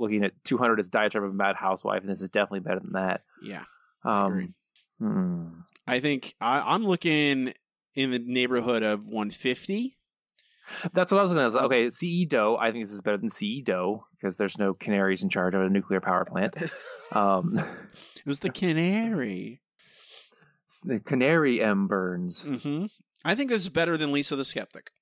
looking 0.00 0.24
at 0.24 0.32
200 0.44 0.80
as 0.80 0.88
Diatribe 0.88 1.24
of 1.24 1.30
a 1.30 1.34
Mad 1.34 1.56
Housewife, 1.56 2.00
and 2.02 2.10
this 2.10 2.22
is 2.22 2.30
definitely 2.30 2.60
better 2.60 2.80
than 2.80 2.92
that. 2.92 3.22
yeah. 3.42 3.64
Um, 4.04 4.54
hmm. 4.98 5.48
I 5.86 6.00
think 6.00 6.34
I, 6.40 6.60
I'm 6.74 6.84
looking 6.84 7.52
in 7.94 8.10
the 8.10 8.18
neighborhood 8.18 8.82
of 8.82 9.06
150. 9.06 9.96
That's 10.92 11.10
what 11.10 11.18
I 11.18 11.22
was 11.22 11.32
going 11.32 11.44
to 11.46 11.50
say. 11.50 11.58
Okay, 11.58 11.90
C.E. 11.90 12.26
D'oh, 12.26 12.56
I 12.58 12.70
think 12.70 12.84
this 12.84 12.92
is 12.92 13.00
better 13.00 13.16
than 13.18 13.28
C.E. 13.28 13.62
D'oh 13.62 14.04
because 14.12 14.36
there's 14.36 14.56
no 14.56 14.72
canaries 14.72 15.22
in 15.24 15.28
charge 15.28 15.54
of 15.54 15.62
a 15.62 15.68
nuclear 15.68 16.00
power 16.00 16.24
plant. 16.24 16.54
um, 17.12 17.58
It 17.58 18.26
was 18.26 18.38
the 18.40 18.50
canary. 18.50 19.60
the 20.84 21.00
canary 21.00 21.60
M 21.60 21.88
Burns. 21.88 22.42
hmm 22.42 22.86
I 23.24 23.34
think 23.34 23.50
this 23.50 23.62
is 23.62 23.68
better 23.68 23.96
than 23.98 24.12
Lisa 24.12 24.36
the 24.36 24.44
Skeptic. 24.44 24.92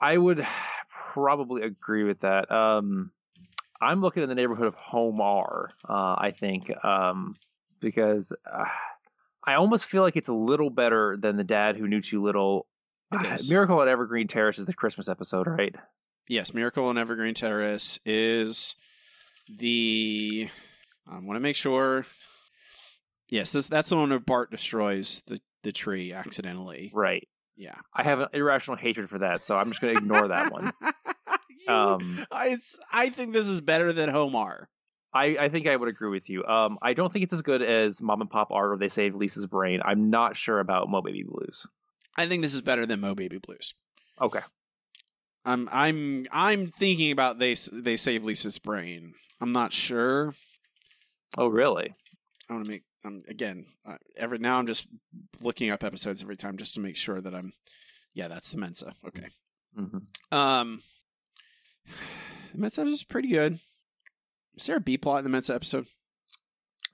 I 0.00 0.16
would 0.16 0.46
probably 1.12 1.62
agree 1.62 2.04
with 2.04 2.20
that. 2.20 2.50
Um, 2.50 3.10
I'm 3.80 4.00
looking 4.00 4.22
in 4.22 4.28
the 4.28 4.34
neighborhood 4.34 4.66
of 4.66 4.76
HOMR. 4.76 5.68
Uh, 5.88 6.16
I 6.18 6.34
think 6.38 6.72
um, 6.84 7.36
because 7.80 8.32
uh, 8.50 8.64
I 9.44 9.54
almost 9.54 9.86
feel 9.86 10.02
like 10.02 10.16
it's 10.16 10.28
a 10.28 10.34
little 10.34 10.70
better 10.70 11.16
than 11.16 11.36
the 11.36 11.44
dad 11.44 11.76
who 11.76 11.86
knew 11.88 12.00
too 12.00 12.22
little. 12.22 12.66
Uh. 13.10 13.36
Miracle 13.48 13.80
at 13.80 13.88
Evergreen 13.88 14.28
Terrace 14.28 14.58
is 14.58 14.66
the 14.66 14.74
Christmas 14.74 15.08
episode, 15.08 15.46
right? 15.46 15.74
Yes, 16.28 16.52
Miracle 16.52 16.86
on 16.86 16.98
Evergreen 16.98 17.34
Terrace 17.34 17.98
is 18.04 18.74
the. 19.48 20.48
I 21.10 21.18
want 21.20 21.36
to 21.36 21.40
make 21.40 21.56
sure. 21.56 22.04
Yes, 23.30 23.52
this 23.52 23.68
that's 23.68 23.88
the 23.88 23.96
one 23.96 24.10
where 24.10 24.18
Bart 24.18 24.50
destroys 24.50 25.22
the, 25.26 25.40
the 25.62 25.72
tree 25.72 26.12
accidentally. 26.12 26.90
Right. 26.94 27.28
Yeah. 27.56 27.74
I 27.94 28.04
have 28.04 28.20
an 28.20 28.28
irrational 28.32 28.76
hatred 28.76 29.10
for 29.10 29.18
that, 29.18 29.42
so 29.42 29.56
I'm 29.56 29.70
just 29.70 29.80
going 29.80 29.94
to 29.94 30.00
ignore 30.00 30.28
that 30.28 30.52
one. 30.52 30.72
Um, 31.66 32.24
I, 32.30 32.48
it's, 32.48 32.78
I 32.92 33.10
think 33.10 33.32
this 33.32 33.48
is 33.48 33.60
better 33.60 33.92
than 33.92 34.10
HOMR. 34.10 34.66
I, 35.12 35.36
I 35.40 35.48
think 35.48 35.66
I 35.66 35.74
would 35.74 35.88
agree 35.88 36.10
with 36.10 36.28
you. 36.28 36.44
Um, 36.44 36.78
I 36.82 36.92
don't 36.92 37.12
think 37.12 37.22
it's 37.22 37.32
as 37.32 37.42
good 37.42 37.62
as 37.62 38.02
Mom 38.02 38.20
and 38.20 38.30
Pop 38.30 38.50
Art 38.50 38.72
or 38.72 38.76
They 38.76 38.88
Save 38.88 39.14
Lisa's 39.14 39.46
Brain. 39.46 39.80
I'm 39.84 40.10
not 40.10 40.36
sure 40.36 40.60
about 40.60 40.88
Moe 40.88 41.02
Baby 41.02 41.24
Blues. 41.26 41.66
I 42.16 42.26
think 42.26 42.42
this 42.42 42.54
is 42.54 42.60
better 42.60 42.84
than 42.84 43.00
Moe 43.00 43.14
Baby 43.14 43.38
Blues. 43.38 43.74
Okay. 44.20 44.40
I'm 45.44 45.68
I'm 45.72 46.26
I'm 46.30 46.66
thinking 46.66 47.10
about 47.10 47.38
they 47.38 47.54
they 47.72 47.96
save 47.96 48.24
Lisa's 48.24 48.58
brain. 48.58 49.14
I'm 49.40 49.52
not 49.52 49.72
sure. 49.72 50.34
Oh, 51.38 51.46
really? 51.46 51.94
I 52.50 52.52
want 52.52 52.64
to 52.66 52.70
make 52.70 52.82
um, 53.04 53.22
again 53.28 53.66
uh, 53.86 53.96
every 54.16 54.38
now 54.38 54.58
I'm 54.58 54.66
just 54.66 54.88
looking 55.40 55.70
up 55.70 55.84
episodes 55.84 56.22
every 56.22 56.36
time 56.36 56.58
just 56.58 56.74
to 56.74 56.80
make 56.80 56.96
sure 56.96 57.20
that 57.20 57.34
I'm 57.34 57.52
Yeah, 58.12 58.28
that's 58.28 58.50
the 58.50 58.58
Mensa. 58.58 58.94
Okay. 59.06 59.28
Mm-hmm. 59.78 60.36
Um, 60.36 60.82
the 62.52 62.58
Mets 62.58 62.78
episode 62.78 62.92
is 62.92 63.04
pretty 63.04 63.28
good. 63.28 63.60
Is 64.56 64.66
there 64.66 64.76
a 64.76 64.80
B 64.80 64.96
plot 64.96 65.18
in 65.18 65.24
the 65.24 65.30
Mets 65.30 65.50
episode? 65.50 65.86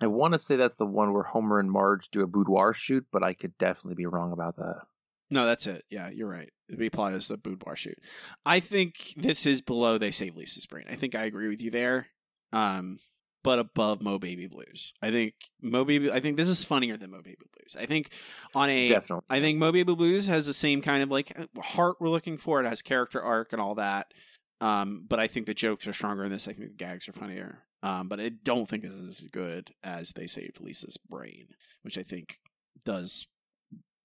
I 0.00 0.06
want 0.06 0.34
to 0.34 0.38
say 0.38 0.56
that's 0.56 0.74
the 0.74 0.86
one 0.86 1.12
where 1.12 1.22
Homer 1.22 1.58
and 1.58 1.70
Marge 1.70 2.08
do 2.10 2.22
a 2.22 2.26
boudoir 2.26 2.74
shoot, 2.74 3.06
but 3.12 3.22
I 3.22 3.32
could 3.32 3.56
definitely 3.58 3.94
be 3.94 4.06
wrong 4.06 4.32
about 4.32 4.56
that. 4.56 4.82
No, 5.30 5.46
that's 5.46 5.66
it. 5.66 5.84
Yeah, 5.88 6.10
you're 6.10 6.28
right. 6.28 6.50
The 6.68 6.76
B 6.76 6.90
plot 6.90 7.14
is 7.14 7.28
the 7.28 7.36
boudoir 7.36 7.76
shoot. 7.76 7.98
I 8.44 8.60
think 8.60 9.14
this 9.16 9.46
is 9.46 9.62
below 9.62 9.98
They 9.98 10.10
Save 10.10 10.36
Lisa's 10.36 10.66
Brain. 10.66 10.84
I 10.90 10.96
think 10.96 11.14
I 11.14 11.24
agree 11.24 11.48
with 11.48 11.60
you 11.60 11.70
there. 11.70 12.08
Um, 12.52 12.98
but 13.42 13.58
above 13.58 14.00
Moe 14.00 14.18
Baby 14.18 14.46
Blues. 14.46 14.92
I 15.02 15.10
think 15.10 15.34
Moe 15.60 15.84
Baby. 15.84 16.10
I 16.10 16.20
think 16.20 16.36
this 16.36 16.48
is 16.48 16.64
funnier 16.64 16.96
than 16.96 17.10
Moe 17.10 17.22
Baby 17.22 17.44
Blues. 17.52 17.76
I 17.78 17.86
think 17.86 18.10
on 18.54 18.70
a. 18.70 18.88
Definitely. 18.88 19.24
I 19.28 19.40
think 19.40 19.58
Moe 19.58 19.72
Baby 19.72 19.94
Blues 19.94 20.26
has 20.28 20.46
the 20.46 20.54
same 20.54 20.82
kind 20.82 21.02
of 21.02 21.10
like 21.10 21.36
heart 21.58 21.96
we're 22.00 22.08
looking 22.08 22.38
for. 22.38 22.60
It 22.60 22.68
has 22.68 22.82
character 22.82 23.22
arc 23.22 23.52
and 23.52 23.60
all 23.60 23.76
that. 23.76 24.12
Um, 24.60 25.04
but 25.08 25.20
I 25.20 25.26
think 25.26 25.46
the 25.46 25.54
jokes 25.54 25.86
are 25.86 25.92
stronger 25.92 26.24
in 26.24 26.32
this. 26.32 26.48
I 26.48 26.52
think 26.52 26.70
the 26.70 26.76
gags 26.76 27.08
are 27.08 27.12
funnier. 27.12 27.64
Um, 27.82 28.08
but 28.08 28.18
I 28.18 28.30
don't 28.30 28.66
think 28.68 28.84
it's 28.84 29.20
as 29.20 29.28
good 29.30 29.72
as 29.82 30.12
They 30.12 30.26
Saved 30.26 30.60
Lisa's 30.60 30.96
Brain, 30.96 31.48
which 31.82 31.98
I 31.98 32.02
think 32.02 32.38
does 32.84 33.26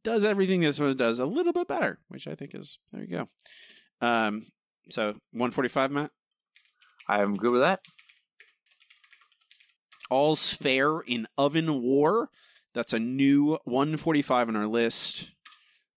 does 0.03 0.23
everything 0.23 0.61
this 0.61 0.79
one 0.79 0.95
does 0.95 1.19
a 1.19 1.25
little 1.25 1.53
bit 1.53 1.67
better, 1.67 1.99
which 2.09 2.27
I 2.27 2.35
think 2.35 2.55
is 2.55 2.79
there 2.91 3.03
you 3.03 3.07
go. 3.07 3.29
Um, 4.05 4.47
so 4.89 5.15
145, 5.31 5.91
Matt. 5.91 6.11
I'm 7.07 7.35
good 7.35 7.51
with 7.51 7.61
that. 7.61 7.81
All's 10.09 10.53
fair 10.53 10.99
in 10.99 11.27
Oven 11.37 11.81
War. 11.81 12.29
That's 12.73 12.93
a 12.93 12.99
new 12.99 13.57
145 13.63 14.49
on 14.49 14.55
our 14.55 14.67
list. 14.67 15.31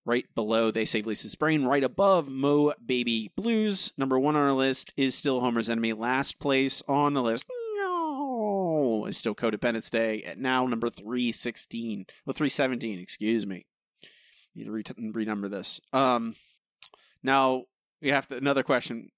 Right 0.05 0.25
below 0.35 0.69
They 0.69 0.83
Save 0.85 1.05
Lisa's 1.07 1.35
Brain. 1.35 1.63
Right 1.63 1.83
above 1.83 2.27
Moe 2.27 2.73
Baby 2.85 3.31
Blues. 3.37 3.93
Number 3.97 4.19
one 4.19 4.35
on 4.35 4.41
our 4.43 4.51
list 4.51 4.93
is 4.97 5.15
still 5.15 5.39
Homer's 5.39 5.69
Enemy. 5.69 5.93
Last 5.93 6.39
place 6.39 6.83
on 6.87 7.13
the 7.13 7.21
list. 7.23 7.45
No, 7.77 9.05
is 9.07 9.17
still 9.17 9.33
Co-Dependents' 9.35 9.89
Day 9.89 10.23
at 10.23 10.37
now 10.37 10.65
number 10.67 10.89
316. 10.89 12.05
Well, 12.25 12.33
317, 12.33 12.99
excuse 12.99 13.47
me. 13.47 13.65
You 14.53 14.65
need 14.65 14.65
to 14.65 14.71
re- 14.71 15.25
renumber 15.25 15.49
this. 15.49 15.79
Um, 15.93 16.35
now 17.23 17.63
we 18.01 18.09
have 18.09 18.27
to, 18.27 18.37
another 18.37 18.63
question 18.63 19.09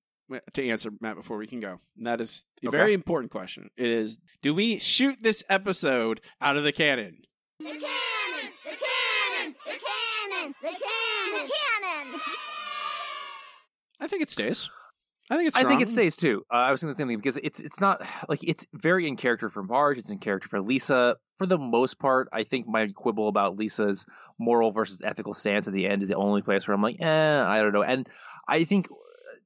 to 0.53 0.67
answer, 0.69 0.91
Matt, 1.01 1.15
before 1.15 1.37
we 1.37 1.47
can 1.47 1.59
go. 1.59 1.79
And 1.97 2.07
that 2.07 2.21
is 2.21 2.45
a 2.63 2.67
Okay. 2.67 2.77
very 2.77 2.93
important 2.93 3.31
question. 3.31 3.69
It 3.75 3.87
is: 3.87 4.19
Do 4.41 4.53
we 4.53 4.79
shoot 4.79 5.17
this 5.21 5.43
episode 5.49 6.21
out 6.41 6.57
of 6.57 6.63
the 6.63 6.71
cannon? 6.71 7.23
The 7.59 7.65
cannon! 7.65 7.81
The 8.63 8.71
cannon! 8.71 9.55
The 9.65 9.71
cannon! 9.71 10.54
The 10.65 10.71
cannon! 10.71 11.43
The 11.43 11.51
cannon! 11.53 12.21
I 13.99 14.07
think 14.07 14.23
it 14.23 14.31
stays. 14.31 14.67
I 15.29 15.37
think 15.37 15.49
it's. 15.49 15.57
I 15.57 15.63
think 15.63 15.81
it 15.81 15.89
stays 15.89 16.17
too. 16.17 16.43
Uh, 16.51 16.57
I 16.57 16.71
was 16.71 16.81
thinking 16.81 16.93
the 16.93 16.97
same 16.97 17.07
thing 17.07 17.17
because 17.17 17.37
it's 17.37 17.59
it's 17.59 17.79
not 17.79 18.01
like 18.27 18.39
it's 18.41 18.65
very 18.73 19.07
in 19.07 19.15
character 19.15 19.51
for 19.51 19.61
Marge. 19.61 19.99
It's 19.99 20.09
in 20.09 20.17
character 20.17 20.49
for 20.49 20.61
Lisa. 20.61 21.17
For 21.37 21.45
the 21.45 21.59
most 21.59 21.99
part, 21.99 22.29
I 22.33 22.45
think 22.45 22.67
my 22.67 22.87
quibble 22.87 23.27
about 23.27 23.57
Lisa's 23.57 24.07
moral 24.39 24.71
versus 24.71 25.03
ethical 25.03 25.35
stance 25.35 25.67
at 25.67 25.73
the 25.73 25.85
end 25.85 26.01
is 26.01 26.09
the 26.09 26.15
only 26.15 26.41
place 26.41 26.67
where 26.67 26.73
I'm 26.73 26.81
like, 26.81 26.99
eh, 26.99 27.43
I 27.43 27.59
don't 27.59 27.73
know. 27.73 27.83
And 27.83 28.09
I 28.47 28.63
think 28.63 28.87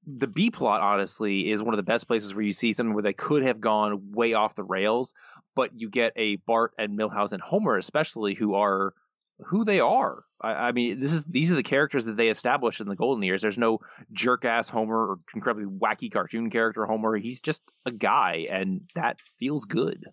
the 0.07 0.27
B 0.27 0.51
plot, 0.51 0.79
honestly, 0.79 1.51
is 1.51 1.61
one 1.61 1.73
of 1.73 1.77
the 1.77 1.83
best 1.83 2.07
places 2.07 2.33
where 2.33 2.45
you 2.45 2.53
see 2.53 2.71
something 2.71 2.93
where 2.93 3.03
they 3.03 3.11
could 3.11 3.43
have 3.43 3.59
gone 3.59 4.13
way 4.13 4.35
off 4.35 4.55
the 4.55 4.63
rails, 4.63 5.13
but 5.53 5.71
you 5.75 5.89
get 5.89 6.13
a 6.15 6.37
Bart 6.37 6.71
and 6.77 6.97
Milhouse 6.97 7.33
and 7.33 7.41
Homer, 7.41 7.75
especially, 7.75 8.35
who 8.35 8.53
are 8.55 8.93
who 9.47 9.63
they 9.65 9.79
are. 9.79 10.23
I, 10.41 10.51
I 10.51 10.71
mean, 10.71 10.99
this 10.99 11.13
is 11.13 11.25
these 11.25 11.51
are 11.51 11.55
the 11.55 11.63
characters 11.63 12.05
that 12.05 12.17
they 12.17 12.29
established 12.29 12.81
in 12.81 12.87
the 12.87 12.95
golden 12.95 13.23
years. 13.23 13.41
There's 13.41 13.57
no 13.57 13.79
jerk 14.11 14.45
ass 14.45 14.69
Homer 14.69 15.11
or 15.11 15.19
incredibly 15.35 15.65
wacky 15.67 16.11
cartoon 16.11 16.49
character 16.49 16.85
Homer. 16.85 17.15
He's 17.17 17.41
just 17.41 17.61
a 17.85 17.91
guy, 17.91 18.47
and 18.49 18.81
that 18.95 19.19
feels 19.37 19.65
good. 19.65 20.05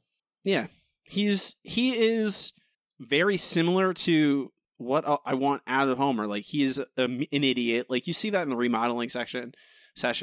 Yeah, 0.44 0.66
he's 1.04 1.56
he 1.62 1.96
is 1.96 2.52
very 2.98 3.36
similar 3.36 3.92
to 3.94 4.52
what 4.78 5.04
I- 5.24 5.34
want 5.34 5.62
out 5.66 5.88
of 5.88 5.98
Homer. 5.98 6.26
Like 6.26 6.44
he 6.44 6.62
is 6.62 6.78
a, 6.78 6.86
an 6.96 7.26
idiot. 7.30 7.86
Like 7.88 8.06
you 8.06 8.12
see 8.12 8.30
that 8.30 8.42
in 8.42 8.48
the 8.50 8.56
remodeling 8.56 9.08
section 9.08 9.54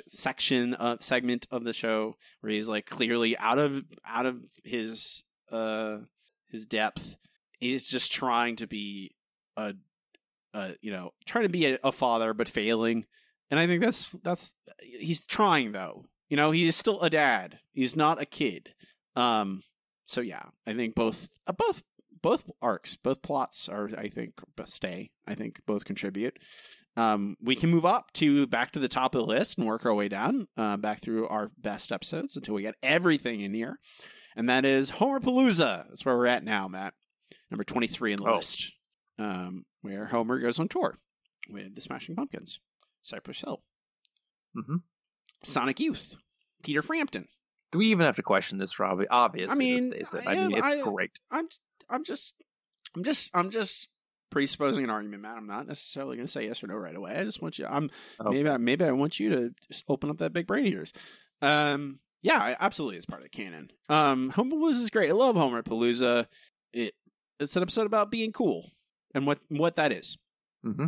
section 0.07 0.73
of 0.75 1.03
segment 1.03 1.47
of 1.49 1.63
the 1.63 1.73
show 1.73 2.15
where 2.41 2.51
he's 2.51 2.69
like 2.69 2.85
clearly 2.85 3.35
out 3.37 3.57
of 3.57 3.83
out 4.05 4.25
of 4.25 4.37
his 4.63 5.23
uh 5.51 5.97
his 6.49 6.65
depth. 6.65 7.17
He's 7.63 7.85
just 7.85 8.11
trying 8.11 8.55
to 8.57 8.67
be 8.67 9.15
a, 9.57 9.73
a 10.53 10.73
you 10.81 10.91
know 10.91 11.11
trying 11.25 11.45
to 11.45 11.49
be 11.49 11.65
a, 11.67 11.79
a 11.83 11.91
father 11.91 12.33
but 12.33 12.49
failing. 12.49 13.05
And 13.51 13.59
I 13.59 13.67
think 13.67 13.81
that's 13.81 14.09
that's 14.23 14.51
he's 14.81 15.25
trying 15.25 15.71
though. 15.71 16.05
You 16.29 16.37
know, 16.37 16.51
he 16.51 16.67
is 16.67 16.75
still 16.75 17.01
a 17.01 17.09
dad. 17.09 17.59
He's 17.73 17.95
not 17.95 18.21
a 18.21 18.25
kid. 18.25 18.73
Um 19.15 19.63
so 20.05 20.21
yeah, 20.21 20.43
I 20.67 20.73
think 20.73 20.95
both 20.95 21.29
uh, 21.47 21.53
both 21.53 21.83
both 22.21 22.49
arcs, 22.61 22.95
both 22.95 23.21
plots 23.21 23.69
are 23.69 23.89
I 23.97 24.09
think 24.09 24.33
stay. 24.65 25.11
I 25.27 25.35
think 25.35 25.61
both 25.65 25.85
contribute. 25.85 26.39
Um, 26.95 27.37
we 27.41 27.55
can 27.55 27.71
move 27.71 27.85
up 27.85 28.11
to 28.13 28.45
back 28.47 28.71
to 28.71 28.79
the 28.79 28.87
top 28.87 29.15
of 29.15 29.21
the 29.21 29.27
list 29.27 29.57
and 29.57 29.65
work 29.65 29.85
our 29.85 29.93
way 29.93 30.09
down, 30.09 30.47
uh, 30.57 30.77
back 30.77 31.01
through 31.01 31.27
our 31.27 31.51
best 31.57 31.91
episodes 31.91 32.35
until 32.35 32.53
we 32.53 32.61
get 32.61 32.75
everything 32.83 33.41
in 33.41 33.53
here, 33.53 33.79
and 34.35 34.47
that 34.47 34.63
is 34.63 34.91
Homerpalooza. 34.91 35.87
That's 35.89 36.05
where 36.05 36.15
we're 36.15 36.27
at 36.27 36.43
now, 36.43 36.67
Matt. 36.67 36.93
Number 37.53 37.63
twenty 37.63 37.85
three 37.87 38.11
in 38.13 38.17
the 38.17 38.27
Oh. 38.27 38.37
list, 38.37 38.73
um, 39.19 39.63
where 39.81 40.07
Homer 40.07 40.39
goes 40.39 40.59
on 40.59 40.67
tour 40.67 40.97
with 41.47 41.75
the 41.75 41.81
Smashing 41.81 42.15
Pumpkins, 42.15 42.59
Cypress 43.03 43.41
Hill, 43.41 43.61
Mm-hmm. 44.57 44.77
Sonic 45.43 45.79
Youth, 45.79 46.15
Peter 46.63 46.81
Frampton. 46.81 47.27
Do 47.71 47.77
we 47.77 47.87
even 47.91 48.05
have 48.07 48.15
to 48.15 48.23
question 48.23 48.57
this, 48.57 48.79
Robbie? 48.79 49.07
Obviously, 49.07 49.51
I 49.53 49.55
mean, 49.55 49.89
this. 49.89 50.13
I 50.15 50.31
I 50.31 50.47
mean, 50.47 50.57
it's 50.57 50.67
I- 50.67 50.81
great. 50.81 51.19
I'm 51.31 51.47
I'm 51.89 52.03
just 52.03 52.33
I'm 52.95 53.03
just 53.03 53.29
I'm 53.35 53.51
just 53.51 53.87
presupposing 54.31 54.83
an 54.83 54.89
argument, 54.89 55.21
Matt. 55.21 55.37
I'm 55.37 55.45
not 55.47 55.67
necessarily 55.67 56.15
going 56.17 56.25
to 56.25 56.31
say 56.31 56.45
yes 56.47 56.63
or 56.63 56.67
no 56.67 56.75
right 56.75 56.95
away. 56.95 57.15
I 57.15 57.23
just 57.23 57.39
want 57.41 57.59
you. 57.59 57.67
I'm 57.67 57.91
Okay. 58.19 58.29
maybe 58.35 58.49
I, 58.49 58.57
maybe 58.57 58.83
I 58.85 58.91
want 58.93 59.19
you 59.19 59.29
to 59.29 59.51
just 59.71 59.83
open 59.87 60.09
up 60.09 60.17
that 60.17 60.33
big 60.33 60.47
brain 60.47 60.65
of 60.65 60.73
yours. 60.73 60.91
Um, 61.41 61.99
yeah, 62.23 62.55
absolutely, 62.59 62.97
it's 62.97 63.05
part 63.05 63.21
of 63.21 63.25
the 63.25 63.37
canon. 63.37 63.69
Um, 63.89 64.31
Homerpalooza 64.31 64.81
is 64.81 64.89
great. 64.89 65.09
I 65.09 65.13
love 65.13 65.35
Homerpalooza. 65.35 66.25
It 66.71 66.95
it's 67.43 67.55
an 67.55 67.61
episode 67.61 67.85
about 67.85 68.11
being 68.11 68.31
cool 68.31 68.71
and 69.13 69.27
what 69.27 69.39
what 69.49 69.75
that 69.75 69.91
is, 69.91 70.17
Mm-hmm. 70.65 70.87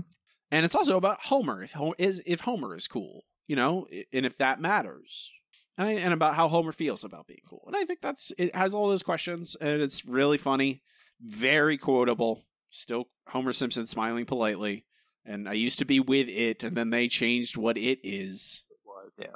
and 0.52 0.66
it's 0.66 0.76
also 0.76 0.98
about 0.98 1.22
Homer. 1.26 1.62
If 1.64 1.74
Homer 1.74 1.96
is 1.98 2.22
if 2.26 2.42
Homer 2.42 2.76
is 2.76 2.88
cool, 2.88 3.24
you 3.48 3.56
know, 3.56 3.88
and 4.14 4.26
if 4.26 4.38
that 4.38 4.60
matters. 4.62 5.32
And, 5.78 5.90
I, 5.90 5.92
and 5.96 6.14
about 6.14 6.36
how 6.36 6.48
Homer 6.48 6.72
feels 6.72 7.04
about 7.04 7.28
being 7.28 7.42
cool. 7.50 7.62
And 7.68 7.76
I 7.76 7.84
think 7.84 8.00
that's 8.02 8.32
it 8.38 8.56
has 8.56 8.74
all 8.74 8.88
those 8.88 9.04
questions 9.04 9.58
and 9.60 9.82
it's 9.82 10.06
really 10.06 10.38
funny, 10.38 10.82
very 11.20 11.78
quotable. 11.78 12.44
Still 12.70 13.10
Homer 13.28 13.52
Simpson 13.52 13.86
smiling 13.86 14.26
politely. 14.26 14.86
And 15.26 15.50
I 15.50 15.54
used 15.54 15.80
to 15.80 15.86
be 15.86 16.00
with 16.00 16.30
it 16.30 16.64
and 16.64 16.78
then 16.78 16.92
they 16.92 17.10
changed 17.10 17.58
what 17.58 17.78
it 17.78 18.00
is. 18.04 18.64
Was 18.86 19.12
yeah. 19.20 19.28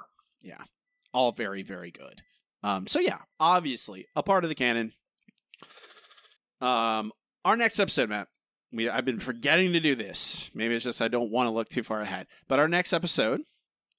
Yeah. 0.42 0.64
All 1.14 1.34
very, 1.34 1.62
very 1.62 1.92
good. 1.92 2.22
Um, 2.64 2.88
so 2.88 3.02
yeah, 3.02 3.20
obviously 3.38 4.08
a 4.16 4.24
part 4.24 4.46
of 4.46 4.50
the 4.50 4.56
canon. 4.56 4.94
Um, 6.62 7.12
our 7.46 7.56
next 7.58 7.80
episode, 7.80 8.10
Matt. 8.10 8.28
We 8.72 8.88
I've 8.90 9.06
been 9.06 9.20
forgetting 9.20 9.74
to 9.74 9.80
do 9.80 9.96
this. 9.96 10.50
Maybe 10.54 10.76
it's 10.76 10.84
just 10.84 11.02
I 11.02 11.08
don't 11.08 11.32
want 11.32 11.48
to 11.48 11.52
look 11.52 11.70
too 11.70 11.84
far 11.84 12.02
ahead. 12.02 12.28
But 12.48 12.60
our 12.60 12.68
next 12.68 12.94
episode 12.94 13.42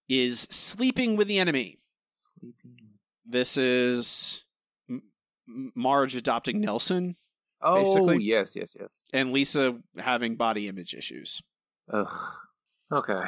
is 0.09 0.41
Sleeping 0.51 1.17
with 1.17 1.27
the 1.29 1.39
Enemy. 1.39 1.79
Sleeping. 2.11 2.77
This 3.27 3.57
is 3.57 4.45
Marge 5.47 6.15
adopting 6.17 6.61
Nelson 6.61 7.17
Oh, 7.63 7.85
Basically. 7.85 8.23
yes, 8.25 8.57
yes, 8.57 8.75
yes. 8.79 9.11
and 9.13 9.33
Lisa 9.33 9.77
having 9.99 10.37
body 10.37 10.67
image 10.69 10.95
issues. 10.95 11.43
Ugh. 11.93 12.09
Okay. 12.91 13.21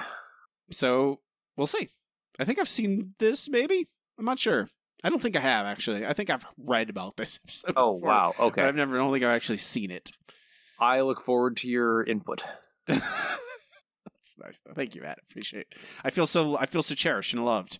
So 0.70 1.20
we'll 1.56 1.66
see. 1.66 1.90
I 2.38 2.44
think 2.46 2.58
I've 2.58 2.68
seen 2.68 3.14
this. 3.18 3.48
Maybe 3.50 3.88
I'm 4.18 4.24
not 4.24 4.38
sure. 4.38 4.70
I 5.04 5.10
don't 5.10 5.20
think 5.20 5.36
I 5.36 5.40
have 5.40 5.66
actually. 5.66 6.06
I 6.06 6.12
think 6.12 6.30
I've 6.30 6.46
read 6.56 6.90
about 6.90 7.16
this. 7.16 7.38
episode 7.44 7.72
Oh 7.76 7.94
before, 7.94 8.08
wow. 8.08 8.34
but 8.38 8.44
Okay. 8.46 8.62
I've 8.62 8.74
never. 8.76 8.94
I 8.96 8.98
don't 9.02 9.12
think 9.12 9.24
I've 9.24 9.34
actually 9.36 9.58
seen 9.58 9.90
it. 9.90 10.12
I 10.78 11.00
look 11.00 11.20
forward 11.24 11.56
to 11.58 11.68
your 11.68 12.02
input. 12.04 12.42
That's 12.86 14.36
nice. 14.38 14.60
Thank 14.74 14.94
you, 14.94 15.02
Matt. 15.02 15.18
Appreciate. 15.30 15.66
It. 15.70 15.78
I 16.04 16.10
feel 16.10 16.26
so. 16.26 16.56
I 16.56 16.66
feel 16.66 16.82
so 16.82 16.94
cherished 16.94 17.32
and 17.34 17.44
loved. 17.44 17.78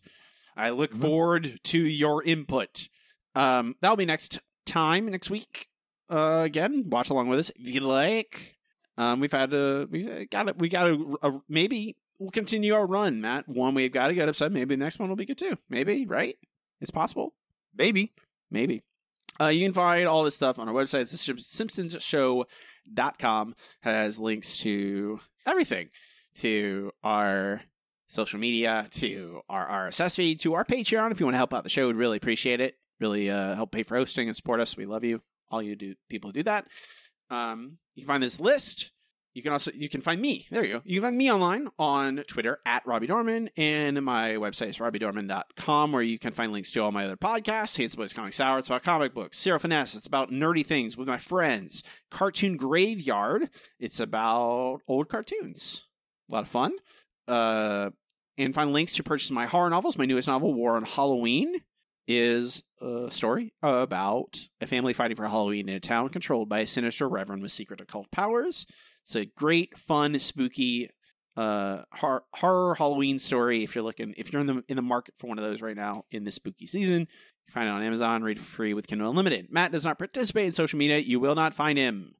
I 0.57 0.71
look 0.71 0.91
Mm-hmm. 0.91 1.01
forward 1.03 1.61
to 1.65 1.79
your 1.79 2.23
input. 2.23 2.89
Um, 3.35 3.77
that'll 3.81 3.97
be 3.97 4.05
next 4.07 4.41
time 4.67 5.07
next 5.07 5.31
week. 5.31 5.69
Uh, 6.11 6.43
again, 6.45 6.85
watch 6.89 7.09
along 7.11 7.29
with 7.29 7.39
us 7.39 7.51
if 7.51 7.69
you 7.75 7.81
like. 7.81 8.57
Um, 8.99 9.21
we've 9.21 9.33
had 9.33 9.55
a 9.55 9.87
we 9.91 10.27
got 10.27 10.49
it. 10.49 10.59
We 10.59 10.69
got 10.69 10.91
a, 10.91 11.17
a 11.23 11.41
maybe 11.49 11.97
we'll 12.19 12.31
continue 12.31 12.75
our 12.75 12.87
run, 12.87 13.21
Matt. 13.23 13.49
One 13.49 13.75
we've 13.75 13.93
got 13.93 14.11
a 14.11 14.15
good 14.15 14.29
episode. 14.29 14.53
Maybe 14.53 14.75
the 14.77 14.85
next 14.85 14.99
one 14.99 15.09
will 15.09 15.17
be 15.17 15.25
good 15.25 15.39
too. 15.39 15.57
Maybe 15.71 16.05
right? 16.07 16.37
It's 16.83 16.91
possible. 16.91 17.33
Maybe. 17.75 18.13
Maybe. 18.51 18.83
Uh, 19.41 19.49
you 19.49 19.65
can 19.65 19.73
find 19.73 20.07
all 20.07 20.25
this 20.25 20.35
stuff 20.35 20.59
on 20.59 20.69
our 20.69 20.75
website. 20.75 21.03
It's 21.03 21.27
simpsonsshow.com. 21.27 23.55
Has 23.81 24.19
links 24.19 24.59
to 24.59 25.21
everything. 25.47 25.89
to 26.41 26.91
our 27.03 27.63
social 28.09 28.39
media, 28.39 28.87
to 28.91 29.41
our 29.49 29.89
RSS 29.89 30.17
feed, 30.17 30.41
to 30.41 30.53
our 30.55 30.65
Patreon. 30.65 31.13
If 31.13 31.21
you 31.21 31.27
want 31.27 31.35
to 31.35 31.39
help 31.39 31.55
out 31.55 31.65
the 31.65 31.71
show, 31.71 31.87
we'd 31.87 31.97
really 31.97 32.19
appreciate 32.19 32.61
it. 32.61 32.77
Really 33.01 33.31
uh, 33.31 33.55
help 33.55 33.73
pay 33.73 33.83
for 33.83 33.97
hosting 33.97 34.29
and 34.29 34.37
support 34.37 34.61
us. 34.61 34.77
We 34.77 34.87
love 34.87 35.05
you. 35.05 35.23
All 35.51 35.63
you 35.63 35.77
do 35.77 35.95
people 36.09 36.29
who 36.29 36.35
do 36.35 36.43
that. 36.45 36.67
Um, 37.31 37.79
you 37.95 38.03
can 38.03 38.09
find 38.09 38.23
this 38.23 38.41
list. 38.41 38.93
You 39.35 39.43
can 39.43 39.53
also 39.53 39.71
you 39.75 39.89
can 39.89 40.03
find 40.03 40.21
me. 40.21 40.47
There 40.51 40.65
you 40.65 40.75
go. 40.75 40.83
You 40.85 41.01
can 41.01 41.09
find 41.09 41.17
me 41.17 41.33
online 41.33 41.69
on 41.79 42.17
Twitter 42.27 42.61
at 42.67 42.87
Robbie 42.87 43.07
Dorman, 43.07 43.49
and 43.57 44.03
my 44.03 44.33
website 44.33 44.69
is 44.69 44.79
robbiedorman.com, 44.79 45.93
where 45.93 46.03
you 46.03 46.19
can 46.19 46.33
find 46.33 46.53
links 46.53 46.71
to 46.73 46.81
all 46.81 46.93
my 46.93 47.07
other 47.07 47.17
podcasts. 47.17 47.77
Hates 47.77 47.97
Boys 47.97 48.13
Comic 48.13 48.35
Sour. 48.35 48.59
It's 48.59 48.69
about 48.69 48.83
comic 48.83 49.15
books. 49.15 49.41
Zero 49.41 49.59
Finesse. 49.59 49.95
It's 49.95 50.07
about 50.07 50.31
nerdy 50.31 50.65
things 50.65 50.97
with 50.97 51.09
my 51.09 51.19
friends. 51.19 51.83
Cartoon 52.11 52.59
Graveyard. 52.59 53.49
It's 53.81 54.01
about 54.01 54.81
old 54.87 55.09
cartoons. 55.09 55.85
A 56.31 56.35
lot 56.35 56.43
of 56.43 56.49
fun. 56.49 56.73
Uh, 57.27 57.91
and 58.37 58.55
find 58.55 58.73
links 58.73 58.95
to 58.97 59.03
purchase 59.03 59.31
my 59.31 59.47
horror 59.47 59.71
novels. 59.71 59.97
My 59.97 60.05
newest 60.05 60.29
novel, 60.29 60.53
War 60.53 60.77
on 60.77 60.85
Halloween, 60.85 61.55
is 62.07 62.63
a 62.81 63.11
story 63.11 63.55
about 63.63 64.49
a 64.61 64.67
family 64.67 64.93
fighting 64.93 65.17
for 65.17 65.27
Halloween 65.27 65.69
in 65.69 65.77
a 65.77 65.81
town 65.81 66.09
controlled 66.09 66.49
by 66.49 66.61
a 66.61 66.67
sinister 66.67 67.09
reverend 67.09 67.43
with 67.43 67.53
secret 67.53 67.81
occult 67.81 68.11
powers. 68.11 68.67
It's 69.03 69.17
a 69.17 69.25
great, 69.25 69.77
fun, 69.79 70.19
spooky 70.19 70.91
uh 71.35 71.83
horror, 71.95 72.25
horror 72.35 72.75
Halloween 72.75 73.19
story. 73.19 73.65
If 73.65 73.75
you're 73.75 73.85
looking, 73.85 74.15
if 74.17 74.33
you're 74.33 74.41
in 74.41 74.47
the 74.47 74.65
in 74.69 74.77
the 74.77 74.83
market 74.83 75.15
for 75.19 75.29
one 75.29 75.39
of 75.39 75.45
those 75.45 75.63
right 75.63 75.77
now 75.77 76.05
in 76.11 76.25
this 76.25 76.35
spooky 76.35 76.67
season, 76.67 77.01
you 77.01 77.53
find 77.53 77.69
it 77.69 77.73
on 77.73 77.83
Amazon. 77.83 78.23
Read 78.23 78.39
free 78.39 78.75
with 78.75 78.87
Kindle 78.87 79.09
Unlimited. 79.09 79.49
Matt 79.51 79.73
does 79.73 79.85
not 79.85 79.99
participate 79.99 80.47
in 80.47 80.53
social 80.53 80.79
media. 80.79 80.99
You 80.99 81.21
will 81.21 81.35
not 81.35 81.55
find 81.55 81.79
him. 81.79 82.15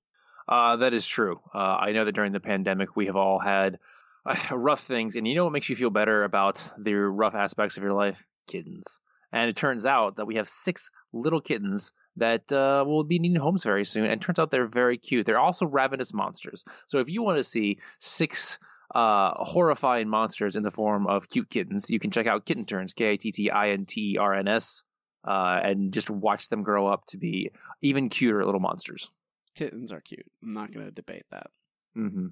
Uh, 0.49 0.77
that 0.77 0.93
is 0.93 1.07
true. 1.07 1.41
Uh, 1.55 1.59
I 1.59 1.93
know 1.93 2.05
that 2.05 2.15
during 2.15 2.33
the 2.33 2.41
pandemic, 2.41 2.97
we 2.97 3.07
have 3.07 3.17
all 3.17 3.39
had 3.39 3.79
uh, 4.27 4.37
rough 4.57 4.81
things, 4.81 5.17
and 5.17 5.27
you 5.27 5.35
know 5.35 5.45
what 5.45 5.53
makes 5.53 5.69
you 5.69 5.77
feel 5.77 5.91
better 5.91 6.25
about 6.25 6.67
the 6.79 6.95
rough 6.95 7.35
aspects 7.35 7.77
of 7.77 7.83
your 7.83 7.93
life? 7.93 8.23
Kittens. 8.49 9.01
And 9.33 9.49
it 9.49 9.57
turns 9.57 9.87
out 9.87 10.17
that 10.17 10.27
we 10.27 10.37
have 10.37 10.49
six 10.49 10.91
little 11.13 11.41
kittens 11.41 11.93
that 12.17 12.51
uh, 12.53 12.85
will 12.87 13.05
be 13.05 13.19
needing 13.19 13.41
homes 13.41 13.65
very 13.65 13.85
soon. 13.85 14.07
And 14.07 14.21
turns 14.21 14.39
out 14.39 14.51
they're 14.51 14.67
very 14.67 14.99
cute. 14.99 15.27
They're 15.27 15.39
also 15.39 15.67
ravenous 15.67 16.13
monsters. 16.13 16.65
So 16.87 16.99
if 16.99 17.09
you 17.09 17.23
want 17.23 17.39
to 17.39 17.43
see 17.43 17.79
six 17.99 18.59
uh, 18.95 19.33
horrifying 19.37 20.09
monsters 20.09 20.57
in 20.57 20.63
the 20.63 20.71
form 20.71 21.07
of 21.07 21.29
cute 21.29 21.49
kittens, 21.49 21.91
you 21.91 21.99
can 21.99 22.11
check 22.11 22.27
out 22.27 22.45
Kitten 22.45 22.67
Turns, 22.67 22.95
K 22.95 23.13
I 23.13 23.17
T 23.17 23.33
T 23.33 23.51
I 23.51 23.71
N 23.71 23.87
T 23.87 24.19
R 24.19 24.35
N 24.35 24.49
S, 24.49 24.83
uh, 25.27 25.61
and 25.63 25.93
just 25.93 26.11
watch 26.11 26.49
them 26.49 26.63
grow 26.63 26.87
up 26.87 27.07
to 27.07 27.17
be 27.17 27.51
even 27.81 28.11
cuter 28.11 28.45
little 28.45 28.61
monsters. 28.61 29.11
Kittens 29.55 29.93
are 29.93 30.01
cute. 30.01 30.27
I'm 30.43 30.55
not 30.55 30.73
going 30.73 30.87
to 30.87 30.93
debate 30.93 31.25
that. 31.31 31.49
Mm-hmm. 31.97 32.29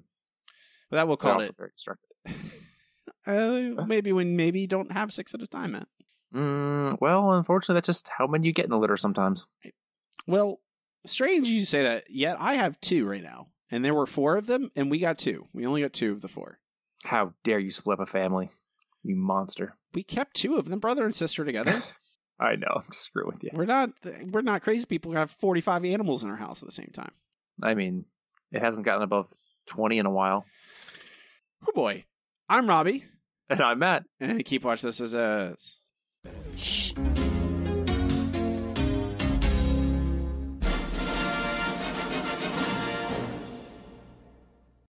But 0.89 0.97
that 0.97 1.07
will 1.07 1.17
call 1.17 1.41
it. 1.41 1.55
very. 1.57 1.71
Uh, 3.23 3.85
maybe 3.85 4.11
when 4.11 4.35
maybe 4.35 4.61
you 4.61 4.67
don't 4.67 4.91
have 4.91 5.13
six 5.13 5.35
at 5.35 5.41
a 5.43 5.47
time, 5.47 5.73
Matt. 5.73 5.87
Mm, 6.33 6.97
well, 7.01 7.31
unfortunately, 7.33 7.75
that's 7.75 7.87
just 7.87 8.09
how 8.09 8.27
many 8.27 8.47
you 8.47 8.53
get 8.53 8.65
in 8.65 8.71
a 8.71 8.79
litter 8.79 8.97
sometimes. 8.97 9.45
Well, 10.27 10.59
strange 11.05 11.49
you 11.49 11.65
say 11.65 11.83
that. 11.83 12.05
Yet 12.09 12.37
I 12.39 12.55
have 12.55 12.79
two 12.79 13.07
right 13.07 13.23
now, 13.23 13.47
and 13.69 13.83
there 13.83 13.93
were 13.93 14.05
four 14.05 14.37
of 14.37 14.47
them, 14.47 14.71
and 14.75 14.89
we 14.89 14.99
got 14.99 15.17
two. 15.17 15.47
We 15.53 15.65
only 15.65 15.81
got 15.81 15.93
two 15.93 16.11
of 16.11 16.21
the 16.21 16.27
four. 16.27 16.59
How 17.03 17.33
dare 17.43 17.59
you 17.59 17.71
split 17.71 17.99
up 17.99 18.07
a 18.07 18.11
family, 18.11 18.49
you 19.03 19.15
monster! 19.15 19.75
We 19.93 20.03
kept 20.03 20.35
two 20.35 20.55
of 20.57 20.69
them, 20.69 20.79
brother 20.79 21.03
and 21.03 21.13
sister, 21.15 21.43
together. 21.43 21.81
I 22.39 22.55
know. 22.55 22.67
I'm 22.75 22.83
just 22.91 23.05
screwing 23.05 23.33
with 23.33 23.43
you. 23.43 23.49
we're 23.53 23.65
not 23.65 23.89
we're 24.31 24.41
not 24.41 24.61
crazy 24.63 24.85
people 24.85 25.11
who 25.11 25.17
have 25.17 25.31
forty 25.31 25.61
five 25.61 25.83
animals 25.85 26.23
in 26.23 26.29
our 26.29 26.37
house 26.37 26.61
at 26.61 26.67
the 26.67 26.71
same 26.73 26.91
time. 26.93 27.11
I 27.61 27.73
mean, 27.75 28.05
it 28.51 28.61
hasn't 28.61 28.85
gotten 28.85 29.03
above 29.03 29.33
twenty 29.67 29.97
in 29.99 30.05
a 30.05 30.11
while. 30.11 30.45
Oh 31.67 31.71
boy, 31.73 32.05
I'm 32.49 32.67
Robbie, 32.67 33.03
And 33.49 33.61
I'm 33.61 33.79
Matt. 33.79 34.05
and 34.19 34.43
keep 34.45 34.63
watching 34.63 34.87
this 34.87 35.01
as 35.01 35.13
a. 35.13 35.55
Shh. 36.55 36.93